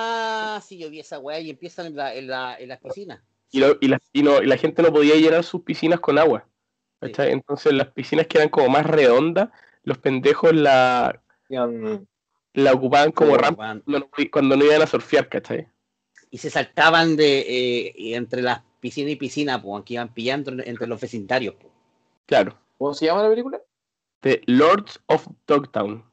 Ah, 0.58 0.62
sí, 0.66 0.78
yo 0.78 0.90
vi 0.90 1.00
esa 1.00 1.20
weá 1.20 1.40
y 1.40 1.50
empiezan 1.50 1.88
en, 1.88 1.96
la, 1.96 2.14
en, 2.16 2.28
la, 2.28 2.56
en 2.60 2.70
las 2.70 2.80
piscinas. 2.80 3.20
Y, 3.52 3.60
lo- 3.60 3.78
y 3.82 3.88
la, 3.88 4.00
y 4.14 4.22
no- 4.24 4.42
y 4.42 4.46
la 4.46 4.58
gente 4.58 4.82
no 4.82 4.94
podía 4.94 5.16
llenar 5.16 5.44
sus 5.44 5.62
piscinas 5.64 6.00
con 6.00 6.18
agua. 6.20 6.48
Sí. 7.02 7.12
Entonces 7.18 7.74
las 7.74 7.88
piscinas 7.88 8.26
que 8.28 8.38
eran 8.38 8.50
como 8.50 8.70
más 8.70 8.86
redondas, 8.86 9.50
los 9.84 9.98
pendejos 10.00 10.54
la, 10.54 11.22
la 12.54 12.74
ocupaban 12.74 13.12
como 13.12 13.38
rampa 13.38 13.82
cuando 13.84 13.84
no, 14.00 14.10
cuando 14.32 14.56
no 14.56 14.66
iban 14.66 14.82
a 14.82 14.88
surfear, 14.88 15.28
¿cachai? 15.30 15.68
Y 16.32 16.38
se 16.38 16.50
saltaban 16.50 17.16
de 17.16 17.40
eh, 17.42 18.16
entre 18.16 18.42
las 18.42 18.62
piscina 18.86 19.10
y 19.10 19.16
piscina, 19.16 19.60
pues, 19.60 19.84
que 19.84 19.96
iban 19.96 20.14
pillando 20.14 20.52
en- 20.52 20.60
entre 20.68 20.86
los 20.86 21.02
vecindarios. 21.02 21.56
po. 21.56 21.72
Claro. 22.28 22.56
¿Cómo 22.78 22.94
se 22.94 23.08
llama 23.08 23.24
la 23.24 23.30
película? 23.30 23.60
The 24.20 24.42
Lords 24.46 25.00
of 25.08 25.28
Dogtown. 25.48 26.04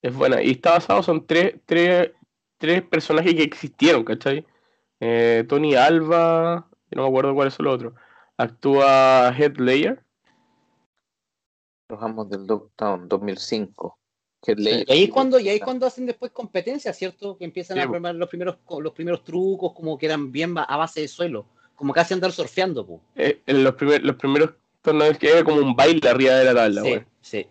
Es 0.00 0.14
buena. 0.14 0.40
Y 0.40 0.52
está 0.52 0.72
basado, 0.74 1.02
son 1.02 1.26
tres, 1.26 1.56
tres, 1.66 2.12
tres 2.58 2.82
personajes 2.82 3.34
que 3.34 3.42
existieron, 3.42 4.04
¿cachai? 4.04 4.46
Eh, 5.00 5.44
Tony 5.48 5.74
Alba, 5.74 6.68
no 6.92 7.02
me 7.02 7.08
acuerdo 7.08 7.34
cuál 7.34 7.48
es 7.48 7.58
el 7.58 7.66
otro. 7.66 7.94
Actúa 8.36 9.34
Heath 9.36 9.58
Ledger. 9.58 10.04
Los 11.88 12.00
Amos 12.00 12.30
del 12.30 12.46
Dogtown 12.46 13.08
2005. 13.08 13.98
Y 14.46 14.90
ahí 14.92 15.04
es 15.04 15.10
cuando, 15.10 15.38
y 15.38 15.48
ahí 15.48 15.60
cuando 15.60 15.86
hacen 15.86 16.06
después 16.06 16.30
competencia, 16.32 16.92
¿cierto? 16.92 17.36
Que 17.38 17.44
empiezan 17.44 17.76
Sí, 17.76 17.82
a 17.82 17.86
po. 17.86 17.92
probar 17.92 18.14
los 18.14 18.28
primeros, 18.28 18.56
los 18.80 18.92
primeros 18.92 19.24
trucos, 19.24 19.72
como 19.72 19.96
que 19.98 20.06
eran 20.06 20.30
bien 20.32 20.54
a 20.56 20.76
base 20.76 21.00
de 21.00 21.08
suelo, 21.08 21.46
como 21.74 21.92
casi 21.92 22.14
andar 22.14 22.32
surfeando, 22.32 22.86
pues. 22.86 23.00
Eh, 23.16 23.40
en 23.46 23.64
los, 23.64 23.74
primer- 23.74 24.04
los 24.04 24.16
primeros 24.16 24.50
torneos 24.82 25.16
que 25.18 25.30
era 25.30 25.44
como 25.44 25.58
un 25.58 25.74
baile 25.74 26.08
arriba 26.08 26.34
de 26.34 26.44
la 26.44 26.54
tabla, 26.54 26.82
Sí, 26.82 26.94
sí. 27.20 27.46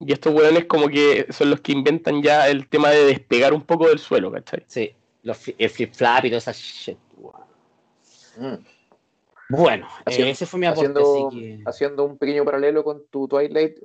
Y 0.00 0.12
estos 0.12 0.34
weones 0.34 0.64
como 0.64 0.88
que 0.88 1.26
son 1.30 1.50
los 1.50 1.60
que 1.60 1.70
inventan 1.70 2.20
ya 2.22 2.48
el 2.48 2.66
tema 2.68 2.90
de 2.90 3.04
despegar 3.06 3.52
un 3.54 3.62
poco 3.62 3.88
del 3.88 4.00
suelo, 4.00 4.32
¿cachai? 4.32 4.64
Sí, 4.66 4.92
los, 5.22 5.38
el 5.56 5.70
flip 5.70 5.94
flap 5.94 6.24
y 6.24 6.28
toda 6.30 6.38
esa 6.38 6.50
shit. 6.52 6.98
Mm. 8.36 8.54
Bueno, 9.50 9.86
eh, 10.06 10.30
ese 10.30 10.46
fue 10.46 10.58
mi 10.58 10.66
aporte, 10.66 10.88
haciendo, 10.90 11.28
así 11.28 11.38
que... 11.38 11.62
haciendo 11.66 12.04
un 12.04 12.16
pequeño 12.18 12.44
paralelo 12.44 12.82
con 12.82 13.04
tu 13.10 13.28
Twilight, 13.28 13.76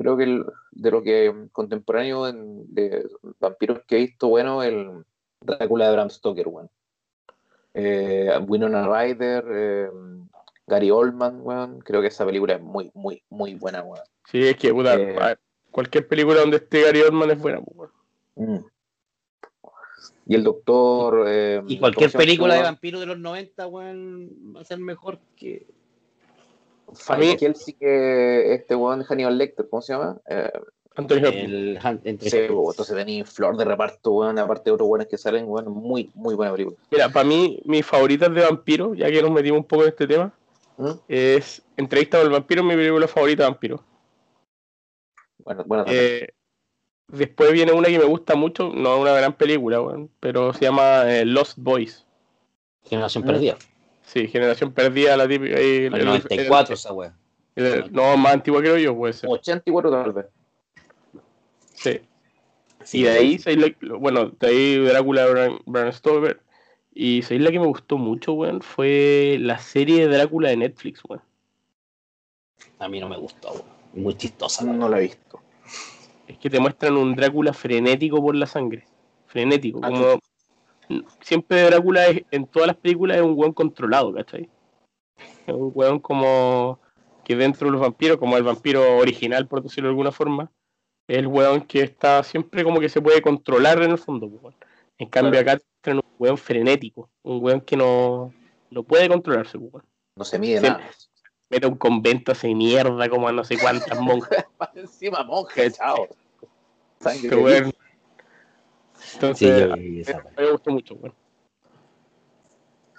creo 0.00 0.16
que 0.16 0.24
el- 0.24 0.46
de 0.70 0.90
lo 0.90 1.02
que 1.02 1.30
contemporáneo 1.52 2.26
en- 2.26 2.74
de 2.74 3.06
vampiros 3.38 3.82
que 3.86 3.96
he 3.96 3.98
visto, 3.98 4.28
bueno, 4.28 4.62
el 4.62 5.04
Drácula 5.42 5.86
de 5.88 5.92
Bram 5.92 6.08
Stoker, 6.08 6.48
bueno. 6.48 6.70
Eh, 7.74 8.30
Winona 8.48 8.88
Ryder, 8.88 9.44
eh, 9.52 9.90
Gary 10.66 10.90
Oldman, 10.90 11.40
weón. 11.42 11.80
Creo 11.80 12.00
que 12.00 12.06
esa 12.06 12.24
película 12.24 12.54
es 12.54 12.62
muy, 12.62 12.90
muy, 12.94 13.22
muy 13.28 13.54
buena, 13.56 13.82
weón. 13.82 14.02
Sí, 14.24 14.42
es 14.48 14.56
que, 14.56 14.72
puta, 14.72 14.94
Eh. 14.94 15.16
a 15.20 15.26
ver, 15.26 15.40
cualquier 15.70 16.08
película 16.08 16.40
donde 16.40 16.56
esté 16.56 16.82
Gary 16.82 17.02
Oldman 17.02 17.30
es 17.32 17.38
buena, 17.38 17.60
pues, 17.60 17.76
weón. 17.76 17.90
Mm. 18.36 18.64
Y 20.26 20.34
el 20.34 20.44
doctor. 20.44 21.24
eh, 21.28 21.62
Y 21.66 21.78
cualquier 21.78 22.10
¿cómo 22.10 22.12
se 22.12 22.16
llama 22.18 22.24
película 22.24 22.54
de 22.54 22.60
este 22.60 22.70
vampiro 22.70 23.00
de 23.00 23.06
los 23.06 23.18
90, 23.18 23.66
weón, 23.66 24.30
va 24.56 24.62
a 24.62 24.64
ser 24.64 24.78
mejor 24.78 25.18
que... 25.36 25.66
A 27.08 27.16
mí- 27.16 27.36
Kelsey, 27.36 27.74
que 27.74 28.54
este 28.54 28.74
weón 28.74 29.02
Hannibal 29.04 29.38
Lecter, 29.38 29.68
¿cómo 29.68 29.80
se 29.82 29.92
llama? 29.92 30.18
Eh, 30.28 30.50
Anthony 30.96 31.24
Hopkins. 31.26 31.84
Han- 31.84 32.00
sí, 32.20 32.36
weón, 32.50 32.70
entonces 32.72 32.96
tenía 32.96 33.24
flor 33.24 33.56
de 33.56 33.64
reparto, 33.64 34.10
weón, 34.12 34.38
aparte 34.38 34.64
de 34.70 34.74
otros 34.74 34.88
weones 34.88 35.08
que 35.08 35.16
salen, 35.18 35.44
weón, 35.46 35.70
muy, 35.72 36.10
muy 36.14 36.34
buena 36.34 36.52
película. 36.52 36.76
Mira, 36.90 37.08
para 37.08 37.24
mí, 37.24 37.60
mis 37.64 37.86
favoritas 37.86 38.34
de 38.34 38.42
vampiro, 38.42 38.94
ya 38.94 39.08
que 39.10 39.22
nos 39.22 39.30
metimos 39.30 39.58
un 39.60 39.64
poco 39.66 39.82
en 39.84 39.88
este 39.90 40.06
tema, 40.06 40.32
¿Mm? 40.76 40.90
es 41.08 41.62
Entrevista 41.76 42.18
con 42.18 42.26
el 42.26 42.32
vampiro, 42.32 42.62
mi 42.62 42.74
película 42.74 43.08
favorita 43.08 43.44
de 43.44 43.48
vampiro. 43.50 43.84
Bueno, 45.44 45.64
bueno, 45.66 45.84
Eh, 45.86 46.28
después 47.08 47.52
viene 47.52 47.72
una 47.72 47.88
que 47.88 47.98
me 47.98 48.04
gusta 48.04 48.34
mucho, 48.34 48.70
no 48.74 48.96
es 48.96 49.00
una 49.00 49.12
gran 49.14 49.32
película, 49.32 49.80
weón, 49.80 50.10
pero 50.20 50.52
se 50.52 50.64
llama 50.66 51.04
eh, 51.10 51.24
Lost 51.24 51.56
Boys. 51.58 52.04
Generación 52.84 53.24
Mm. 53.24 53.26
Perdida. 53.26 53.56
Sí, 54.12 54.26
Generación 54.26 54.72
Perdida, 54.72 55.16
la 55.16 55.28
típica. 55.28 55.54
eh, 55.56 55.86
El 55.86 55.94
el- 55.94 56.04
94 56.04 56.74
esa 56.74 56.92
weá. 56.92 57.14
el- 57.54 57.64
el- 57.66 57.92
no, 57.92 58.16
más 58.16 58.32
antigua 58.34 58.60
creo 58.60 58.76
yo, 58.76 58.96
puede 58.96 59.12
ser. 59.12 59.30
84 59.30 59.88
tal 59.88 60.12
vez. 60.12 60.26
Sí. 61.74 62.00
Y 62.92 63.02
de 63.04 63.10
ahí, 63.10 63.38
¿sabes 63.38 63.58
la- 63.58 63.94
bueno, 63.96 64.30
de 64.30 64.46
ahí 64.48 64.78
Drácula 64.78 65.26
de 65.26 65.30
Bram, 65.32 65.58
Bram 65.64 65.92
Stoker. 65.92 66.40
Y 66.92 67.22
¿sabes 67.22 67.40
la 67.40 67.52
que 67.52 67.60
me 67.60 67.66
gustó 67.66 67.98
mucho, 67.98 68.32
weón? 68.32 68.62
Fue 68.62 69.36
la 69.38 69.58
serie 69.58 70.08
de 70.08 70.16
Drácula 70.16 70.48
de 70.48 70.56
Netflix, 70.56 71.02
weón. 71.08 71.22
A 72.80 72.88
mí 72.88 72.98
no 72.98 73.08
me 73.08 73.16
gustó, 73.16 73.52
weón. 73.52 73.64
Muy 73.94 74.16
chistosa. 74.16 74.64
No 74.64 74.88
la 74.88 74.98
he 74.98 75.02
visto. 75.02 75.40
Es 76.26 76.36
que 76.38 76.50
te 76.50 76.58
muestran 76.58 76.96
un 76.96 77.14
Drácula 77.14 77.52
frenético 77.52 78.20
por 78.20 78.34
la 78.34 78.46
sangre. 78.46 78.86
Frenético. 79.26 79.80
Ah, 79.84 79.88
Como 79.88 80.20
siempre 81.20 81.62
Drácula 81.62 82.06
es, 82.08 82.22
en 82.30 82.46
todas 82.46 82.68
las 82.68 82.76
películas 82.76 83.16
es 83.16 83.22
un 83.22 83.34
weón 83.36 83.52
controlado, 83.52 84.12
¿cachai? 84.14 84.48
Es 85.46 85.54
un 85.54 85.72
weón 85.74 85.98
como 86.00 86.78
que 87.24 87.36
dentro 87.36 87.66
de 87.66 87.72
los 87.72 87.80
vampiros, 87.80 88.16
como 88.18 88.36
el 88.36 88.42
vampiro 88.42 88.98
original, 88.98 89.46
por 89.46 89.62
decirlo 89.62 89.88
de 89.88 89.92
alguna 89.92 90.12
forma, 90.12 90.50
es 91.08 91.18
el 91.18 91.26
weón 91.26 91.62
que 91.62 91.82
está 91.82 92.22
siempre 92.22 92.64
como 92.64 92.80
que 92.80 92.88
se 92.88 93.00
puede 93.00 93.20
controlar 93.22 93.82
en 93.82 93.92
el 93.92 93.98
fondo. 93.98 94.28
pues, 94.28 94.42
weón. 94.42 94.56
En 94.98 95.08
cambio 95.08 95.42
Claro. 95.42 95.50
acá 95.52 95.62
muestran 95.64 95.96
un 95.98 96.12
weón 96.18 96.38
frenético, 96.38 97.08
un 97.22 97.42
weón 97.42 97.60
que 97.60 97.76
no, 97.76 98.32
no 98.70 98.82
puede 98.82 99.08
controlarse. 99.08 99.58
pues, 99.58 99.72
weón. 99.72 99.86
No 100.16 100.24
se 100.24 100.38
mide 100.38 100.58
Sí. 100.60 100.66
nada. 100.66 100.90
mete 101.48 101.66
un 101.66 101.76
convento 101.76 102.30
hace 102.30 102.54
mierda 102.54 103.08
como 103.08 103.26
a 103.26 103.32
no 103.32 103.42
sé 103.42 103.58
cuántas 103.58 103.98
monjas. 103.98 104.44
Encima 104.74 105.24
monja, 105.24 105.68
chao. 105.70 106.06
Qué 107.02 107.28
de 107.28 107.72
bueno. 109.00 109.34
Sí, 109.34 109.48
Entonces, 109.48 109.58
yo 109.58 109.72
vi 109.72 110.00
esa 110.00 110.18
me, 110.18 110.24
weá. 110.24 110.32
me 110.36 110.50
gustó 110.52 110.70
mucho, 110.72 110.94
weón. 110.94 111.14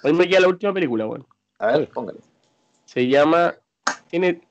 Hoy 0.03 0.13
me 0.13 0.27
queda 0.27 0.41
la 0.41 0.47
última 0.49 0.73
película, 0.73 1.05
weón. 1.07 1.27
A 1.59 1.67
ver, 1.77 1.89
póngale. 1.89 2.19
Se 2.85 3.07
llama. 3.07 3.55
Tiene. 4.09 4.41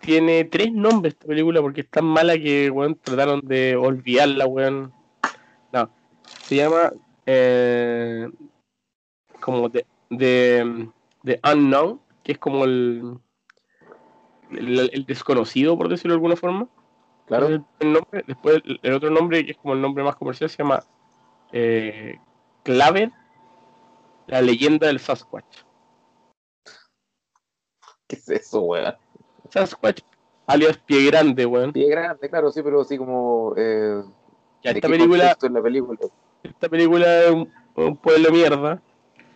Tiene 0.00 0.44
tres 0.44 0.72
nombres 0.72 1.14
esta 1.14 1.26
película 1.26 1.60
porque 1.60 1.80
es 1.80 1.88
tan 1.90 2.04
mala 2.04 2.38
que, 2.38 2.70
weón, 2.70 2.94
trataron 2.96 3.40
de 3.44 3.74
olvidarla, 3.76 4.46
weón. 4.46 4.92
No. 5.72 5.90
Se 6.42 6.56
llama. 6.56 6.92
eh, 7.26 8.28
como 9.40 9.68
de, 9.68 9.86
de, 10.10 10.88
de 11.22 11.40
Unknown, 11.52 12.00
que 12.22 12.32
es 12.32 12.38
como 12.38 12.64
el, 12.64 13.18
el, 14.50 14.90
el 14.92 15.04
desconocido, 15.06 15.76
por 15.76 15.88
decirlo 15.88 16.12
de 16.12 16.16
alguna 16.16 16.36
forma. 16.36 16.68
Claro. 17.28 17.46
El 17.46 17.92
nombre. 17.92 18.24
Después 18.26 18.62
el, 18.64 18.80
el 18.82 18.92
otro 18.94 19.10
nombre, 19.10 19.44
que 19.44 19.52
es 19.52 19.58
como 19.58 19.74
el 19.74 19.80
nombre 19.80 20.02
más 20.02 20.16
comercial, 20.16 20.50
se 20.50 20.58
llama 20.58 20.82
eh, 21.52 22.18
Claver, 22.64 23.12
la 24.26 24.40
leyenda 24.42 24.86
del 24.86 24.98
Sasquatch. 24.98 25.62
¿Qué 28.06 28.16
es 28.16 28.28
eso, 28.30 28.62
weón? 28.62 28.94
Sasquatch, 29.50 30.00
alias 30.46 30.78
Pie 30.78 31.06
Grande, 31.06 31.46
weón. 31.46 31.72
Pie 31.72 31.88
grande, 31.88 32.28
claro, 32.28 32.50
sí, 32.50 32.62
pero 32.62 32.80
así 32.80 32.96
como. 32.96 33.54
Eh, 33.56 34.02
Ya, 34.62 34.72
¿de 34.72 34.78
esta 34.78 34.88
película, 34.88 35.24
la 35.24 35.30
esta 36.42 36.68
película 36.68 37.24
es 37.24 37.30
un, 37.30 37.52
un 37.74 37.96
pueblo 37.96 38.26
de 38.26 38.32
mierda. 38.32 38.82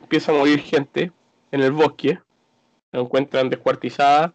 Empieza 0.00 0.32
a 0.32 0.34
morir 0.34 0.60
gente 0.60 1.12
en 1.50 1.62
el 1.62 1.72
bosque. 1.72 2.18
La 2.90 3.00
encuentran 3.00 3.50
descuartizada. 3.50 4.34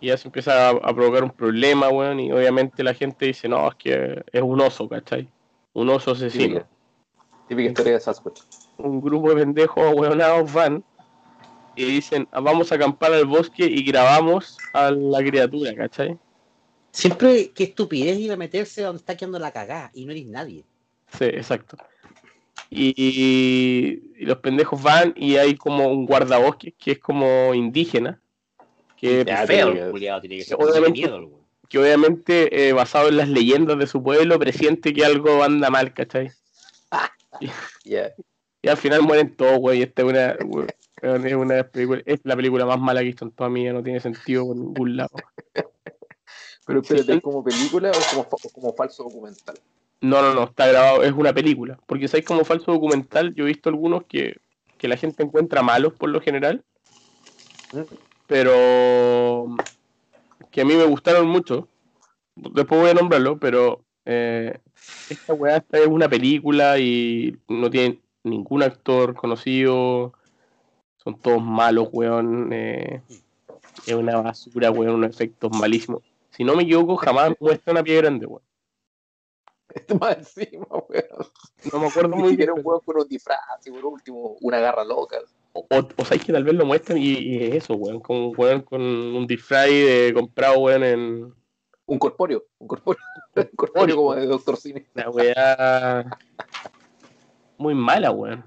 Y 0.00 0.08
ya 0.08 0.16
se 0.16 0.28
empieza 0.28 0.68
a, 0.68 0.70
a 0.70 0.94
provocar 0.94 1.24
un 1.24 1.30
problema, 1.30 1.88
weón. 1.88 2.20
Y 2.20 2.32
obviamente 2.32 2.82
la 2.84 2.94
gente 2.94 3.26
dice, 3.26 3.48
no, 3.48 3.68
es 3.68 3.74
que 3.76 4.22
es 4.32 4.42
un 4.42 4.60
oso, 4.60 4.88
¿cachai? 4.88 5.28
Un 5.72 5.88
oso 5.88 6.12
asesino. 6.12 6.44
Típica, 6.44 6.68
típica 7.48 7.68
historia 7.68 7.92
de 7.94 8.00
Sasquatch. 8.00 8.40
un 8.78 9.00
grupo 9.00 9.30
de 9.30 9.36
pendejos 9.36 9.94
hueonados 9.94 10.52
van 10.52 10.84
y 11.74 11.84
dicen, 11.84 12.26
"Ah, 12.32 12.40
vamos 12.40 12.72
a 12.72 12.74
acampar 12.74 13.12
al 13.12 13.24
bosque 13.26 13.64
y 13.64 13.82
grabamos 13.84 14.58
a 14.72 14.90
la 14.90 15.18
criatura, 15.18 15.74
¿cachai? 15.74 16.18
Siempre, 16.92 17.50
qué 17.54 17.64
estupidez 17.64 18.18
ir 18.18 18.32
a 18.32 18.36
meterse 18.36 18.82
donde 18.82 18.98
está 19.00 19.16
quedando 19.16 19.38
la 19.38 19.50
cagada 19.50 19.90
y 19.94 20.04
no 20.06 20.12
eres 20.12 20.26
nadie. 20.26 20.64
Sí, 21.12 21.24
exacto. 21.24 21.76
Y, 22.70 22.94
y- 22.96 24.12
y 24.18 24.24
los 24.24 24.38
pendejos 24.38 24.82
van 24.82 25.12
y 25.16 25.36
hay 25.36 25.54
como 25.56 25.86
un 25.88 26.06
guardabosque 26.06 26.72
que 26.72 26.92
es 26.92 26.98
como 26.98 27.52
indígena, 27.54 28.20
que, 28.96 29.24
Ya, 29.26 29.42
Es 29.42 29.46
feo, 29.48 29.72
pero- 29.72 29.84
el 29.86 29.90
culiao, 29.90 30.20
tiene 30.20 30.36
que 30.38 30.44
ser 30.44 30.56
Obviamente- 30.56 30.82
de 30.86 30.92
miedo, 30.92 31.16
el 31.16 31.24
weón. 31.24 31.40
que 31.68 31.78
obviamente 31.78 32.68
eh, 32.68 32.72
basado 32.72 33.08
en 33.08 33.16
las 33.16 33.28
leyendas 33.28 33.78
de 33.78 33.86
su 33.86 34.02
pueblo 34.02 34.38
presiente 34.38 34.92
que 34.92 35.04
algo 35.04 35.42
anda 35.42 35.70
mal, 35.70 35.92
¿cachai? 35.94 36.30
Y 38.62 38.68
al 38.68 38.76
final 38.78 39.02
mueren 39.02 39.36
todos, 39.36 39.58
güey. 39.58 39.82
Esta 39.82 40.02
es 40.02 40.08
una, 40.08 40.36
weón, 40.44 41.26
es 41.26 41.34
una 41.34 41.62
película, 41.64 42.02
es 42.04 42.20
la 42.24 42.34
película 42.34 42.66
más 42.66 42.80
mala 42.80 43.00
que 43.00 43.04
he 43.04 43.10
visto 43.10 43.24
en 43.24 43.30
toda 43.30 43.48
mi 43.50 43.62
vida, 43.62 43.72
no 43.72 43.82
tiene 43.82 44.00
sentido 44.00 44.46
por 44.46 44.56
ningún 44.56 44.96
lado. 44.96 45.10
Pero 46.66 46.80
espérate. 46.80 47.14
¿es 47.14 47.20
como 47.20 47.44
película 47.44 47.90
o 47.90 48.00
como, 48.10 48.22
o 48.42 48.48
como 48.50 48.72
falso 48.74 49.04
documental? 49.04 49.56
No, 50.00 50.20
no, 50.20 50.34
no, 50.34 50.44
está 50.44 50.66
grabado, 50.66 51.04
es 51.04 51.12
una 51.12 51.32
película. 51.32 51.78
Porque 51.86 52.08
sabéis 52.08 52.26
como 52.26 52.44
falso 52.44 52.72
documental, 52.72 53.34
yo 53.34 53.44
he 53.44 53.48
visto 53.48 53.68
algunos 53.68 54.04
que, 54.04 54.36
que 54.78 54.88
la 54.88 54.96
gente 54.96 55.22
encuentra 55.22 55.62
malos 55.62 55.92
por 55.94 56.08
lo 56.08 56.20
general, 56.20 56.64
¿Mm? 57.72 57.80
Pero 58.26 59.46
que 60.50 60.62
a 60.62 60.64
mí 60.64 60.74
me 60.74 60.84
gustaron 60.84 61.26
mucho. 61.28 61.68
Después 62.34 62.80
voy 62.80 62.90
a 62.90 62.94
nombrarlo, 62.94 63.38
pero 63.38 63.84
eh, 64.04 64.58
esta 65.08 65.34
weá 65.34 65.58
esta 65.58 65.78
es 65.78 65.86
una 65.86 66.08
película 66.08 66.78
y 66.78 67.38
no 67.48 67.70
tiene 67.70 68.00
ningún 68.24 68.62
actor 68.62 69.14
conocido. 69.14 70.12
Son 70.96 71.18
todos 71.20 71.42
malos, 71.42 71.88
weón. 71.92 72.52
eh, 72.52 73.02
es 73.86 73.94
una 73.94 74.20
basura, 74.20 74.70
weón, 74.70 74.96
unos 74.96 75.10
efectos 75.10 75.50
malísimos. 75.52 76.02
Si 76.30 76.44
no 76.44 76.54
me 76.54 76.64
equivoco, 76.64 76.96
jamás 76.96 77.32
muestra 77.40 77.72
una 77.72 77.82
pie 77.82 77.96
grande, 77.96 78.26
weón. 78.26 78.42
Esto 79.68 79.94
más 79.96 80.16
encima, 80.16 80.66
weón. 80.88 81.26
No 81.72 81.80
me 81.80 81.86
acuerdo 81.86 82.10
muy 82.10 82.22
bien. 82.22 82.30
siquiera 82.30 82.54
un 82.54 82.62
weón 82.64 82.80
con 82.84 82.98
un 82.98 83.08
disfraz, 83.08 83.38
y 83.66 83.70
por 83.70 83.84
último, 83.84 84.36
una 84.40 84.58
garra 84.58 84.84
loca. 84.84 85.18
O, 85.56 85.66
o, 85.70 85.88
o 85.96 86.04
sabéis 86.04 86.24
que 86.24 86.32
tal 86.32 86.44
vez 86.44 86.54
lo 86.54 86.66
muestran 86.66 86.98
y, 86.98 87.12
y 87.12 87.44
es 87.44 87.54
eso, 87.64 87.74
weón. 87.74 88.00
Como 88.00 88.30
weón 88.30 88.60
con 88.62 88.82
un 88.82 89.26
disfraz 89.26 89.66
de 89.66 90.12
comprado, 90.14 90.58
weón, 90.60 90.84
en 90.84 91.34
Un 91.86 91.98
corpóreo, 91.98 92.44
un 92.58 92.68
corpóreo, 92.68 93.00
un 93.36 93.44
corpóreo 93.56 93.96
como 93.96 94.14
de 94.14 94.26
Doctor 94.26 94.56
Cine. 94.56 94.86
una 94.94 95.10
weá 95.10 96.18
muy 97.58 97.74
mala, 97.74 98.10
weón. 98.10 98.44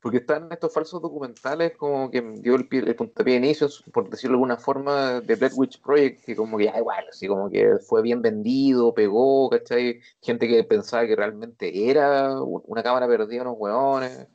Porque 0.00 0.18
están 0.18 0.48
estos 0.52 0.72
falsos 0.72 1.02
documentales 1.02 1.76
como 1.76 2.08
que 2.10 2.20
dio 2.36 2.54
el, 2.54 2.68
pie- 2.68 2.86
el 2.86 2.94
puntapié 2.94 3.34
de 3.34 3.46
inicio, 3.46 3.68
por 3.92 4.08
decirlo 4.08 4.34
de 4.34 4.36
alguna 4.36 4.56
forma, 4.56 5.20
de 5.20 5.34
Black 5.34 5.52
Witch 5.56 5.80
Project, 5.82 6.24
que 6.24 6.36
como 6.36 6.56
que 6.56 6.66
ya 6.66 6.78
igual, 6.78 7.04
así 7.10 7.26
como 7.26 7.50
que 7.50 7.78
fue 7.84 8.00
bien 8.00 8.22
vendido, 8.22 8.94
pegó, 8.94 9.50
¿cachai? 9.50 9.98
Gente 10.22 10.46
que 10.46 10.62
pensaba 10.62 11.04
que 11.04 11.16
realmente 11.16 11.90
era 11.90 12.40
un- 12.40 12.62
una 12.66 12.82
cámara 12.84 13.08
perdida, 13.08 13.42
unos 13.42 13.56
hueones. 13.58 14.28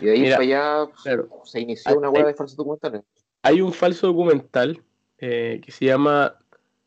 Y 0.00 0.06
de 0.06 0.12
ahí 0.12 0.20
Mira, 0.20 0.36
para 0.36 0.44
allá 0.84 0.92
Claro. 1.02 1.28
se 1.44 1.60
inició 1.60 1.98
una 1.98 2.10
hueá 2.10 2.26
de 2.26 2.34
falsos 2.34 2.56
documentales. 2.56 3.02
Hay 3.42 3.60
un 3.60 3.72
falso 3.72 4.06
documental 4.08 4.82
eh, 5.18 5.60
que 5.64 5.72
se 5.72 5.84
llama. 5.86 6.36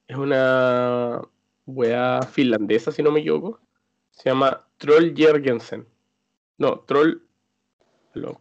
Es 0.07 0.17
una 0.17 1.21
weá 1.65 2.21
finlandesa, 2.23 2.91
si 2.91 3.01
no 3.03 3.11
me 3.11 3.19
equivoco. 3.21 3.59
Se 4.11 4.29
llama 4.29 4.67
Troll 4.77 5.13
Jergensen. 5.15 5.87
No, 6.57 6.79
Troll. 6.81 7.21
Lo. 8.13 8.37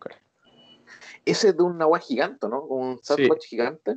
Ese 1.25 1.49
es 1.49 1.57
de 1.57 1.63
una 1.63 1.87
hueá 1.87 2.01
gigante, 2.01 2.49
¿no? 2.49 2.67
Como 2.67 2.91
un 2.93 2.99
Sasquatch 3.03 3.45
gigante. 3.47 3.97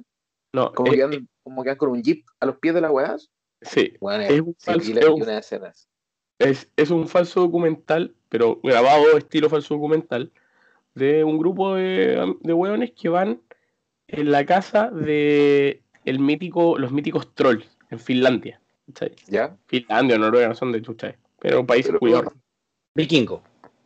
No, 0.53 0.71
Como 0.73 0.91
es- 0.91 0.97
que, 0.97 1.03
andan, 1.03 1.27
como 1.43 1.63
que 1.63 1.69
andan 1.69 1.77
con 1.79 1.89
un 1.89 2.03
jeep 2.03 2.25
a 2.39 2.45
los 2.45 2.57
pies 2.57 2.75
de 2.75 2.81
las 2.81 2.91
hueás. 2.91 3.29
sí, 3.61 3.93
Bueno, 3.99 4.23
es 4.23 4.41
un 4.41 4.55
falso. 4.59 4.91
es 4.99 5.07
un- 5.07 5.73
es, 6.39 6.69
es 6.75 6.89
un 6.91 7.07
falso 7.07 7.39
documental, 7.41 8.13
pero 8.29 8.59
grabado 8.61 9.17
estilo 9.17 9.49
falso 9.49 9.73
documental, 9.75 10.31
de 10.95 11.23
un 11.23 11.37
grupo 11.37 11.75
de, 11.75 12.35
de 12.41 12.53
hueones 12.53 12.91
que 12.91 13.09
van 13.09 13.41
en 14.07 14.31
la 14.31 14.45
casa 14.45 14.89
de 14.91 15.81
el 16.05 16.19
mítico, 16.19 16.77
los 16.77 16.91
míticos 16.91 17.33
trolls 17.33 17.65
en 17.89 17.99
Finlandia. 17.99 18.59
¿cachai? 18.87 19.15
¿Ya? 19.27 19.57
Finlandia 19.67 20.17
o 20.17 20.19
Noruega 20.19 20.49
no 20.49 20.55
son 20.55 20.71
de 20.71 20.81
chucha, 20.81 21.15
pero 21.39 21.61
un 21.61 21.67
país 21.67 21.89
cuidado. 21.99 22.33
Vikingo. 22.95 23.41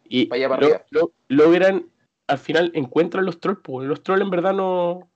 Y 0.09 0.25
Pa' 0.25 0.35
allá, 0.35 0.49
para 0.49 0.61
lo- 0.61 0.67
arriba. 0.67 0.85
lo- 0.89 1.11
logran, 1.29 1.85
al 2.27 2.37
final 2.37 2.71
encuentran 2.73 3.25
los 3.25 3.39
trolls, 3.39 3.59
pues 3.63 3.87
los 3.87 4.01
trolls 4.03 4.23
en 4.23 4.29
verdad 4.29 4.53
no, 4.53 5.09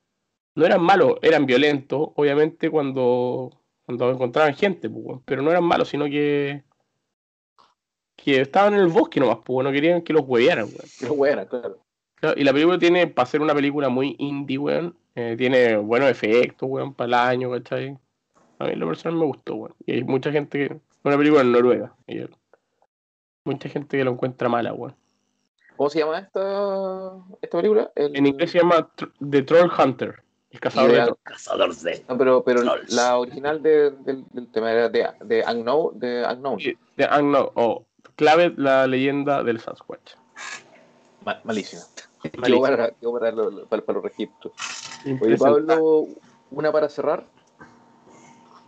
no 0.56 0.66
eran 0.66 0.82
malos, 0.82 1.16
eran 1.22 1.46
violentos, 1.46 2.10
obviamente 2.16 2.70
cuando, 2.70 3.50
cuando 3.86 4.12
encontraban 4.12 4.54
gente, 4.54 4.90
pues, 4.90 5.20
pero 5.26 5.42
no 5.42 5.50
eran 5.52 5.64
malos, 5.64 5.90
sino 5.90 6.06
que 6.06 6.64
que 8.16 8.40
estaban 8.42 8.76
en 8.76 8.82
el 8.82 8.88
bosque 8.88 9.20
nomás, 9.20 9.40
pues, 9.44 9.64
no 9.66 9.72
querían 9.72 10.04
que 10.04 10.14
los 10.14 10.22
huevearan, 10.28 10.66
weón. 10.66 10.78
Pero 11.00 11.16
buena, 11.16 11.48
claro. 11.48 11.81
Claro, 12.22 12.40
Y 12.40 12.44
la 12.46 12.54
película 12.54 12.78
tiene, 12.80 13.08
para 13.08 13.26
ser 13.26 13.42
una 13.42 13.54
película 13.54 13.90
muy 13.90 14.16
indie, 14.20 14.58
weón, 14.58 14.96
eh, 15.16 15.36
tiene 15.38 15.76
buenos 15.76 16.10
efectos, 16.10 16.70
weón, 16.70 16.94
para 16.94 17.08
el 17.08 17.14
año, 17.16 17.52
¿cachai? 17.52 17.98
A 18.60 18.66
mí 18.68 18.76
lo 18.76 18.88
personal 18.88 19.20
me 19.20 19.26
gustó, 19.26 19.56
weón. 19.56 19.76
Y 19.86 19.94
hay 19.94 20.04
mucha 20.04 20.32
gente 20.32 20.68
que... 20.70 20.78
Una 21.04 21.18
película 21.18 21.42
en 21.42 21.52
Noruega. 21.52 21.94
y 22.08 22.22
mucha 23.44 23.68
gente 23.70 23.98
que 23.98 24.04
lo 24.04 24.12
encuentra 24.12 24.48
mala, 24.50 24.72
weón. 24.74 24.96
¿Cómo 25.76 25.90
se 25.90 25.98
llama 26.00 26.20
esta, 26.20 27.14
esta 27.42 27.58
película? 27.58 27.92
El- 27.96 28.16
En 28.16 28.28
inglés 28.28 28.52
se 28.52 28.60
llama 28.60 28.88
Tr- 28.96 29.12
The 29.32 29.42
Troll 29.42 29.72
Hunter, 29.76 30.22
el 30.52 30.60
cazador 30.60 30.92
de. 30.92 31.16
Cazador 31.24 31.76
de. 31.76 32.06
No, 32.08 32.18
pero, 32.20 32.44
pero 32.44 32.62
Trolls. 32.62 32.94
la 32.94 33.18
original 33.18 33.64
de- 33.64 33.90
del, 33.90 34.24
del 34.32 34.48
tema 34.52 34.72
era 34.72 34.90
de, 34.90 35.08
de 35.22 35.44
Unknown. 35.50 35.98
De 36.00 36.24
Unknown. 36.32 36.60
Sí, 36.60 36.78
The 36.98 37.08
Unknown, 37.20 37.50
o 37.56 37.84
Clave, 38.16 38.54
la 38.58 38.86
leyenda 38.86 39.42
del 39.42 39.60
Sasquatch. 39.60 40.14
Ma- 41.26 41.42
malísima. 41.44 41.82
Quedó 42.22 42.62
para, 42.62 42.92
quedó 42.92 43.14
para, 43.14 43.32
lo- 43.32 43.66
para- 43.66 43.84
para 43.84 43.96
los 43.98 44.04
registros. 44.04 44.54
Oye. 45.20 45.38
Pablo, 45.38 46.08
una 46.52 46.72
para 46.72 46.90
cerrar. 46.90 47.26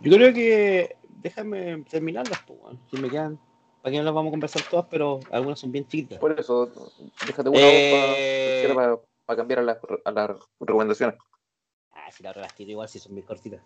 Yo 0.00 0.12
creo 0.16 0.32
que. 0.34 0.96
Déjame 1.08 1.82
terminarlas, 1.88 2.38
pues. 2.46 2.58
Si 2.90 2.96
me 2.98 3.08
quedan. 3.08 3.38
Para 3.80 3.92
que 3.92 3.98
no 3.98 4.04
las 4.04 4.14
vamos 4.14 4.30
a 4.30 4.32
conversar 4.32 4.62
todas, 4.70 4.86
pero 4.90 5.20
algunas 5.30 5.58
son 5.60 5.70
bien 5.70 5.86
chiquitas. 5.86 6.18
Por 6.18 6.38
eso, 6.38 6.70
déjate 7.26 7.48
una 7.50 7.58
Eh, 7.60 8.62
voz 8.64 8.74
para, 8.76 9.00
para 9.26 9.36
cambiar 9.36 9.58
a 9.60 9.62
las, 9.62 9.78
a 10.04 10.10
las 10.10 10.30
recomendaciones. 10.58 11.16
Ah, 11.92 12.10
si 12.10 12.22
la 12.22 12.32
las 12.32 12.54
tiro 12.54 12.70
igual, 12.72 12.88
si 12.88 12.98
son 12.98 13.14
bien 13.14 13.26
cortitas. 13.26 13.60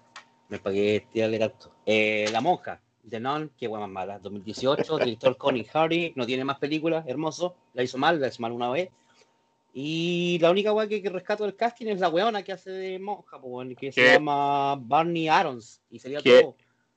Me 0.48 0.58
pagué 0.58 1.06
tirarle 1.12 1.38
tanto. 1.38 1.70
Eh, 1.86 2.26
la 2.32 2.40
monja, 2.40 2.80
The 3.08 3.20
Nun, 3.20 3.52
qué 3.56 3.68
más 3.68 3.88
mala. 3.88 4.18
2018, 4.18 4.98
director 4.98 5.36
Connie 5.36 5.64
Hardy, 5.64 6.12
no 6.16 6.26
tiene 6.26 6.44
más 6.44 6.58
películas, 6.58 7.06
hermoso. 7.06 7.54
La 7.74 7.82
hizo 7.84 7.96
mal, 7.96 8.20
la 8.20 8.26
hizo 8.28 8.42
mal 8.42 8.50
una 8.52 8.70
vez. 8.70 8.90
Y 9.72 10.38
la 10.40 10.50
única 10.50 10.72
weá 10.72 10.88
que, 10.88 11.02
que 11.02 11.10
rescato 11.10 11.44
del 11.44 11.54
casting 11.54 11.86
es 11.86 12.00
la 12.00 12.08
weona 12.08 12.42
que 12.42 12.52
hace 12.52 12.70
de 12.70 12.98
monja, 12.98 13.36
weón, 13.36 13.74
que 13.76 13.92
se 13.92 14.00
¿Qué? 14.02 14.12
llama 14.14 14.76
Barney 14.76 15.28
Arons. 15.28 15.80
Y 15.90 15.98
sería 15.98 16.20
¿Qué? 16.20 16.40
todo. 16.42 16.56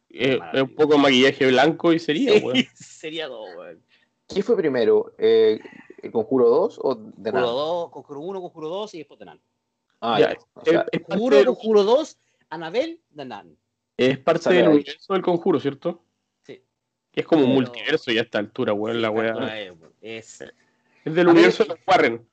Eh, 0.09 0.39
es 0.53 0.61
un 0.61 0.75
poco 0.75 0.93
de 0.93 0.99
maquillaje 0.99 1.47
blanco 1.47 1.93
y 1.93 1.99
sería, 1.99 2.33
Sí, 2.33 2.43
weón. 2.45 2.57
sería 2.75 3.27
todo, 3.27 3.43
weón. 3.57 3.81
¿Quién 4.27 4.43
fue 4.43 4.55
primero? 4.57 5.13
Eh, 5.17 5.59
¿El 6.01 6.11
Conjuro 6.11 6.49
2 6.49 6.79
o 6.81 6.95
de 6.95 7.01
Conjuro 7.31 7.31
nada? 7.33 7.51
2, 7.51 7.89
Conjuro 7.91 8.19
1, 8.21 8.41
Conjuro 8.41 8.69
2 8.69 8.93
y 8.95 8.97
después 8.99 9.19
de 9.19 9.25
Nan. 9.25 9.41
Ah, 9.99 10.19
Ya, 10.19 10.29
ya. 10.33 10.37
O 10.53 10.65
sea, 10.65 10.79
Es, 10.81 10.85
es 10.93 10.99
parte, 11.01 11.03
Conjuro, 11.03 11.35
del, 11.37 11.45
Conjuro 11.47 11.83
2, 11.83 12.17
Anabel, 12.49 12.99
de 13.09 13.25
Nan. 13.25 13.57
es 13.97 14.17
parte 14.19 14.49
del 14.53 14.67
universo 14.69 15.13
del 15.13 15.21
conjuro, 15.21 15.59
¿cierto? 15.59 16.03
Sí. 16.43 16.61
Que 17.11 17.19
es 17.21 17.25
como 17.27 17.41
un 17.43 17.49
Pero- 17.49 17.61
multiverso 17.61 18.11
ya 18.11 18.21
a 18.21 18.23
esta 18.23 18.39
altura, 18.39 18.73
weón, 18.73 19.01
la 19.01 19.09
Sí, 19.09 19.13
weá. 19.13 19.33
pero, 19.35 19.47
eh, 19.47 19.77
Es, 20.01 20.41
Es 20.41 21.13
del 21.15 21.27
A 21.29 21.33
ver, 21.33 21.35
universo 21.35 21.63
de 21.63 21.69
los 21.69 21.79
Warren. 21.85 22.27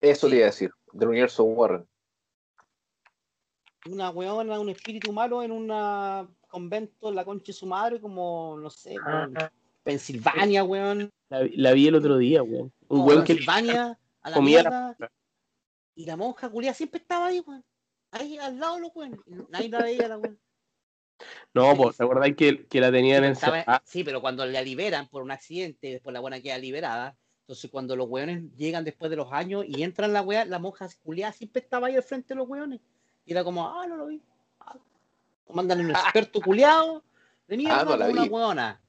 Eso 0.00 0.26
sí. 0.26 0.30
te 0.32 0.36
iba 0.36 0.46
a 0.46 0.50
decir, 0.50 0.70
del 0.92 1.08
universo 1.08 1.44
Warren. 1.44 1.86
una 3.86 4.10
weona, 4.10 4.60
un 4.60 4.68
espíritu 4.68 5.12
malo 5.12 5.42
en 5.42 5.52
un 5.52 5.68
convento 6.48 7.08
en 7.08 7.14
la 7.14 7.24
concha 7.24 7.46
de 7.46 7.52
su 7.52 7.66
madre, 7.66 8.00
como, 8.00 8.58
no 8.60 8.70
sé, 8.70 8.96
weón, 8.98 9.34
Pensilvania, 9.82 10.64
weón. 10.64 11.10
La, 11.30 11.40
vi- 11.40 11.56
la 11.56 11.72
vi 11.72 11.86
el 11.88 11.94
otro 11.94 12.18
día, 12.18 12.42
weón. 12.42 12.72
Un 12.88 13.00
weón 13.00 13.24
que 13.24 13.34
Pensilvania, 13.34 13.98
a 14.22 14.30
la 14.30 14.36
comía 14.36 14.60
mierda. 14.62 14.96
Y 15.94 16.04
la 16.04 16.16
monja 16.16 16.48
culia 16.50 16.74
siempre 16.74 17.00
estaba 17.00 17.26
ahí, 17.26 17.40
weón. 17.40 17.64
Ahí 18.12 18.36
al 18.38 18.58
lado 18.58 18.74
de 18.76 18.80
los 18.82 18.90
weón. 18.94 19.22
Nadie 19.48 19.68
la 19.70 19.82
veía, 19.82 20.08
la 20.08 20.18
weón. 20.18 20.38
No, 21.54 21.76
pues, 21.76 21.96
¿te 21.96 22.04
acordás 22.04 22.30
que, 22.36 22.66
que 22.66 22.80
la 22.80 22.90
tenían 22.90 23.24
en 23.24 23.32
Estaba- 23.32 23.82
sí, 23.84 24.04
pero 24.04 24.20
cuando 24.20 24.44
la 24.46 24.62
liberan 24.62 25.08
por 25.08 25.22
un 25.22 25.30
accidente, 25.30 25.88
después 25.92 26.12
la 26.12 26.20
buena 26.20 26.40
queda 26.40 26.58
liberada. 26.58 27.16
Entonces, 27.50 27.68
cuando 27.68 27.96
los 27.96 28.08
weones 28.08 28.44
llegan 28.56 28.84
después 28.84 29.10
de 29.10 29.16
los 29.16 29.32
años 29.32 29.64
y 29.66 29.82
entran 29.82 30.12
la 30.12 30.22
weá, 30.22 30.44
la 30.44 30.60
monja 30.60 30.88
culiada 31.02 31.32
siempre 31.32 31.60
estaba 31.60 31.88
ahí 31.88 31.96
al 31.96 32.04
frente 32.04 32.28
de 32.28 32.36
los 32.36 32.48
weones. 32.48 32.78
Y 33.26 33.32
era 33.32 33.42
como, 33.42 33.68
ah, 33.68 33.88
no 33.88 33.96
lo 33.96 34.06
vi. 34.06 34.22
Ah. 34.60 34.76
Mandan 35.52 35.80
un 35.80 35.90
experto 35.90 36.40
culiado 36.40 37.02
de 37.48 37.56
mierda 37.56 37.80
Ah, 37.80 37.84
no 37.84 37.90
con 37.98 38.08
una 38.08 38.22
weona. 38.22 38.80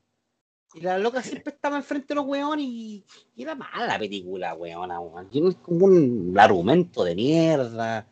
Y 0.76 0.82
la 0.82 1.00
loca 1.00 1.24
siempre 1.24 1.52
estaba 1.52 1.76
enfrente 1.78 2.10
de 2.10 2.16
los 2.18 2.26
weones 2.28 2.64
y, 2.64 3.04
y 3.36 3.42
era 3.42 3.56
mala 3.56 3.88
la 3.88 3.98
película, 3.98 4.54
weona, 4.54 5.00
weón. 5.00 5.28
Tiene 5.32 5.56
como 5.56 5.88
un 5.88 6.36
argumento 6.38 7.04
de 7.04 7.16
mierda. 7.16 8.06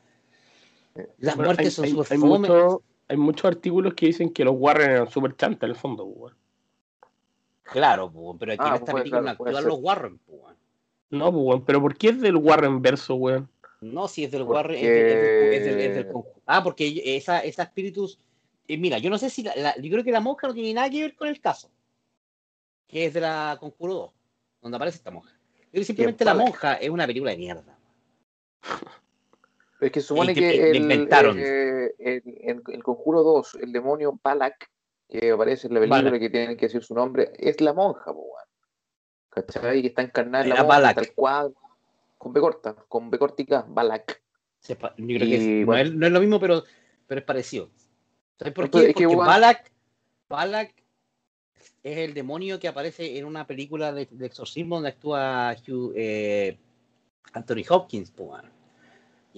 Las 1.20 1.36
Bueno, 1.36 1.50
muertes 1.50 1.78
hay, 1.78 1.92
son 1.92 2.04
súper 2.04 2.12
hay 2.14 2.18
mucho- 2.18 2.82
hay 3.08 3.18
muchos 3.18 3.46
artículos 3.46 3.94
que 3.94 4.08
dicen 4.08 4.32
que 4.32 4.44
los 4.44 4.56
Warren 4.58 4.90
eran 4.90 5.12
súper 5.12 5.36
chanta 5.36 5.68
en 5.68 5.74
el 5.74 5.76
fondo, 5.78 6.06
weón. 6.06 6.36
Claro, 7.72 8.12
pero 8.40 8.54
aquí 8.54 8.62
Ah, 8.64 8.70
en 8.70 8.74
esta 8.76 8.92
puede- 8.92 9.04
película 9.04 9.22
claro, 9.22 9.38
no 9.44 9.50
actúan 9.50 9.66
los 9.66 9.80
Warren. 9.82 10.20
No, 11.12 11.32
pues, 11.34 11.62
pero 11.66 11.82
¿por 11.82 11.98
qué 11.98 12.10
es 12.10 12.22
del 12.22 12.36
Warren 12.38 12.82
verso, 12.82 13.16
weón? 13.16 13.50
No, 13.82 14.08
si 14.08 14.24
es 14.26 14.32
del 14.32 14.42
Porque- 14.46 14.54
Warren, 14.56 14.76
es 14.78 14.82
del, 14.84 14.92
es 14.98 15.14
del- 15.14 15.54
es 15.54 15.66
del- 15.66 15.80
es 15.80 15.96
del 15.96 16.14
conju- 16.14 16.42
Ah, 16.46 16.64
porque 16.64 17.02
esa, 17.16 17.40
esa 17.40 17.64
espíritus. 17.64 18.20
eh, 18.68 18.78
mira, 18.78 18.98
yo 19.00 19.10
no 19.10 19.18
sé 19.18 19.30
si. 19.30 19.42
La, 19.44 19.56
la- 19.56 19.76
yo 19.78 19.90
creo 19.92 20.04
que 20.04 20.12
la 20.12 20.20
monja 20.20 20.48
no 20.48 20.54
tiene 20.54 20.74
nada 20.74 20.90
que 20.90 21.02
ver 21.02 21.16
con 21.16 21.28
el 21.28 21.40
caso. 21.40 21.72
Que 22.88 23.06
es 23.06 23.14
de 23.14 23.22
la 23.22 23.58
Conjuro 23.60 23.94
2, 23.94 24.14
donde 24.62 24.76
aparece 24.76 24.98
esta 24.98 25.12
monja. 25.12 25.30
Yo 25.32 25.70
creo 25.72 25.82
que 25.82 25.86
simplemente 25.86 26.26
la 26.26 26.34
monja 26.34 26.74
es 26.76 26.90
una 26.90 27.06
película 27.08 27.32
de 27.32 27.38
mierda. 27.38 27.78
Es 29.80 29.92
que 29.92 30.02
supone 30.02 30.34
Y 30.34 30.36
que- 30.36 30.42
que, 30.42 30.70
el, 30.72 30.76
inventaron. 30.78 31.38
eh, 31.40 31.94
el, 32.00 32.22
el- 32.26 32.62
el 32.68 32.84
Conjuro 32.84 33.24
2, 33.24 33.56
el 33.62 33.72
demonio 33.72 34.20
Balak, 34.22 34.70
que 35.10 35.32
aparece 35.32 35.68
en 35.68 35.74
la 35.74 35.80
película 35.80 36.04
Balak. 36.04 36.20
que 36.22 36.30
tienen 36.30 36.56
que 36.58 36.68
decir 36.68 36.84
su 36.84 36.94
nombre, 36.94 37.32
es 37.38 37.60
la 37.62 37.74
monja, 37.74 38.14
po. 38.14 38.28
¿Cachai? 39.30 39.82
Que 39.82 39.88
está 39.88 40.02
encarnada 40.02 40.44
en 40.44 40.50
la 40.50 40.56
Era 40.56 40.64
monja, 40.64 40.94
tal 40.94 41.14
cual, 41.14 41.56
con 42.18 42.34
B 42.34 42.40
corta, 42.40 42.76
con 42.88 43.10
B 43.10 43.18
cortica, 43.18 43.66
Balak. 43.68 44.22
Yo 44.68 44.76
creo 44.78 44.96
que 45.20 45.36
es- 45.62 45.66
bueno. 45.66 45.82
es, 45.84 45.94
no 45.96 46.06
es 46.06 46.12
lo 46.12 46.20
mismo, 46.20 46.40
pero, 46.40 46.64
pero 47.08 47.20
es 47.20 47.26
parecido. 47.26 47.70
¿Sabes 48.38 48.54
por 48.54 48.70
qué? 48.70 48.80
es 48.80 48.86
que, 48.88 48.94
Porque 48.94 49.06
bueno- 49.08 49.30
Balak, 49.30 49.72
Balak 50.28 50.74
es 51.84 51.98
el 51.98 52.14
demonio 52.14 52.60
que 52.60 52.68
aparece 52.68 53.18
en 53.18 53.26
una 53.26 53.48
película 53.48 53.92
de, 53.94 54.08
de 54.12 54.26
exorcismo 54.26 54.76
donde 54.76 54.90
actúa 54.90 55.56
Hugh, 55.68 55.94
eh, 55.96 56.58
Anthony 57.34 57.64
Hopkins. 57.70 58.12
po, 58.12 58.24
weón. 58.26 58.59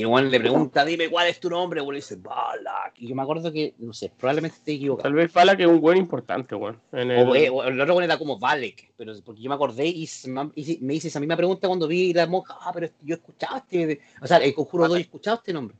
Y 0.01 0.05
weón 0.05 0.31
le 0.31 0.39
pregunta, 0.39 0.83
dime 0.83 1.09
cuál 1.09 1.27
es 1.27 1.39
tu 1.39 1.49
nombre, 1.49 1.79
weón, 1.81 1.93
y 1.95 1.97
dice 1.97 2.15
Balak. 2.15 2.93
Y 2.97 3.07
yo 3.07 3.15
me 3.15 3.21
acuerdo 3.21 3.51
que, 3.51 3.75
no 3.77 3.93
sé, 3.93 4.11
probablemente 4.17 4.57
esté 4.57 4.73
equivocado. 4.73 5.03
Tal 5.03 5.13
vez 5.13 5.31
que 5.31 5.63
es 5.63 5.69
un 5.69 5.79
weón 5.81 5.97
importante, 5.97 6.55
weón. 6.55 6.79
El- 6.91 7.11
O, 7.11 7.35
eh, 7.35 7.49
o 7.49 7.63
el 7.63 7.79
otro 7.79 7.93
weón 7.93 8.03
era 8.05 8.17
como 8.17 8.39
Valek, 8.39 8.93
pero 8.97 9.13
porque 9.23 9.41
yo 9.41 9.49
me 9.49 9.55
acordé 9.55 9.87
y 9.87 10.09
me, 10.27 10.93
hice 10.95 11.07
esa 11.09 11.19
misma 11.19 11.37
pregunta 11.37 11.67
cuando 11.67 11.87
vi 11.87 12.13
la 12.13 12.25
monja. 12.25 12.57
Ah, 12.61 12.71
pero 12.73 12.87
yo 13.01 13.15
escuchaba 13.15 13.57
este. 13.59 14.01
O 14.21 14.27
sea, 14.27 14.37
el 14.37 14.53
conjuro 14.55 14.87
2 14.87 14.97
yo 14.97 15.01
escuchaba 15.01 15.37
este 15.37 15.53
nombre. 15.53 15.77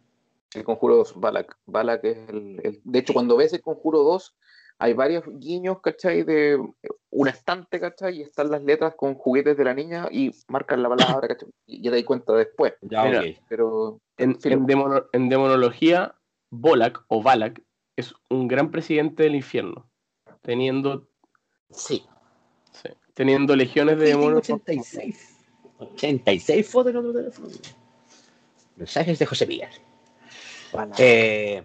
El 0.54 0.64
Conjuro 0.66 0.98
2, 0.98 1.14
Balak. 1.16 1.58
Balak 1.66 2.04
es 2.04 2.18
el, 2.30 2.60
el- 2.64 2.82
De 2.84 3.00
hecho, 3.00 3.14
cuando 3.14 3.38
ves 3.38 3.54
el 3.54 3.62
Conjuro 3.62 4.00
2, 4.04 4.36
hay 4.82 4.94
varios 4.94 5.24
guiños, 5.40 5.80
¿cachai? 5.82 6.24
De 6.24 6.58
un 7.12 7.28
estante, 7.28 7.80
¿cachai? 7.80 8.18
Y 8.18 8.22
están 8.24 8.50
las 8.50 8.64
letras 8.64 8.96
con 8.96 9.14
juguetes 9.16 9.56
de 9.58 9.64
la 9.64 9.74
niña 9.74 10.08
y 10.12 10.32
marcan 10.48 10.82
la 10.82 10.90
palabra, 10.90 11.28
¿cachai? 11.28 11.50
Y 11.68 11.82
ya 11.84 11.92
te 11.92 11.98
das 11.98 12.06
cuenta 12.06 12.34
después. 12.34 12.74
Ya, 12.82 13.04
Mira, 13.06 13.20
ok. 13.22 13.26
Pero 13.48 14.00
en, 14.18 14.40
filo. 14.40 14.56
en 14.56 14.66
demono- 14.66 15.06
en 15.14 15.30
demonología, 15.30 16.16
Bolak 16.50 17.04
o 17.08 17.22
Balak 17.22 17.62
es 17.96 18.14
un 18.30 18.48
gran 18.48 18.72
presidente 18.72 19.24
del 19.24 19.36
infierno, 19.36 19.88
teniendo, 20.42 21.08
Sí. 21.70 22.04
sí, 22.72 22.90
teniendo 23.14 23.56
legiones 23.56 24.00
de 24.00 24.06
demonios. 24.08 24.50
86. 24.50 25.38
86 25.78 26.70
fotos 26.70 26.92
en 26.92 26.98
otro 26.98 27.14
teléfono. 27.14 27.48
Mensajes 28.76 29.20
de 29.20 29.26
José. 29.26 29.48
Balak. 30.74 30.96
Eh, 31.00 31.64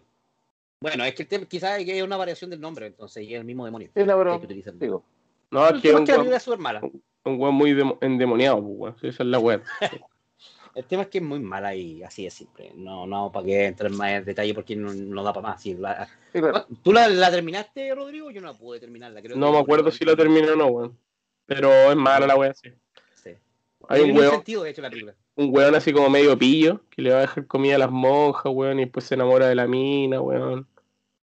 bueno, 0.81 1.05
es 1.05 1.15
que 1.15 1.23
el 1.23 1.29
tema 1.29 1.47
quizás 1.47 1.81
es 1.81 2.03
una 2.03 2.17
variación 2.17 2.51
del 2.51 2.61
nombre, 2.61 2.87
entonces, 2.87 3.25
y 3.25 3.35
es 3.35 3.41
el 3.41 3.45
mismo 3.47 3.65
demonio. 3.65 3.91
Pero, 3.95 4.39
que 4.41 4.45
utilizan. 4.47 4.79
digo, 4.79 5.03
No, 5.51 5.67
es 5.69 5.81
que 5.81 5.89
es 5.91 5.95
es 6.09 6.19
un 6.19 6.33
es 6.33 6.43
súper 6.43 6.59
mala. 6.59 6.81
un 6.81 7.41
weón 7.41 7.55
muy 7.55 7.73
demo- 7.73 7.99
endemoniado, 8.01 8.63
pues, 8.79 8.95
esa 9.03 9.23
es 9.23 9.29
la 9.29 9.39
weón. 9.39 9.63
El 10.75 10.85
tema 10.85 11.05
es 11.05 11.09
que 11.09 11.19
es 11.19 11.25
muy 11.25 11.41
mala 11.41 11.75
y 11.75 12.03
así 12.03 12.27
es 12.27 12.35
simple. 12.35 12.71
No, 12.77 13.07
no, 13.07 13.33
para 13.33 13.47
que 13.47 13.65
entrar 13.65 13.91
más 13.93 14.11
en 14.11 14.25
detalle 14.27 14.53
porque 14.53 14.77
no, 14.77 14.93
no 14.93 15.23
da 15.23 15.33
para 15.33 15.49
más. 15.49 15.63
Sí, 15.63 15.73
la- 15.75 16.07
sí, 16.35 16.39
claro. 16.39 16.67
¿Tú 16.83 16.93
la, 16.93 17.09
la 17.09 17.31
terminaste, 17.31 17.95
Rodrigo? 17.95 18.31
Yo 18.31 18.43
no 18.43 18.49
la 18.49 18.53
pude 18.53 18.79
terminarla. 18.79 19.23
Creo 19.23 19.37
No 19.39 19.47
que- 19.47 19.53
me 19.53 19.59
acuerdo 19.61 19.91
si 19.91 20.05
la 20.05 20.15
terminó 20.15 20.53
o 20.53 20.57
no, 20.57 20.67
weón. 20.67 20.99
Pero 21.47 21.71
es 21.91 21.97
mala 21.97 22.27
la 22.27 22.37
weón, 22.37 22.55
sí. 22.55 22.69
Sí. 23.15 23.31
Hay 23.89 24.03
un 24.03 24.19
sentido, 24.21 24.65
de 24.65 24.71
hecho, 24.71 24.83
la 24.83 24.91
película. 24.91 25.15
Un 25.37 25.55
weón 25.55 25.75
así 25.75 25.93
como 25.93 26.09
medio 26.09 26.37
pillo, 26.37 26.81
que 26.91 27.03
le 27.03 27.11
va 27.11 27.19
a 27.19 27.21
dejar 27.21 27.47
comida 27.47 27.77
a 27.77 27.79
las 27.79 27.91
monjas, 27.91 28.53
weón, 28.53 28.79
y 28.79 28.85
después 28.85 29.05
se 29.05 29.15
enamora 29.15 29.47
de 29.47 29.55
la 29.55 29.67
mina, 29.67 30.21
weón. 30.21 30.67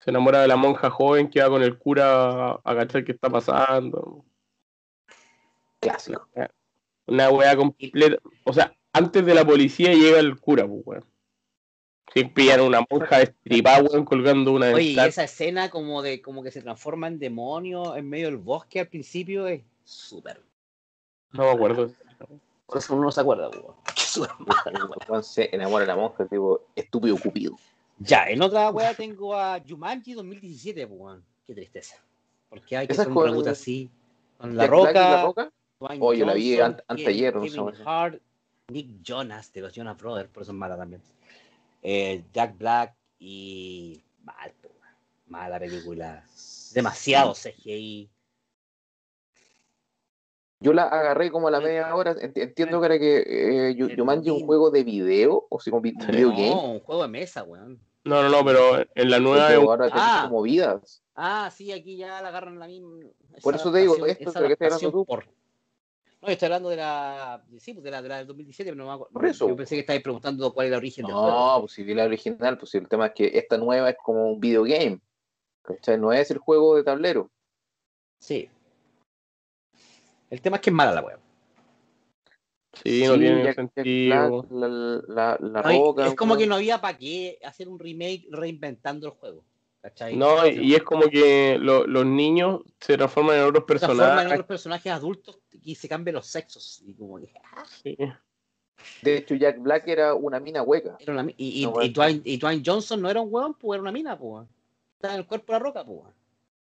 Se 0.00 0.10
enamora 0.10 0.40
de 0.40 0.48
la 0.48 0.56
monja 0.56 0.90
joven 0.90 1.30
que 1.30 1.40
va 1.40 1.48
con 1.48 1.62
el 1.62 1.78
cura 1.78 2.60
a, 2.64 2.74
cachar 2.74 3.04
qué 3.04 3.12
está 3.12 3.30
pasando. 3.30 4.24
Clásico. 5.80 6.28
Una 7.06 7.30
weá 7.30 7.56
completa. 7.56 8.16
O 8.44 8.52
sea, 8.52 8.76
antes 8.92 9.24
de 9.24 9.34
la 9.34 9.44
policía 9.44 9.94
llega 9.94 10.18
el 10.18 10.38
cura, 10.38 10.66
pues, 10.66 10.82
weón. 10.84 11.04
Si 12.12 12.24
pillan 12.24 12.60
una 12.60 12.84
monja 12.90 13.18
destripada, 13.18 13.82
weón, 13.82 14.04
colgando 14.04 14.52
una 14.52 14.72
Oye, 14.72 14.90
y 14.90 14.98
esa 14.98 15.24
escena 15.24 15.70
como 15.70 16.02
de 16.02 16.20
como 16.20 16.42
que 16.42 16.50
se 16.50 16.60
transforma 16.60 17.06
en 17.06 17.20
demonio 17.20 17.96
en 17.96 18.08
medio 18.08 18.26
del 18.26 18.36
bosque 18.36 18.80
al 18.80 18.88
principio 18.88 19.46
es 19.46 19.62
súper. 19.84 20.42
No 21.30 21.44
me 21.44 21.50
acuerdo. 21.52 21.92
Por 22.72 22.78
eso 22.78 22.94
uno 22.94 23.04
no 23.04 23.12
se 23.12 23.20
acuerda, 23.20 23.50
weón. 23.50 23.74
Es 23.94 24.02
súper 24.02 24.30
mala, 24.38 24.84
weón. 24.86 24.98
Juan 25.06 25.22
se 25.22 25.54
enamora 25.54 25.82
de 25.82 25.88
la 25.88 25.96
monja, 25.96 26.24
tipo, 26.24 26.62
estúpido 26.74 27.18
cupido. 27.18 27.54
Ya, 27.98 28.30
en 28.30 28.40
otra 28.40 28.70
weá 28.70 28.94
tengo 28.94 29.36
a 29.36 29.60
Jumanji 29.60 30.14
2017, 30.14 30.86
pues, 30.86 30.98
weón. 30.98 31.24
Qué 31.46 31.54
tristeza. 31.54 31.96
Porque 32.48 32.78
hay 32.78 32.86
que 32.86 32.94
hacer 32.94 33.02
es 33.02 33.08
un 33.08 33.14
con 33.14 33.26
reboot 33.26 33.46
así. 33.48 33.90
Con 34.38 34.56
La 34.56 34.66
Roca. 34.66 34.92
La 34.92 35.22
Roca. 35.22 35.52
Dwayne 35.78 35.98
Oh, 36.02 36.14
yo 36.14 36.24
la 36.24 36.32
vi 36.32 36.58
anteayer, 36.60 37.34
no. 37.34 37.72
Hart, 37.84 38.22
Nick 38.68 39.02
Jonas 39.02 39.52
de 39.52 39.60
los 39.60 39.74
Jonas 39.74 39.98
Brothers, 39.98 40.30
por 40.30 40.42
eso 40.42 40.52
es 40.52 40.56
mala 40.56 40.78
también. 40.78 41.02
Eh, 41.82 42.24
Jack 42.32 42.56
Black 42.56 42.94
y. 43.18 44.00
Mal, 44.24 44.54
mala 45.26 45.58
película. 45.58 46.24
Demasiado 46.72 47.34
CGI. 47.34 48.08
Yo 50.62 50.72
la 50.72 50.84
agarré 50.84 51.30
como 51.30 51.48
a 51.48 51.50
la 51.50 51.60
media 51.60 51.94
hora. 51.94 52.14
Ent- 52.16 52.36
Entiendo 52.40 52.80
que 52.80 52.86
era 52.86 52.98
que 52.98 53.18
eh, 53.70 53.74
Yu- 53.76 53.90
El 53.90 53.96
Jumanji 53.98 54.28
es 54.28 54.34
un 54.36 54.46
juego 54.46 54.70
de 54.70 54.84
video, 54.84 55.46
o 55.50 55.60
sea, 55.60 55.70
como 55.70 55.80
vi- 55.82 55.94
video 56.08 56.30
game. 56.30 56.50
No, 56.50 56.72
un 56.72 56.80
juego 56.80 57.02
de 57.02 57.08
mesa, 57.08 57.42
weón. 57.42 57.80
No, 58.04 58.22
no, 58.22 58.28
no, 58.30 58.44
pero 58.44 58.84
en 58.94 59.10
la 59.10 59.18
nueva 59.20 59.48
un- 59.58 59.66
ahora 59.66 59.88
Ah. 59.92 60.26
como 60.28 60.42
vidas. 60.42 61.02
Ah, 61.14 61.50
sí, 61.54 61.70
aquí 61.72 61.96
ya 61.96 62.20
la 62.22 62.28
agarran 62.28 62.58
la 62.58 62.66
misma. 62.66 62.98
Por 63.42 63.54
eso 63.54 63.70
te 63.72 63.78
digo, 63.80 64.06
esto 64.06 64.30
es 64.30 64.34
lo 64.36 64.46
que 64.46 64.52
estás 64.54 64.72
hablando 64.74 64.90
tú. 64.92 65.04
por- 65.04 65.24
No, 66.20 66.28
yo 66.28 66.32
estoy 66.34 66.46
hablando 66.46 66.68
de 66.68 66.76
la. 66.76 67.44
Sí, 67.58 67.72
pues 67.74 67.82
de 67.82 67.90
la, 67.90 68.00
de 68.00 68.08
la 68.08 68.16
del 68.18 68.26
2017, 68.28 68.70
pero 68.70 68.84
no 68.84 68.88
me 68.88 68.94
acuerdo. 68.94 69.12
Por 69.12 69.26
eso. 69.26 69.48
Yo 69.48 69.56
pensé 69.56 69.74
que 69.74 69.80
estabais 69.80 70.02
preguntando 70.02 70.52
cuál 70.54 70.66
es 70.66 70.70
del 70.70 70.80
juego. 70.80 71.08
No, 71.10 71.56
pues 71.60 71.72
si 71.72 71.82
vi 71.82 71.94
la 71.94 72.04
original, 72.04 72.56
pues 72.58 72.70
si 72.70 72.78
el 72.78 72.88
tema 72.88 73.06
es 73.06 73.12
que 73.12 73.30
esta 73.34 73.58
nueva 73.58 73.90
es 73.90 73.96
como 74.02 74.30
un 74.30 74.38
video 74.38 74.62
game. 74.62 75.00
¿Cachai? 75.62 75.98
No 75.98 76.12
es 76.12 76.30
el 76.30 76.38
juego 76.38 76.76
de 76.76 76.84
tablero. 76.84 77.28
Sí. 78.18 78.48
El 80.32 80.40
tema 80.40 80.56
es 80.56 80.62
que 80.62 80.70
es 80.70 80.74
mala 80.74 80.92
la 80.94 81.02
weón. 81.02 81.20
Sí, 82.82 83.04
no 83.06 83.18
tiene 83.18 83.52
sentido. 83.52 84.46
La, 84.50 84.66
la, 84.68 85.38
la 85.40 85.62
No, 85.62 85.70
y- 85.70 85.78
roca. 85.78 86.06
es 86.06 86.14
como 86.14 86.36
que 86.38 86.46
no 86.46 86.54
había 86.54 86.80
para 86.80 86.96
qué 86.96 87.38
hacer 87.44 87.68
un 87.68 87.78
remake 87.78 88.26
reinventando 88.30 89.06
el 89.08 89.12
juego. 89.12 89.44
¿Cachai? 89.82 90.16
No, 90.16 90.46
y 90.46 90.74
es 90.74 90.82
como 90.84 91.02
que 91.08 91.58
lo- 91.60 91.86
los 91.86 92.06
niños 92.06 92.62
se 92.80 92.96
transforman 92.96 93.36
en 93.36 93.42
otros 93.44 93.64
Se 93.68 93.74
transforman 93.78 94.00
en 94.00 94.06
personajes. 94.14 94.32
otros 94.32 94.46
personajes 94.46 94.92
adultos 94.92 95.38
y 95.62 95.74
se 95.74 95.88
cambian 95.88 96.14
los 96.14 96.26
sexos. 96.26 96.82
Y 96.86 96.94
como 96.94 97.18
que, 97.18 97.30
ah, 97.54 97.64
Sí. 97.82 97.96
De 99.02 99.18
hecho, 99.18 99.34
Jack 99.34 99.60
Black 99.60 99.86
era 99.88 100.14
una 100.14 100.40
mina 100.40 100.62
hueca. 100.62 100.96
era 100.98 101.12
una 101.12 101.22
mi- 101.24 101.34
y, 101.36 101.60
y, 101.60 101.64
No, 101.66 101.72
bueno. 101.72 101.86
y 101.86 101.92
Dwayne, 101.92 102.22
y 102.24 102.36
Dwayne 102.38 102.62
Johnson 102.64 103.02
no 103.02 103.10
era 103.10 103.20
un 103.20 103.28
hueón, 103.32 103.54
pues 103.54 103.76
era 103.76 103.82
una 103.82 103.92
mina, 103.92 104.18
pues. 104.18 104.48
Estaba 104.96 105.14
en 105.14 105.20
el 105.20 105.26
cuerpo 105.26 105.52
de 105.52 105.58
la 105.58 105.64
roca, 105.64 105.84
pues. 105.84 106.00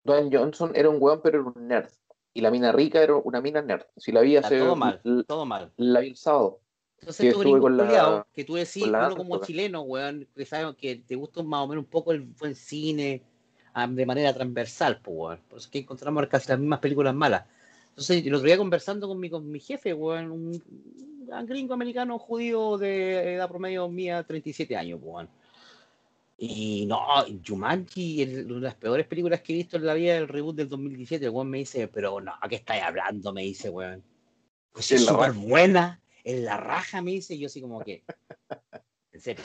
Dwayne 0.04 0.36
Johnson 0.36 0.72
era 0.74 0.90
un 0.90 0.98
weón, 1.00 1.20
pero 1.22 1.40
era 1.40 1.48
un 1.56 1.66
nerd. 1.68 1.88
Y 2.34 2.40
la 2.40 2.50
mina 2.50 2.72
rica 2.72 3.00
era 3.00 3.14
una 3.16 3.40
mina 3.40 3.62
nerd. 3.62 3.84
Si 3.96 4.10
la 4.10 4.20
vi 4.20 4.36
hace. 4.36 4.58
todo 4.58 4.74
mal, 4.76 5.00
todo 5.26 5.46
mal. 5.46 5.70
La 5.76 6.00
vi 6.00 6.08
el 6.08 6.16
sábado. 6.16 6.60
Entonces 6.98 7.26
estos 7.26 7.44
estuve 7.44 7.60
con 7.60 7.76
la- 7.76 8.26
que 8.32 8.44
tú 8.44 8.54
decís, 8.54 8.82
con 8.82 8.92
la 8.92 9.06
uno 9.06 9.16
como 9.16 9.40
chileno, 9.40 9.82
weón, 9.82 10.26
que 10.34 10.44
sabes 10.44 10.74
que 10.76 10.96
te 10.96 11.14
gusta 11.14 11.42
más 11.42 11.60
o 11.60 11.68
menos 11.68 11.84
un 11.84 11.90
poco 11.90 12.12
el 12.12 12.22
buen 12.22 12.54
cine 12.54 13.22
ah, 13.72 13.86
de 13.86 14.06
manera 14.06 14.32
transversal, 14.32 15.00
pues, 15.02 15.16
weón. 15.16 15.40
Por 15.48 15.58
eso 15.58 15.66
es 15.66 15.70
que 15.70 15.78
encontramos 15.80 16.26
casi 16.26 16.48
las 16.48 16.58
mismas 16.58 16.80
películas 16.80 17.14
malas. 17.14 17.44
Entonces, 17.90 18.26
el 18.26 18.34
otro 18.34 18.46
día 18.46 18.56
conversando 18.56 19.06
con 19.06 19.20
mi, 19.20 19.30
con 19.30 19.48
mi 19.48 19.60
jefe, 19.60 19.94
weón, 19.94 20.32
un, 20.32 20.62
un 21.28 21.46
gringo 21.46 21.74
americano 21.74 22.18
judío 22.18 22.78
de 22.78 23.34
edad 23.34 23.48
promedio 23.48 23.88
mía, 23.88 24.22
37 24.24 24.76
años, 24.76 24.98
pues, 25.00 25.14
weón. 25.14 25.28
Y 26.36 26.84
no, 26.86 27.00
Jumanji, 27.46 28.22
el- 28.22 28.46
una 28.46 28.54
de 28.56 28.60
las 28.62 28.74
peores 28.74 29.06
películas 29.06 29.40
que 29.40 29.52
he 29.52 29.56
visto 29.56 29.76
en 29.76 29.86
la 29.86 29.94
vida, 29.94 30.16
el 30.16 30.28
reboot 30.28 30.56
del 30.56 30.68
2017, 30.68 31.24
el 31.24 31.30
weón 31.30 31.48
me 31.48 31.58
dice, 31.58 31.86
pero 31.88 32.20
no, 32.20 32.32
¿qué 32.48 32.56
estáis 32.56 32.82
hablando? 32.82 33.32
Me 33.32 33.42
dice, 33.42 33.70
weón. 33.70 34.02
Pues 34.72 34.90
es 34.90 35.04
súper 35.04 35.32
buena, 35.32 36.02
en 36.24 36.44
la 36.44 36.56
raja, 36.56 37.00
me 37.00 37.12
dice, 37.12 37.34
y 37.34 37.38
yo 37.38 37.46
así 37.46 37.60
como 37.60 37.80
que, 37.80 38.02
en 39.12 39.20
serio. 39.20 39.44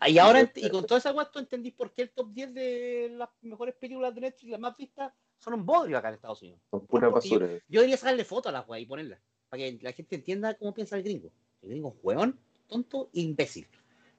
Ah, 0.00 0.08
Y 0.08 0.18
ahora, 0.18 0.50
y 0.56 0.70
con 0.70 0.84
toda 0.86 0.98
esa 0.98 1.12
weá, 1.12 1.30
tú 1.30 1.38
entendís 1.38 1.72
por 1.74 1.92
qué 1.92 2.02
el 2.02 2.10
top 2.10 2.32
10 2.32 2.52
de 2.52 3.12
las 3.16 3.28
mejores 3.42 3.74
películas 3.76 4.12
de 4.14 4.22
Netflix, 4.22 4.50
las 4.50 4.60
más 4.60 4.76
vistas, 4.76 5.12
son 5.38 5.54
un 5.54 5.64
bodrio 5.64 5.98
acá 5.98 6.08
en 6.08 6.14
Estados 6.14 6.42
Unidos. 6.42 6.60
Son 6.70 6.84
pura 6.86 7.08
porque 7.10 7.28
yo- 7.28 7.38
basura. 7.38 7.54
Yo 7.68 7.80
debería 7.80 7.96
sacarle 7.96 8.24
fotos 8.24 8.50
a 8.50 8.52
las 8.52 8.68
weas 8.68 8.82
y 8.82 8.86
ponerlas, 8.86 9.20
para 9.48 9.62
que 9.62 9.78
la 9.80 9.92
gente 9.92 10.16
entienda 10.16 10.54
cómo 10.54 10.74
piensa 10.74 10.96
el 10.96 11.04
gringo. 11.04 11.30
El 11.62 11.68
gringo 11.68 11.90
es 11.90 11.94
hueón, 12.02 12.40
tonto, 12.66 13.10
imbécil. 13.12 13.68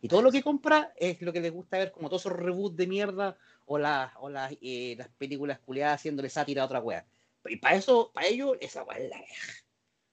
Y 0.06 0.08
todo 0.08 0.22
lo 0.22 0.32
que 0.32 0.44
compra 0.44 0.94
es 0.98 1.20
lo 1.24 1.34
que 1.34 1.42
les 1.42 1.52
gusta 1.52 1.80
ver, 1.80 1.92
como 1.92 2.10
todos 2.10 2.22
esos 2.28 2.38
reboots 2.38 2.76
de 2.78 2.86
mierda 2.86 3.36
o, 3.66 3.80
las 3.80 4.12
o 4.20 4.30
las, 4.30 4.56
eh, 4.62 4.94
las 5.00 5.10
películas 5.10 5.58
culiadas 5.58 5.96
haciéndole 5.96 6.30
sátira 6.30 6.62
a 6.62 6.66
otra 6.66 6.80
wea. 6.80 7.04
Y 7.46 7.56
para 7.56 7.76
eso, 7.76 8.12
para 8.14 8.28
ellos, 8.28 8.56
esa 8.62 8.84
wea 8.84 9.00
es 9.00 9.10
la 9.10 9.18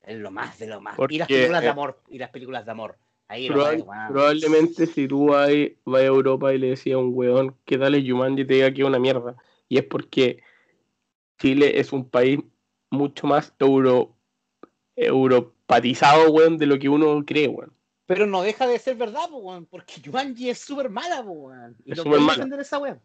Es 0.00 0.16
lo 0.16 0.30
más 0.30 0.58
de 0.58 0.66
lo 0.66 0.80
más. 0.80 0.98
y 1.10 1.18
las 1.18 1.28
películas 1.28 1.60
de 1.60 1.66
eh, 1.66 1.70
amor, 1.70 2.00
y 2.08 2.16
las 2.16 2.30
películas 2.30 2.64
de 2.64 2.70
amor. 2.70 2.96
Ahí 3.28 3.46
lo 3.50 3.56
Probable- 3.56 3.84
probablemente 4.08 4.86
si 4.86 5.06
tú 5.06 5.26
vas, 5.26 5.50
vas 5.84 6.00
a 6.00 6.06
Europa 6.06 6.54
y 6.54 6.58
le 6.58 6.68
decías 6.70 6.94
a 6.94 6.98
un 6.98 7.10
weón 7.12 7.54
que 7.66 7.76
dale 7.76 8.02
Jumanji 8.02 8.46
te 8.46 8.54
diga 8.54 8.72
que 8.72 8.80
es 8.80 8.88
una 8.88 8.98
mierda. 8.98 9.36
Y 9.68 9.76
es 9.76 9.84
porque 9.84 10.42
Chile 11.38 11.78
es 11.78 11.92
un 11.92 12.08
país 12.08 12.40
mucho 12.88 13.26
más 13.26 13.52
euro, 13.58 14.16
europatizado, 14.96 16.30
weón, 16.30 16.56
de 16.56 16.64
lo 16.64 16.78
que 16.78 16.88
uno 16.88 17.22
cree, 17.26 17.48
weón. 17.48 17.74
Pero 18.06 18.26
no 18.26 18.42
deja 18.42 18.66
de 18.66 18.78
ser 18.78 18.96
verdad, 18.96 19.28
po, 19.30 19.64
porque 19.70 19.94
Jumanji 20.04 20.50
es 20.50 20.58
súper 20.58 20.90
mala, 20.90 21.22
po. 21.22 21.52
Y 21.84 21.92
Es 21.92 21.98
no 21.98 22.04
puedo 22.04 22.26
defender 22.26 22.60
esa 22.60 22.78
weón. 22.78 23.00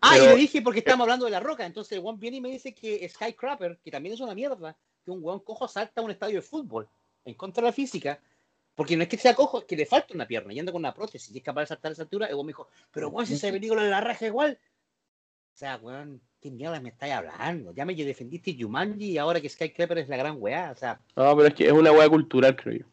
Ah, 0.00 0.10
Pero- 0.12 0.24
y 0.24 0.28
le 0.28 0.36
dije 0.36 0.62
porque 0.62 0.80
estamos 0.80 1.04
hablando 1.04 1.24
de 1.24 1.30
la 1.30 1.40
roca. 1.40 1.64
Entonces 1.64 1.92
el 1.92 2.04
weón 2.04 2.18
viene 2.18 2.38
y 2.38 2.40
me 2.40 2.50
dice 2.50 2.74
que 2.74 3.08
Skycrapper, 3.08 3.78
que 3.82 3.90
también 3.90 4.14
es 4.14 4.20
una 4.20 4.34
mierda, 4.34 4.76
que 5.04 5.10
un 5.10 5.22
weón 5.22 5.40
cojo 5.40 5.68
salta 5.68 6.00
a 6.00 6.04
un 6.04 6.10
estadio 6.10 6.36
de 6.36 6.42
fútbol 6.42 6.88
en 7.24 7.34
contra 7.34 7.62
de 7.62 7.68
la 7.68 7.72
física. 7.72 8.20
Porque 8.74 8.94
no 8.96 9.02
es 9.02 9.08
que 9.08 9.16
sea 9.16 9.34
cojo, 9.34 9.60
es 9.60 9.64
que 9.64 9.74
le 9.76 9.86
falta 9.86 10.12
una 10.12 10.26
pierna 10.26 10.52
y 10.52 10.58
anda 10.58 10.70
con 10.70 10.80
una 10.82 10.92
prótesis 10.92 11.34
y 11.34 11.38
es 11.38 11.44
capaz 11.44 11.62
de 11.62 11.66
saltar 11.68 11.90
a 11.90 11.92
esa 11.94 12.02
altura. 12.02 12.26
El 12.26 12.34
weón 12.34 12.46
me 12.46 12.50
dijo, 12.50 12.68
pero 12.90 13.08
weón, 13.08 13.26
si 13.26 13.34
esa 13.34 13.50
película 13.50 13.82
es 13.82 13.90
la 13.90 14.00
raja 14.02 14.26
igual. 14.26 14.58
O 15.54 15.56
sea, 15.58 15.76
weón, 15.76 16.20
¿qué 16.40 16.50
mierda 16.50 16.78
me 16.80 16.90
estáis 16.90 17.14
hablando? 17.14 17.72
Ya 17.72 17.86
me 17.86 17.94
defendiste 17.94 18.54
Jumanji 18.58 19.12
y 19.12 19.18
ahora 19.18 19.40
que 19.40 19.48
Skycrapper 19.48 19.98
es 19.98 20.08
la 20.08 20.18
gran 20.18 20.36
weá. 20.38 20.72
O 20.72 20.76
sea, 20.76 21.00
No, 21.16 21.34
pero 21.34 21.48
es 21.48 21.54
que 21.54 21.66
es 21.66 21.72
una 21.72 21.92
weá 21.92 22.08
cultural, 22.08 22.54
creo 22.54 22.80
yo. 22.80 22.86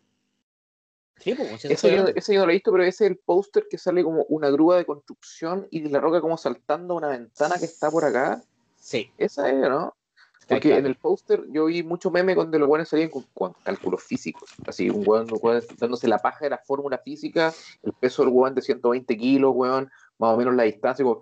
Sí, 1.20 1.36
pues, 1.36 1.62
si 1.62 1.68
Eso 1.68 1.74
estoy 1.74 1.92
yo, 1.92 1.98
hablando. 2.00 2.20
ese 2.20 2.34
yo 2.34 2.40
no 2.40 2.46
lo 2.46 2.52
he 2.52 2.56
visto, 2.56 2.72
pero 2.72 2.84
ese 2.84 3.06
es 3.06 3.12
el 3.12 3.18
póster 3.18 3.68
que 3.70 3.78
sale 3.78 4.04
como 4.04 4.24
una 4.30 4.50
grúa 4.50 4.78
de 4.78 4.86
construcción 4.86 5.68
y 5.72 5.88
la 5.90 6.00
roca 6.00 6.22
como 6.22 6.38
saltando 6.38 6.94
a 6.94 6.98
una 6.98 7.10
ventana 7.10 7.56
que 7.60 7.66
está 7.66 7.90
por 7.92 8.06
acá. 8.06 8.42
Sí, 8.78 9.12
Esa 9.18 9.50
es, 9.50 9.56
¿no? 9.56 9.96
Porque 10.48 10.76
en 10.76 10.86
el 10.86 10.96
póster 10.96 11.46
yo 11.50 11.66
vi 11.66 11.84
mucho 11.84 12.12
meme 12.12 12.36
donde 12.36 12.60
los 12.60 12.68
buenos 12.68 12.90
salían 12.90 13.10
con, 13.10 13.24
con 13.34 13.54
cálculos 13.64 14.04
físicos. 14.04 14.50
Así, 14.68 14.90
un 14.90 15.04
weón 15.08 15.28
dándose 15.78 16.08
la 16.08 16.18
paja 16.20 16.40
de 16.46 16.50
la 16.50 16.58
fórmula 16.58 16.98
física, 16.98 17.54
el 17.82 17.94
peso 17.94 18.24
del 18.24 18.34
weón 18.34 18.54
de 18.54 18.62
120 18.62 19.18
kilos, 19.18 19.54
weón, 19.56 19.90
más 20.18 20.34
o 20.34 20.38
menos 20.38 20.54
la 20.56 20.64
distancia, 20.64 21.06
como, 21.06 21.22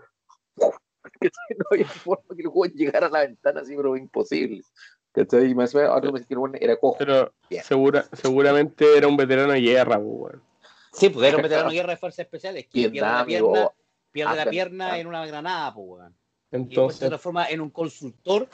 no 1.21 1.65
había 1.71 1.87
forma 1.87 2.35
que 2.35 2.41
el 2.41 2.47
weón 2.47 2.71
llegara 2.73 3.07
a 3.07 3.09
la 3.11 3.19
ventana 3.21 3.61
así, 3.61 3.75
pero 3.75 3.95
imposible. 3.95 4.63
¿Cachai? 5.13 5.51
Y 5.51 5.55
más 5.55 5.75
ahora 5.75 6.11
me 6.11 6.23
que 6.23 6.33
el 6.33 6.39
era 6.61 6.77
cojo. 6.77 6.95
Pero 6.97 7.33
segura, 7.63 8.05
seguramente 8.13 8.85
era 8.97 9.07
un 9.07 9.17
veterano 9.17 9.51
de 9.51 9.61
guerra, 9.61 9.97
pues, 9.97 10.07
weón. 10.07 10.41
Sí, 10.93 11.09
pues 11.09 11.27
era 11.27 11.37
un 11.37 11.43
veterano 11.43 11.69
de 11.69 11.75
guerra 11.75 11.91
de 11.91 11.97
fuerzas 11.97 12.19
especiales 12.19 12.65
que 12.65 12.89
pierde 12.89 13.01
la 13.01 13.25
pierna, 13.25 13.65
o 13.65 13.73
pierde 14.11 14.35
la 14.35 14.45
pierna 14.45 14.99
en 14.99 15.07
una 15.07 15.25
granada, 15.25 15.73
pues, 15.73 15.87
weón. 15.87 16.07
Y 16.07 16.11
después 16.11 16.15
se 16.51 16.57
Entonces, 16.57 17.07
transforma 17.07 17.49
en 17.49 17.61
un 17.61 17.69
consultor 17.69 18.47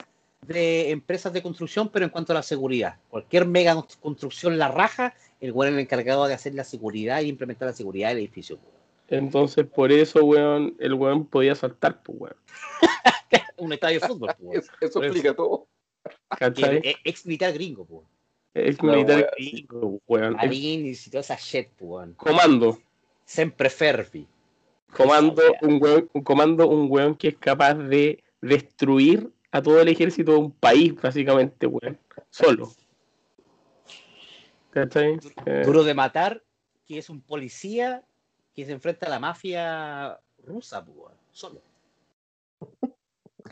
de 0.46 0.90
empresas 0.90 1.32
de 1.32 1.42
construcción, 1.42 1.88
pero 1.88 2.04
en 2.04 2.10
cuanto 2.10 2.32
a 2.32 2.34
la 2.34 2.42
seguridad. 2.42 2.96
Cualquier 3.08 3.46
mega 3.46 3.76
construcción 4.00 4.58
la 4.58 4.68
raja, 4.68 5.14
el 5.40 5.52
weón 5.52 5.72
es 5.72 5.74
el 5.74 5.80
encargado 5.80 6.26
de 6.26 6.34
hacer 6.34 6.54
la 6.54 6.64
seguridad 6.64 7.20
e 7.20 7.24
implementar 7.24 7.66
la 7.68 7.74
seguridad 7.74 8.08
del 8.08 8.18
edificio. 8.18 8.58
pues. 8.58 9.20
entonces 9.20 9.66
por 9.66 9.92
eso, 9.92 10.24
weón, 10.24 10.76
el 10.78 10.94
weón 10.94 11.26
podía 11.26 11.54
saltar, 11.54 12.02
pues, 12.02 12.18
weón. 12.20 12.36
Un 13.58 13.72
estadio 13.72 14.00
de 14.00 14.06
fútbol, 14.06 14.30
pues, 14.38 14.40
weón. 14.40 14.58
Eso, 14.58 14.72
eso 14.80 14.92
Por 14.94 15.04
eso. 15.04 15.12
explica 15.14 15.34
todo. 15.34 15.66
Es 16.82 16.96
ex 17.04 17.26
militar 17.26 17.52
gringo, 17.52 17.84
pues. 17.84 18.06
La 18.54 18.92
militar 18.92 19.30
gringo, 19.36 20.00
weón. 20.06 20.34
Marines 20.34 21.06
y 21.06 21.10
toda 21.10 21.20
esa 21.20 21.36
shit, 21.36 21.68
weón. 21.80 22.14
comando. 22.14 22.78
Fervi. 23.26 24.26
Comando, 24.96 25.42
un 25.62 25.82
weón, 25.82 26.10
un 26.12 26.22
comando, 26.22 26.66
un 26.68 26.90
weón 26.90 27.14
que 27.14 27.28
es 27.28 27.36
capaz 27.36 27.74
de 27.74 28.22
destruir 28.40 29.30
a 29.50 29.60
todo 29.62 29.80
el 29.80 29.88
ejército 29.88 30.32
de 30.32 30.38
un 30.38 30.50
país, 30.50 30.94
básicamente, 30.94 31.66
weón. 31.66 31.98
Solo. 32.30 32.72
¿Cachai? 34.70 35.18
Eh, 35.46 35.62
Duro 35.64 35.84
de 35.84 35.94
matar, 35.94 36.42
que 36.86 36.98
es 36.98 37.10
un 37.10 37.20
policía 37.20 38.02
que 38.54 38.64
se 38.64 38.72
enfrenta 38.72 39.06
a 39.06 39.10
la 39.10 39.18
mafia 39.20 40.18
rusa, 40.44 40.84
weón. 40.88 41.12
Solo. 41.32 41.62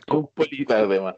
un 0.09 0.27
poli- 0.27 0.65
Claro, 0.65 0.85
además. 0.85 1.15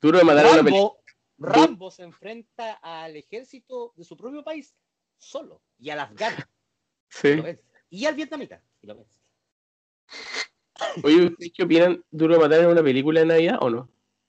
Duro 0.00 0.18
de 0.18 0.24
matar 0.24 0.46
a 0.46 0.52
una 0.52 0.64
película. 0.64 0.92
Rambo, 1.38 1.66
Rambo 1.66 1.90
se 1.90 2.02
enfrenta 2.02 2.72
al 2.82 3.16
ejército 3.16 3.92
de 3.96 4.04
su 4.04 4.16
propio 4.16 4.42
país 4.42 4.74
solo 5.18 5.62
y 5.78 5.90
al 5.90 6.00
afgano 6.00 6.36
Sí. 7.08 7.42
y 7.90 8.06
al 8.06 8.14
vietnamita 8.14 8.62
y 8.82 8.86
lo 8.86 8.96
vence. 8.96 9.20
Oye, 11.02 11.26
¿ustedes 11.26 11.52
qué 11.54 11.62
opinan? 11.62 12.04
¿Duro 12.10 12.34
de 12.34 12.40
matar 12.40 12.60
en 12.60 12.66
una 12.66 12.82
película 12.82 13.20
de 13.20 13.26
Navidad 13.26 13.58
o 13.60 13.70
no? 13.70 13.88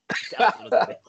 Absolutamente. 0.38 1.02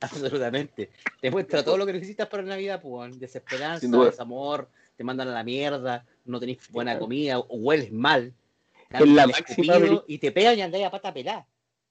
Absolutamente. 0.00 0.90
Te 1.20 1.30
muestra 1.30 1.64
todo 1.64 1.76
lo 1.76 1.86
que 1.86 1.92
necesitas 1.92 2.28
para 2.28 2.42
Navidad, 2.42 2.80
pues, 2.80 3.18
desesperanza, 3.18 3.86
desamor, 3.86 4.68
te 4.96 5.04
mandan 5.04 5.28
a 5.28 5.32
la 5.32 5.44
mierda, 5.44 6.06
no 6.24 6.38
tenés 6.38 6.70
buena 6.70 6.98
comida, 6.98 7.38
o 7.38 7.56
hueles 7.56 7.90
mal, 7.90 8.32
Es 8.90 9.08
la 9.08 9.26
máxima 9.26 9.74
y 10.06 10.18
te 10.18 10.30
pegan 10.30 10.58
y 10.58 10.62
andáis 10.62 10.86
a 10.86 10.90
pata 10.90 11.12
pelada. 11.12 11.46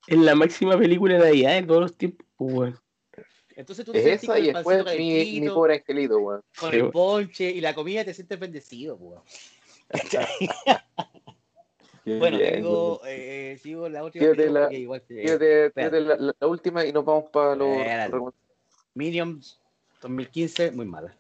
Es 0.08 0.18
la 0.18 0.36
máxima 0.36 0.78
película 0.78 1.14
de 1.16 1.20
Navidad 1.20 1.54
de 1.62 1.64
todos 1.64 1.82
los 1.82 1.98
tiempos, 1.98 2.28
pues, 2.36 2.54
weón. 2.54 2.80
Entonces 3.56 3.86
tú 3.86 3.92
te 3.92 4.00
Es 4.00 4.24
esa 4.24 4.34
con 4.34 4.44
y 4.44 4.48
el 4.48 4.54
después 4.54 4.84
pancito 4.84 4.98
mi, 5.04 5.40
mi 5.42 5.50
pobre 5.50 5.74
angelito, 5.76 6.18
weón. 6.18 6.42
con 6.60 6.70
Sí, 6.72 6.76
el 6.78 6.82
weón. 6.84 6.92
ponche 6.92 7.50
y 7.52 7.62
la 7.62 7.76
comida 7.76 8.04
te 8.06 8.14
sientes 8.14 8.40
bendecido, 8.40 8.98
pues. 8.98 9.20
Bueno, 12.04 12.40
Bien, 12.40 12.54
tengo, 12.56 12.94
weón. 12.98 13.02
eh, 13.06 13.60
sigo 13.62 13.88
la 13.88 14.04
última 14.04 14.26
película 14.32 14.62
la- 14.72 14.74
igual 14.74 15.04
la, 16.40 16.48
última 16.48 16.84
y 16.86 16.92
nos 16.92 17.06
vamos 17.06 17.26
para 17.30 17.56
los. 17.56 17.70
Recom- 17.70 18.34
Minions 18.96 19.62
2015, 20.02 20.72
muy 20.72 20.86
mala. 20.88 21.16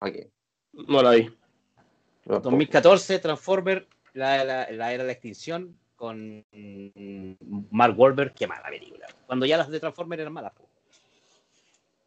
Aquí. 0.00 0.26
No 0.72 1.02
la 1.02 1.12
vi. 1.12 1.34
2014, 2.26 3.18
Transformer, 3.20 3.88
la, 4.12 4.44
la, 4.44 4.70
la 4.70 4.92
era 4.92 5.02
de 5.02 5.06
la 5.06 5.12
extinción, 5.12 5.74
con 5.98 6.44
Mark 7.70 7.98
Wahlberg, 7.98 8.32
qué 8.32 8.46
mala 8.46 8.68
película. 8.70 9.06
Cuando 9.26 9.44
ya 9.44 9.58
las 9.58 9.68
de 9.68 9.80
Transformer 9.80 10.20
eran 10.20 10.32
malas. 10.32 10.52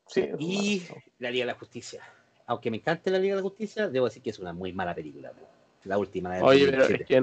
Sí, 0.07 0.27
Y 0.39 0.81
la 1.19 1.29
Liga 1.29 1.45
de 1.45 1.51
la 1.51 1.57
Justicia. 1.59 2.01
Aunque 2.47 2.71
me 2.71 2.77
encante 2.77 3.11
la 3.11 3.19
Liga 3.19 3.35
de 3.35 3.41
la 3.41 3.47
Justicia, 3.47 3.87
debo 3.89 4.05
decir 4.05 4.23
que 4.23 4.31
es 4.31 4.39
una 4.39 4.53
muy 4.53 4.73
mala 4.73 4.95
película. 4.95 5.31
po. 5.31 5.47
La 5.83 5.97
última, 5.97 6.29
la 6.29 6.35
de 6.37 6.43
Oye, 6.43 6.65
pero 6.67 6.87
2017. 6.87 7.03
es 7.03 7.07
que 7.07 7.19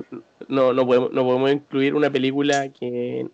no, 0.49 0.73
no, 0.73 0.86
podemos, 0.86 1.12
no 1.12 1.23
podemos 1.24 1.51
incluir 1.53 1.95
una 1.95 2.11
película 2.11 2.73
que, 2.73 3.27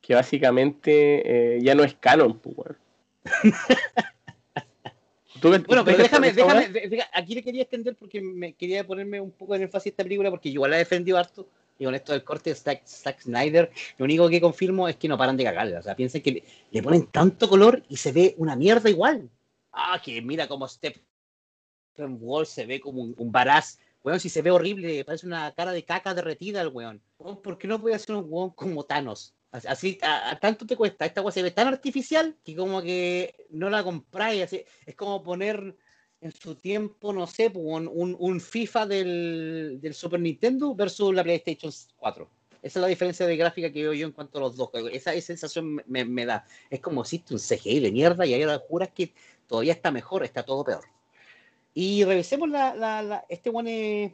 que 0.00 0.14
básicamente 0.14 1.56
eh, 1.56 1.60
ya 1.62 1.74
no 1.74 1.82
es 1.84 1.94
canon, 1.94 2.38
pues, 2.38 2.56
weón. 2.56 2.76
¿Tú- 5.40 5.48
Bueno, 5.50 5.64
tú 5.64 5.68
pero 5.84 5.98
déjame, 5.98 6.32
déjame, 6.32 6.68
de- 6.68 7.04
aquí 7.12 7.34
le 7.34 7.42
quería 7.42 7.62
extender 7.62 7.94
porque 7.96 8.20
me 8.22 8.54
quería 8.54 8.86
ponerme 8.86 9.20
un 9.20 9.30
poco 9.32 9.54
en 9.54 9.62
énfasis 9.62 9.90
esta 9.92 10.02
película 10.02 10.30
porque 10.30 10.48
igual 10.48 10.70
la 10.70 10.76
he 10.76 10.80
defendido 10.80 11.18
harto 11.18 11.46
y 11.78 11.84
con 11.84 11.94
esto 11.94 12.12
del 12.12 12.24
corte 12.24 12.50
de 12.50 12.56
Zack, 12.56 12.86
Zack 12.86 13.20
Snyder, 13.20 13.70
lo 13.98 14.04
único 14.04 14.28
que 14.28 14.40
confirmo 14.40 14.88
es 14.88 14.96
que 14.96 15.08
no 15.08 15.18
paran 15.18 15.36
de 15.36 15.44
cagarla. 15.44 15.80
O 15.80 15.82
sea, 15.82 15.94
piensen 15.94 16.22
que 16.22 16.42
le, 16.70 16.82
ponen 16.82 17.06
tanto 17.06 17.48
color 17.48 17.82
y 17.88 17.96
se 17.96 18.12
ve 18.12 18.34
una 18.38 18.56
mierda 18.56 18.88
igual. 18.88 19.28
Ah, 19.72 20.00
que 20.02 20.20
mira 20.22 20.48
como 20.48 20.66
Step 20.66 20.96
Wall 21.98 22.46
se 22.46 22.66
ve 22.66 22.80
como 22.80 23.02
un, 23.02 23.14
un 23.18 23.32
baraz. 23.32 23.78
Weón, 24.02 24.20
si 24.20 24.28
se 24.28 24.42
ve 24.42 24.50
horrible, 24.50 25.04
parece 25.04 25.26
una 25.26 25.52
cara 25.52 25.72
de 25.72 25.84
caca 25.84 26.14
derretida 26.14 26.62
el 26.62 26.68
weón. 26.68 27.02
Weón, 27.18 27.42
¿Por 27.42 27.58
qué 27.58 27.66
no 27.66 27.80
puede 27.80 27.96
hacer 27.96 28.14
un 28.14 28.26
weón 28.28 28.50
como 28.50 28.84
Thanos? 28.84 29.34
Así- 29.50 29.98
a, 30.02 30.30
a 30.30 30.38
tanto 30.38 30.66
te 30.66 30.76
cuesta. 30.76 31.06
Esta 31.06 31.22
weá 31.22 31.32
se 31.32 31.42
ve 31.42 31.50
tan 31.50 31.68
artificial 31.68 32.36
que 32.44 32.54
como 32.54 32.82
que 32.82 33.46
no 33.50 33.68
la 33.70 33.82
compráis. 33.82 34.52
Es 34.52 34.94
como 34.94 35.22
poner 35.22 35.76
en 36.20 36.32
su 36.32 36.54
tiempo, 36.56 37.12
no 37.12 37.26
sé, 37.26 37.50
pues, 37.50 37.64
un, 37.66 37.88
un- 37.92 38.16
un 38.18 38.40
FIFA 38.40 38.86
del, 38.86 39.78
del 39.80 39.94
Super 39.94 40.20
Nintendo 40.20 40.74
versus 40.74 41.14
la 41.14 41.22
PlayStation 41.22 41.72
4. 41.98 42.28
Esa 42.62 42.78
es 42.78 42.82
la 42.82 42.88
diferencia 42.88 43.26
de 43.26 43.36
gráfica 43.36 43.70
que 43.70 43.82
veo 43.82 43.92
yo 43.92 44.06
en 44.06 44.12
cuanto 44.12 44.38
a 44.38 44.40
los 44.40 44.56
dos. 44.56 44.70
Esa, 44.92 45.14
esa 45.14 45.26
sensación 45.26 45.82
me, 45.86 46.04
me 46.04 46.26
da. 46.26 46.44
Es 46.70 46.80
como 46.80 47.02
existe 47.02 47.32
un 47.34 47.38
CGI 47.40 47.80
de 47.80 47.92
mierda 47.92 48.26
y 48.26 48.34
ahora 48.42 48.58
juras 48.58 48.88
que 48.94 49.12
todavía 49.46 49.72
está 49.74 49.90
mejor, 49.92 50.24
está 50.24 50.42
todo 50.42 50.64
peor. 50.64 50.82
Y 51.74 52.02
revisemos 52.04 52.48
la, 52.48 52.74
la, 52.74 53.02
la- 53.02 53.24
este 53.28 53.50
one 53.50 54.04
es 54.06 54.12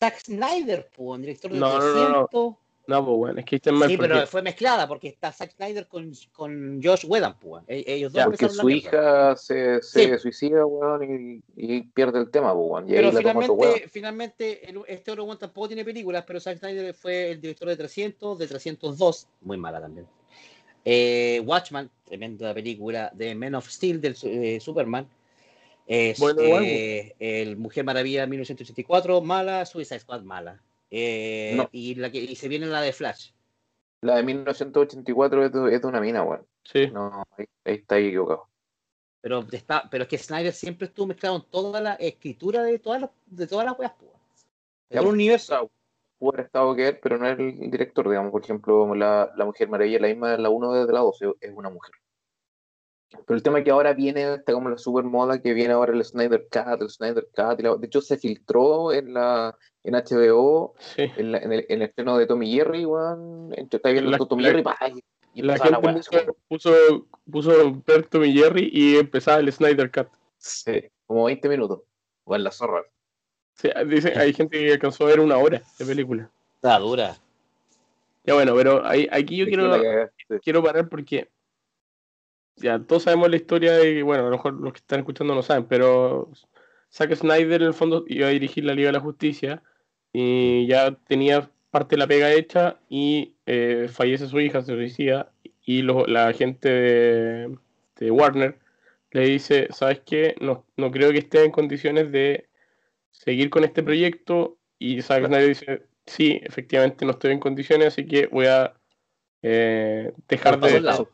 Zack 0.00 0.18
Snyder, 0.24 0.88
pues, 0.96 1.20
director 1.20 1.52
de 1.52 1.58
No, 1.60 1.78
no, 1.78 1.92
no, 2.10 2.28
no. 2.32 2.58
300. 2.86 2.88
No, 2.88 3.04
pues 3.04 3.16
bueno, 3.18 3.40
es 3.40 3.44
que 3.46 3.56
está 3.56 3.72
mal 3.72 3.88
Sí, 3.88 3.96
porque 3.96 4.12
pero 4.14 4.26
fue 4.26 4.42
mezclada 4.42 4.86
porque 4.88 5.08
está 5.08 5.32
Zack 5.32 5.52
Snyder 5.56 5.86
con, 5.88 6.12
con 6.32 6.80
Josh 6.82 7.04
Whedon, 7.06 7.36
pues. 7.40 7.64
E- 7.66 7.84
Ellos 7.86 8.12
dos 8.12 8.20
Ya, 8.20 8.24
porque 8.26 8.48
su 8.48 8.70
hija 8.70 9.36
se, 9.36 9.82
se 9.82 10.12
Sí. 10.14 10.18
suicida, 10.18 10.64
weón, 10.64 11.42
y, 11.56 11.76
y 11.76 11.82
pierde 11.82 12.18
el 12.20 12.30
tema, 12.30 12.54
pues, 12.54 12.66
weón. 12.68 12.88
Y 12.88 12.92
Pero 12.92 13.08
ahí 13.08 13.14
la 13.14 13.22
toma 13.22 13.40
otro 13.40 13.54
weón. 13.54 13.74
finalmente, 13.74 13.88
finalmente 13.88 14.70
el- 14.70 14.82
este 14.86 15.10
otro 15.10 15.24
one 15.24 15.36
tampoco 15.38 15.68
tiene 15.68 15.84
películas, 15.84 16.24
pero 16.26 16.40
Zack 16.40 16.58
Snyder 16.58 16.94
fue 16.94 17.32
el 17.32 17.40
director 17.40 17.68
de 17.68 17.76
300, 17.76 18.38
de 18.38 18.46
302, 18.46 19.28
muy 19.42 19.56
mala 19.56 19.80
también. 19.80 20.06
Eh, 20.84 21.42
Watchman, 21.44 21.90
tremenda 22.04 22.54
película 22.54 23.10
de 23.12 23.34
Men 23.34 23.56
of 23.56 23.68
Steel 23.68 24.00
del 24.00 24.16
eh, 24.22 24.60
Superman. 24.60 25.08
Es, 25.88 26.18
Bueno, 26.18 26.42
eh, 26.42 27.14
el 27.18 27.56
Mujer 27.56 27.84
Maravilla 27.84 28.26
1984, 28.26 29.20
mala. 29.20 29.66
Suicide 29.66 30.00
Squad, 30.00 30.22
mala. 30.22 30.60
Eh, 30.90 31.54
No. 31.56 31.68
y, 31.72 31.94
la 31.96 32.10
que, 32.10 32.18
y 32.18 32.36
se 32.36 32.48
viene 32.48 32.66
la 32.66 32.80
de 32.80 32.92
Flash. 32.92 33.30
La 34.02 34.16
de 34.16 34.22
1984 34.22 35.44
es 35.46 35.52
de, 35.52 35.74
es 35.74 35.82
de 35.82 35.86
una 35.88 36.00
mina, 36.00 36.22
weón. 36.22 36.46
sí. 36.64 36.86
No, 36.88 37.24
ahí, 37.36 37.46
ahí 37.64 37.74
está 37.74 37.96
ahí 37.96 38.06
equivocado. 38.08 38.48
Pero, 39.20 39.44
está, 39.50 39.88
pero 39.90 40.04
es 40.04 40.08
que 40.08 40.18
Snyder 40.18 40.52
siempre 40.52 40.86
estuvo 40.86 41.06
mezclado 41.08 41.36
en 41.36 41.42
toda 41.50 41.80
la 41.80 41.94
escritura 41.94 42.62
de 42.62 42.78
todas 42.78 43.00
las, 43.00 43.10
de 43.26 43.46
todas 43.46 43.66
las 43.66 43.76
weas. 43.78 43.92
De 43.98 44.06
Ya, 44.90 45.00
todo 45.00 45.08
el 45.10 45.14
universo. 45.14 45.70
Pudo 46.18 46.30
haber 46.34 46.46
estado 46.46 46.74
que 46.76 46.88
él, 46.88 46.98
pero 47.02 47.18
no 47.18 47.26
es 47.28 47.38
el 47.38 47.70
director, 47.70 48.08
digamos. 48.08 48.30
Por 48.30 48.42
ejemplo, 48.42 48.94
la, 48.94 49.32
la 49.36 49.44
Mujer 49.44 49.68
Maravilla, 49.68 49.98
la 49.98 50.08
misma 50.08 50.30
de 50.32 50.38
la 50.38 50.48
1 50.50 50.72
desde 50.72 50.92
la 50.92 51.00
12, 51.00 51.32
es 51.40 51.52
una 51.54 51.68
mujer. 51.70 51.92
Pero 53.10 53.36
el 53.36 53.42
tema 53.42 53.58
es 53.58 53.64
que 53.64 53.70
ahora 53.70 53.92
viene, 53.94 54.34
está 54.34 54.52
como 54.52 54.68
la 54.70 54.78
super 54.78 55.04
moda 55.04 55.40
que 55.40 55.54
viene 55.54 55.72
ahora 55.72 55.92
el 55.92 56.04
Snyder 56.04 56.46
Cut, 56.50 56.80
el 56.82 56.90
Snyder 56.90 57.26
Cut. 57.34 57.58
y 57.58 57.62
la- 57.62 57.76
de 57.76 57.86
hecho, 57.86 58.00
se 58.00 58.16
filtró 58.18 58.92
en 58.92 59.12
la 59.14 59.56
en 59.86 59.94
HBO, 59.94 60.74
sí. 60.78 61.10
en, 61.16 61.32
la- 61.32 61.38
en 61.38 61.52
el, 61.52 61.60
en 61.68 61.82
el 61.82 61.82
estreno 61.82 62.16
de 62.18 62.26
Tommy 62.26 62.52
Jerry, 62.52 62.84
weón. 62.84 63.52
Entre- 63.56 63.76
Está 63.76 63.90
viendo 63.90 64.10
La- 64.10 64.18
Tommy 64.18 64.42
la- 64.42 64.48
Jerry, 64.50 64.62
pa, 64.62 64.76
y, 64.88 65.04
y 65.34 65.42
La 65.42 65.54
empezaba 65.54 65.92
gente 65.92 66.08
weá, 66.16 66.24
puso, 66.48 66.70
puso, 66.70 67.06
puso 67.30 67.82
ver 67.86 68.06
Tom 68.06 68.24
y 68.24 68.32
Jerry 68.32 68.68
y 68.72 68.96
empezaba 68.96 69.38
el 69.40 69.52
Snyder 69.52 69.90
Cut. 69.90 70.08
sí, 70.38 70.82
como 71.06 71.24
20 71.24 71.48
minutos. 71.48 71.80
O 72.24 72.34
en 72.34 72.42
la 72.44 72.50
zorra. 72.50 72.82
Sí, 73.54 73.70
dice, 73.86 74.12
hay 74.18 74.32
gente 74.34 74.58
que 74.58 74.72
alcanzó 74.72 75.04
a 75.04 75.08
ver 75.08 75.20
una 75.20 75.38
hora 75.38 75.62
de 75.78 75.84
película. 75.86 76.30
Está 76.56 76.78
dura. 76.78 77.16
Ya 78.24 78.34
bueno, 78.34 78.54
pero 78.56 78.84
ahí, 78.84 79.08
aquí 79.12 79.36
yo 79.36 79.46
quiero, 79.46 79.70
quiero 80.42 80.62
parar 80.62 80.88
porque 80.88 81.30
ya 82.56 82.78
todos 82.80 83.04
sabemos 83.04 83.30
la 83.30 83.36
historia 83.36 83.72
de, 83.74 84.02
bueno, 84.02 84.22
a 84.22 84.30
lo 84.30 84.36
mejor 84.36 84.54
los 84.54 84.72
que 84.72 84.78
están 84.78 84.98
escuchando 85.00 85.34
no 85.34 85.42
saben, 85.42 85.66
pero 85.66 86.30
Zack 86.92 87.14
Snyder 87.14 87.62
en 87.62 87.68
el 87.68 87.74
fondo 87.74 88.04
iba 88.08 88.26
a 88.26 88.30
dirigir 88.30 88.64
la 88.64 88.74
Liga 88.74 88.88
de 88.88 88.94
la 88.94 89.00
Justicia 89.00 89.62
y 90.12 90.66
ya 90.66 90.92
tenía 91.06 91.50
parte 91.70 91.96
de 91.96 91.98
la 92.00 92.06
pega 92.06 92.32
hecha 92.32 92.78
y 92.88 93.34
eh, 93.46 93.88
fallece 93.92 94.26
su 94.28 94.40
hija, 94.40 94.62
se 94.62 94.72
suicida 94.74 95.30
y 95.64 95.82
lo- 95.82 96.06
la 96.06 96.32
gente 96.32 96.68
de, 96.68 97.58
de 97.96 98.10
Warner 98.10 98.58
le 99.10 99.20
dice, 99.26 99.68
¿sabes 99.72 100.00
qué? 100.06 100.34
No, 100.40 100.64
no 100.76 100.90
creo 100.90 101.10
que 101.12 101.18
esté 101.18 101.44
en 101.44 101.50
condiciones 101.50 102.10
de 102.12 102.48
seguir 103.10 103.50
con 103.50 103.64
este 103.64 103.82
proyecto 103.82 104.56
y 104.78 105.00
Zack 105.02 105.26
Snyder 105.26 105.48
dice, 105.48 105.82
sí, 106.06 106.40
efectivamente 106.42 107.04
no 107.04 107.12
estoy 107.12 107.32
en 107.32 107.40
condiciones, 107.40 107.88
así 107.88 108.06
que 108.06 108.26
voy 108.26 108.46
a 108.46 108.74
eh, 109.42 110.12
dejar 110.28 110.60
de 110.60 110.80
lado. 110.80 111.08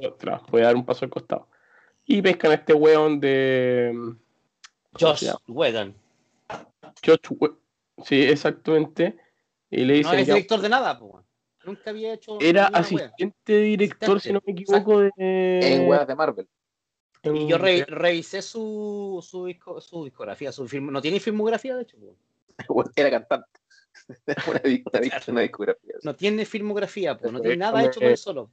Otra, 0.00 0.42
voy 0.50 0.62
a 0.62 0.66
dar 0.66 0.76
un 0.76 0.84
paso 0.86 1.04
al 1.04 1.10
costado. 1.10 1.48
Y 2.06 2.22
pescan 2.22 2.52
a 2.52 2.54
este 2.54 2.72
weón 2.72 3.20
de 3.20 3.90
¿cómo 3.94 4.16
Josh? 4.98 5.30
Whedon. 5.46 5.94
Josh 7.04 7.18
We- 7.38 7.52
Sí, 8.04 8.22
exactamente. 8.22 9.16
Y 9.70 9.84
le 9.84 9.94
No 9.94 9.98
dicen 9.98 10.18
es 10.20 10.26
ya, 10.26 10.34
director 10.34 10.60
de 10.60 10.68
nada, 10.68 10.98
po. 10.98 11.24
Nunca 11.64 11.90
había 11.90 12.14
hecho. 12.14 12.38
era 12.40 12.68
wea. 12.72 12.80
asistente 12.80 13.58
director, 13.58 14.20
si 14.20 14.32
no 14.32 14.40
me 14.46 14.52
equivoco, 14.52 15.00
de 15.00 15.10
En 15.60 15.88
weas 15.88 16.06
de 16.06 16.14
Marvel. 16.14 16.48
en- 17.22 17.36
Y 17.36 17.48
yo 17.48 17.58
re- 17.58 17.84
revisé 17.86 18.40
su, 18.42 19.22
su, 19.28 19.46
disco- 19.46 19.80
su 19.80 20.04
discografía, 20.04 20.52
su 20.52 20.66
film, 20.68 20.90
no 20.92 21.02
tiene 21.02 21.20
filmografía, 21.20 21.76
de 21.76 21.82
hecho. 21.82 21.96
Era 22.96 23.10
cantante. 23.10 23.60
una, 24.46 24.58
di- 24.60 24.82
una, 24.90 25.00
di- 25.00 25.10
una 25.28 25.40
discografía. 25.42 25.94
No 26.02 26.14
tiene 26.16 26.46
filmografía, 26.46 27.18
po. 27.18 27.30
no 27.30 27.40
tiene 27.40 27.54
es 27.54 27.58
nada 27.58 27.84
hecho 27.84 28.00
por 28.00 28.08
él 28.08 28.16
solo. 28.16 28.50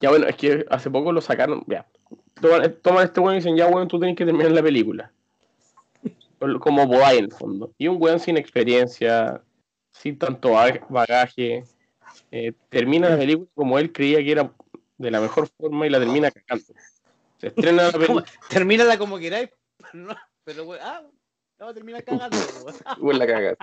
Ya 0.00 0.10
bueno, 0.10 0.26
es 0.28 0.36
que 0.36 0.64
hace 0.70 0.90
poco 0.90 1.10
lo 1.12 1.20
sacaron, 1.20 1.64
ya. 1.66 1.88
Toman, 2.40 2.72
toman 2.82 3.04
este 3.04 3.18
weón 3.20 3.34
y 3.34 3.38
dicen, 3.38 3.56
ya 3.56 3.66
weón, 3.66 3.88
tú 3.88 3.98
tienes 3.98 4.16
que 4.16 4.24
terminar 4.24 4.52
la 4.52 4.62
película. 4.62 5.12
Como 6.60 6.88
podáis 6.88 7.18
en 7.18 7.24
el 7.26 7.32
fondo. 7.32 7.72
Y 7.78 7.88
un 7.88 7.96
weón 8.00 8.20
sin 8.20 8.36
experiencia, 8.36 9.42
sin 9.92 10.18
tanto 10.18 10.52
ba- 10.52 10.80
bagaje, 10.88 11.64
eh, 12.30 12.52
termina 12.68 13.08
la 13.10 13.18
película 13.18 13.48
como 13.54 13.78
él 13.78 13.92
creía 13.92 14.18
que 14.18 14.32
era 14.32 14.52
de 14.98 15.10
la 15.10 15.20
mejor 15.20 15.48
forma 15.58 15.86
y 15.86 15.90
la 15.90 15.98
termina 15.98 16.30
cagando. 16.30 16.64
Se 17.38 17.46
estrena 17.48 17.84
la 17.84 17.92
Como- 17.92 17.98
película. 18.22 18.24
Termínala 18.48 18.98
como 18.98 19.18
queráis, 19.18 19.50
pero, 19.92 20.04
no, 20.04 20.16
pero 20.44 20.72
ah, 20.80 21.02
no, 21.58 21.74
termina 21.74 22.02
cagando. 22.02 22.36
Weón, 23.00 23.18
la 23.18 23.26
caga. 23.26 23.56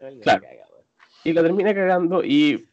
La 0.00 0.20
Claro. 0.22 0.46
y 1.24 1.32
la 1.32 1.42
termina 1.42 1.74
cagando 1.74 2.24
y 2.24 2.66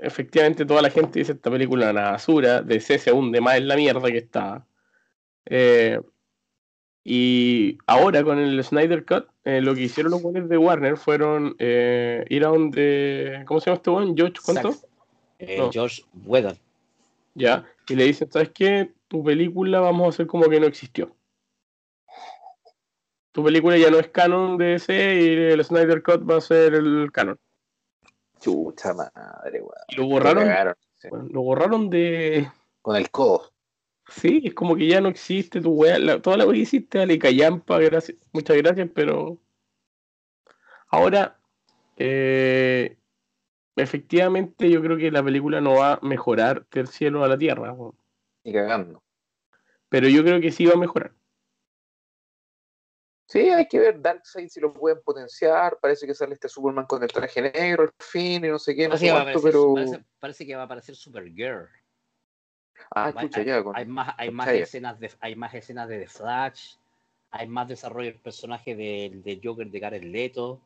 efectivamente 0.00 0.64
toda 0.66 0.82
la 0.82 0.90
gente 0.90 1.18
dice 1.20 1.32
esta 1.32 1.50
película 1.50 1.86
es 1.86 1.92
una 1.92 2.10
basura, 2.10 2.60
DC 2.62 2.98
se 2.98 3.12
hunde 3.12 3.40
más 3.40 3.56
en 3.56 3.66
la 3.68 3.76
mierda 3.76 4.10
que 4.10 4.18
está. 4.18 4.66
Eh, 5.46 6.00
y 7.04 7.78
ahora 7.86 8.22
con 8.22 8.38
el 8.38 8.62
Snyder 8.62 9.04
Cut, 9.06 9.26
eh, 9.44 9.60
lo 9.60 9.74
que 9.74 9.82
hicieron 9.82 10.12
los 10.12 10.22
buenos 10.22 10.48
de 10.48 10.58
Warner 10.58 10.96
fueron 10.96 11.56
eh, 11.58 12.24
ir 12.28 12.44
a 12.44 12.48
donde, 12.48 13.42
¿cómo 13.46 13.60
se 13.60 13.66
llama 13.66 13.76
este 13.76 13.90
buen? 13.90 14.16
George, 14.16 14.38
¿cuánto? 14.44 14.74
Eh, 15.38 15.56
No. 15.58 15.70
Josh 15.72 16.02
Whedon. 16.26 16.58
Ya, 17.34 17.64
y 17.88 17.94
le 17.94 18.04
dicen, 18.04 18.30
¿sabes 18.30 18.50
qué? 18.50 18.92
Tu 19.08 19.24
película 19.24 19.80
vamos 19.80 20.06
a 20.06 20.08
hacer 20.10 20.26
como 20.26 20.48
que 20.48 20.60
no 20.60 20.66
existió. 20.66 21.14
Tu 23.32 23.44
película 23.44 23.78
ya 23.78 23.90
no 23.90 23.98
es 23.98 24.08
canon 24.08 24.58
de 24.58 24.64
DC 24.72 24.92
y 24.92 25.52
el 25.52 25.64
Snyder 25.64 26.02
Cut 26.02 26.28
va 26.28 26.36
a 26.36 26.40
ser 26.40 26.74
el 26.74 27.10
canon. 27.12 27.38
Chucha 28.40 28.92
madre, 28.92 29.60
weón. 29.60 29.72
Y 29.88 29.96
lo 29.96 30.06
borraron, 30.06 30.44
Lo 30.44 30.48
cagaron, 30.50 30.74
sí. 30.98 31.08
bueno, 31.08 31.28
lo 31.30 31.42
borraron 31.42 31.90
de, 31.90 32.50
Con 32.82 32.96
el 32.96 33.10
codo. 33.10 33.49
Sí, 34.10 34.42
es 34.44 34.54
como 34.54 34.74
que 34.76 34.86
ya 34.88 35.00
no 35.00 35.08
existe 35.08 35.60
tu 35.60 35.70
weá. 35.72 35.98
la- 35.98 36.20
toda 36.20 36.36
la 36.36 36.44
weá 36.44 36.54
que 36.54 36.60
hiciste, 36.60 36.98
dale 36.98 37.18
callampa, 37.18 37.78
gracias, 37.78 38.18
muchas 38.32 38.56
gracias, 38.56 38.88
pero. 38.94 39.38
Ahora, 40.88 41.38
eh, 41.96 42.96
efectivamente, 43.76 44.68
yo 44.68 44.82
creo 44.82 44.96
que 44.96 45.10
la 45.10 45.22
película 45.22 45.60
no 45.60 45.74
va 45.76 45.94
a 45.94 46.00
mejorar 46.02 46.66
del 46.70 46.88
cielo 46.88 47.22
a 47.24 47.28
la 47.28 47.38
tierra, 47.38 47.72
weón. 47.72 47.94
Y 48.42 48.52
cagando. 48.52 49.02
pero 49.88 50.08
yo 50.08 50.22
creo 50.22 50.40
que 50.40 50.50
sí 50.52 50.66
va 50.66 50.72
a 50.74 50.78
mejorar. 50.78 51.12
Sí, 53.26 53.48
hay 53.48 53.68
que 53.68 53.78
ver 53.78 54.00
Darkseid 54.02 54.48
si 54.48 54.58
lo 54.60 54.72
pueden 54.72 55.00
potenciar. 55.04 55.78
Parece 55.80 56.04
que 56.06 56.14
sale 56.14 56.34
este 56.34 56.48
Superman 56.48 56.86
con 56.86 57.00
el 57.02 57.08
traje 57.12 57.40
negro 57.42 57.84
al 57.84 57.92
fin 58.00 58.44
y 58.44 58.48
no 58.48 58.58
sé 58.58 58.74
qué, 58.74 58.84
no 58.88 58.90
Parece 58.90 59.04
sé 59.04 59.06
que, 59.06 59.12
va 59.12 59.20
a 59.20 59.22
cuánto, 59.24 59.38
aparecer, 59.38 59.52
pero. 59.52 59.74
parece, 59.74 60.04
parece 60.18 60.46
que 60.46 60.56
va 60.56 60.62
a 60.62 60.64
aparecer 60.64 60.96
Supergirl. 60.96 61.68
Ah, 62.94 63.12
hay, 63.14 63.44
ya. 63.44 63.62
Con... 63.62 63.76
hay 63.76 63.86
más, 63.86 64.14
hay 64.16 64.30
más 64.30 64.48
escenas 64.48 64.98
de, 64.98 65.10
hay 65.20 65.36
más 65.36 65.54
escenas 65.54 65.88
de 65.88 66.00
The 66.00 66.08
Flash, 66.08 66.74
hay 67.30 67.48
más 67.48 67.68
desarrollo 67.68 68.10
del 68.10 68.20
personaje 68.20 68.74
del 68.74 69.22
del 69.22 69.40
Joker 69.42 69.70
de 69.70 69.80
Jared 69.80 70.04
Leto, 70.04 70.60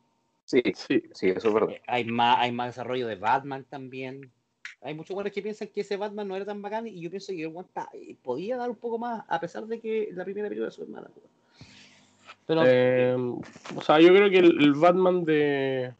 Sí, 0.45 0.61
Sí, 0.75 1.03
sí, 1.11 1.29
eso 1.29 1.47
es 1.47 1.53
verdad. 1.53 1.69
eh, 1.71 1.81
hay 1.87 2.05
más, 2.05 2.37
hay 2.39 2.51
más 2.51 2.67
desarrollo 2.67 3.07
de 3.07 3.15
Batman 3.15 3.65
también. 3.67 4.31
Hay 4.81 4.93
muchos 4.93 5.15
buenos 5.15 5.33
que 5.33 5.41
piensan 5.41 5.69
que 5.69 5.81
ese 5.81 5.97
Batman 5.97 6.27
no 6.27 6.35
era 6.35 6.45
tan 6.45 6.61
bacán 6.61 6.87
y 6.87 7.01
yo 7.01 7.09
pienso 7.09 7.33
que 7.33 7.43
el 7.43 7.55
eh, 7.93 8.15
podía 8.21 8.55
dar 8.55 8.69
un 8.69 8.75
poco 8.75 8.99
más, 8.99 9.25
a 9.27 9.39
pesar 9.39 9.65
de 9.65 9.79
que 9.79 10.09
la 10.13 10.23
primera 10.23 10.47
película 10.47 10.69
es 10.69 10.87
mala. 10.87 11.09
Pero 12.45 12.61
Eh, 12.63 13.15
o 13.75 13.81
sea, 13.81 13.99
yo 13.99 14.09
creo 14.09 14.29
que 14.29 14.37
el, 14.37 14.63
el 14.63 14.73
Batman 14.73 15.25
de. 15.25 15.93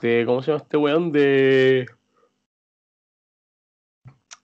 de 0.00 0.22
¿Cómo 0.24 0.42
se 0.42 0.52
llama 0.52 0.62
este 0.62 0.76
weón? 0.78 1.12
De. 1.12 1.86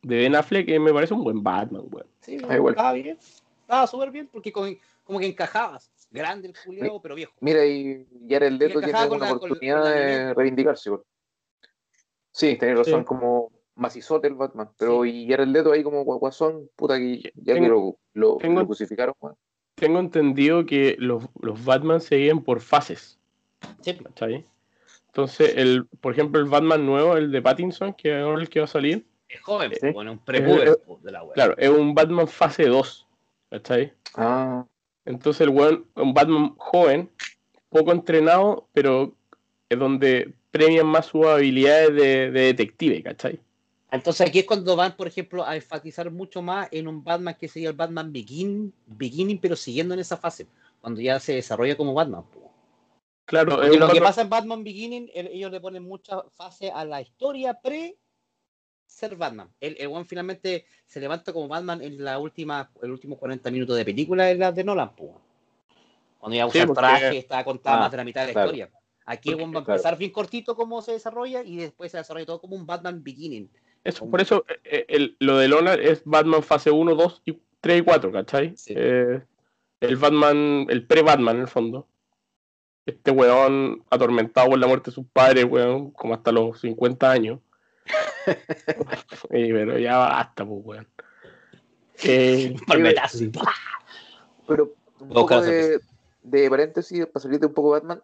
De 0.07 0.16
Ben 0.19 0.37
Affleck, 0.37 0.66
que 0.66 0.78
me 0.78 0.93
parece 0.93 1.15
un 1.15 1.24
buen 1.24 1.43
Batman, 1.43 1.83
weón. 1.91 2.07
sí, 2.20 2.39
Ah, 2.49 2.55
igual. 2.57 2.74
estaba 2.74 2.93
bien, 2.93 3.19
estaba 3.62 3.87
súper 3.89 4.11
bien 4.12 4.28
porque 4.33 4.53
con- 4.53 4.78
como 5.05 5.19
que 5.19 5.27
encajabas. 5.27 5.91
Grande 6.11 6.49
el 6.49 6.55
culiao, 6.65 7.03
pero 7.03 7.15
viejo. 7.16 7.33
Mira, 7.41 7.66
y 7.66 8.07
Jared 8.28 8.53
Leto 8.53 8.78
tiene 8.81 8.93
una 8.93 9.03
la- 9.03 9.09
con- 9.09 9.23
oportunidad 9.39 9.83
con 9.83 9.91
la 9.91 9.97
de 9.97 10.35
reivindicarse. 10.35 10.91
weón. 10.91 11.03
Sí, 12.31 12.57
tenés 12.57 12.78
razón, 12.78 13.01
Sí. 13.01 13.05
como 13.07 13.51
macizote 13.74 14.28
el 14.28 14.35
Batman. 14.35 14.70
Pero 14.78 15.05
y 15.05 15.27
Jared 15.28 15.49
Leto 15.49 15.73
ahí 15.73 15.83
como 15.83 16.05
gua- 16.05 16.19
guasón, 16.19 16.70
puta 16.77 16.97
que 16.99 17.19
ya 17.35 17.55
que 17.55 17.61
Tengo- 17.61 17.69
lo, 17.69 17.99
lo, 18.15 18.37
tengo- 18.37 18.61
lo 18.61 18.66
crucificaron, 18.66 19.15
weón. 19.20 19.37
Tengo 19.74 19.99
entendido 19.99 20.65
que 20.65 20.97
los, 20.99 21.24
los 21.41 21.62
Batman 21.65 22.01
se 22.01 22.16
viven 22.16 22.43
por 22.43 22.61
fases, 22.61 23.19
Sí, 23.81 23.95
¿cachai? 23.97 24.45
Entonces, 25.09 25.55
el, 25.57 25.87
por 26.01 26.12
ejemplo, 26.12 26.41
el 26.41 26.47
Batman 26.47 26.87
nuevo, 26.87 27.16
el 27.16 27.31
de 27.33 27.43
Pattinson, 27.43 27.93
que 27.95 28.11
es 28.16 28.23
ahora 28.23 28.41
el 28.43 28.49
que 28.49 28.61
va 28.61 28.65
a 28.65 28.69
salir, 28.69 29.07
es 29.28 29.40
joven, 29.40 29.73
Sí. 29.81 29.90
bueno, 29.90 30.12
un 30.12 30.19
prepuber 30.19 30.78
de 31.03 31.12
la 31.12 31.23
wea. 31.24 31.35
claro, 31.35 31.55
es 31.59 31.69
un 31.69 31.94
Batman 31.94 32.28
fase 32.28 32.65
2, 32.66 33.07
¿cachai? 33.51 33.93
Ah, 34.15 34.65
Entonces 35.05 35.43
el 35.43 35.51
weón, 35.51 35.86
un 35.94 36.12
Batman 36.15 36.55
joven, 36.59 37.09
poco 37.69 37.93
entrenado, 37.93 38.69
pero 38.73 39.12
es 39.69 39.78
donde 39.78 40.32
premian 40.51 40.86
más 40.86 41.07
sus 41.07 41.24
habilidades 41.27 41.94
de, 41.94 42.31
de 42.31 42.40
detective, 42.40 43.03
¿cachai? 43.05 43.39
Entonces 43.93 44.27
aquí 44.27 44.40
es 44.40 44.47
cuando 44.47 44.74
van, 44.74 44.97
por 44.97 45.07
ejemplo, 45.07 45.44
a 45.44 45.55
enfatizar 45.55 46.11
mucho 46.11 46.43
más 46.43 46.69
en 46.73 46.89
un 46.89 47.05
Batman 47.05 47.36
que 47.39 47.47
sería 47.47 47.69
el 47.69 47.77
Batman 47.77 48.12
Begin, 48.12 48.73
Beginning, 48.86 49.39
pero 49.39 49.55
siguiendo 49.55 49.94
en 49.94 50.01
esa 50.01 50.16
fase, 50.16 50.48
cuando 50.81 51.01
ya 51.01 51.20
se 51.20 51.35
desarrolla 51.35 51.77
como 51.77 51.94
Batman. 51.94 52.24
po. 52.24 52.51
Claro, 53.27 53.62
es 53.62 53.77
lo 53.78 53.89
que 53.89 54.01
pasa 54.01 54.23
en 54.23 54.28
Batman 54.28 54.65
Beginning, 54.65 55.09
el- 55.15 55.28
ellos 55.28 55.51
le 55.53 55.61
ponen 55.61 55.85
mucha 55.85 56.23
fase 56.35 56.70
a 56.70 56.85
la 56.85 57.01
historia 57.01 57.55
pre 57.55 57.97
ser 58.86 59.16
Batman. 59.16 59.48
El, 59.60 59.76
el 59.78 59.88
one 59.88 60.04
finalmente 60.04 60.64
se 60.86 61.00
levanta 61.00 61.32
como 61.32 61.48
Batman 61.48 61.82
en 61.82 62.02
la 62.04 62.18
última, 62.18 62.70
el 62.82 62.90
último 62.90 63.16
40 63.18 63.50
minutos 63.50 63.76
de 63.76 63.84
película 63.84 64.30
en 64.30 64.38
las 64.38 64.54
de 64.54 64.64
Nolan. 64.64 64.90
Cuando 66.18 66.36
ya 66.36 66.44
Sí, 66.44 66.48
usa 66.50 66.60
el 66.62 66.66
porque- 66.68 66.80
traje, 66.80 67.18
está 67.18 67.44
contada 67.44 67.76
Ah, 67.76 67.80
más 67.80 67.90
de 67.90 67.96
la 67.98 68.04
mitad 68.04 68.20
de 68.22 68.26
la 68.28 68.32
claro. 68.32 68.46
historia. 68.48 68.70
Aquí 69.04 69.28
el 69.30 69.34
one 69.36 69.44
va 69.54 69.60
a 69.60 69.64
Claro. 69.64 69.76
empezar 69.78 69.98
bien 69.98 70.10
cortito 70.10 70.56
cómo 70.56 70.82
se 70.82 70.92
desarrolla 70.92 71.42
y 71.44 71.56
después 71.56 71.92
se 71.92 71.98
desarrolla 71.98 72.26
todo 72.26 72.40
como 72.40 72.56
un 72.56 72.66
Batman 72.66 73.02
Beginning. 73.02 73.48
eso, 73.84 74.10
por 74.10 74.20
eso 74.20 74.44
eh, 74.64 74.84
el- 74.88 75.16
lo 75.20 75.38
de 75.38 75.46
Nolan 75.48 75.78
es 75.80 76.02
Batman 76.04 76.42
fase 76.42 76.72
1, 76.72 76.96
2, 76.96 77.22
y 77.24 77.38
3 77.60 77.80
y 77.80 77.84
4, 77.84 78.10
¿cachai? 78.10 78.56
Sí. 78.56 78.74
Eh, 78.76 79.22
el 79.80 79.96
Batman, 79.96 80.66
el 80.68 80.84
pre-Batman 80.86 81.36
en 81.36 81.42
el 81.42 81.48
fondo. 81.48 81.86
Este 82.84 83.12
weón 83.12 83.84
atormentado 83.90 84.48
por 84.50 84.58
la 84.58 84.66
muerte 84.66 84.90
de 84.90 84.94
sus 84.96 85.06
padres, 85.06 85.44
weón, 85.44 85.92
como 85.92 86.14
hasta 86.14 86.32
los 86.32 86.58
50 86.60 87.08
años. 87.10 87.38
Sí, 89.30 89.52
pero 89.52 89.78
ya 89.78 89.96
basta, 89.96 90.44
pues, 90.44 90.60
weón. 90.64 90.88
Eh, 92.02 92.54
Un 92.60 92.66
palmetazo, 92.66 93.16
así. 93.16 93.32
pero 94.46 94.74
un 95.00 95.08
poco 95.10 95.40
de, 95.40 95.80
de 96.22 96.50
paréntesis, 96.50 97.06
para 97.06 97.22
salirte 97.22 97.46
un 97.46 97.54
poco 97.54 97.70
Batman, 97.70 98.02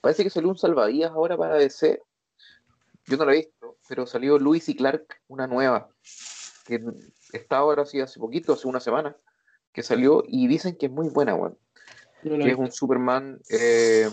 parece 0.00 0.24
que 0.24 0.30
salió 0.30 0.48
un 0.48 0.58
salvavidas 0.58 1.12
ahora 1.12 1.36
para 1.36 1.56
DC. 1.56 2.00
Yo 3.06 3.16
no 3.16 3.24
lo 3.24 3.32
he 3.32 3.36
visto, 3.36 3.76
pero 3.88 4.06
salió 4.06 4.38
Luis 4.38 4.68
y 4.68 4.76
Clark, 4.76 5.20
una 5.28 5.46
nueva, 5.46 5.88
que 6.66 6.82
está 7.32 7.58
ahora 7.58 7.86
sí 7.86 8.00
hace 8.00 8.18
poquito, 8.18 8.54
hace 8.54 8.66
una 8.66 8.80
semana, 8.80 9.16
que 9.72 9.82
salió 9.82 10.24
y 10.26 10.48
dicen 10.48 10.76
que 10.76 10.86
es 10.86 10.92
muy 10.92 11.08
buena, 11.08 11.34
weón. 11.34 11.56
No 12.30 12.44
que 12.44 12.50
es 12.50 12.56
un 12.58 12.72
Superman 12.72 13.38
eh, 13.50 14.08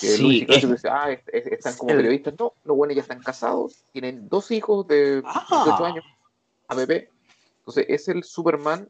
que 0.00 0.06
Sí, 0.08 0.22
Luis 0.22 0.42
y 0.42 0.46
Clark 0.46 0.64
es- 0.64 0.70
dice, 0.70 0.88
ah, 0.90 1.10
es- 1.10 1.20
es- 1.32 1.46
están 1.52 1.76
como 1.76 1.90
el- 1.90 1.96
periodistas. 1.98 2.34
No, 2.38 2.54
los 2.64 2.76
buenos 2.76 2.94
ya 2.96 3.02
están 3.02 3.20
casados, 3.22 3.84
tienen 3.92 4.28
dos 4.28 4.50
hijos 4.50 4.86
de 4.86 5.22
Ah. 5.24 5.44
18 5.50 5.84
años, 5.84 6.04
a 6.68 6.74
bebé. 6.74 7.10
Entonces 7.58 7.86
es 7.88 8.08
el 8.08 8.24
Superman 8.24 8.88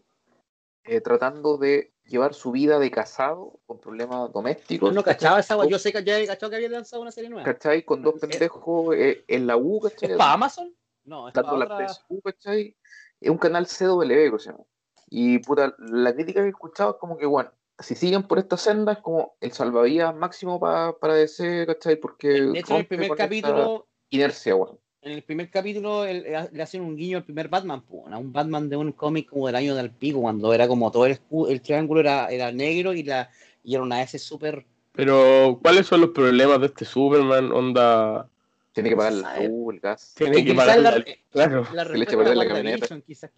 eh, 0.84 1.00
tratando 1.02 1.58
de 1.58 1.92
llevar 2.06 2.32
su 2.34 2.50
vida 2.52 2.78
de 2.78 2.90
casado 2.90 3.60
con 3.66 3.78
problemas 3.78 4.32
domésticos. 4.32 4.88
Yo 4.90 4.94
no 4.94 5.02
cachaba 5.04 5.38
esa. 5.40 5.62
Yo 5.68 5.78
sé 5.78 5.92
que 5.92 6.02
ya 6.02 6.18
he 6.18 6.26
cachado 6.26 6.48
que 6.50 6.56
había 6.56 6.70
lanzado 6.70 7.02
una 7.02 7.12
serie 7.12 7.28
nueva. 7.28 7.44
¿Cachai? 7.44 7.84
Con 7.84 8.02
dos 8.02 8.14
Es- 8.14 8.20
pendejos 8.22 8.94
eh, 8.96 9.22
en 9.28 9.46
la 9.46 9.56
U, 9.58 9.78
¿cachai? 9.80 10.12
¿Es 10.12 10.16
para 10.16 10.32
Amazon? 10.32 10.74
No, 11.04 11.28
es 11.28 11.34
para 11.34 11.52
la 11.52 11.64
otra... 11.66 11.86
PSU, 11.88 12.20
¿cachai? 12.22 12.74
Es 13.20 13.30
un 13.30 13.36
canal 13.38 13.66
CW, 13.66 14.32
que 14.32 14.38
se 14.38 14.50
llama. 14.50 14.64
Y 15.10 15.38
puta, 15.40 15.74
la 15.78 16.14
crítica 16.14 16.40
que 16.40 16.46
he 16.46 16.50
escuchado 16.50 16.92
es 16.92 16.96
como 16.96 17.18
que, 17.18 17.26
bueno, 17.26 17.50
si 17.80 17.94
siguen 17.94 18.22
por 18.24 18.38
esta 18.38 18.56
senda 18.56 18.92
es 18.92 18.98
como 18.98 19.34
el 19.40 19.52
salvavidas 19.52 20.14
máximo 20.14 20.58
pa- 20.60 20.96
para 20.98 21.14
DC, 21.14 21.66
¿cachai? 21.66 21.96
Porque 21.96 22.28
De 22.28 22.58
hecho, 22.60 22.74
en 22.74 22.80
el 22.80 22.86
primer 22.86 23.14
capítulo, 23.14 23.86
Inercia, 24.10 24.54
weón. 24.56 24.78
en 25.02 25.12
el 25.12 25.22
primer 25.22 25.50
capítulo 25.50 26.04
el- 26.04 26.26
eh, 26.26 26.48
le 26.52 26.62
hacen 26.62 26.82
un 26.82 26.96
guiño 26.96 27.18
al 27.18 27.24
primer 27.24 27.48
Batman, 27.48 27.82
a 28.10 28.18
un 28.18 28.32
Batman 28.32 28.68
de 28.68 28.76
un 28.76 28.92
cómic 28.92 29.28
como 29.30 29.46
del 29.46 29.56
año 29.56 29.74
del 29.74 29.90
pico, 29.90 30.20
cuando 30.20 30.52
era 30.52 30.68
como 30.68 30.90
todo 30.90 31.06
el, 31.06 31.18
el 31.48 31.60
triángulo 31.62 32.00
era, 32.00 32.26
era 32.28 32.52
negro 32.52 32.92
y 32.92 33.02
la 33.02 33.30
y 33.62 33.74
era 33.74 33.82
una 33.82 34.02
S 34.02 34.18
súper 34.18 34.64
Pero, 34.92 35.58
¿cuáles 35.62 35.86
son 35.86 36.00
los 36.00 36.10
problemas 36.10 36.60
de 36.60 36.66
este 36.66 36.84
Superman? 36.84 37.52
Onda. 37.52 38.28
Tiene 38.72 38.90
que 38.90 38.96
pagar 38.96 39.12
la 39.14 39.40
luz, 39.40 39.74
el 39.74 39.80
gas. 39.80 40.14
Tiene 40.14 40.44
que 40.44 40.54
pagar 40.54 40.78
la, 40.78 40.90
la- 40.98 41.04
Claro. 41.30 41.66
la 41.72 41.84
le 41.84 42.02
a 42.04 42.06
perder 42.06 42.38
a 42.38 43.00
quizás. 43.00 43.30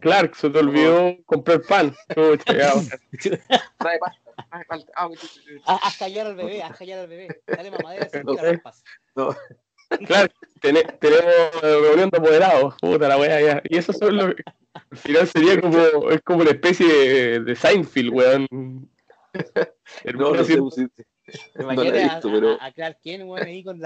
Clark, 0.00 0.34
se 0.34 0.48
te 0.50 0.58
olvidó 0.58 1.16
comprar 1.26 1.60
pan. 1.62 1.94
Trae 2.08 3.98
palta. 3.98 4.92
Ah, 5.66 5.78
haz 5.82 5.96
callar 5.98 6.26
al 6.28 6.36
bebé, 6.36 6.62
haz 6.62 6.76
callar 6.76 7.00
al 7.00 7.08
bebé. 7.08 7.42
Dale 7.46 7.70
mamadera 7.70 8.08
sin 8.08 8.22
No. 8.24 8.34
No, 9.14 9.36
Claro, 10.06 10.28
tenemos 10.60 11.24
eh, 11.62 11.80
reunión 11.80 12.10
de 12.10 12.18
apoderados, 12.18 12.74
puta 12.80 13.08
la 13.08 13.16
wea 13.18 13.40
ya. 13.40 13.62
Y 13.64 13.78
eso 13.78 13.92
son 13.92 14.16
los. 14.16 14.34
Al 14.90 14.98
final 14.98 15.26
sería 15.26 15.60
como. 15.60 16.10
Es 16.10 16.20
como 16.22 16.40
una 16.42 16.50
especie 16.50 16.86
de, 16.86 17.40
de 17.40 17.56
Seinfeld, 17.56 18.10
weón. 18.12 18.46
El 20.04 20.16
no, 20.16 20.24
weón 20.26 20.36
no 20.36 20.44
sé, 20.44 20.52
haciendo- 20.52 20.70
sí, 20.70 20.86
sí. 20.94 21.04
Me 21.56 21.64
No 21.64 21.66
la 21.66 21.72
he 21.72 21.74
imaginé 21.88 21.98
a, 22.04 22.14
visto, 22.14 22.28
a- 22.28 22.32
pero- 22.32 22.58
a 22.62 22.72
Clark 22.72 22.98
Kent, 23.02 23.24
weón, 23.24 23.46
ahí 23.46 23.64
con 23.64 23.80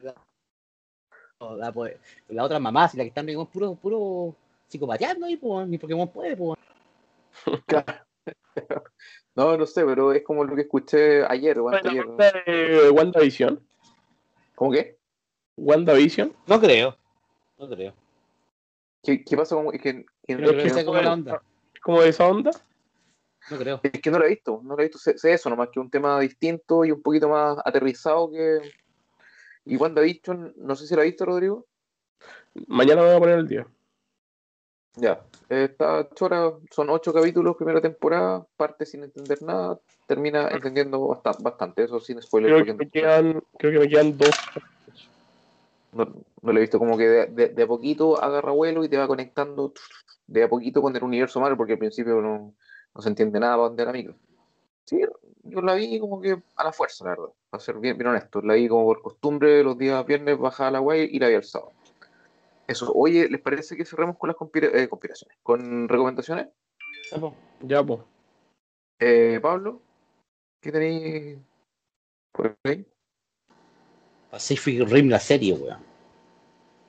la. 0.00 1.72
Pues, 1.72 1.96
la 2.28 2.44
otra 2.44 2.58
mamá, 2.60 2.88
si 2.88 2.96
la 2.96 3.02
que 3.04 3.08
están 3.08 3.32
con 3.34 3.46
puro, 3.48 3.74
puro 3.74 4.36
psicopateando 4.68 5.26
ahí, 5.26 5.36
pues, 5.36 5.66
ni 5.68 5.78
Pokémon 5.78 6.08
puede, 6.08 6.36
pues. 6.36 6.58
No, 9.34 9.56
no 9.56 9.64
sé, 9.66 9.82
pero 9.86 10.12
es 10.12 10.22
como 10.22 10.44
lo 10.44 10.54
que 10.54 10.60
escuché 10.62 11.24
ayer 11.24 11.58
o 11.58 11.70
anteayer. 11.70 12.06
onda 12.06 12.30
de 12.46 12.90
WandaVision. 12.90 13.66
¿Cómo 14.54 14.70
que? 14.72 14.98
WandaVision. 15.56 16.36
No 16.46 16.60
creo. 16.60 16.96
No 17.58 17.66
creo. 17.68 17.94
¿Qué, 19.02 19.24
qué 19.24 19.36
pasa 19.36 19.56
con.? 19.56 19.74
Es 19.74 19.80
que, 19.80 20.04
que- 20.26 20.36
Creo 20.36 20.50
que 20.52 20.66
es 20.66 20.72
no 20.76 20.78
que 20.80 20.84
no- 20.84 20.98
es 20.98 21.04
la 21.04 21.12
onda. 21.14 21.42
Como 21.82 22.02
de 22.02 22.10
esa 22.10 22.28
onda. 22.28 22.50
No 23.50 23.56
creo. 23.58 23.80
Es 23.82 23.90
que 24.02 24.10
no 24.10 24.18
lo 24.18 24.26
he 24.26 24.28
visto, 24.28 24.60
no 24.62 24.76
lo 24.76 24.82
he 24.82 24.84
visto, 24.84 24.98
sé, 24.98 25.16
sé 25.18 25.32
eso, 25.32 25.48
nomás 25.48 25.70
que 25.72 25.80
un 25.80 25.90
tema 25.90 26.20
distinto 26.20 26.84
y 26.84 26.92
un 26.92 27.00
poquito 27.02 27.28
más 27.28 27.56
aterrizado 27.64 28.30
que. 28.30 28.58
Y 29.64 29.76
WandaVision, 29.76 30.54
no 30.56 30.74
sé 30.76 30.86
si 30.86 30.94
lo 30.94 31.02
ha 31.02 31.04
visto, 31.04 31.24
Rodrigo. 31.24 31.66
Mañana 32.68 33.02
me 33.02 33.08
voy 33.08 33.16
a 33.16 33.20
poner 33.20 33.38
el 33.38 33.48
día. 33.48 33.66
Ya. 34.96 35.24
eh, 35.48 35.64
Está 35.70 36.08
chora, 36.14 36.52
son 36.70 36.90
ocho 36.90 37.12
capítulos, 37.12 37.56
primera 37.56 37.80
temporada, 37.80 38.46
parte 38.56 38.84
sin 38.84 39.04
entender 39.04 39.40
nada, 39.42 39.78
termina 40.06 40.48
entendiendo 40.48 41.06
bastante, 41.08 41.42
bastante 41.42 41.84
eso 41.84 42.00
sin 42.00 42.20
spoiler. 42.20 42.52
Creo 42.52 42.64
que 42.66 42.74
me 42.74 42.90
quedan, 42.90 43.42
creo 43.58 43.72
que 43.72 43.78
me 43.78 43.88
quedan 43.88 44.18
dos. 44.18 44.30
no, 45.92 46.04
no 46.06 46.52
lo 46.52 46.58
he 46.58 46.62
visto, 46.62 46.78
como 46.78 46.96
que 46.98 47.04
de, 47.08 47.26
de- 47.26 47.48
de 47.50 47.62
a 47.62 47.66
poquito 47.66 48.22
agarra 48.22 48.52
vuelo 48.52 48.84
y 48.84 48.88
te 48.88 48.98
va 48.98 49.06
conectando 49.06 49.72
de 50.26 50.42
a 50.44 50.48
poquito 50.48 50.82
con 50.82 50.94
el 50.96 51.04
universo 51.04 51.40
Marvel, 51.40 51.56
porque 51.56 51.74
al 51.74 51.78
principio 51.78 52.20
no, 52.20 52.54
no 52.94 53.02
se 53.02 53.08
entiende 53.08 53.38
nada 53.40 53.54
para 53.56 53.68
dónde 53.68 53.82
era 53.82 53.92
la 53.92 53.98
micro. 53.98 54.16
Sí, 54.84 55.00
yo 55.44 55.60
la 55.62 55.74
vi 55.74 55.98
como 55.98 56.20
que 56.20 56.42
a 56.56 56.64
la 56.64 56.72
fuerza, 56.72 57.04
la 57.04 57.10
verdad, 57.10 57.28
para 57.50 57.62
ser 57.62 57.78
bien, 57.78 57.96
bien 57.96 58.08
honesto. 58.10 58.42
La 58.42 58.54
vi 58.54 58.68
como 58.68 58.84
por 58.84 59.02
costumbre, 59.02 59.62
los 59.62 59.78
días 59.78 60.04
viernes 60.06 60.38
bajaba 60.38 60.70
la 60.72 60.78
guay 60.80 61.08
y 61.12 61.18
la 61.18 61.28
vi 61.28 61.34
el 61.34 61.44
sábado. 61.44 61.72
Eso, 62.66 62.92
oye, 62.94 63.28
¿les 63.28 63.40
parece 63.40 63.76
que 63.76 63.84
cerremos 63.84 64.16
con 64.16 64.28
las 64.28 64.36
conspira- 64.36 64.70
eh, 64.72 64.88
conspiraciones? 64.88 65.38
¿Con 65.42 65.88
recomendaciones? 65.88 66.48
Ya, 67.60 67.82
pues. 67.82 68.00
Eh, 68.98 69.38
Pablo, 69.42 69.82
¿qué 70.60 70.72
tenéis 70.72 71.38
por 72.32 72.56
ahí? 72.64 72.86
Pacific 74.30 74.88
Rim, 74.88 75.08
la 75.10 75.20
serie, 75.20 75.54
weón. 75.54 75.84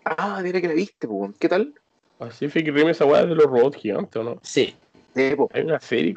Ah, 0.06 0.40
mira 0.44 0.62
que 0.62 0.68
la 0.68 0.74
viste, 0.74 1.08
po. 1.08 1.32
¿qué 1.40 1.50
tal? 1.50 1.74
Pacific 2.18 2.68
Rim, 2.68 2.90
esa 2.90 3.06
weá 3.06 3.26
de 3.26 3.36
los 3.36 3.46
robots 3.46 3.78
gigantes, 3.78 4.16
¿o 4.16 4.24
no? 4.24 4.40
Sí. 4.44 4.76
Eh, 5.16 5.36
po. 5.36 5.50
Hay 5.54 5.64
una 5.64 5.80
serie. 5.80 6.16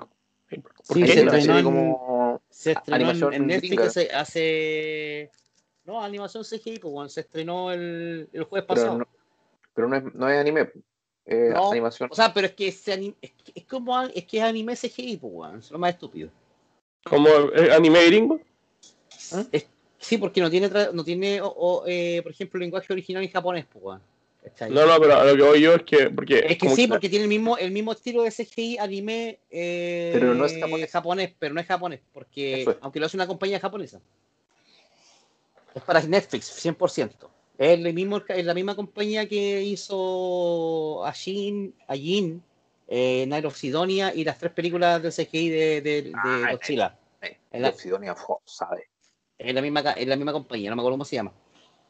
¿Por 0.48 0.72
Sí, 0.96 1.02
qué? 1.02 1.12
se 1.12 1.20
estrenó 1.24 1.58
en- 1.58 1.64
como 1.64 2.42
Se 2.48 2.72
estrenó 2.72 3.32
en, 3.32 3.46
Netflix 3.46 3.82
hace, 3.82 4.10
hace 4.12 5.30
No, 5.84 6.02
animación 6.02 6.44
CGI, 6.44 6.78
pues 6.78 7.12
se 7.12 7.20
estrenó 7.20 7.72
el, 7.72 8.28
el 8.32 8.44
jueves 8.44 8.66
Pero 8.68 8.80
pasado. 8.80 8.98
no, 8.98 9.08
pero 9.74 9.88
no 9.88 9.96
es, 9.96 10.14
no 10.14 10.28
es 10.28 10.38
anime, 10.38 10.70
No, 11.26 11.70
animación. 11.72 12.08
O 12.12 12.14
sea, 12.14 12.32
pero 12.32 12.46
es 12.46 12.54
que, 12.54 12.68
es, 12.68 12.82
que- 12.82 13.14
es 13.54 13.64
como 13.66 14.00
es 14.02 14.24
que 14.24 14.38
es 14.38 14.42
anime 14.44 14.74
CGI, 14.76 15.16
pues 15.16 15.54
es 15.64 15.70
lo 15.70 15.78
más 15.78 15.94
estúpido. 15.94 16.30
Como 17.04 17.28
eh, 17.28 17.72
anime 17.72 18.04
gringo. 18.06 18.40
Es- 19.52 19.66
sí, 19.98 20.18
porque 20.18 20.40
no 20.40 20.50
tiene, 20.50 20.68
no 20.92 21.04
tiene 21.04 21.40
o, 21.40 21.48
o, 21.48 21.84
eh, 21.86 22.20
por 22.22 22.32
ejemplo, 22.32 22.58
lenguaje 22.60 22.92
original 22.92 23.22
en 23.22 23.30
japonés, 23.30 23.66
pues. 23.66 24.00
¿Cachai? 24.46 24.70
No, 24.70 24.86
no, 24.86 25.00
pero 25.00 25.16
a 25.16 25.24
lo 25.24 25.36
que 25.36 25.42
voy 25.42 25.60
yo 25.60 25.74
es 25.74 25.82
que. 25.82 26.08
Porque 26.10 26.38
Es 26.48 26.56
que 26.58 26.68
sí, 26.68 26.86
porque 26.86 27.08
tiene 27.08 27.24
el 27.24 27.28
mismo, 27.28 27.58
el 27.58 27.72
mismo 27.72 27.90
estilo 27.92 28.22
de 28.22 28.30
CGI 28.30 28.78
anime 28.78 29.40
eh, 29.50 30.10
Pero 30.12 30.34
no 30.34 30.44
es 30.44 30.56
japonés. 30.90 31.34
pero 31.38 31.52
no 31.52 31.60
es 31.60 31.66
japonés, 31.66 32.00
porque 32.12 32.62
es. 32.62 32.68
aunque 32.80 33.00
lo 33.00 33.06
hace 33.06 33.16
una 33.16 33.26
compañía 33.26 33.58
japonesa. 33.58 34.00
Es 35.74 35.82
para 35.82 36.00
Netflix, 36.02 36.46
100%. 36.64 37.28
Es, 37.58 37.70
el 37.78 37.92
mismo, 37.92 38.22
es 38.28 38.44
la 38.44 38.54
misma 38.54 38.76
compañía 38.76 39.28
que 39.28 39.62
hizo 39.62 41.04
Ajin, 41.04 41.74
Ajin 41.88 42.42
eh, 42.88 43.24
Night 43.26 43.44
of 43.46 43.56
Sidonia 43.56 44.14
y 44.14 44.22
las 44.24 44.38
tres 44.38 44.52
películas 44.52 45.02
del 45.02 45.12
CGI 45.12 45.48
de, 45.50 45.80
de, 45.82 46.02
de 46.02 46.12
Ah, 46.14 46.48
Godzilla. 46.52 46.96
Eh, 47.20 47.36
en 47.50 47.62
la- 47.62 47.72
de 47.72 47.78
Sidonia 47.78 48.14
Fo, 48.14 48.40
sabe. 48.44 48.88
Es 49.38 49.52
la, 49.54 49.60
misma, 49.60 49.82
ca- 49.82 49.92
es 49.92 50.06
la 50.06 50.16
misma 50.16 50.32
compañía, 50.32 50.70
no 50.70 50.76
me 50.76 50.82
acuerdo 50.82 50.94
cómo 50.94 51.04
se 51.04 51.16
llama. 51.16 51.32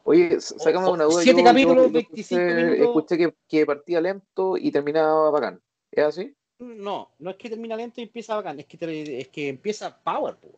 Oye, 0.08 0.34
s- 0.36 0.54
sácame 0.58 0.86
o- 0.86 0.92
una 0.92 1.04
duda. 1.04 1.20
siete 1.22 1.40
yo- 1.40 1.44
capítulos, 1.44 1.76
yo- 1.86 2.00
yo 2.00 2.06
25 2.10 2.40
escuché, 2.84 3.18
que, 3.18 3.34
que 3.48 3.66
partía 3.66 4.00
lento 4.00 4.56
y 4.56 4.70
terminaba 4.70 5.30
bacán. 5.30 5.60
¿Es 5.90 6.04
así? 6.04 6.34
No, 6.58 7.10
no 7.18 7.30
es 7.30 7.36
que 7.36 7.50
termina 7.50 7.76
lento 7.76 8.00
y 8.00 8.04
empieza 8.04 8.36
bacán, 8.36 8.58
es 8.60 8.66
que, 8.66 8.78
te- 8.78 9.20
es 9.20 9.28
que 9.28 9.48
empieza 9.48 9.94
Power, 10.02 10.36
po. 10.36 10.48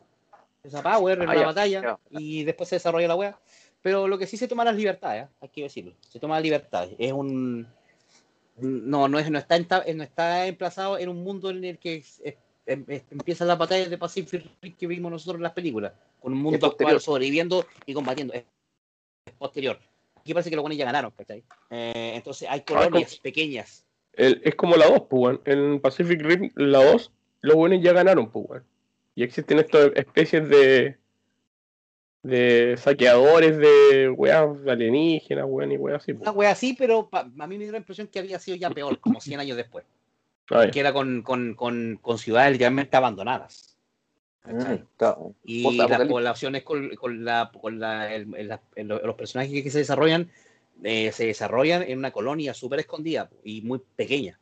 Empieza 0.63 0.83
Power 0.83 1.21
en 1.21 1.29
Ah, 1.29 1.35
la 1.35 1.45
batalla 1.47 1.81
ya. 1.81 1.99
y 2.11 2.43
después 2.43 2.69
se 2.69 2.75
desarrolla 2.75 3.07
la 3.07 3.15
wea. 3.15 3.39
Pero 3.81 4.07
lo 4.07 4.17
que 4.17 4.27
sí 4.27 4.37
se 4.37 4.47
toma 4.47 4.63
las 4.65 4.75
libertades, 4.75 5.25
¿eh? 5.25 5.27
hay 5.41 5.49
que 5.49 5.63
decirlo. 5.63 5.93
Se 6.01 6.19
toma 6.19 6.35
las 6.35 6.43
libertades. 6.43 6.95
Es 6.99 7.11
un. 7.11 7.65
No, 8.57 9.07
no, 9.07 9.17
es, 9.19 9.31
no, 9.31 9.39
está, 9.39 9.57
enta- 9.57 9.85
no 9.95 10.03
está 10.03 10.45
emplazado 10.45 10.97
en 10.99 11.07
un 11.09 11.23
mundo 11.23 11.49
en 11.49 11.63
el 11.63 11.79
que 11.79 11.95
es- 11.95 12.21
es- 12.23 12.35
em- 12.65 12.85
empiezan 13.09 13.47
las 13.47 13.57
batallas 13.57 13.89
de 13.89 13.97
Pacific 13.97 14.45
Rim 14.61 14.75
que 14.75 14.85
vimos 14.85 15.09
nosotros 15.11 15.37
en 15.37 15.43
las 15.43 15.53
películas. 15.53 15.93
Con 16.19 16.33
un 16.33 16.39
mundo 16.39 16.67
actual 16.67 16.99
sobreviviendo 16.99 17.65
y 17.85 17.93
combatiendo. 17.93 18.33
Es 18.33 18.43
posterior. 19.39 19.79
Aquí 20.17 20.33
parece 20.33 20.49
que 20.51 20.55
los 20.55 20.63
buenos 20.63 20.77
ya 20.77 20.85
ganaron, 20.85 21.11
¿cachai? 21.11 21.43
Eh, 21.71 22.11
entonces 22.15 22.47
hay 22.49 22.61
colonias 22.61 23.17
pequeñas. 23.17 23.85
el- 24.13 24.41
es 24.43 24.53
como 24.55 24.75
la 24.75 24.87
2, 24.87 25.03
pues. 25.09 25.39
En 25.45 25.79
Pacific 25.79 26.21
Rim, 26.21 26.51
la 26.55 26.83
2, 26.83 27.11
los 27.41 27.55
buenos 27.55 27.81
ya 27.81 27.93
ganaron, 27.93 28.29
pues. 28.29 28.61
Y 29.15 29.23
existen 29.23 29.59
estas 29.59 29.91
especies 29.95 30.47
de. 30.49 30.97
de 32.21 32.75
saqueadores 32.77 33.57
de 33.57 34.09
weas 34.09 34.45
alienígenas, 34.67 35.45
weón, 35.47 35.71
y 35.71 35.77
weas 35.77 36.01
así, 36.03 36.13
pues. 36.13 36.23
Una 36.23 36.31
wea 36.37 36.51
así, 36.51 36.73
pero 36.77 37.07
pa- 37.09 37.21
a 37.39 37.47
mí 37.47 37.57
me 37.57 37.63
dio 37.63 37.71
la 37.71 37.77
impresión 37.77 38.07
que 38.07 38.19
había 38.19 38.39
sido 38.39 38.57
ya 38.57 38.69
peor, 38.69 38.99
como 38.99 39.21
100 39.21 39.39
años 39.39 39.55
después. 39.57 39.85
Ah, 40.51 40.67
que 40.71 40.79
era 40.79 40.91
con, 40.91 41.21
con, 41.21 41.53
con, 41.53 41.97
con 42.01 42.17
ciudades 42.17 42.51
literalmente 42.53 42.97
abandonadas. 42.97 43.68
Mm, 44.45 44.73
Y 45.43 45.63
Post-apocalipsis. 45.63 45.89
las 45.89 46.07
poblaciones 46.07 46.63
con, 46.63 46.95
con 46.95 47.25
la, 47.25 47.51
con 47.61 47.79
la, 47.79 48.13
el- 48.13 48.33
el- 48.35 48.47
la- 48.47 48.61
el- 48.75 48.87
los 48.87 49.15
personajes 49.15 49.63
que 49.63 49.69
se 49.69 49.79
desarrollan 49.79 50.31
eh, 50.83 51.11
se 51.11 51.25
desarrollan 51.25 51.83
en 51.83 51.97
una 51.97 52.11
colonia 52.11 52.53
súper 52.53 52.79
escondida 52.79 53.29
y 53.43 53.61
muy 53.61 53.81
pequeña. 53.95 54.39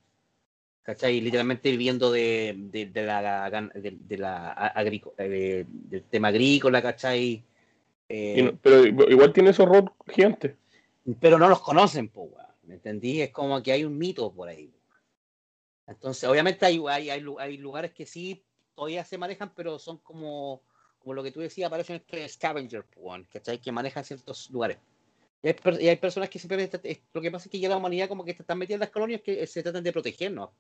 ¿Cachai? 0.84 1.20
Literalmente 1.20 1.70
viviendo 1.72 2.12
de, 2.12 2.56
de, 2.58 2.86
de 2.86 3.04
la, 3.04 3.50
de, 3.74 3.98
de 4.00 4.18
la 4.18 4.74
eh, 5.18 5.66
del 5.68 6.04
tema 6.04 6.30
agrícola, 6.30 6.82
¿cachai? 6.82 7.44
Eh, 8.08 8.42
no- 8.44 8.58
pero 8.62 8.86
igual 8.86 9.34
tiene 9.34 9.50
esos 9.50 9.68
robots 9.68 9.92
gigantes. 10.08 10.56
pero 11.20 11.38
no 11.38 11.50
los 11.50 11.60
conocen, 11.60 12.08
po, 12.08 12.32
¿me 12.64 12.76
entendí? 12.76 13.22
Es 13.22 13.32
como 13.32 13.62
que 13.62 13.72
hay 13.74 13.84
un 13.84 13.98
mito 13.98 14.32
por 14.32 14.48
ahí. 14.48 14.72
Entonces, 15.88 16.30
obviamente 16.30 16.66
hay, 16.66 16.82
hay, 16.88 17.10
hay 17.10 17.58
lugares 17.58 17.92
que 17.92 18.06
sí 18.06 18.44
todavía 18.78 19.04
se 19.04 19.18
manejan, 19.18 19.52
pero 19.56 19.80
son 19.80 19.98
como, 19.98 20.62
como 21.00 21.16
lo 21.16 21.24
que 21.24 21.32
tú 21.32 21.40
decías, 21.40 21.70
parecen 21.70 21.96
estos 21.96 22.32
scavenger, 22.34 22.86
¿cachai? 23.34 23.60
Que 23.60 23.72
manejan 23.72 24.06
ciertos 24.06 24.52
lugares. 24.52 24.78
Y 25.42 25.48
hay, 25.48 25.56
y 25.82 25.88
hay 25.90 25.96
personas 25.98 26.30
que 26.30 26.38
simplemente, 26.38 27.02
lo 27.12 27.20
que 27.22 27.32
pasa 27.32 27.46
es 27.46 27.52
que 27.52 27.60
ya 27.60 27.70
la 27.70 27.78
humanidad 27.78 28.08
como 28.08 28.24
que 28.24 28.32
están 28.32 28.58
metidas 28.60 28.76
en 28.78 28.82
las 28.82 28.92
colonias 28.92 29.22
que 29.22 29.46
se 29.48 29.64
tratan 29.64 29.84
de 29.84 29.92
protegernos. 29.92 30.52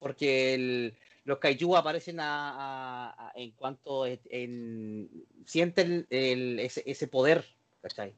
Porque 0.00 0.54
el- 0.54 0.94
los 1.24 1.38
kaiju 1.38 1.76
aparecen 1.76 2.18
a, 2.20 2.50
a- 2.50 3.28
a- 3.28 3.32
en 3.36 3.52
cuanto 3.52 4.04
en, 4.06 4.20
en- 4.30 5.26
sienten 5.46 6.06
el- 6.10 6.58
ese, 6.58 6.82
ese 6.86 7.06
poder, 7.06 7.44
¿cachai? 7.80 8.14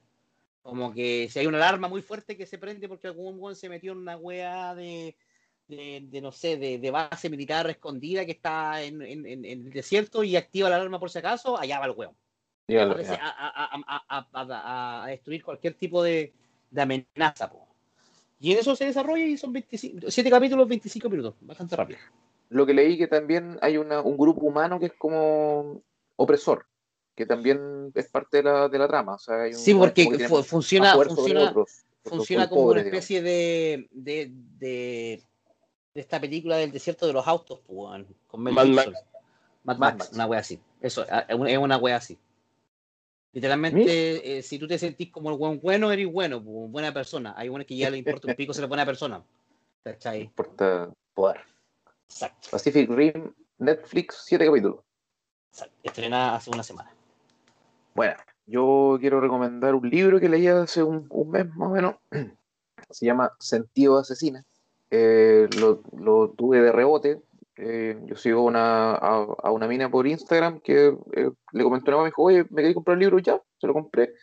Como 0.63 0.93
que 0.95 1.29
si 1.31 1.39
hay 1.39 1.47
una 1.47 1.59
alarma 1.59 1.89
muy 1.89 2.01
fuerte 2.03 2.37
que 2.37 2.47
se 2.47 2.59
prende 2.59 2.89
porque 2.89 3.09
algún 3.09 3.39
weón 3.39 3.57
se 3.57 3.69
metió 3.69 3.93
en 3.93 3.99
una 3.99 4.17
wea 4.17 4.75
de, 4.75 5.17
de, 5.71 6.03
de, 6.11 6.21
no 6.21 6.33
sé, 6.33 6.57
de, 6.57 6.79
de 6.79 6.91
base 6.91 7.31
militar 7.31 7.69
escondida 7.71 8.25
que 8.27 8.33
está 8.33 8.83
en, 8.83 9.01
en- 9.03 9.27
en- 9.27 9.45
el 9.45 9.71
desierto 9.71 10.23
y 10.23 10.37
activa 10.37 10.69
la 10.69 10.77
alarma 10.77 10.99
por 11.01 11.11
si 11.11 11.19
acaso, 11.19 11.59
allá 11.59 11.79
va 11.79 11.87
el 11.87 11.93
ya. 13.17 13.25
a, 13.27 13.49
a- 13.89 14.29
a- 14.33 15.03
a- 15.03 15.07
destruir 15.07 15.43
cualquier 15.43 15.75
tipo 15.75 16.03
de, 16.03 16.33
de 16.71 16.83
amenaza. 16.83 17.51
po. 17.51 17.67
Y 18.39 18.53
en 18.53 18.59
eso 18.59 18.75
se 18.77 18.87
desarrolla 18.87 19.25
y 19.25 19.37
son 19.37 19.53
25, 19.53 20.11
7 20.11 20.31
capítulos, 20.31 20.69
25 20.69 21.09
minutos, 21.11 21.35
bastante 21.41 21.77
rápido. 21.77 21.99
Lo 22.49 22.67
que 22.67 22.75
leí 22.75 22.97
que 22.99 23.07
también 23.07 23.59
hay 23.63 23.77
una, 23.77 24.01
un 24.01 24.17
grupo 24.17 24.47
humano 24.47 24.81
que 24.81 24.87
es 24.87 24.93
como 24.95 25.83
opresor, 26.17 26.67
que 27.15 27.27
también 27.27 27.93
es 27.95 28.09
parte 28.09 28.39
de 28.39 28.43
la, 28.45 28.69
de 28.69 28.79
la 28.79 28.89
trama. 28.89 29.15
O 29.15 29.19
sea, 29.19 29.43
hay 29.43 29.51
un- 29.51 29.59
Sí, 29.59 29.75
porque 29.75 30.05
funciona, 30.49 30.93
funciona, 30.95 31.51
otros, 31.51 31.85
funciona 32.03 32.49
como 32.49 32.63
una 32.63 32.69
pobres, 32.71 32.85
digamos. 32.85 33.05
especie 33.05 33.23
de, 33.23 33.89
de, 33.91 35.23
de, 35.95 36.01
esta 36.01 36.21
película 36.21 36.57
del 36.57 36.73
desierto 36.73 37.07
de 37.07 37.13
los 37.13 37.27
autos, 37.27 37.61
pues, 37.67 38.05
con 38.27 38.43
Mel 38.43 38.55
Mad. 38.55 38.67
Max. 38.67 38.89
Mad 39.65 39.77
Mad 39.77 39.79
Max, 39.79 39.99
Max. 39.99 40.13
una 40.15 40.27
wea 40.27 40.41
así. 40.41 40.61
Eso, 40.81 41.05
ah, 41.11 41.27
es 41.29 41.59
una- 41.59 41.79
wea 41.79 41.97
así. 41.97 42.19
Literalmente, 43.33 44.39
eh, 44.39 44.43
si 44.43 44.59
tú 44.59 44.67
te 44.67 44.79
sentís 44.79 45.11
como 45.11 45.31
el 45.31 45.37
buen 45.37 45.61
bueno, 45.61 45.93
eres 45.93 46.11
bueno, 46.11 46.43
pues, 46.43 46.71
buena 46.71 46.93
persona. 46.93 47.35
Hay 47.37 47.49
unos 47.49 47.67
que 47.67 47.77
ya 47.77 47.91
le 47.91 47.99
importa 47.99 48.29
un 48.29 48.35
pico 48.35 48.53
ser 48.53 48.67
buena 48.67 48.85
persona. 48.85 49.23
¿Cachai? 49.85 50.23
importa 50.23 50.91
poder. 51.15 51.41
Exacto. 52.09 52.49
Pacific 52.51 52.91
Rim, 52.91 53.33
Netflix, 53.59 54.23
siete 54.25 54.47
capítulos. 54.47 54.81
exacto. 55.53 55.75
Estrenada 55.83 56.37
hace 56.37 56.51
una 56.51 56.63
semana. 56.63 56.93
Bueno, 57.95 58.15
yo 58.47 58.99
quiero 59.01 59.21
recomendar 59.21 59.75
un 59.75 59.89
libro 59.89 60.19
que 60.19 60.29
leí 60.29 60.49
hace 60.49 60.83
un, 60.83 61.07
un 61.09 61.31
mes 61.31 61.47
más 61.55 61.69
o 61.69 61.73
menos. 61.73 61.95
Se 62.91 63.07
llama 63.07 63.33
Sentido 63.39 63.99
Asesina. 63.99 64.45
Eh, 64.91 65.49
lo, 65.59 65.83
lo 65.97 66.31
tuve 66.31 66.61
de 66.61 66.73
rebote. 66.73 67.21
Eh, 67.57 67.99
yo 68.07 68.17
sigo 68.17 68.43
una, 68.43 68.93
a, 68.95 69.27
a 69.43 69.51
una 69.51 69.69
mina 69.69 69.91
por 69.91 70.07
Instagram 70.07 70.61
que 70.61 70.89
eh, 71.13 71.31
le 71.53 71.63
comentó 71.63 71.91
una 71.91 71.99
me 71.99 72.07
dijo, 72.07 72.23
oye, 72.23 72.45
me 72.51 72.63
quería 72.63 72.75
comprar 72.75 72.95
el 72.95 73.01
libro 73.01 73.19
ya, 73.19 73.41
se 73.59 73.67
lo 73.67 73.75
compré. 73.75 74.15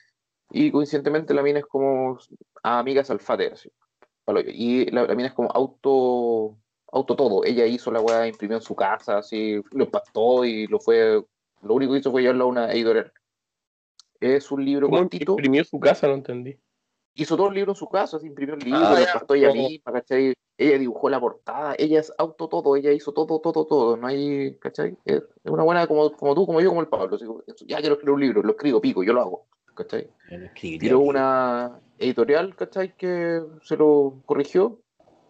Y 0.49 0.71
coincidentemente 0.71 1.33
la 1.33 1.43
mina 1.43 1.59
es 1.59 1.65
como 1.65 2.17
a 2.63 2.79
amigas 2.79 3.11
alfate, 3.11 3.47
así. 3.53 3.69
Y 4.47 4.89
la, 4.91 5.05
la 5.05 5.15
mina 5.15 5.29
es 5.29 5.33
como 5.33 5.49
auto, 5.51 6.57
auto 6.91 7.15
todo. 7.15 7.45
Ella 7.45 7.65
hizo 7.65 7.91
la 7.91 8.01
weá, 8.01 8.27
imprimió 8.27 8.57
en 8.57 8.63
su 8.63 8.75
casa, 8.75 9.19
así, 9.19 9.61
lo 9.71 9.85
empastó 9.85 10.43
y 10.43 10.67
lo 10.67 10.79
fue. 10.79 11.23
Lo 11.61 11.73
único 11.73 11.93
que 11.93 11.99
hizo 11.99 12.11
fue 12.11 12.21
llevarlo 12.21 12.45
a 12.45 12.47
una 12.47 12.71
editorial. 12.71 13.11
Es 14.19 14.51
un 14.51 14.65
libro 14.65 14.87
¿Cómo 14.87 14.99
cortito. 14.99 15.33
imprimió 15.33 15.63
su 15.63 15.79
casa? 15.79 16.07
No 16.07 16.15
entendí. 16.15 16.57
Hizo 17.19 17.35
todo 17.35 17.49
el 17.49 17.55
libro 17.55 17.71
en 17.71 17.75
su 17.75 17.89
casa, 17.89 18.19
se 18.19 18.27
imprimió 18.27 18.53
el 18.53 18.61
libro, 18.61 18.79
Ah, 18.79 18.91
lo 18.91 18.99
ya, 18.99 19.05
empastó 19.05 19.33
ella 19.33 19.51
misma, 19.51 19.91
¿cachai? 19.91 20.33
Ella 20.55 20.77
dibujó 20.77 21.09
la 21.09 21.19
portada, 21.19 21.75
ella 21.79 21.99
es 21.99 22.13
auto 22.15 22.47
todo, 22.47 22.75
ella 22.75 22.91
hizo 22.91 23.11
todo, 23.11 23.39
todo, 23.39 23.65
todo. 23.65 23.97
No 23.97 24.05
hay, 24.05 24.55
¿cachai? 24.59 24.95
Es 25.03 25.23
una 25.45 25.63
buena 25.63 25.87
como, 25.87 26.11
como 26.11 26.35
tú, 26.35 26.45
como 26.45 26.61
yo, 26.61 26.69
como 26.69 26.81
el 26.81 26.87
Pablo. 26.87 27.15
así 27.15 27.65
ya 27.65 27.79
quiero 27.79 27.95
escribir 27.95 28.13
un 28.13 28.21
libro, 28.21 28.43
lo 28.43 28.51
escribo, 28.51 28.79
pico, 28.79 29.03
yo 29.03 29.13
lo 29.13 29.21
hago, 29.21 29.47
¿cachai? 29.73 30.07
Tiró 30.53 30.99
una 30.99 31.81
editorial, 31.97 32.55
¿cachai? 32.55 32.95
Que 32.95 33.41
se 33.63 33.77
lo 33.77 34.21
corrigió 34.27 34.79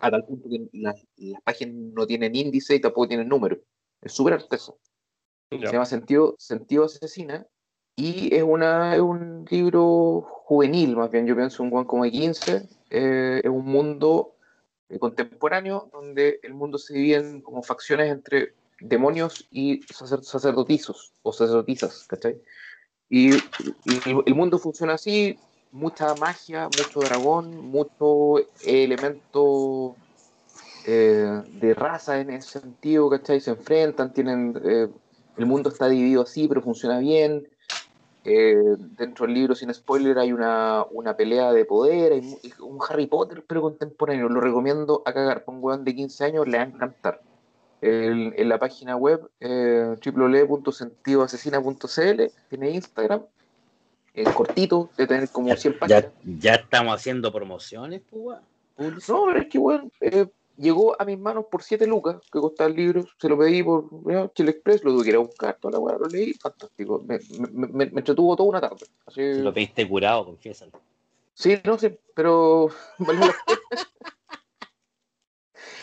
a 0.02 0.12
tal 0.12 0.26
punto 0.26 0.50
que 0.50 0.68
las, 0.74 1.02
las 1.16 1.42
páginas 1.42 1.74
no 1.94 2.06
tienen 2.06 2.36
índice 2.36 2.76
y 2.76 2.82
tampoco 2.82 3.08
tienen 3.08 3.30
número. 3.30 3.60
Es 4.02 4.12
súper 4.12 4.34
arteso. 4.34 4.78
Ya. 5.52 5.68
Se 5.68 5.74
llama 5.74 5.86
Sentido, 5.86 6.36
Sentido 6.38 6.84
Asesina 6.84 7.48
y 7.98 8.36
es, 8.36 8.44
una, 8.44 8.96
es 8.96 9.02
un 9.02 9.46
libro 9.52 10.22
juvenil, 10.46 10.98
más 10.98 11.12
bien. 11.12 11.28
Yo 11.28 11.36
pienso 11.38 11.64
un 11.64 11.72
guan 11.72 11.86
como 11.86 12.06
de 12.06 12.12
15. 12.12 12.70
eh, 12.92 13.42
es 13.44 13.52
un 13.52 13.66
mundo 13.66 14.38
eh, 14.90 15.00
contemporáneo 15.00 15.90
donde 15.94 16.40
el 16.44 16.56
mundo 16.56 16.80
se 16.80 16.96
divide 16.96 17.18
en 17.18 17.42
como 17.44 17.64
facciones 17.64 18.12
entre 18.12 18.56
demonios 18.82 19.48
y 19.52 19.86
sacer- 19.94 20.24
sacerdotizos 20.24 21.14
o 21.24 21.34
sacerdotisas, 21.34 22.06
¿cachai? 22.08 22.42
Y, 23.10 23.36
y 23.86 24.10
el, 24.10 24.24
el 24.26 24.36
mundo 24.36 24.60
funciona 24.60 24.94
así, 24.96 25.44
mucha 25.72 26.16
magia, 26.16 26.70
mucho 26.70 27.04
dragón, 27.04 27.58
mucho 27.58 28.36
elemento 28.60 30.00
eh, 30.84 31.44
de 31.48 31.74
raza 31.74 32.20
en 32.22 32.30
ese 32.32 32.60
sentido, 32.62 33.10
¿cachai? 33.10 33.40
Se 33.42 33.52
enfrentan, 33.52 34.14
tienen... 34.14 34.56
eh, 34.66 34.90
el 35.36 35.46
mundo 35.46 35.70
está 35.70 35.88
dividido 35.88 36.24
así, 36.24 36.48
pero 36.48 36.62
funciona 36.64 37.00
bien. 37.00 37.48
Eh, 38.30 38.58
dentro 38.98 39.26
del 39.26 39.36
libro, 39.36 39.56
sin 39.56 39.74
spoiler, 39.74 40.20
hay 40.20 40.34
una, 40.34 40.84
una 40.92 41.16
pelea 41.16 41.54
de 41.54 41.64
poder, 41.64 42.12
hay 42.12 42.38
un 42.60 42.78
Harry 42.90 43.08
Potter, 43.08 43.42
pero 43.48 43.62
contemporáneo. 43.62 44.28
Lo 44.28 44.42
recomiendo 44.42 45.02
a 45.06 45.14
cagar. 45.14 45.46
Para 45.46 45.58
un 45.58 45.64
weón 45.64 45.86
de 45.86 45.96
15 45.96 46.26
años 46.26 46.46
le 46.46 46.58
va 46.58 46.64
a 46.64 46.68
encantar. 46.68 47.22
El- 47.80 48.34
en 48.36 48.50
la 48.50 48.60
página 48.60 48.98
web 48.98 49.30
eh, 49.40 49.96
www.sentidoasesina.cl 50.06 52.22
tiene 52.50 52.72
Instagram. 52.72 53.22
Es 54.14 54.28
cortito, 54.30 54.90
de 54.98 55.08
tener 55.08 55.30
como 55.30 55.56
100 55.56 55.80
páginas. 55.80 56.04
Ya, 56.04 56.12
ya 56.40 56.56
estamos 56.56 56.96
haciendo 56.96 57.32
promociones, 57.32 58.02
pues. 58.10 58.40
No, 59.08 59.24
pero 59.28 59.40
es 59.40 59.48
que, 59.48 59.58
weón, 59.58 59.90
eh, 60.02 60.28
llegó 60.58 61.00
a 61.02 61.06
mis 61.06 61.18
manos 61.20 61.46
por 61.50 61.64
7 61.64 61.86
lucas, 61.88 62.18
que 62.32 62.40
costaba 62.40 62.70
el 62.70 62.76
libro, 62.76 63.06
se 63.20 63.30
lo 63.30 63.38
pedí 63.38 63.64
por 63.64 63.86
weón, 63.92 64.32
Chile 64.36 64.52
Express, 64.52 64.84
lo 64.84 64.92
tuve 64.92 65.04
que 65.04 65.10
ir 65.12 65.16
a 65.16 65.20
buscar, 65.20 65.58
toda 65.60 65.74
la 65.74 65.80
weá, 65.80 65.98
lo 65.98 66.08
leí, 66.08 66.34
fantástico. 66.34 67.04
Me, 67.06 67.20
me, 67.40 67.68
me- 67.68 67.86
me 67.92 68.00
entretuvo 68.00 68.36
toda 68.36 68.50
una 68.50 68.62
tarde. 68.62 68.86
Así, 69.06 69.22
Lo 69.36 69.54
pediste 69.54 69.88
curado, 69.88 70.26
confiésalo. 70.26 70.72
sí, 71.34 71.58
no 71.64 71.78
sé, 71.78 72.00
pero 72.16 72.70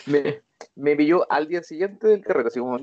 me, 0.07 0.41
me 0.75 0.95
pilló 0.95 1.29
al 1.31 1.47
día 1.47 1.63
siguiente 1.63 2.07
del 2.07 2.23
carrete, 2.23 2.49
así 2.49 2.59
como, 2.59 2.77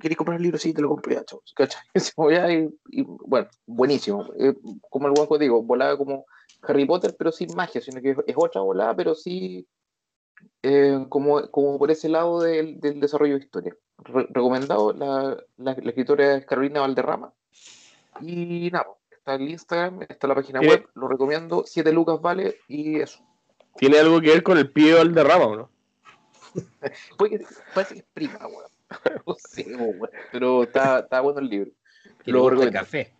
¿queréis 0.00 0.16
comprar 0.16 0.36
el 0.36 0.42
libro? 0.42 0.58
Sí, 0.58 0.72
te 0.72 0.82
lo 0.82 0.88
compré 0.88 1.16
ya, 1.16 1.24
chavos, 1.24 1.52
¿cachai? 1.54 1.82
Y, 2.92 3.00
y, 3.00 3.04
bueno, 3.06 3.48
buenísimo. 3.66 4.26
Eh, 4.38 4.54
como 4.88 5.08
el 5.08 5.14
guanco 5.14 5.38
digo, 5.38 5.62
volaba 5.62 5.96
como 5.96 6.24
Harry 6.62 6.84
Potter, 6.86 7.14
pero 7.18 7.32
sin 7.32 7.54
magia, 7.54 7.80
sino 7.80 8.00
que 8.00 8.16
es 8.26 8.34
otra 8.36 8.60
volada, 8.60 8.94
pero 8.96 9.14
sí 9.14 9.66
eh, 10.62 11.06
como, 11.08 11.50
como 11.50 11.78
por 11.78 11.90
ese 11.90 12.08
lado 12.08 12.40
del, 12.40 12.80
del 12.80 13.00
desarrollo 13.00 13.34
de 13.38 13.44
historia. 13.44 13.76
Re- 13.98 14.26
recomendado, 14.30 14.92
la, 14.92 15.36
la, 15.56 15.76
la 15.80 15.90
escritora 15.90 16.36
es 16.36 16.46
Carolina 16.46 16.80
Valderrama. 16.80 17.32
Y 18.20 18.70
nada, 18.72 18.86
está 19.10 19.34
el 19.34 19.48
Instagram, 19.48 20.02
está 20.08 20.26
la 20.26 20.34
página 20.34 20.60
web, 20.60 20.86
lo 20.94 21.08
recomiendo, 21.08 21.64
7 21.66 21.92
lucas 21.92 22.20
vale 22.20 22.56
y 22.68 23.00
eso. 23.00 23.20
¿Tiene 23.76 23.98
algo 23.98 24.20
que 24.20 24.30
ver 24.30 24.42
con 24.42 24.58
el 24.58 24.70
pie 24.70 24.98
al 24.98 25.14
derrama 25.14 25.44
o 25.46 25.56
no? 25.56 25.70
Puede 27.18 27.38
que- 27.38 27.46
parece 27.74 27.94
que 27.94 28.00
es 28.00 28.06
prima, 28.12 28.38
weón. 28.46 28.70
No 29.26 29.34
sé, 29.38 29.66
weón, 29.76 30.10
pero 30.32 30.62
está, 30.64 31.00
está 31.00 31.20
bueno 31.20 31.40
el 31.40 31.48
libro. 31.48 31.70
Lo 32.24 32.48
recomiendo. 32.50 32.78
café. 32.78 33.12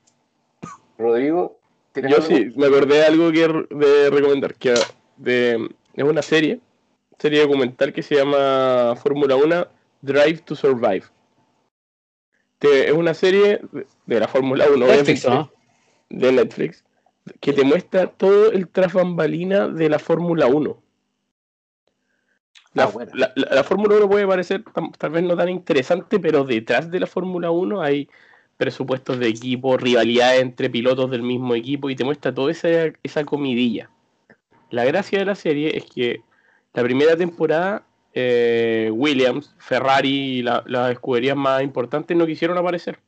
Rodrigo, 0.96 1.58
¿tienes 1.92 2.10
Yo 2.10 2.16
algo? 2.18 2.28
sí, 2.28 2.52
me 2.56 2.66
acordé 2.66 2.94
de 2.96 3.04
algo 3.04 3.30
que 3.30 3.74
de 3.74 4.10
recomendar, 4.10 4.54
que 4.54 4.74
de, 5.16 5.68
es 5.94 6.04
una 6.04 6.22
serie, 6.22 6.60
serie 7.18 7.40
documental 7.40 7.92
que 7.92 8.02
se 8.02 8.16
llama 8.16 8.94
Fórmula 8.96 9.36
1 9.36 9.66
Drive 10.02 10.38
to 10.44 10.54
Survive. 10.54 11.04
Te- 12.58 12.88
es 12.88 12.92
una 12.92 13.14
serie 13.14 13.60
de, 14.06 14.20
la 14.20 14.28
Fórmula 14.28 14.66
1, 14.72 14.86
Netflix, 14.86 15.24
obviamente, 15.24 15.54
de 16.10 16.32
Netflix, 16.32 16.84
que 17.40 17.52
te 17.52 17.64
muestra 17.64 18.08
todo 18.08 18.50
el 18.50 18.68
tras 18.68 18.92
bambalina 18.92 19.68
de 19.68 19.88
la 19.88 19.98
Fórmula 19.98 20.46
1. 20.46 20.76
La, 22.74 22.84
Ah, 22.84 22.92
la- 23.14 23.32
la- 23.34 23.54
la 23.54 23.64
Fórmula 23.64 23.96
1 23.96 24.08
puede 24.08 24.26
parecer 24.26 24.62
tam- 24.64 24.92
tal 24.96 25.10
vez 25.10 25.22
no 25.22 25.36
tan 25.36 25.48
interesante, 25.48 26.18
pero 26.20 26.44
detrás 26.44 26.90
de 26.90 27.00
la 27.00 27.06
Fórmula 27.06 27.50
1 27.50 27.80
hay 27.80 28.08
presupuestos 28.56 29.18
de 29.18 29.28
equipo, 29.28 29.76
rivalidades 29.76 30.42
entre 30.42 30.68
pilotos 30.68 31.10
del 31.10 31.22
mismo 31.22 31.54
equipo 31.54 31.90
y 31.90 31.96
te 31.96 32.04
muestra 32.04 32.34
toda 32.34 32.50
esa, 32.50 32.68
esa 33.02 33.24
comidilla. 33.24 33.90
La 34.70 34.84
gracia 34.84 35.20
de 35.20 35.24
la 35.24 35.34
serie 35.36 35.76
es 35.76 35.84
que 35.84 36.22
la 36.78 36.84
primera 36.84 37.16
temporada 37.16 37.82
eh, 38.14 38.88
Williams, 38.92 39.52
Ferrari 39.58 40.38
y 40.38 40.42
la- 40.42 40.62
las 40.66 40.92
escuderías 40.92 41.36
más 41.36 41.60
importantes 41.62 42.16
no 42.16 42.24
quisieron 42.24 42.56
aparecer. 42.56 43.00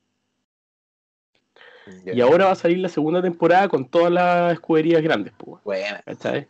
Y 2.12 2.20
ahora 2.20 2.46
va 2.46 2.52
a 2.52 2.56
salir 2.56 2.78
la 2.78 2.88
segunda 2.88 3.22
temporada 3.22 3.68
con 3.68 3.86
todas 3.88 4.12
las 4.12 4.52
escuderías 4.52 5.02
grandes, 5.02 5.32
pues. 5.36 5.60
¿cachai? 6.04 6.46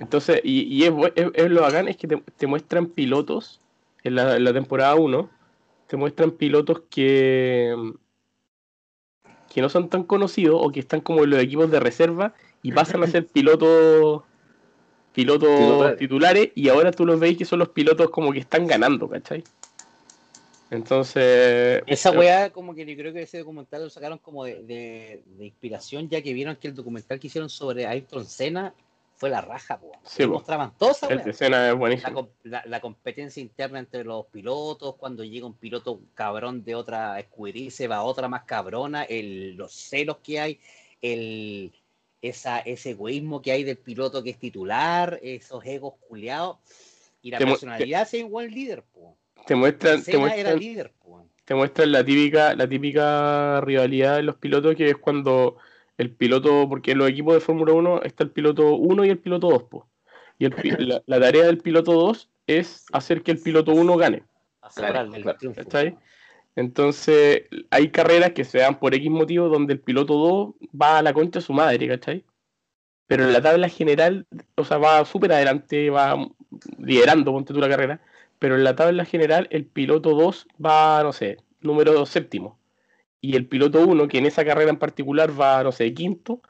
Entonces, 0.00 0.40
y, 0.44 0.62
y 0.62 0.84
es, 0.84 0.92
es- 1.14 1.30
es 1.34 1.50
lo 1.50 1.60
bacán, 1.62 1.88
es 1.88 1.96
que 1.96 2.06
te, 2.08 2.16
te 2.36 2.46
muestran 2.46 2.86
pilotos 2.86 3.60
en 4.02 4.14
la, 4.14 4.36
en 4.36 4.44
la 4.44 4.52
temporada 4.54 4.94
1, 4.94 5.28
te 5.86 5.96
muestran 5.96 6.30
pilotos 6.30 6.82
que, 6.90 7.74
que 9.52 9.60
no 9.60 9.68
son 9.68 9.88
tan 9.88 10.04
conocidos 10.04 10.58
o 10.62 10.70
que 10.70 10.80
están 10.80 11.00
como 11.00 11.24
en 11.24 11.30
los 11.30 11.40
equipos 11.40 11.70
de 11.70 11.80
reserva 11.80 12.34
y 12.62 12.72
pasan 12.72 13.02
a 13.02 13.06
ser 13.06 13.26
pilotos 13.32 14.22
pilotos 15.12 15.48
Titulares. 15.48 15.98
titulares 15.98 16.48
y 16.54 16.68
ahora 16.68 16.90
tú 16.92 17.04
los 17.04 17.18
veis 17.18 17.36
que 17.36 17.44
son 17.44 17.58
los 17.58 17.68
pilotos 17.70 18.10
como 18.10 18.32
que 18.32 18.38
están 18.40 18.66
ganando, 18.66 19.08
¿cachai? 19.08 19.42
Entonces, 20.70 21.82
Esa 21.86 22.12
weá, 22.12 22.50
como 22.50 22.74
que 22.74 22.86
yo 22.86 22.96
creo 22.96 23.12
que 23.12 23.22
ese 23.22 23.38
documental 23.38 23.82
lo 23.82 23.90
sacaron 23.90 24.18
como 24.18 24.44
de, 24.44 24.62
de- 24.62 25.22
de 25.26 25.44
inspiración, 25.46 26.08
ya 26.08 26.22
que 26.22 26.32
vieron 26.32 26.54
que 26.56 26.68
el 26.68 26.74
documental 26.74 27.18
que 27.18 27.26
hicieron 27.26 27.50
sobre 27.50 27.86
Ayrton 27.86 28.24
Senna 28.24 28.72
fue 29.16 29.30
la 29.30 29.40
raja, 29.40 29.78
po. 29.80 29.90
Sí, 30.04 30.24
mostraban 30.26 30.72
toda 30.78 30.92
esa 30.92 31.08
el 31.08 31.16
weá. 31.16 31.24
de 31.24 31.30
escena 31.32 31.66
es 31.66 31.72
La, 31.72 31.74
buenísimo. 31.74 32.14
com- 32.14 32.28
la- 32.44 32.62
la 32.66 32.80
competencia 32.80 33.40
interna 33.40 33.80
entre 33.80 34.04
los 34.04 34.26
pilotos, 34.26 34.94
cuando 34.94 35.24
llega 35.24 35.44
un 35.44 35.54
piloto 35.54 36.00
cabrón 36.14 36.62
de 36.64 36.76
otra 36.76 37.18
escudería 37.18 37.64
y 37.66 37.70
se 37.72 37.88
va 37.88 37.96
a 37.96 38.02
otra 38.04 38.28
más 38.28 38.44
cabrona, 38.44 39.02
el, 39.02 39.56
los 39.56 39.72
celos 39.74 40.18
que 40.22 40.38
hay, 40.38 40.60
el, 41.02 41.72
esa, 42.22 42.58
ese 42.60 42.90
egoísmo 42.90 43.42
que 43.42 43.52
hay 43.52 43.64
del 43.64 43.78
piloto 43.78 44.22
que 44.22 44.30
es 44.30 44.38
titular, 44.38 45.18
esos 45.22 45.64
egos 45.64 45.94
culiados, 46.08 46.58
y 47.22 47.30
la 47.30 47.38
Te 47.38 47.46
personalidad 47.46 48.08
es 48.12 48.24
un 48.24 48.30
buen 48.30 48.50
líder, 48.50 48.82
po. 48.82 49.16
Te 49.46 49.54
muestran, 49.54 50.02
te 50.02 50.12
Senna 50.12 50.34
era 50.34 50.50
muestran, 50.50 50.58
líder, 50.58 50.92
po. 51.02 51.26
te 51.44 51.54
muestran 51.54 51.92
la 51.92 52.04
típica, 52.04 52.54
la 52.54 52.68
típica 52.68 53.60
rivalidad 53.62 54.16
de 54.16 54.22
los 54.22 54.36
pilotos 54.36 54.74
que 54.76 54.90
es 54.90 54.96
cuando 54.96 55.56
el 55.98 56.14
piloto, 56.14 56.68
porque 56.68 56.92
en 56.92 56.98
los 56.98 57.10
equipos 57.10 57.34
de 57.34 57.40
Fórmula 57.40 57.72
1 57.72 58.02
está 58.02 58.24
el 58.24 58.30
piloto 58.30 58.74
1 58.74 59.04
y 59.04 59.08
el 59.08 59.18
piloto 59.18 59.50
2, 59.50 59.62
po. 59.64 59.88
y 60.38 60.46
el 60.46 60.54
la, 60.88 61.02
la 61.06 61.20
tarea 61.20 61.44
del 61.46 61.58
piloto 61.58 61.92
2 61.92 62.30
es 62.46 62.86
hacer 62.92 63.22
que 63.22 63.30
el 63.30 63.40
piloto 63.40 63.72
1 63.72 63.96
gane. 63.96 64.24
El 64.62 64.72
claro, 64.74 65.36
triunfo. 65.36 65.62
¿cachai? 65.62 65.96
Entonces, 66.56 67.44
hay 67.70 67.90
carreras 67.90 68.32
que 68.32 68.44
se 68.44 68.58
dan 68.58 68.78
por 68.78 68.94
X 68.94 69.10
motivo 69.10 69.48
donde 69.48 69.74
el 69.74 69.80
piloto 69.80 70.14
2 70.14 70.54
va 70.80 70.98
a 70.98 71.02
la 71.02 71.12
concha 71.14 71.40
su 71.40 71.52
madre, 71.52 71.88
¿cachai? 71.88 72.24
Pero 73.06 73.24
en 73.24 73.32
la 73.32 73.42
tabla 73.42 73.68
general, 73.68 74.26
o 74.56 74.64
sea, 74.64 74.78
va 74.78 75.04
súper 75.04 75.32
adelante, 75.32 75.90
va 75.90 76.16
liderando, 76.78 77.32
ponte 77.32 77.54
tú 77.54 77.60
la 77.60 77.68
carrera, 77.68 78.00
pero 78.38 78.56
en 78.56 78.64
la 78.64 78.76
tabla 78.76 79.04
general 79.04 79.48
el 79.50 79.66
piloto 79.66 80.10
2 80.14 80.48
va, 80.64 81.02
no 81.02 81.12
sé, 81.12 81.38
número 81.60 82.04
séptimo. 82.06 82.58
Y 83.20 83.36
el 83.36 83.46
piloto 83.46 83.80
1, 83.86 84.08
que 84.08 84.18
en 84.18 84.26
esa 84.26 84.44
carrera 84.44 84.70
en 84.70 84.78
particular 84.78 85.38
va, 85.38 85.62
no 85.62 85.72
sé, 85.72 85.92
quinto, 85.94 86.40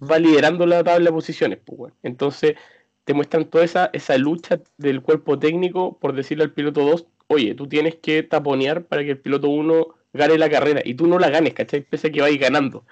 va 0.00 0.18
liderando 0.18 0.66
la 0.66 0.84
tabla 0.84 1.06
de 1.06 1.12
posiciones. 1.12 1.58
Pues. 1.64 1.92
Entonces, 2.02 2.56
te 3.04 3.14
muestran 3.14 3.46
toda 3.46 3.64
esa, 3.64 3.90
esa 3.92 4.16
lucha 4.18 4.60
del 4.76 5.02
cuerpo 5.02 5.38
técnico 5.38 5.98
por 5.98 6.14
decirle 6.14 6.44
al 6.44 6.52
piloto 6.52 6.82
2, 6.82 7.06
oye, 7.32 7.54
tú 7.54 7.66
tienes 7.68 7.96
que 7.96 8.22
taponear 8.22 8.84
para 8.84 9.02
que 9.02 9.10
el 9.10 9.18
piloto 9.18 9.48
1 9.48 9.86
gane 10.12 10.38
la 10.38 10.50
carrera 10.50 10.82
y 10.84 10.94
tú 10.94 11.06
no 11.06 11.18
la 11.18 11.30
ganes, 11.30 11.54
¿cachai? 11.54 11.80
Pese 11.82 12.08
a 12.08 12.12
que 12.12 12.20
vayas 12.20 12.38
ganando. 12.40 12.84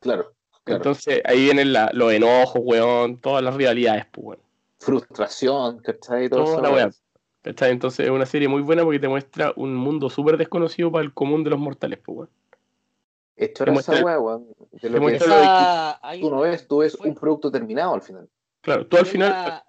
Claro, 0.00 0.32
claro. 0.64 0.78
Entonces 0.78 1.20
ahí 1.24 1.44
vienen 1.44 1.72
la- 1.72 1.90
los 1.92 2.12
enojos, 2.12 2.60
weón, 2.64 3.18
todas 3.20 3.42
las 3.42 3.54
rivalidades, 3.54 4.06
pues, 4.10 4.26
weón. 4.26 4.40
Frustración, 4.80 5.78
¿cachai? 5.80 6.28
Todo 6.28 6.44
Toda 6.44 6.62
la 6.62 6.70
weá. 6.70 6.90
¿Cachai? 7.42 7.70
Entonces 7.72 8.06
es 8.06 8.10
una 8.12 8.26
serie 8.26 8.48
muy 8.48 8.62
buena 8.62 8.84
porque 8.84 8.98
te 9.00 9.08
muestra 9.08 9.52
un 9.56 9.74
mundo 9.74 10.08
súper 10.10 10.36
desconocido 10.36 10.90
para 10.92 11.04
el 11.04 11.12
común 11.12 11.42
de 11.44 11.50
los 11.50 11.58
mortales, 11.58 11.98
pues, 12.04 12.16
weón. 12.18 12.30
Esto 13.36 13.64
era 13.64 13.72
esa 13.72 13.92
muestra- 13.92 14.04
weá, 14.04 14.18
weón. 14.20 14.46
De 14.72 14.88
lo 14.88 14.94
que 14.94 15.00
muestra 15.00 15.26
lo 15.28 15.34
de 15.36 15.42
Esa- 15.42 16.06
hay- 16.08 16.20
tú 16.20 16.30
no 16.30 16.40
ves, 16.40 16.68
tú 16.68 16.78
ves 16.78 16.94
un 16.94 17.14
producto 17.14 17.50
terminado 17.50 17.94
al 17.94 18.02
final. 18.02 18.28
Claro, 18.60 18.86
tú 18.86 18.96
al 18.96 19.04
¿Fue 19.04 19.12
final. 19.12 19.62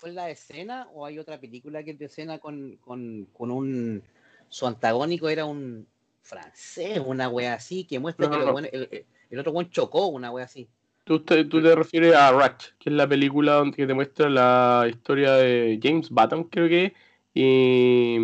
La- 0.00 0.12
¿Fue 0.12 0.12
la 0.12 0.30
escena 0.30 0.88
o 0.94 1.04
hay 1.06 1.18
otra 1.18 1.38
película 1.38 1.82
que 1.82 1.92
es 1.92 1.98
de 1.98 2.06
escena 2.06 2.38
con, 2.38 2.76
con, 2.76 3.26
con 3.32 3.50
un. 3.50 4.02
Su 4.48 4.66
antagónico 4.66 5.28
era 5.28 5.44
un 5.44 5.86
francés, 6.22 7.00
una 7.04 7.28
wea 7.28 7.54
así, 7.54 7.84
que 7.84 7.98
muestra 7.98 8.26
No, 8.26 8.32
que 8.32 8.38
no, 8.38 8.46
no. 8.46 8.52
bueno- 8.52 8.68
el, 8.72 9.38
otro 9.38 9.52
buen 9.52 9.70
chocó, 9.70 10.06
una 10.08 10.30
wea 10.30 10.44
así. 10.44 10.68
Tú 11.04 11.20
te, 11.24 11.44
tú 11.44 11.62
te 11.62 11.74
refieres 11.74 12.14
a 12.14 12.30
Ratch, 12.32 12.68
que 12.78 12.90
es 12.90 12.94
la 12.94 13.08
película 13.08 13.54
donde 13.54 13.76
que 13.76 13.86
te 13.86 13.94
muestra 13.94 14.28
la 14.28 14.86
historia 14.88 15.32
de 15.32 15.78
James 15.82 16.10
Button, 16.10 16.44
creo 16.44 16.68
que 16.68 16.94
y, 17.34 18.16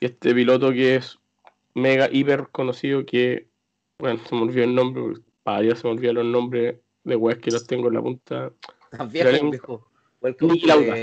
y 0.00 0.04
este 0.06 0.34
piloto 0.34 0.72
que 0.72 0.96
es 0.96 1.18
mega 1.74 2.08
hiper 2.10 2.48
conocido 2.50 3.04
que, 3.04 3.46
bueno, 3.98 4.20
se 4.26 4.34
me 4.34 4.42
olvidó 4.42 4.64
el 4.64 4.74
nombre, 4.74 5.20
para 5.42 5.60
Dios 5.60 5.78
se 5.80 5.86
me 5.86 5.94
olvidan 5.94 6.16
los 6.16 6.26
nombres 6.26 6.76
de 7.04 7.16
weas 7.16 7.38
que 7.38 7.50
los 7.50 7.66
tengo 7.66 7.88
en 7.88 7.94
la 7.94 8.02
punta. 8.02 8.52
Viejo, 9.12 9.50
viejo. 9.50 9.90
Niki 10.40 10.66
Lauda. 10.66 10.94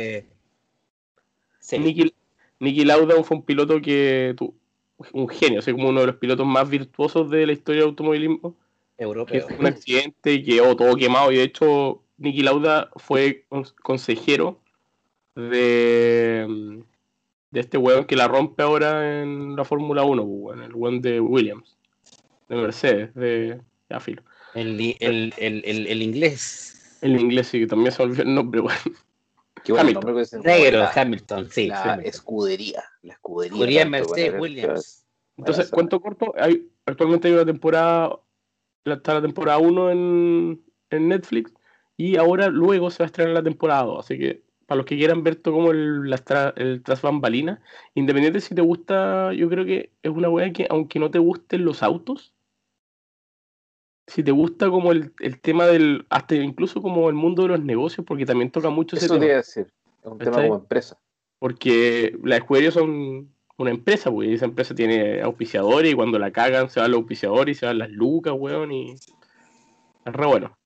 Sí. 1.60 1.80
Niki, 1.80 2.14
Niki 2.60 2.86
Lauda 2.86 3.22
fue 3.24 3.38
un 3.38 3.44
piloto 3.44 3.82
que, 3.82 4.36
un 5.14 5.28
genio, 5.30 5.60
así 5.60 5.72
como 5.72 5.90
uno 5.90 6.02
de 6.02 6.08
los 6.08 6.16
pilotos 6.18 6.46
más 6.46 6.70
virtuosos 6.70 7.30
de 7.30 7.46
la 7.46 7.54
historia 7.54 7.82
del 7.82 7.90
automovilismo. 7.90 8.56
que 8.98 9.04
europeo. 9.04 9.48
fue 9.48 9.58
un 9.60 9.66
accidente 9.66 10.34
y 10.34 10.44
quedó 10.44 10.76
todo 10.76 10.96
quemado. 10.96 11.32
Y 11.32 11.38
de 11.38 11.44
hecho, 11.44 12.02
Niki 12.18 12.42
Lauda 12.44 12.90
fue 12.98 13.46
cons- 13.50 13.74
consejero 13.82 14.60
de, 15.36 16.84
de 17.52 17.60
este 17.60 17.78
weón 17.78 18.06
que 18.06 18.16
la 18.16 18.28
rompe 18.28 18.64
ahora 18.64 19.22
en 19.22 19.56
la 19.56 19.64
Fórmula 19.66 20.04
1, 20.04 20.24
pues, 20.24 20.36
weón, 20.42 20.62
el 20.64 20.76
weón 20.76 21.02
de 21.02 21.20
Williams, 21.20 21.78
de 22.50 22.56
Mercedes, 22.56 23.14
de 23.16 23.60
ya 23.90 24.00
filo. 24.00 24.22
El, 24.54 24.80
el, 25.00 25.34
el, 25.38 25.64
el, 25.66 25.88
el 25.88 26.02
inglés. 26.02 26.98
El 27.02 27.20
inglés 27.20 27.48
sí, 27.48 27.60
que 27.60 27.68
también 27.68 27.92
se 27.92 28.04
me 28.04 28.10
olvidó 28.10 28.24
el 28.24 28.36
nombre, 28.36 28.62
weón. 28.62 28.78
Qué 29.64 29.72
bueno 29.72 29.82
Hamilton. 29.90 30.06
nombre 30.06 30.22
que 30.24 30.26
se- 30.28 30.40
Negro, 30.40 30.80
la, 30.80 30.92
Hamilton, 30.94 31.50
sí. 31.50 31.68
la 31.68 31.96
sí. 32.02 32.08
escudería. 32.08 32.84
La 33.02 33.14
escudería. 33.14 33.82
Tanto 33.84 33.90
Mercedes 33.92 34.40
Williams. 34.42 35.06
Entonces, 35.38 35.70
cuento 35.72 36.00
corto, 36.02 36.34
hay, 36.38 36.68
actualmente 36.86 37.28
hay 37.28 37.34
una 37.34 37.46
temporada, 37.46 38.20
la- 38.84 38.94
está 38.96 39.16
la 39.16 39.22
temporada 39.22 39.58
1 39.58 39.90
en, 39.92 40.62
en 40.90 41.08
Netflix 41.08 41.54
y 41.98 42.18
ahora 42.18 42.50
luego 42.50 42.92
se 42.92 43.00
va 43.00 43.06
a 43.06 43.08
estrenar 43.08 43.34
la 43.34 43.44
temporada 43.44 43.84
2, 43.84 44.06
así 44.06 44.18
que 44.20 44.44
para 44.66 44.78
los 44.78 44.86
que 44.86 44.96
quieran 44.98 45.24
ver 45.24 45.36
todo 45.36 45.56
como 45.56 45.72
el, 45.72 46.04
tra- 46.26 46.54
el 46.56 46.82
tras 46.84 47.02
bambalinas, 47.02 47.60
independiente 47.96 48.40
si 48.42 48.56
te 48.56 48.62
gusta, 48.62 49.34
yo 49.34 49.50
creo 49.50 49.66
que 49.66 49.92
es 50.04 50.12
una 50.12 50.30
weá 50.30 50.52
que 50.54 50.68
aunque 50.70 51.00
no 51.00 51.12
te 51.12 51.20
gusten 51.20 51.66
los 51.66 51.84
autos, 51.84 52.33
si 54.08 54.24
te 54.24 54.32
gusta 54.32 54.70
como 54.70 54.92
el, 54.92 55.14
el 55.20 55.40
tema 55.40 55.66
del, 55.66 56.06
hasta 56.10 56.36
incluso 56.36 56.82
como 56.82 57.10
el 57.10 57.16
mundo 57.16 57.44
de 57.44 57.50
los 57.50 57.64
negocios, 57.64 58.06
porque 58.06 58.26
también 58.26 58.52
toca 58.52 58.70
mucho 58.70 58.96
ese 58.96 59.06
Eso 59.06 59.16
te 59.16 59.20
tema. 59.20 59.26
iba 59.28 59.34
a 59.36 59.38
decir. 59.38 59.74
Es 60.02 60.12
un 60.12 60.18
tema 60.18 60.42
como 60.42 60.56
empresa. 60.56 61.00
Porque 61.40 62.18
las 62.24 62.40
escuderías 62.40 62.74
son 62.74 63.34
una 63.58 63.72
empresa, 63.72 64.12
pues, 64.12 64.30
y 64.30 64.34
esa 64.34 64.46
empresa 64.46 64.74
tiene 64.76 65.22
auspiciadores 65.22 65.92
y 65.92 65.96
cuando 65.96 66.20
la 66.20 66.32
cagan 66.32 66.70
se 66.70 66.80
van 66.80 66.92
los 66.92 67.00
auspiciadores 67.00 67.58
y 67.58 67.60
se 67.60 67.66
van 67.66 67.78
las 67.78 67.90
lucas, 67.90 68.34
weón, 68.36 68.72
y 68.72 68.94
es 68.94 69.08
re 70.06 70.26
bueno. 70.26 70.58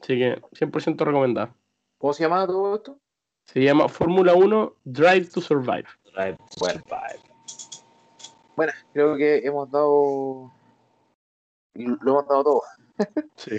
Así 0.00 0.18
que 0.18 0.40
100% 0.52 1.04
recomendado. 1.04 1.54
¿Cómo 1.98 2.12
se 2.12 2.24
llama 2.24 2.46
todo 2.46 2.74
esto? 2.74 2.98
Se 3.44 3.62
llama 3.62 3.88
Fórmula 3.88 4.34
1 4.34 4.74
Drive 4.84 5.26
to 5.26 5.40
Survive. 5.40 5.84
Drive 6.14 6.36
to. 6.36 6.66
Survive. 6.66 7.20
Bueno, 8.56 8.72
creo 8.92 9.16
que 9.16 9.38
hemos 9.38 9.70
dado. 9.70 10.52
Lo 11.74 12.10
hemos 12.10 12.28
dado 12.28 12.44
todo. 12.44 12.62
Sí. 13.36 13.58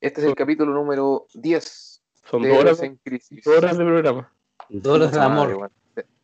Este 0.00 0.20
es 0.22 0.26
el 0.26 0.34
capítulo 0.34 0.72
número 0.72 1.26
10 1.34 2.02
Son 2.24 2.42
dos 2.42 2.58
horas, 2.58 2.82
en 2.82 2.96
Crisis. 2.96 3.44
dos 3.44 3.56
horas 3.58 3.76
de 3.76 3.84
programa. 3.84 4.32
Dolores 4.68 5.12
de 5.12 5.18
madre, 5.18 5.52
amor. 5.54 5.70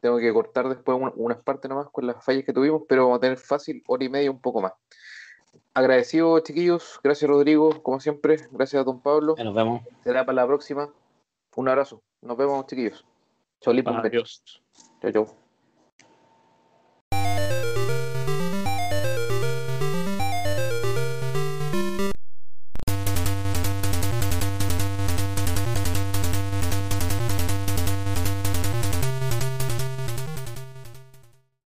Tengo 0.01 0.19
que 0.19 0.33
cortar 0.33 0.69
después 0.69 0.97
un- 0.99 1.13
unas 1.17 1.43
partes 1.43 1.69
nomás 1.69 1.89
con 1.91 2.07
las 2.07 2.25
fallas 2.25 2.45
que 2.45 2.53
tuvimos, 2.53 2.83
pero 2.89 3.05
vamos 3.05 3.19
a 3.19 3.21
tener 3.21 3.37
fácil 3.39 3.83
hora 3.89 4.05
y 4.05 4.09
media, 4.09 4.31
un 4.31 4.41
poco 4.41 4.61
más. 4.61 4.73
Agradecido, 5.75 6.39
chiquillos. 6.41 7.01
Gracias, 7.03 7.29
Rodrigo, 7.29 7.83
como 7.83 7.99
siempre. 8.01 8.37
Gracias 8.53 8.81
a 8.81 8.85
don 8.85 9.01
Pablo. 9.01 9.35
Ya 9.37 9.45
Nos 9.45 9.55
vemos. 9.55 9.83
Será 10.05 10.25
para 10.25 10.37
la 10.37 10.47
próxima. 10.47 10.89
Un 11.57 11.69
abrazo. 11.69 12.03
Nos 12.23 12.37
vemos, 12.37 12.67
chiquillos. 12.67 13.05
Chau. 13.61 13.75
Adiós. 13.75 14.43
Chau, 15.03 15.13
chau. 15.13 15.46